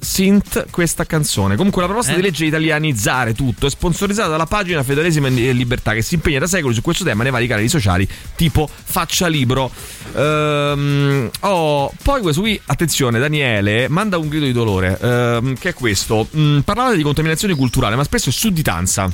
sint 0.00 0.66
questa 0.70 1.04
canzone 1.04 1.56
comunque 1.56 1.80
la 1.82 1.88
proposta 1.88 2.12
Eh? 2.12 2.16
di 2.16 2.22
legge 2.22 2.44
italianizzare 2.46 3.34
tutto 3.34 3.66
è 3.66 3.70
sponsorizzata 3.70 4.28
dalla 4.28 4.46
pagina 4.46 4.82
Fedelesima 4.82 5.28
e 5.28 5.52
Libertà 5.52 5.92
che 5.92 6.02
si 6.02 6.14
impegna 6.14 6.38
da 6.38 6.46
secoli 6.46 6.74
su 6.74 6.82
questo 6.82 7.04
tema 7.04 7.22
nei 7.22 7.32
vari 7.32 7.46
canali 7.46 7.68
sociali 7.68 8.08
tipo 8.36 8.68
Faccia 8.84 9.26
Libro 9.28 9.70
Ehm, 10.12 11.30
oh, 11.40 11.92
poi 12.02 12.20
questo 12.20 12.40
qui 12.40 12.60
attenzione 12.66 13.18
Daniele 13.20 13.88
manda 13.88 14.18
un 14.18 14.28
grido 14.28 14.44
di 14.46 14.52
dolore 14.52 14.98
ehm, 15.00 15.54
che 15.56 15.70
è 15.70 15.74
questo 15.74 16.26
Mm, 16.36 16.60
parlate 16.60 16.96
di 16.96 17.02
contaminazione 17.02 17.54
culturale 17.54 17.96
ma 17.96 18.04
spesso 18.04 18.28
è 18.28 18.32
sudditanza 18.32 19.08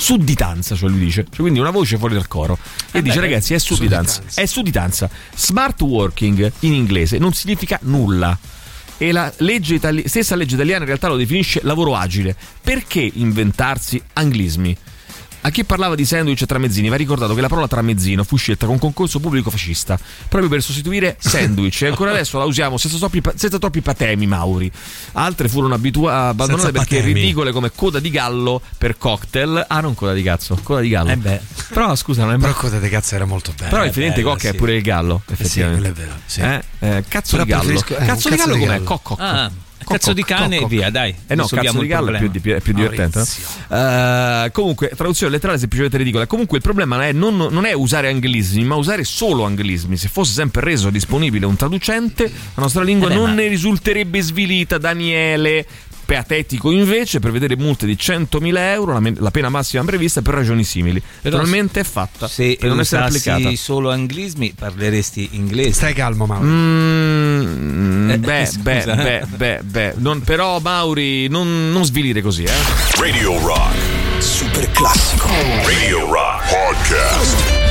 sudditanza, 0.00 0.74
cioè 0.74 0.88
lui 0.88 0.98
dice, 0.98 1.24
cioè, 1.24 1.40
quindi 1.40 1.60
una 1.60 1.70
voce 1.70 1.98
fuori 1.98 2.14
dal 2.14 2.26
coro. 2.26 2.58
E 2.90 3.02
dice, 3.02 3.20
ragazzi, 3.20 3.54
è 3.54 3.58
sudditanza. 3.58 4.14
sudditanza. 4.14 4.40
È 4.40 4.46
sudditanza. 4.46 5.10
Smart 5.36 5.80
working 5.82 6.50
in 6.60 6.72
inglese 6.72 7.18
non 7.18 7.32
significa 7.32 7.78
nulla. 7.82 8.36
E 8.96 9.12
la 9.12 9.32
legge 9.38 9.74
itali- 9.74 10.08
stessa 10.08 10.34
legge 10.34 10.54
italiana 10.54 10.80
in 10.80 10.86
realtà 10.86 11.08
lo 11.08 11.16
definisce 11.16 11.60
lavoro 11.62 11.96
agile. 11.96 12.34
Perché 12.62 13.10
inventarsi 13.14 14.02
anglismi? 14.14 14.76
A 15.42 15.48
chi 15.50 15.64
parlava 15.64 15.94
di 15.94 16.04
sandwich 16.04 16.42
e 16.42 16.46
tramezzini 16.46 16.88
va 16.90 16.96
ricordato 16.96 17.34
che 17.34 17.40
la 17.40 17.48
parola 17.48 17.66
tramezzino 17.66 18.24
fu 18.24 18.36
scelta 18.36 18.66
con 18.66 18.78
concorso 18.78 19.20
pubblico 19.20 19.48
fascista 19.50 19.98
proprio 20.28 20.50
per 20.50 20.62
sostituire 20.62 21.16
sandwich 21.18 21.80
e 21.82 21.86
ancora 21.86 22.10
adesso 22.10 22.36
la 22.36 22.44
usiamo 22.44 22.76
senza 22.76 22.98
troppi, 22.98 23.22
senza 23.36 23.58
troppi 23.58 23.80
patemi 23.80 24.26
Mauri. 24.26 24.70
Altre 25.12 25.48
furono 25.48 25.72
abitua- 25.74 26.28
abbandonate 26.28 26.64
Senza 26.66 26.78
perché 26.78 26.96
patemi. 26.98 27.20
ridicole 27.20 27.52
come 27.52 27.70
coda 27.74 28.00
di 28.00 28.10
gallo 28.10 28.60
per 28.76 28.98
cocktail. 28.98 29.64
Ah, 29.66 29.80
non 29.80 29.94
coda 29.94 30.12
di 30.12 30.22
cazzo, 30.22 30.58
coda 30.62 30.80
di 30.80 30.90
gallo. 30.90 31.10
Eh 31.10 31.16
beh. 31.16 31.40
Però 31.72 31.94
scusa, 31.96 32.24
non 32.24 32.34
è 32.34 32.38
Però 32.38 32.52
coda 32.52 32.78
di 32.78 32.88
cazzo 32.90 33.14
era 33.14 33.24
molto 33.24 33.52
bella. 33.56 33.70
però 33.70 33.82
effettivamente 33.84 34.20
bella, 34.22 34.34
cocca 34.34 34.48
è 34.48 34.50
sì. 34.52 34.56
pure 34.58 34.76
il 34.76 34.82
gallo, 34.82 35.22
Eh 35.26 35.36
sì, 35.36 35.42
effettivamente. 35.42 35.90
quello 35.92 35.94
è 35.94 36.06
vero, 36.06 36.20
sì. 36.26 36.40
Eh? 36.40 36.96
Eh, 36.96 37.04
cazzo 37.08 37.30
Però 37.36 37.44
di 37.44 37.50
gallo. 37.50 37.70
eh, 37.70 37.72
un 37.72 37.78
cazzo 37.78 37.98
di 37.98 38.06
cazzo 38.06 38.28
gallo 38.36 38.52
di 38.52 38.58
com'è? 38.60 38.72
gallo. 38.74 38.84
Cocco. 38.84 39.16
Ah, 39.18 39.50
cazzo 39.84 40.12
di 40.12 40.22
cane 40.24 40.58
e 40.60 40.66
via, 40.66 40.90
dai. 40.90 41.14
Eh 41.26 41.34
no, 41.34 41.46
cazzo 41.46 41.78
di 41.80 41.86
gallo 41.86 42.12
è 42.12 42.18
più, 42.18 42.28
di- 42.28 42.50
è 42.50 42.60
più 42.60 42.72
divertente. 42.72 43.22
no? 43.68 43.76
Eh, 43.76 44.50
comunque, 44.52 44.90
traduzione 44.96 45.32
letterale 45.32 45.56
è 45.56 45.60
semplicemente 45.60 45.96
ridicola. 45.98 46.26
Comunque, 46.26 46.56
il 46.58 46.62
problema 46.62 47.04
è 47.06 47.12
non, 47.12 47.36
non 47.36 47.64
è 47.64 47.72
usare 47.72 48.08
anglismi, 48.08 48.64
ma 48.64 48.74
usare 48.76 49.04
solo 49.04 49.44
anglismi. 49.44 49.96
Se 49.96 50.08
fosse 50.08 50.32
sempre 50.32 50.60
reso 50.62 50.90
disponibile 50.90 51.46
un 51.46 51.56
traducente, 51.56 52.24
la 52.24 52.62
nostra 52.62 52.82
lingua 52.82 53.08
Eh 53.08 53.10
beh, 53.10 53.16
non 53.16 53.28
ma- 53.30 53.34
ne 53.34 53.48
risulterebbe 53.48 54.20
svilita. 54.20 54.78
Daniele. 54.78 55.66
Patetico 56.14 56.70
invece 56.72 57.20
prevedere 57.20 57.56
multe 57.56 57.86
di 57.86 57.94
100.000 57.94 58.56
euro, 58.72 58.92
la, 58.94 59.00
me- 59.00 59.14
la 59.16 59.30
pena 59.30 59.48
massima 59.48 59.84
prevista 59.84 60.22
per 60.22 60.34
ragioni 60.34 60.64
simili. 60.64 61.00
Naturalmente 61.22 61.80
è 61.80 61.84
fatta 61.84 62.26
Se 62.26 62.56
per 62.58 62.68
non 62.68 62.80
essere 62.80 63.02
applicata. 63.04 63.50
solo 63.54 63.90
anglismi 63.90 64.52
parleresti 64.58 65.28
inglese. 65.32 65.72
Stai 65.72 65.94
calmo, 65.94 66.26
Mauro. 66.26 66.44
Mm, 66.46 68.10
Eh, 68.10 68.18
beh, 68.18 68.46
scusa. 68.46 68.60
beh, 68.60 68.84
beh, 68.84 69.26
beh, 69.36 69.60
beh. 69.62 69.94
Non- 69.98 70.20
però 70.22 70.58
Mauri, 70.58 71.28
non, 71.28 71.70
non 71.70 71.84
svilire 71.84 72.20
così, 72.22 72.42
eh. 72.44 72.50
Radio 72.98 73.38
Rock. 73.38 73.76
Super 74.18 74.68
classico. 74.72 75.28
Radio 75.64 76.06
Rock 76.12 76.48
Podcast. 76.50 77.69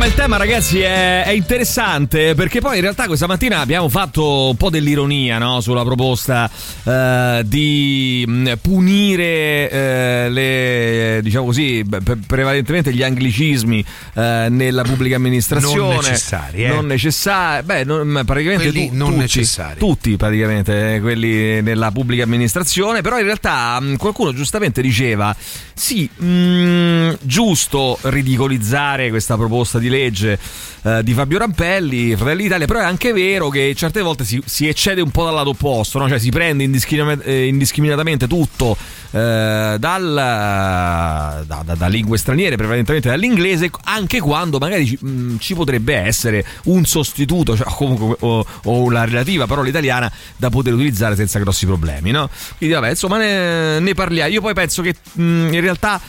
Insomma, 0.00 0.16
il 0.16 0.18
tema, 0.18 0.36
ragazzi, 0.38 0.80
è, 0.80 1.24
è 1.24 1.30
interessante 1.32 2.34
perché 2.34 2.62
poi 2.62 2.76
in 2.76 2.80
realtà 2.80 3.06
questa 3.06 3.26
mattina 3.26 3.58
abbiamo 3.58 3.90
fatto 3.90 4.48
un 4.48 4.56
po' 4.56 4.70
dell'ironia 4.70 5.36
no? 5.36 5.60
sulla 5.60 5.82
proposta 5.84 6.50
eh, 6.84 7.42
di 7.44 8.24
mh, 8.26 8.52
punire 8.62 9.70
eh, 9.70 10.28
le, 10.30 11.20
diciamo 11.22 11.44
così, 11.44 11.84
pre- 11.84 12.16
prevalentemente 12.26 12.94
gli 12.94 13.02
anglicismi 13.02 13.84
eh, 14.14 14.46
nella 14.48 14.84
pubblica 14.84 15.16
amministrazione. 15.16 15.76
Non 15.76 15.96
necessari, 15.96 16.64
eh. 16.64 16.68
Non 16.68 16.86
necessari, 16.86 17.62
beh, 17.66 17.84
non- 17.84 18.22
praticamente 18.24 18.72
tu- 18.72 18.88
non 18.92 19.08
tutti, 19.08 19.20
necessari. 19.20 19.78
tutti 19.78 20.16
praticamente 20.16 20.94
eh, 20.94 21.00
quelli 21.00 21.60
nella 21.60 21.90
pubblica 21.90 22.22
amministrazione, 22.22 23.02
però 23.02 23.18
in 23.18 23.24
realtà 23.26 23.78
mh, 23.78 23.96
qualcuno 23.98 24.32
giustamente 24.32 24.80
diceva 24.80 25.36
sì, 25.74 26.08
mh, 26.08 27.18
giusto 27.20 27.98
ridicolizzare 28.00 29.10
questa 29.10 29.36
proposta 29.36 29.78
di 29.78 29.88
legge 29.90 30.38
eh, 30.82 31.02
di 31.02 31.12
Fabio 31.12 31.38
Rampelli, 31.38 32.16
Fratelli 32.16 32.44
d'Italia, 32.44 32.66
però 32.66 32.80
è 32.80 32.84
anche 32.84 33.12
vero 33.12 33.48
che 33.50 33.74
certe 33.76 34.00
volte 34.00 34.24
si, 34.24 34.40
si 34.44 34.66
eccede 34.66 35.00
un 35.02 35.10
po' 35.10 35.24
dal 35.24 35.34
lato 35.34 35.50
opposto, 35.50 35.98
no? 35.98 36.08
cioè 36.08 36.18
si 36.18 36.30
prende 36.30 36.64
indiscrimi- 36.64 37.22
eh, 37.22 37.46
indiscriminatamente 37.46 38.26
tutto 38.26 38.76
eh, 39.10 39.76
dal, 39.78 40.14
da, 40.14 41.62
da- 41.64 41.74
da 41.74 41.86
lingue 41.88 42.16
straniere, 42.16 42.56
prevalentemente 42.56 43.08
dall'inglese, 43.08 43.70
anche 43.84 44.20
quando 44.20 44.58
magari 44.58 44.86
ci, 44.86 44.98
mh, 45.00 45.38
ci 45.38 45.54
potrebbe 45.54 45.94
essere 45.96 46.44
un 46.64 46.84
sostituto, 46.84 47.56
cioè, 47.56 47.66
comunque 47.74 48.16
o, 48.20 48.44
o 48.64 48.90
la 48.90 49.04
relativa 49.04 49.46
parola 49.46 49.68
italiana 49.68 50.10
da 50.36 50.48
poter 50.48 50.72
utilizzare 50.72 51.14
senza 51.16 51.38
grossi 51.38 51.66
problemi. 51.66 52.10
No? 52.10 52.30
Quindi 52.56 52.74
vabbè, 52.74 52.90
insomma, 52.90 53.18
ne, 53.18 53.80
ne 53.80 53.94
parliamo. 53.94 54.30
Io 54.30 54.40
poi 54.40 54.54
penso 54.54 54.80
che 54.82 54.94
mh, 55.12 55.22
in 55.52 55.60
realtà 55.60 56.00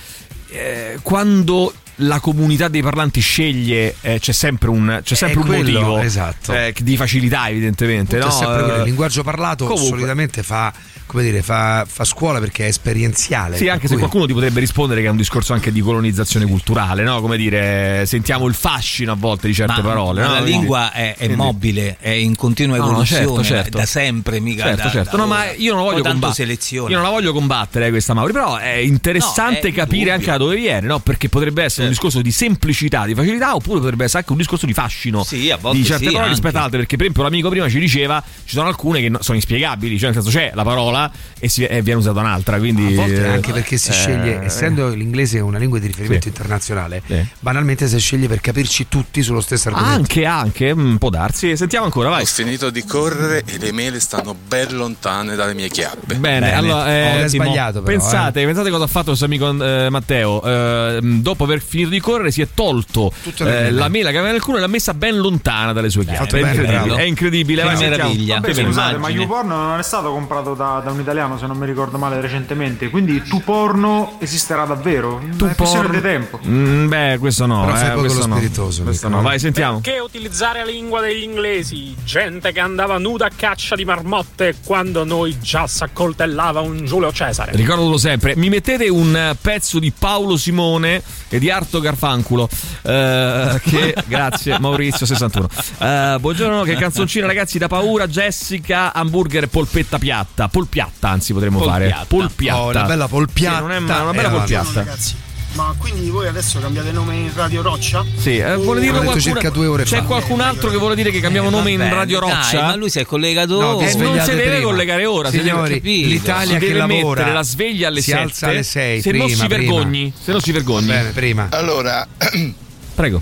eh, 0.49 0.99
quando 1.01 1.73
la 2.01 2.19
comunità 2.19 2.67
dei 2.67 2.81
parlanti 2.81 3.19
sceglie 3.19 3.95
eh, 4.01 4.19
c'è 4.19 4.31
sempre 4.31 4.69
un, 4.69 5.01
c'è 5.03 5.15
sempre 5.15 5.39
un 5.39 5.45
quello, 5.45 5.79
motivo 5.81 5.99
esatto. 5.99 6.53
eh, 6.53 6.73
di 6.81 6.95
facilità 6.97 7.49
evidentemente 7.49 8.17
no? 8.17 8.29
sempre 8.29 8.63
quello. 8.63 8.77
Il 8.77 8.83
linguaggio 8.83 9.23
parlato 9.23 9.65
comunque. 9.65 9.89
solitamente 9.89 10.43
fa, 10.43 10.73
come 11.11 11.23
dire, 11.23 11.41
fa, 11.41 11.85
fa 11.85 12.05
scuola 12.05 12.39
perché 12.39 12.63
è 12.63 12.67
esperienziale. 12.67 13.57
Sì, 13.57 13.67
anche 13.67 13.87
se 13.87 13.93
cui- 13.93 13.97
qualcuno 13.99 14.25
ti 14.27 14.33
potrebbe 14.33 14.61
rispondere 14.61 15.01
che 15.01 15.07
è 15.07 15.09
un 15.09 15.17
discorso 15.17 15.51
anche 15.51 15.69
di 15.73 15.81
colonizzazione 15.81 16.45
culturale, 16.45 17.03
no? 17.03 17.19
Come 17.19 17.35
dire, 17.35 18.05
sentiamo 18.05 18.47
il 18.47 18.53
fascino 18.53 19.11
a 19.11 19.15
volte 19.15 19.47
di 19.47 19.53
certe 19.53 19.81
Ma 19.81 19.87
parole. 19.89 20.21
la 20.21 20.27
no? 20.27 20.33
Quindi- 20.35 20.51
lingua 20.51 20.93
è, 20.93 21.15
è 21.17 21.27
mobile, 21.35 21.97
è 21.99 22.09
in 22.11 22.35
continua 22.37 22.77
No, 22.77 22.83
no, 22.83 22.89
evoluzione 22.91 23.25
certo, 23.25 23.43
certo. 23.43 23.77
da 23.79 23.85
sempre, 23.85 24.39
mica 24.39 24.63
Certo, 24.63 24.83
da, 24.83 24.89
certo. 24.89 25.17
da 25.17 25.21
No, 25.23 25.27
ma 25.27 25.51
io 25.51 25.73
non 25.73 25.83
la 25.83 25.89
voglio 25.91 26.03
tanto 26.03 26.19
combattere. 26.19 26.45
selezione. 26.45 26.89
Io 26.91 26.95
non 26.95 27.05
la 27.05 27.11
voglio 27.11 27.33
combattere 27.33 27.89
questa 27.89 28.13
Mauri, 28.13 28.31
però 28.31 28.55
è 28.55 28.75
interessante 28.75 29.61
No, 29.63 29.67
è 29.67 29.71
capire 29.73 29.95
indubbio. 29.97 30.13
anche 30.13 30.25
da 30.27 30.37
dove 30.37 30.55
viene, 30.55 30.87
no? 30.87 30.99
Perché 30.99 31.27
potrebbe 31.27 31.63
essere 31.63 31.83
un 31.83 31.89
discorso 31.89 32.21
di 32.21 32.31
semplicità, 32.31 33.05
di 33.05 33.15
facilità, 33.15 33.53
oppure 33.53 33.79
potrebbe 33.79 34.03
essere 34.05 34.19
anche 34.19 34.31
un 34.31 34.37
discorso 34.37 34.65
di 34.65 34.73
fascino 34.73 35.23
Sì, 35.25 35.49
a 35.51 35.57
volte 35.57 35.77
di 35.79 35.83
certe 35.83 36.05
sì, 36.05 36.11
parole 36.11 36.23
anche. 36.23 36.35
rispetto 36.35 36.57
ad 36.57 36.63
altre. 36.63 36.77
Perché, 36.79 36.95
per 36.95 37.05
esempio, 37.07 37.23
l'amico 37.29 37.49
prima 37.49 37.67
ci 37.67 37.79
diceva 37.79 38.23
ci 38.45 38.55
sono 38.55 38.67
alcune 38.69 39.01
che 39.01 39.09
no- 39.09 39.21
sono 39.21 39.35
inspiegabili, 39.37 39.97
cioè 39.97 40.11
nel 40.11 40.21
senso 40.21 40.37
c'è 40.37 40.51
la 40.53 40.63
parola 40.63 40.99
e, 41.39 41.47
si- 41.47 41.63
e 41.65 41.81
viene 41.81 41.99
usata 41.99 42.19
un'altra. 42.19 42.57
Quindi, 42.57 42.93
A 42.93 42.95
volte 42.95 43.23
eh, 43.25 43.27
anche 43.27 43.51
perché 43.53 43.77
si 43.77 43.89
eh, 43.89 43.93
sceglie, 43.93 44.41
essendo 44.43 44.89
l'inglese 44.89 45.39
una 45.39 45.57
lingua 45.57 45.79
di 45.79 45.87
riferimento 45.87 46.23
Sì. 46.23 46.29
internazionale, 46.29 47.01
Sì. 47.05 47.25
banalmente 47.39 47.87
si 47.87 47.97
sceglie 47.99 48.27
per 48.27 48.41
capirci 48.41 48.87
tutti 48.89 49.21
sullo 49.21 49.41
stesso 49.41 49.69
argomento. 49.69 49.93
Anche, 49.97 50.25
anche, 50.25 50.75
mm, 50.75 50.95
può 50.97 51.09
darsi. 51.09 51.55
Sentiamo 51.55 51.85
ancora, 51.85 52.09
vai. 52.09 52.23
Ho 52.23 52.25
finito 52.25 52.69
di 52.69 52.83
correre 52.85 53.43
e 53.45 53.57
le 53.57 53.71
mele 53.71 53.99
stanno 53.99 54.35
ben 54.35 54.75
lontane 54.75 55.35
dalle 55.35 55.53
mie 55.53 55.69
chiappe. 55.69 56.15
Bene, 56.15 56.53
allora 56.53 56.87
eh, 56.87 56.99
Oh, 57.11 57.19
l'hai 57.19 57.29
Timo, 57.29 57.43
sbagliato 57.45 57.81
però, 57.81 57.97
pensate, 57.97 58.45
pensate 58.45 58.69
cosa 58.69 58.83
ha 58.83 58.87
fatto 58.87 59.11
il 59.11 59.17
nostro 59.19 59.25
amico 59.27 59.63
eh, 59.63 59.89
Matteo. 59.89 60.41
Eh, 60.43 60.99
dopo 61.01 61.43
aver 61.43 61.61
finito 61.61 61.89
di 61.89 61.99
correre, 61.99 62.31
si 62.31 62.41
è 62.41 62.47
tolto 62.53 63.11
eh, 63.39 63.71
la 63.71 63.87
mela 63.87 64.11
che 64.11 64.17
aveva 64.17 64.31
nel 64.31 64.41
culo 64.41 64.57
e 64.57 64.61
l'ha 64.61 64.67
messa 64.67 64.93
ben 64.93 65.17
lontana 65.17 65.73
dalle 65.73 65.89
sue 65.89 66.05
chiappe. 66.05 66.39
È 66.39 66.41
bene, 66.41 66.51
incredibile, 66.51 66.95
è 66.95 67.05
incredibile. 67.05 67.63
Che 67.63 67.89
meraviglia. 67.89 68.39
Vabbè, 68.39 68.53
scusate, 68.53 68.97
ma. 68.97 69.09
YouPorn 69.09 69.47
non 69.47 69.79
è 69.79 69.83
stato 69.83 70.11
comprato 70.11 70.53
da, 70.53 70.81
da 70.83 70.90
un 70.91 70.99
italiano, 70.99 71.37
se 71.37 71.45
non 71.47 71.57
mi 71.57 71.65
ricordo 71.65 71.97
male, 71.97 72.19
recentemente. 72.21 72.89
Quindi 72.89 73.21
tu 73.23 73.41
porno 73.43 74.17
esisterà 74.19 74.65
davvero? 74.65 75.21
Tu 75.37 75.45
è 75.45 75.55
porno- 75.55 75.89
di 75.89 76.01
tempo. 76.01 76.39
Mm, 76.45 76.87
beh, 76.87 77.17
questo 77.19 77.45
no. 77.45 77.65
Però 77.65 77.77
eh, 77.77 77.89
poco 77.89 77.99
questo 78.01 78.27
no. 78.27 78.35
spiritoso, 78.35 78.83
Questo 78.83 79.07
no. 79.09 79.21
Vai, 79.21 79.39
sentiamo. 79.39 79.79
Perché 79.79 79.99
utilizzare 79.99 80.59
la 80.59 80.71
lingua 80.71 81.01
degli 81.01 81.23
inglesi? 81.23 81.95
Gente 82.03 82.51
che 82.51 82.59
andava 82.59 82.97
nuda 82.97 83.25
a 83.27 83.31
caccia 83.35 83.75
di 83.75 83.85
marmotte 83.85 84.55
quando 84.63 85.03
noi 85.03 85.37
già 85.39 85.67
s'accoltellava 85.67 86.59
un 86.61 86.85
Giulio 86.85 87.11
Cesare. 87.11 87.51
Ricordatelo 87.55 87.97
sempre, 87.97 88.35
mi 88.35 88.49
mettete 88.49 88.89
un 88.89 89.35
pezzo 89.41 89.79
di 89.79 89.91
Paolo 89.97 90.37
Simone 90.37 91.01
e 91.29 91.39
di 91.39 91.49
Arto 91.49 91.79
Garfanculo. 91.79 92.49
eh, 92.83 93.59
che 93.63 93.95
grazie, 94.07 94.59
Maurizio 94.59 95.05
61. 95.05 95.47
Eh, 95.79 96.17
buongiorno, 96.19 96.63
che 96.63 96.75
canzoncina, 96.75 97.25
ragazzi, 97.27 97.57
da 97.57 97.67
paura. 97.67 98.07
Jessica, 98.07 98.93
hamburger, 98.93 99.47
polpetta 99.47 99.97
piatta. 99.97 100.47
Polpiatta, 100.81 101.09
anzi, 101.09 101.33
potremmo 101.33 101.61
fare. 101.61 101.95
Polpiatta. 102.07 102.59
Oh, 102.61 102.69
una 102.69 102.83
bella 102.83 103.07
polpiatta. 103.07 103.55
Sì, 103.57 103.61
non 103.61 103.71
è 103.71 103.79
male, 103.79 104.01
una 104.03 104.11
bella 104.11 104.27
Eh, 104.27 104.31
polpiatta. 104.31 104.73
ragazzi. 104.83 105.15
Ma 105.53 105.75
quindi 105.77 106.09
voi 106.09 106.27
adesso 106.27 106.59
cambiate 106.59 106.93
nome 106.93 107.13
in 107.15 107.31
Radio 107.35 107.61
Roccia? 107.61 108.05
Sì, 108.17 108.37
eh, 108.37 108.55
vuole 108.55 108.79
dirlo 108.79 108.99
detto 108.99 109.11
qualcuno- 109.11 109.19
circa 109.35 109.49
due 109.49 109.67
ore 109.67 109.83
C'è 109.83 109.97
fa. 109.97 110.03
qualcun 110.03 110.39
altro 110.39 110.69
che 110.69 110.77
vuole 110.77 110.95
dire 110.95 111.11
che 111.11 111.19
cambiamo 111.19 111.49
Eh, 111.49 111.51
nome 111.51 111.71
in 111.71 111.77
vabbè, 111.79 111.91
Radio 111.93 112.19
dai, 112.21 112.29
Roccia? 112.29 112.61
ma 112.61 112.75
lui 112.75 112.89
si 112.89 112.99
è 112.99 113.05
collegato 113.05 113.59
No, 113.59 113.77
vi 113.77 113.83
Eh, 113.85 113.95
non 113.95 114.17
si 114.21 114.29
deve 114.29 114.43
prima. 114.49 114.61
collegare 114.63 115.05
ora, 115.05 115.29
si 115.29 115.39
Signori, 115.39 115.73
capito. 115.73 116.07
l'Italia 116.07 116.53
si 116.53 116.59
che 116.59 116.67
deve 116.67 116.79
lavora 116.79 117.19
mettere 117.19 117.33
la 117.33 117.43
sveglia 117.43 117.87
alle 117.89 117.99
si 118.01 118.11
7 118.11 118.21
alza 118.23 118.47
alle 118.47 118.63
6 118.63 119.01
se 119.01 119.11
non 119.11 119.27
si 119.27 119.35
prima, 119.35 119.47
prima. 119.55 119.73
vergogni 119.73 120.13
se 120.23 120.31
non 120.31 120.39
si 120.41 120.51
vergogni 120.53 120.87
bene, 120.87 121.09
prima. 121.09 121.47
Allora, 121.51 122.07
prego 122.95 123.21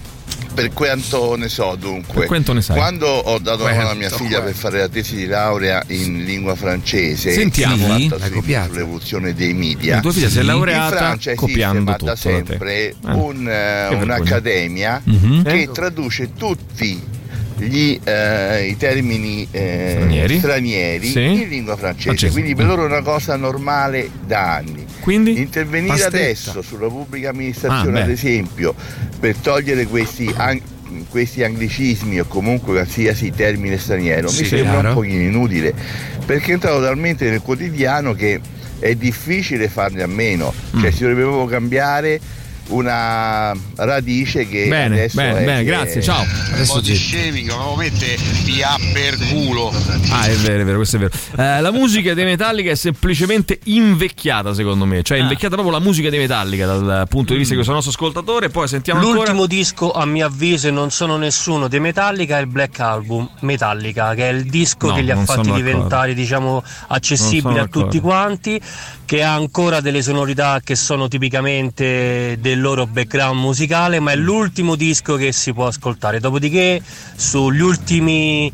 per 0.53 0.71
quanto 0.73 1.35
ne 1.35 1.47
so 1.47 1.75
dunque, 1.79 2.13
Per 2.19 2.25
quanto 2.27 2.53
ne 2.53 2.61
sai? 2.61 2.75
quando 2.77 3.07
ho 3.07 3.37
dato 3.39 3.63
la 3.63 3.73
mano 3.73 3.89
a 3.89 3.93
mia 3.93 4.09
figlia 4.09 4.41
per 4.41 4.53
fare 4.53 4.79
la 4.79 4.87
tesi 4.89 5.15
di 5.15 5.25
laurea 5.25 5.81
in 5.87 6.23
lingua 6.25 6.55
francese, 6.55 7.31
Sentiamo. 7.31 7.87
copiata? 8.31 8.67
sull'evoluzione 8.71 9.33
dei 9.33 9.53
media, 9.53 9.95
La 9.95 10.01
tua 10.01 10.11
figlia 10.11 10.29
si 10.29 10.37
è 10.37 10.41
in 10.41 10.47
laureata 10.47 10.95
Francia 10.97 11.31
esiste 11.31 11.35
copiando 11.35 11.81
ma 11.83 11.91
tutto 11.93 12.05
da 12.05 12.15
sempre 12.15 12.89
Eh, 12.89 12.95
un, 13.03 13.47
eh, 13.47 13.87
un'accademia 13.95 15.01
Mhm. 15.03 15.43
che 15.43 15.69
traduce 15.71 16.33
tutti 16.37 17.01
gli, 17.60 17.99
eh, 18.03 18.68
i 18.68 18.78
termini 18.78 19.47
eh, 19.51 19.91
Stranieri? 19.97 20.38
stranieri 20.38 21.07
Sì. 21.07 21.22
in 21.43 21.47
lingua 21.49 21.76
francese, 21.76 22.03
Francese. 22.07 22.32
quindi 22.34 22.55
per 22.55 22.66
loro 22.66 22.84
è 22.84 22.86
una 22.86 23.01
cosa 23.01 23.36
normale 23.36 24.10
da 24.26 24.55
anni. 24.55 24.86
quindi 25.01 25.38
Intervenire 25.39 25.89
Pastetta. 25.93 26.18
adesso 26.18 26.62
sulla 26.62 26.88
pubblica 26.88 27.30
amministrazione, 27.30 27.99
Ah, 28.01 28.03
ad 28.03 28.10
esempio, 28.10 28.74
per 29.20 29.36
togliere 29.38 29.86
questi, 29.86 30.32
an- 30.36 30.62
questi 31.10 31.43
anglicismi 31.43 32.20
o 32.20 32.26
comunque 32.26 32.74
qualsiasi 32.74 33.32
termine 33.32 33.78
straniero, 33.78 34.28
Sì, 34.28 34.41
mi 34.43 34.47
sembra 34.47 34.72
chiaro. 34.72 34.88
un 34.89 34.93
pochino 34.95 35.22
inutile, 35.22 35.74
perché 36.26 36.51
è 36.51 36.53
entrato 36.53 36.82
talmente 36.82 37.30
nel 37.30 37.41
quotidiano 37.41 38.14
che 38.14 38.39
è 38.80 38.95
difficile 38.95 39.68
farne 39.68 40.03
a 40.03 40.07
meno, 40.07 40.53
Mm. 40.76 40.80
cioè 40.82 40.91
si 40.91 40.99
dovrebbe 41.01 41.22
proprio 41.24 41.45
cambiare 41.45 42.20
una 42.70 43.53
radice 43.76 44.47
che 44.47 44.67
Bene, 44.67 44.95
adesso 44.95 45.15
bene, 45.15 45.39
è 45.39 45.43
bene, 45.45 45.57
che- 45.59 45.63
grazie, 45.65 46.01
ciao. 46.01 46.24
Adesso 46.53 46.80
di 46.82 46.95
scemi 46.95 47.43
che 47.43 47.49
lo 47.49 47.76
mette 47.76 48.17
via 48.43 48.76
per 48.93 49.17
culo. 49.30 49.72
Ah, 50.09 50.26
è 50.26 50.36
vero, 50.36 50.61
è 50.61 50.65
vero, 50.65 50.78
questo 50.78 50.95
è 50.97 50.99
vero. 50.99 51.11
Eh, 51.38 51.61
la 51.61 51.72
musica 51.72 52.13
dei 52.13 52.26
Metallica 52.26 52.72
è 52.72 52.76
semplicemente 52.76 53.59
invecchiata, 53.65 54.53
secondo 54.53 54.86
me. 54.86 55.01
Cioè, 55.03 55.17
è 55.17 55.22
invecchiata 55.22 55.55
proprio 55.55 55.74
la 55.78 55.84
musica 55.84 56.09
dei 56.09 56.20
Metallica 56.20 56.65
dal 56.65 57.07
punto 57.07 57.32
di 57.34 57.39
vista 57.39 57.51
di 57.53 57.55
questo 57.55 57.74
nostro 57.74 57.91
ascoltatore. 57.91 58.49
Poi 58.49 58.67
sentiamo 58.67 58.99
L'ultimo 59.01 59.30
ancora. 59.32 59.47
disco, 59.47 59.91
a 59.91 60.05
mio 60.05 60.26
avviso, 60.26 60.67
e 60.67 60.72
non 60.72 60.91
sono 60.91 61.17
nessuno 61.17 61.67
dei 61.67 61.80
Metallica, 61.80 62.38
è 62.38 62.41
il 62.41 62.47
Black 62.47 62.80
Album 62.80 63.30
Metallica, 63.41 64.13
che 64.13 64.30
è 64.30 64.32
il 64.34 64.45
disco 64.45 64.88
No, 64.88 64.93
che 64.95 65.01
li 65.01 65.11
ha 65.11 65.15
non 65.15 65.26
fatti 65.26 65.51
diventare, 65.51 66.13
diciamo, 66.13 66.63
accessibili 66.88 67.55
Non 67.55 67.63
a 67.63 67.67
tutti 67.67 67.99
quanti, 67.99 68.59
che 69.10 69.24
ha 69.24 69.34
ancora 69.34 69.82
delle 69.82 70.03
sonorità 70.03 70.62
che 70.64 70.76
sono 70.76 71.07
tipicamente 71.07 72.38
del 72.39 72.62
loro 72.62 72.86
background 72.86 73.39
musicale, 73.39 73.99
ma 73.99 74.12
è 74.12 74.16
l'ultimo 74.16 74.76
disco 74.76 75.16
che 75.16 75.32
si 75.32 75.51
può 75.51 75.66
ascoltare. 75.66 76.20
Dopodiché, 76.20 76.80
sugli 77.16 77.62
ultimi 77.62 78.51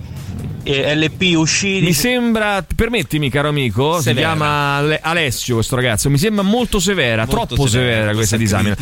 LP 0.68 1.36
usciti. 1.36 1.86
Mi 1.86 1.94
sembra, 1.94 2.66
permettimi 2.76 3.30
caro 3.30 3.50
amico, 3.50 3.98
si 3.98 4.04
Severa. 4.04 4.28
chiama 4.30 4.76
Ale- 4.78 5.00
Alessio 5.02 5.56
questo 5.56 5.76
ragazzo, 5.76 6.10
mi 6.10 6.18
sembra 6.18 6.44
molto 6.44 6.80
severa, 6.80 7.26
Molto 7.28 7.46
troppo 7.56 7.68
severa, 7.68 7.94
severa 7.98 8.14
questa 8.16 8.36
disamina. 8.38 8.76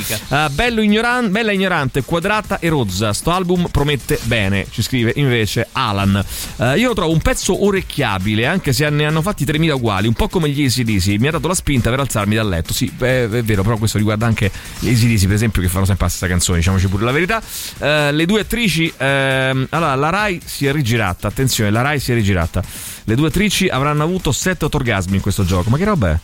bello 0.51 0.81
ignoran- 0.81 1.29
bella 1.29 1.51
ignorante, 1.51 2.03
quadrata 2.03 2.59
e 2.59 2.69
rozza, 2.69 3.11
sto 3.11 3.31
album 3.31 3.67
promette 3.69 4.17
bene, 4.23 4.65
ci 4.71 4.81
scrive 4.81 5.11
invece 5.17 5.67
Alan. 5.73 6.23
Eh, 6.57 6.77
io 6.77 6.87
lo 6.89 6.93
trovo 6.93 7.11
un 7.11 7.19
pezzo 7.19 7.65
orecchiabile, 7.65 8.45
anche 8.45 8.71
se 8.71 8.89
ne 8.89 9.05
hanno 9.05 9.21
fatti 9.21 9.43
3000 9.43 9.75
uguali, 9.75 10.07
un 10.07 10.13
po' 10.13 10.29
come 10.29 10.47
gli 10.49 10.63
ACDC, 10.65 11.19
mi 11.19 11.27
ha 11.27 11.31
dato 11.31 11.49
la 11.49 11.53
spinta 11.55 11.89
per 11.89 11.99
alzarmi 11.99 12.35
dal 12.35 12.47
letto. 12.47 12.71
Sì, 12.73 12.89
beh, 12.95 13.23
è 13.25 13.43
vero, 13.43 13.61
però 13.63 13.75
questo 13.77 13.97
riguarda 13.97 14.25
anche 14.25 14.49
gli 14.79 14.87
ACDC 14.89 15.25
per 15.25 15.35
esempio 15.35 15.61
che 15.61 15.67
fanno 15.67 15.85
sempre 15.85 16.05
la 16.05 16.09
stessa 16.11 16.27
canzone, 16.27 16.59
diciamoci 16.59 16.87
pure 16.87 17.03
la 17.03 17.11
verità. 17.11 17.41
Eh, 17.79 18.11
le 18.13 18.25
due 18.25 18.39
attrici, 18.39 18.91
ehm, 18.95 19.67
allora 19.71 19.95
la 19.95 20.09
Rai 20.09 20.39
si 20.45 20.65
è 20.65 20.71
rigirata, 20.71 21.27
attenzione, 21.27 21.42
la 21.69 21.81
Rai 21.81 21.99
si 21.99 22.11
è 22.11 22.15
rigirata. 22.15 22.63
Le 23.05 23.15
due 23.15 23.27
attrici 23.27 23.67
avranno 23.67 24.03
avuto 24.03 24.31
7-8 24.31 24.67
orgasmi 24.75 25.15
in 25.15 25.21
questo 25.21 25.43
gioco, 25.45 25.69
ma 25.69 25.77
che 25.77 25.83
roba 25.85 26.11
è? 26.11 26.19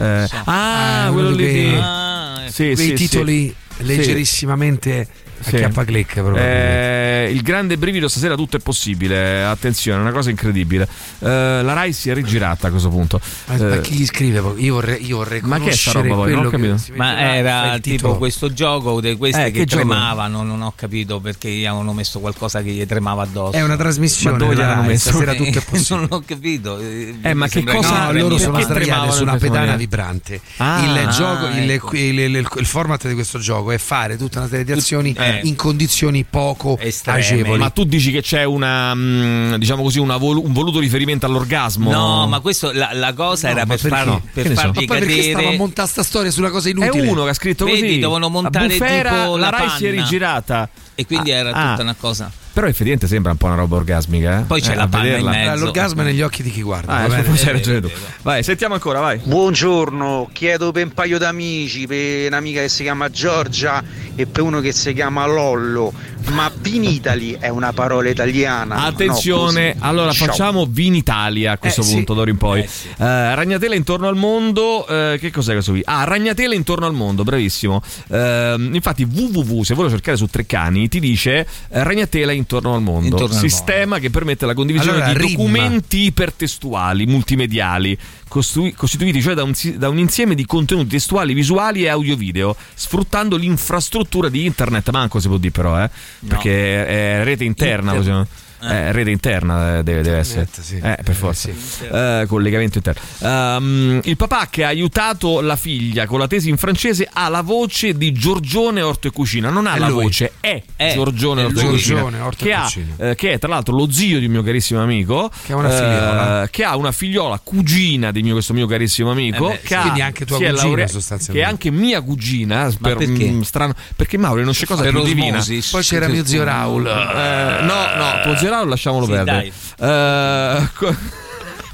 Eh, 0.00 0.28
ah, 0.44 1.06
Ah, 1.06 1.10
quello 1.12 1.30
lì 1.30 1.44
che- 1.44 1.52
di... 1.52 1.76
Ah, 1.80 2.42
sì, 2.48 2.72
quei 2.74 2.88
sì, 2.88 2.92
titoli 2.94 3.54
sì. 3.76 3.84
leggerissimamente 3.84 5.08
Sì. 5.50 5.56
chiappa 5.56 5.84
click 5.84 6.12
proprio. 6.14 6.36
Eh, 6.42 7.30
il 7.32 7.42
grande 7.42 7.76
brivido 7.76 8.08
stasera 8.08 8.34
tutto 8.34 8.56
è 8.56 8.60
possibile. 8.60 9.44
Attenzione, 9.44 9.98
è 9.98 10.02
una 10.02 10.12
cosa 10.12 10.30
incredibile. 10.30 10.88
Eh, 11.20 11.26
la 11.62 11.72
Rai 11.72 11.92
si 11.92 12.10
è 12.10 12.14
rigirata 12.14 12.68
a 12.68 12.70
questo 12.70 12.88
punto. 12.88 13.20
Ma, 13.46 13.56
ma 13.56 13.74
Eh, 13.76 13.80
chi 13.80 13.94
gli 13.94 14.06
scrive? 14.06 14.42
Io 14.56 14.74
vorrei, 14.74 15.04
io 15.06 15.16
vorrei 15.18 15.40
Ma 15.42 15.58
che 15.58 15.70
è 15.70 15.72
sta 15.72 15.92
roba 15.92 16.14
poi? 16.14 16.32
Non 16.32 16.46
ho 16.46 16.48
quello 16.48 16.50
che 16.50 16.72
capito. 16.78 16.96
Ma 16.98 17.34
era 17.34 17.78
tipo 17.80 18.16
questo 18.16 18.52
gioco 18.52 19.00
di 19.00 19.16
queste 19.16 19.46
Eh, 19.46 19.50
che, 19.50 19.58
che 19.60 19.66
tremavano, 19.66 20.42
non 20.42 20.62
ho 20.62 20.72
capito 20.74 21.20
perché 21.20 21.48
gli 21.50 21.64
avevano 21.66 21.92
messo 21.92 22.20
qualcosa 22.20 22.62
che 22.62 22.70
gli 22.70 22.86
tremava 22.86 23.22
addosso. 23.22 23.56
È 23.56 23.62
una 23.62 23.76
trasmissione. 23.76 24.36
Ma 24.38 24.42
dove 24.44 24.54
gliel'hanno 24.54 24.80
Rai, 24.80 24.86
messo? 24.88 25.08
Stasera 25.10 25.34
tutto 25.34 25.58
è 25.58 25.62
possibile. 25.68 26.00
non 26.00 26.08
ho 26.10 26.22
capito. 26.26 26.78
Eh, 26.80 27.14
Eh, 27.22 27.34
ma 27.34 27.48
che 27.48 27.62
cosa- 27.64 28.10
No, 28.10 28.12
loro 28.12 28.38
sono 28.38 28.60
sdraiati 28.60 29.12
su 29.12 29.22
una 29.22 29.36
pedana 29.36 29.76
vibrante. 29.76 30.40
Ah, 30.58 30.82
il, 30.84 31.08
gioco, 31.10 31.46
il, 31.48 31.70
ecco. 31.70 31.94
il- 31.94 32.18
il- 32.18 32.34
il- 32.36 32.48
il 32.56 32.66
format 32.66 33.06
di 33.08 33.14
questo 33.14 33.38
gioco 33.38 33.70
è 33.70 33.78
fare 33.78 34.16
tutta 34.16 34.38
una 34.40 34.48
serie 34.48 34.64
di 34.64 34.72
azioni 34.72 35.12
Eh. 35.16 35.33
In 35.42 35.56
condizioni 35.56 36.24
poco 36.24 36.78
Estreme. 36.78 37.18
agevoli. 37.18 37.58
ma 37.58 37.70
tu 37.70 37.84
dici 37.84 38.10
che 38.10 38.22
c'è 38.22 38.44
una, 38.44 38.94
mm, 38.94 39.54
diciamo 39.56 39.82
così, 39.82 39.98
una 39.98 40.16
vol- 40.16 40.36
un 40.44 40.52
voluto 40.52 40.78
riferimento 40.78 41.26
all'orgasmo? 41.26 41.90
No, 41.90 42.26
ma 42.26 42.40
questo 42.40 42.70
la, 42.72 42.90
la 42.92 43.12
cosa 43.12 43.48
No, 43.48 43.54
era 43.54 43.66
per, 43.66 43.80
perché? 43.80 43.96
far, 44.04 44.20
Che 44.20 44.28
per 44.32 44.48
ne 44.48 44.54
so? 44.54 44.60
farvi 44.60 44.78
Ma 44.80 44.84
poi 44.86 44.98
perché 44.98 45.22
stava 45.30 45.48
a 45.48 45.56
montare 45.56 45.88
sta 45.88 46.02
storia 46.02 46.30
sulla 46.30 46.50
cosa 46.50 46.68
È 46.68 46.72
inutile? 46.72 47.08
uno 47.08 47.24
che 47.24 47.30
ha 47.30 47.34
scritto 47.34 47.64
Vedi, 47.64 47.80
così. 47.80 47.98
dovevano 47.98 48.28
montare 48.28 48.66
Bufera, 48.68 49.10
tipo 49.10 49.36
la 49.36 49.50
la 49.50 49.50
Rai 49.50 49.68
si 49.70 49.84
è 49.86 49.88
panna. 49.90 50.02
rigirata. 50.02 50.68
E 50.94 51.06
quindi 51.06 51.32
Ah, 51.32 51.36
era 51.36 51.50
ah. 51.52 51.70
tutta 51.70 51.82
una 51.82 51.96
cosa. 51.98 52.30
Però 52.54 52.66
effettivamente 52.68 53.08
sembra 53.08 53.32
un 53.32 53.36
po' 53.36 53.46
una 53.46 53.56
roba 53.56 53.74
orgasmica. 53.76 54.38
Eh? 54.38 54.42
Poi 54.42 54.60
c'è 54.60 54.72
Eh, 54.72 54.76
la 54.76 54.82
a 54.84 54.88
panna 54.88 55.16
in 55.16 55.24
mezzo. 55.26 55.54
Eh, 55.54 55.58
L'orgasmo 55.58 56.02
è 56.02 56.04
negli 56.04 56.22
occhi 56.22 56.44
di 56.44 56.50
chi 56.52 56.62
guarda. 56.62 56.92
Ah, 56.92 56.98
va 57.00 57.04
eh, 57.06 57.08
bene? 57.08 57.22
forse 57.24 57.42
hai 57.46 57.50
Eh, 57.50 57.52
ragione 57.54 57.80
tu. 57.80 57.90
Vai, 58.22 58.42
sentiamo 58.44 58.74
ancora, 58.74 59.00
vai. 59.00 59.18
Buongiorno, 59.24 60.30
chiedo 60.32 60.70
per 60.70 60.84
un 60.84 60.92
paio 60.92 61.18
d'amici, 61.18 61.88
per 61.88 62.28
un'amica 62.28 62.60
che 62.60 62.68
si 62.68 62.84
chiama 62.84 63.10
Giorgia 63.10 63.82
e 64.14 64.26
per 64.26 64.42
uno 64.44 64.60
che 64.60 64.70
si 64.70 64.92
chiama 64.94 65.26
Lollo. 65.26 65.92
Ma 66.30 66.50
Vinitali 66.56 67.36
è 67.38 67.48
una 67.48 67.72
parola 67.72 68.08
italiana. 68.08 68.84
Attenzione, 68.84 69.74
No, 69.76 69.84
allora 69.86 70.12
Ciao. 70.12 70.26
facciamo 70.28 70.64
Vinitalia 70.66 71.52
a 71.52 71.58
questo 71.58 71.80
Eh, 71.80 71.84
sì. 71.84 71.94
punto, 71.94 72.14
d'ora 72.14 72.30
in 72.30 72.38
poi. 72.38 72.60
Eh, 72.60 72.66
sì. 72.68 72.86
Eh, 72.96 73.34
ragnatela 73.34 73.74
intorno 73.74 74.06
al 74.08 74.14
mondo, 74.16 74.86
eh, 74.86 75.18
che 75.20 75.30
cos'è 75.32 75.52
questo 75.52 75.72
qui? 75.72 75.82
Ah, 75.84 76.04
ragnatela 76.04 76.54
intorno 76.54 76.86
al 76.86 76.94
mondo, 76.94 77.24
bravissimo. 77.24 77.82
Eh, 78.08 78.70
infatti, 78.72 79.02
www, 79.02 79.62
se 79.64 79.74
vuoi 79.74 79.90
cercare 79.90 80.16
su 80.16 80.26
Treccani, 80.26 80.88
ti 80.88 81.00
dice 81.00 81.46
ragnatela 81.68 82.30
intorno 82.30 82.42
al 82.52 82.82
mondo, 82.82 83.06
Intorno 83.06 83.34
al 83.34 83.40
sistema 83.40 83.98
che 83.98 84.10
permette 84.10 84.46
la 84.46 84.54
condivisione 84.54 84.98
Allora, 85.02 85.12
di 85.12 85.18
rimma. 85.18 85.36
documenti 85.36 86.04
ipertestuali, 86.04 87.06
multimediali, 87.06 87.98
costui- 88.28 88.72
costituiti 88.74 89.20
cioè 89.20 89.34
da 89.34 89.42
un, 89.42 89.52
da 89.76 89.88
un 89.88 89.98
insieme 89.98 90.34
di 90.34 90.44
contenuti 90.46 90.88
testuali, 90.88 91.34
visuali 91.34 91.84
e 91.84 91.88
audio-video, 91.88 92.54
sfruttando 92.74 93.36
l'infrastruttura 93.36 94.28
di 94.28 94.44
internet, 94.44 94.90
manco 94.90 95.20
si 95.20 95.28
può 95.28 95.38
dire 95.38 95.52
però, 95.52 95.82
eh, 95.82 95.90
perché 96.26 96.86
è 96.86 97.24
rete 97.24 97.44
interna, 97.44 97.94
Inter- 97.94 98.14
così, 98.16 98.30
eh, 98.70 98.92
rete 98.92 99.10
interna 99.10 99.78
eh, 99.78 99.82
deve, 99.82 100.02
deve 100.02 100.16
essere. 100.18 100.46
Sì. 100.50 100.76
Eh, 100.82 100.98
per 101.02 101.14
forza. 101.14 101.48
Eh, 101.50 102.24
collegamento 102.26 102.78
interno. 102.78 103.00
Ehm, 103.20 104.00
il 104.04 104.16
papà 104.16 104.48
che 104.50 104.64
ha 104.64 104.68
aiutato 104.68 105.40
la 105.40 105.56
figlia 105.56 106.06
con 106.06 106.18
la 106.18 106.26
tesi 106.26 106.48
in 106.48 106.56
francese 106.56 107.08
ha 107.12 107.28
la 107.28 107.42
voce 107.42 107.96
di 107.96 108.12
Giorgione 108.12 108.80
Orto 108.82 109.08
e 109.08 109.10
Cucina. 109.10 109.50
Non 109.50 109.66
ha 109.66 109.74
È 109.74 109.78
la 109.78 109.88
lui. 109.88 110.04
voce, 110.04 110.32
è, 110.40 110.62
È. 110.76 110.92
Giorgione 110.94 111.42
È 111.42 111.44
Orto 111.46 111.60
e. 111.60 111.64
Cucina. 111.66 112.02
Orto 112.24 112.44
che, 112.44 112.52
ha, 112.52 112.70
eh, 112.98 113.14
che 113.14 113.32
è 113.32 113.38
tra 113.38 113.48
l'altro 113.48 113.74
lo 113.76 113.90
zio 113.90 114.18
di 114.18 114.26
un 114.26 114.32
mio 114.32 114.42
carissimo 114.42 114.80
amico. 114.82 115.30
Che 115.44 115.52
ha 115.52 115.56
una 115.56 115.68
eh, 115.68 115.72
figliola. 115.76 116.48
che 116.50 116.64
ha 116.64 116.76
una 116.76 116.92
figliola 116.92 117.40
cugina 117.42 118.10
di 118.10 118.22
mio, 118.22 118.32
questo 118.34 118.52
mio 118.52 118.66
carissimo 118.66 119.10
amico. 119.10 119.50
Eh 119.50 119.54
beh, 119.54 119.60
che 119.62 119.74
ha- 119.74 119.80
quindi 119.82 120.00
anche 120.00 120.24
tua 120.24 120.36
cugina, 120.38 120.54
laurea-. 120.62 120.86
Che 120.86 121.38
è 121.40 121.42
anche 121.42 121.70
mia 121.70 122.00
cugina. 122.00 122.72
per- 122.80 122.96
perché? 122.96 123.30
mm, 123.30 123.40
strano, 123.42 123.74
perché 123.96 124.16
Mauro 124.18 124.42
non 124.42 124.52
c'è 124.52 124.66
cosa 124.66 124.82
Per 124.82 124.92
più 124.92 125.02
divina. 125.02 125.42
Poi 125.70 125.82
c'era 125.82 126.08
mio 126.08 126.24
zio 126.24 126.44
Raul. 126.44 126.86
Eh, 126.86 127.62
no, 127.62 127.74
no, 127.96 128.22
tuo 128.22 128.36
zio 128.36 128.50
Raul 128.54 128.68
lasciamolo 128.68 129.06
Sì, 129.06 129.12
perdere. 129.12 129.52
Eh, 129.78 130.68
co- 130.74 130.94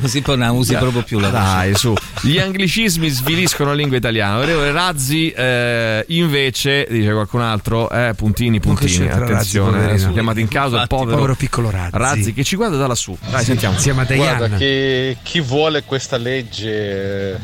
Così 0.00 0.22
poi 0.22 0.38
non 0.38 0.46
la 0.46 0.52
usi 0.54 0.74
proprio 0.76 1.02
più 1.02 1.18
la 1.18 1.28
voce. 1.28 1.42
dai, 1.42 1.74
su. 1.74 1.92
Gli 2.22 2.38
anglicismi 2.38 3.10
sviliscono 3.10 3.68
la 3.68 3.76
lingua 3.76 3.98
italiana. 3.98 4.36
Onorevole 4.36 4.72
Razzi, 4.72 5.30
eh, 5.30 6.02
invece, 6.08 6.86
dice 6.88 7.12
qualcun 7.12 7.42
altro, 7.42 7.90
eh, 7.90 8.14
puntini, 8.16 8.60
puntini. 8.60 9.06
Razzi, 9.06 9.22
Attenzione, 9.22 9.70
poverino? 9.72 9.98
sono 9.98 10.12
chiamati 10.14 10.40
in 10.40 10.48
causa 10.48 10.80
il 10.80 10.86
povero, 10.88 11.16
povero 11.16 11.34
piccolo 11.34 11.70
Razzi. 11.70 11.90
Razzi 11.98 12.32
che 12.32 12.44
ci 12.44 12.56
guarda 12.56 12.78
da 12.78 12.86
lassù. 12.86 13.14
Dai, 13.30 13.44
sentiamo. 13.44 13.74
Insieme 13.74 14.00
a 14.08 14.14
Guarda 14.14 14.56
che 14.56 15.18
chi 15.22 15.40
vuole 15.40 15.82
questa 15.84 16.16
legge 16.16 17.32
eh, 17.32 17.36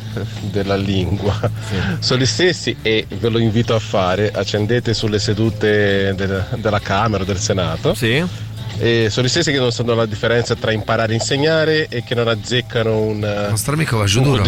della 0.50 0.76
lingua 0.76 1.38
sono 1.98 2.20
gli 2.22 2.26
stessi 2.26 2.74
e 2.80 3.06
ve 3.18 3.28
lo 3.28 3.38
invito 3.38 3.74
a 3.74 3.78
fare, 3.80 4.30
accendete 4.30 4.94
sulle 4.94 5.18
sedute 5.18 6.14
del- 6.16 6.46
della 6.56 6.80
Camera 6.80 7.22
o 7.22 7.26
del 7.26 7.38
Senato 7.38 7.92
Sì. 7.92 8.24
E 8.78 9.08
sono 9.10 9.26
gli 9.26 9.30
stessi 9.30 9.52
che 9.52 9.58
non 9.58 9.72
sanno 9.72 9.94
la 9.94 10.06
differenza 10.06 10.54
tra 10.54 10.70
imparare 10.72 11.12
a 11.12 11.14
insegnare 11.14 11.88
e 11.88 12.02
che 12.04 12.14
non 12.14 12.28
azzeccano 12.28 13.00
un, 13.00 13.22
un 14.18 14.24
duro. 14.24 14.42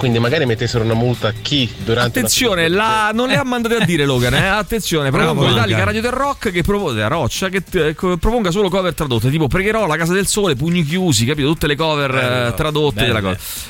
Quindi 0.00 0.18
magari 0.18 0.46
mettessero 0.46 0.82
una 0.82 0.94
multa 0.94 1.28
a 1.28 1.32
chi 1.42 1.70
durante 1.84 2.18
Attenzione, 2.20 2.68
la, 2.68 3.10
non 3.12 3.28
le 3.28 3.36
ha 3.36 3.44
mandate 3.44 3.76
a 3.76 3.84
dire 3.84 4.06
Logan. 4.06 4.32
Eh? 4.32 4.46
Attenzione, 4.46 5.10
propongo 5.10 5.46
l'Italica 5.46 5.84
Radio 5.84 6.00
del 6.00 6.10
Rock 6.12 6.50
che 6.50 6.62
propone 6.62 7.06
Roccia 7.06 7.50
che 7.50 7.62
eh, 7.72 7.94
proponga 7.94 8.50
solo 8.50 8.70
cover 8.70 8.94
tradotte. 8.94 9.28
Tipo 9.30 9.46
Pregherò, 9.46 9.86
La 9.86 9.98
Casa 9.98 10.14
del 10.14 10.26
Sole, 10.26 10.56
Pugni 10.56 10.84
Chiusi, 10.84 11.26
capito? 11.26 11.48
Tutte 11.48 11.66
le 11.66 11.76
cover 11.76 12.14
eh, 12.14 12.54
tradotte 12.56 13.04
bello. 13.06 13.12
della 13.20 13.20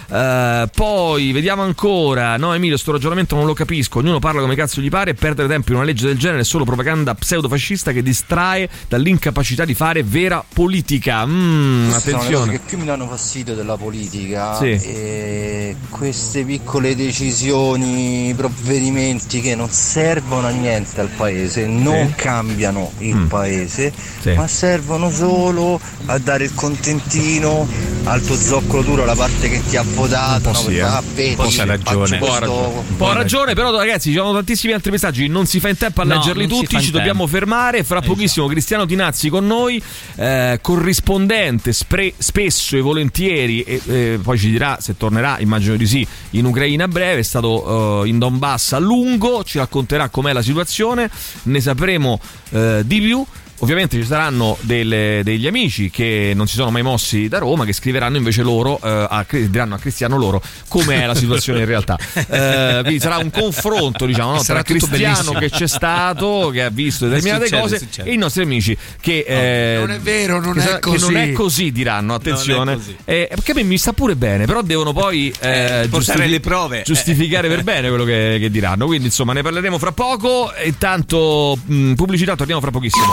cosa. 0.07 0.62
Eh, 0.62 0.68
poi 0.72 1.33
vediamo 1.33 1.62
ancora. 1.62 2.37
No, 2.37 2.55
Emilio, 2.55 2.76
sto 2.76 2.93
ragionamento 2.93 3.35
non 3.35 3.47
lo 3.47 3.53
capisco. 3.55 3.99
Ognuno 3.99 4.20
parla 4.20 4.41
come 4.41 4.55
cazzo 4.55 4.81
gli 4.81 4.89
pare 4.89 5.11
e 5.11 5.14
perdere 5.14 5.49
tempo 5.49 5.70
in 5.70 5.76
una 5.78 5.85
legge 5.85 6.07
del 6.07 6.16
genere 6.16 6.43
è 6.43 6.45
solo 6.45 6.62
propaganda 6.64 7.12
pseudofascista 7.14 7.91
che 7.91 8.03
distrae 8.03 8.68
dall'incapacità 8.89 9.64
di 9.64 9.74
fare 9.74 10.05
vera 10.05 10.45
politica. 10.53 11.26
Mm, 11.26 11.91
Queste 11.91 12.11
sono 12.11 12.22
le 12.22 12.28
cose 12.28 12.35
attenzione. 12.37 12.53
che 12.53 12.61
più 12.66 12.78
mi 12.78 12.85
danno 12.85 13.09
fastidio 13.09 13.55
della 13.57 13.76
politica 13.76 14.55
Sì. 14.57 14.70
e 14.70 15.76
queste 16.20 16.44
piccole 16.44 16.94
decisioni, 16.94 18.34
provvedimenti 18.36 19.40
che 19.40 19.54
non 19.54 19.70
servono 19.70 20.48
a 20.48 20.50
niente 20.50 21.00
al 21.00 21.08
paese, 21.08 21.66
non 21.66 22.08
Sì. 22.08 22.14
cambiano 22.14 22.92
il 22.98 23.16
Mm. 23.16 23.26
paese, 23.26 23.90
Sì. 24.20 24.32
ma 24.34 24.46
servono 24.46 25.10
solo 25.10 25.80
a 26.06 26.18
dare 26.18 26.44
il 26.44 26.54
contentino 26.54 27.66
al 28.04 28.22
tuo 28.22 28.36
zoccolo 28.36 28.82
duro, 28.82 29.02
alla 29.04 29.14
parte 29.14 29.48
che 29.48 29.62
ti 29.66 29.76
ha 29.78 29.82
votato, 29.94 30.48
Un 30.48 30.54
po' 30.54 30.60
no? 30.60 30.68
sì, 30.68 30.74
Per- 30.74 30.76
eh. 30.76 30.80
ah, 30.82 31.02
vedi, 31.14 31.30
Un 31.30 31.36
po' 31.36 31.46
c'ha 31.48 31.64
ragione. 31.64 32.12
Un 32.12 32.18
po' 32.18 32.38
ragione. 32.38 32.66
Un 32.88 32.96
po' 32.96 33.08
ha 33.08 33.14
ragione, 33.14 33.54
però 33.54 33.74
ragazzi, 33.76 34.10
ci 34.10 34.16
sono 34.16 34.32
tantissimi 34.34 34.72
altri 34.74 34.90
messaggi. 34.90 35.26
Non 35.26 35.46
si 35.46 35.58
fa 35.58 35.70
in 35.70 35.78
tempo 35.78 36.02
a 36.02 36.04
No, 36.04 36.14
leggerli 36.16 36.46
tutti. 36.46 36.78
Ci 36.80 36.90
dobbiamo 36.90 37.24
tempo. 37.24 37.38
fermare. 37.38 37.82
Fra 37.82 38.02
pochissimo, 38.02 38.46
Cristiano 38.46 38.84
Tinazzi 38.84 39.30
con 39.30 39.46
noi, 39.46 39.82
eh, 40.16 40.58
corrispondente 40.60 41.72
spre- 41.72 42.12
spesso 42.18 42.76
e 42.76 42.80
volentieri. 42.82 43.62
E, 43.62 43.80
eh, 43.86 44.18
poi 44.22 44.38
ci 44.38 44.50
dirà 44.50 44.76
se 44.80 44.96
tornerà. 44.98 45.38
Immagino 45.38 45.76
di 45.76 45.86
sì. 45.86 46.06
In 46.30 46.44
Ucraina 46.44 46.84
a 46.84 46.88
breve, 46.88 47.20
è 47.20 47.24
stato 47.24 48.02
eh, 48.04 48.08
in 48.08 48.18
Donbass 48.18 48.72
a 48.72 48.78
lungo, 48.78 49.44
ci 49.44 49.58
racconterà 49.58 50.08
com'è 50.08 50.32
la 50.32 50.42
situazione, 50.42 51.11
ne 51.44 51.61
sapremo 51.61 52.20
eh, 52.50 52.82
di 52.84 53.00
più. 53.00 53.24
Ovviamente 53.62 53.96
ci 53.96 54.04
saranno 54.06 54.56
delle- 54.62 55.20
degli 55.22 55.46
amici 55.46 55.90
che 55.90 56.32
non 56.34 56.46
si 56.48 56.54
sono 56.54 56.70
mai 56.70 56.82
mossi 56.82 57.28
da 57.28 57.38
Roma 57.38 57.64
che 57.64 57.72
scriveranno 57.72 58.16
invece 58.16 58.42
loro, 58.42 58.78
eh, 58.82 58.88
a, 58.88 59.24
diranno 59.28 59.74
a 59.74 59.78
Cristiano 59.78 60.16
loro 60.16 60.42
com'è 60.68 61.04
la 61.06 61.14
situazione 61.14 61.61
in 61.61 61.66
realtà. 61.66 61.98
Eh, 62.30 62.78
quindi 62.82 63.00
sarà 63.00 63.18
un 63.18 63.30
confronto 63.30 64.06
diciamo, 64.06 64.32
no, 64.34 64.42
tra 64.42 64.62
Cristiano 64.62 64.98
bellissimo. 65.32 65.38
che 65.38 65.50
c'è 65.50 65.66
stato, 65.66 66.50
che 66.52 66.62
ha 66.62 66.70
visto 66.70 67.06
determinate 67.08 67.44
Succede, 67.46 67.61
cose 67.62 67.78
succede. 67.78 68.08
e 68.08 68.12
i 68.12 68.16
nostri 68.16 68.42
amici 68.42 68.76
che... 69.00 69.24
eh, 69.26 69.76
non 69.78 69.90
è 69.90 69.98
vero, 70.00 70.40
non 70.40 70.54
che 70.54 70.61
è 70.62 70.72
che 70.74 70.78
così. 70.80 71.04
non 71.04 71.16
è 71.16 71.32
così 71.32 71.72
diranno, 71.72 72.14
attenzione. 72.14 72.74
così. 72.76 72.96
Eh, 73.04 73.26
perché 73.30 73.52
a 73.52 73.54
me 73.56 73.62
mi 73.64 73.76
sta 73.78 73.92
pure 73.92 74.16
bene, 74.16 74.46
però 74.46 74.62
devono 74.62 74.92
poi 74.92 75.32
eh, 75.40 75.86
portare 75.90 76.26
le 76.28 76.40
prove. 76.40 76.82
giustificare 76.84 77.48
per 77.48 77.62
bene 77.62 77.88
quello 77.88 78.04
che, 78.04 78.38
che 78.40 78.50
diranno. 78.50 78.86
Quindi 78.86 79.06
insomma 79.06 79.32
ne 79.32 79.42
parleremo 79.42 79.78
fra 79.78 79.92
poco. 79.92 80.50
Intanto 80.64 81.58
mh, 81.62 81.92
pubblicità, 81.94 82.36
torniamo 82.36 82.61
fra 82.61 82.70
pochissimo. 82.70 83.12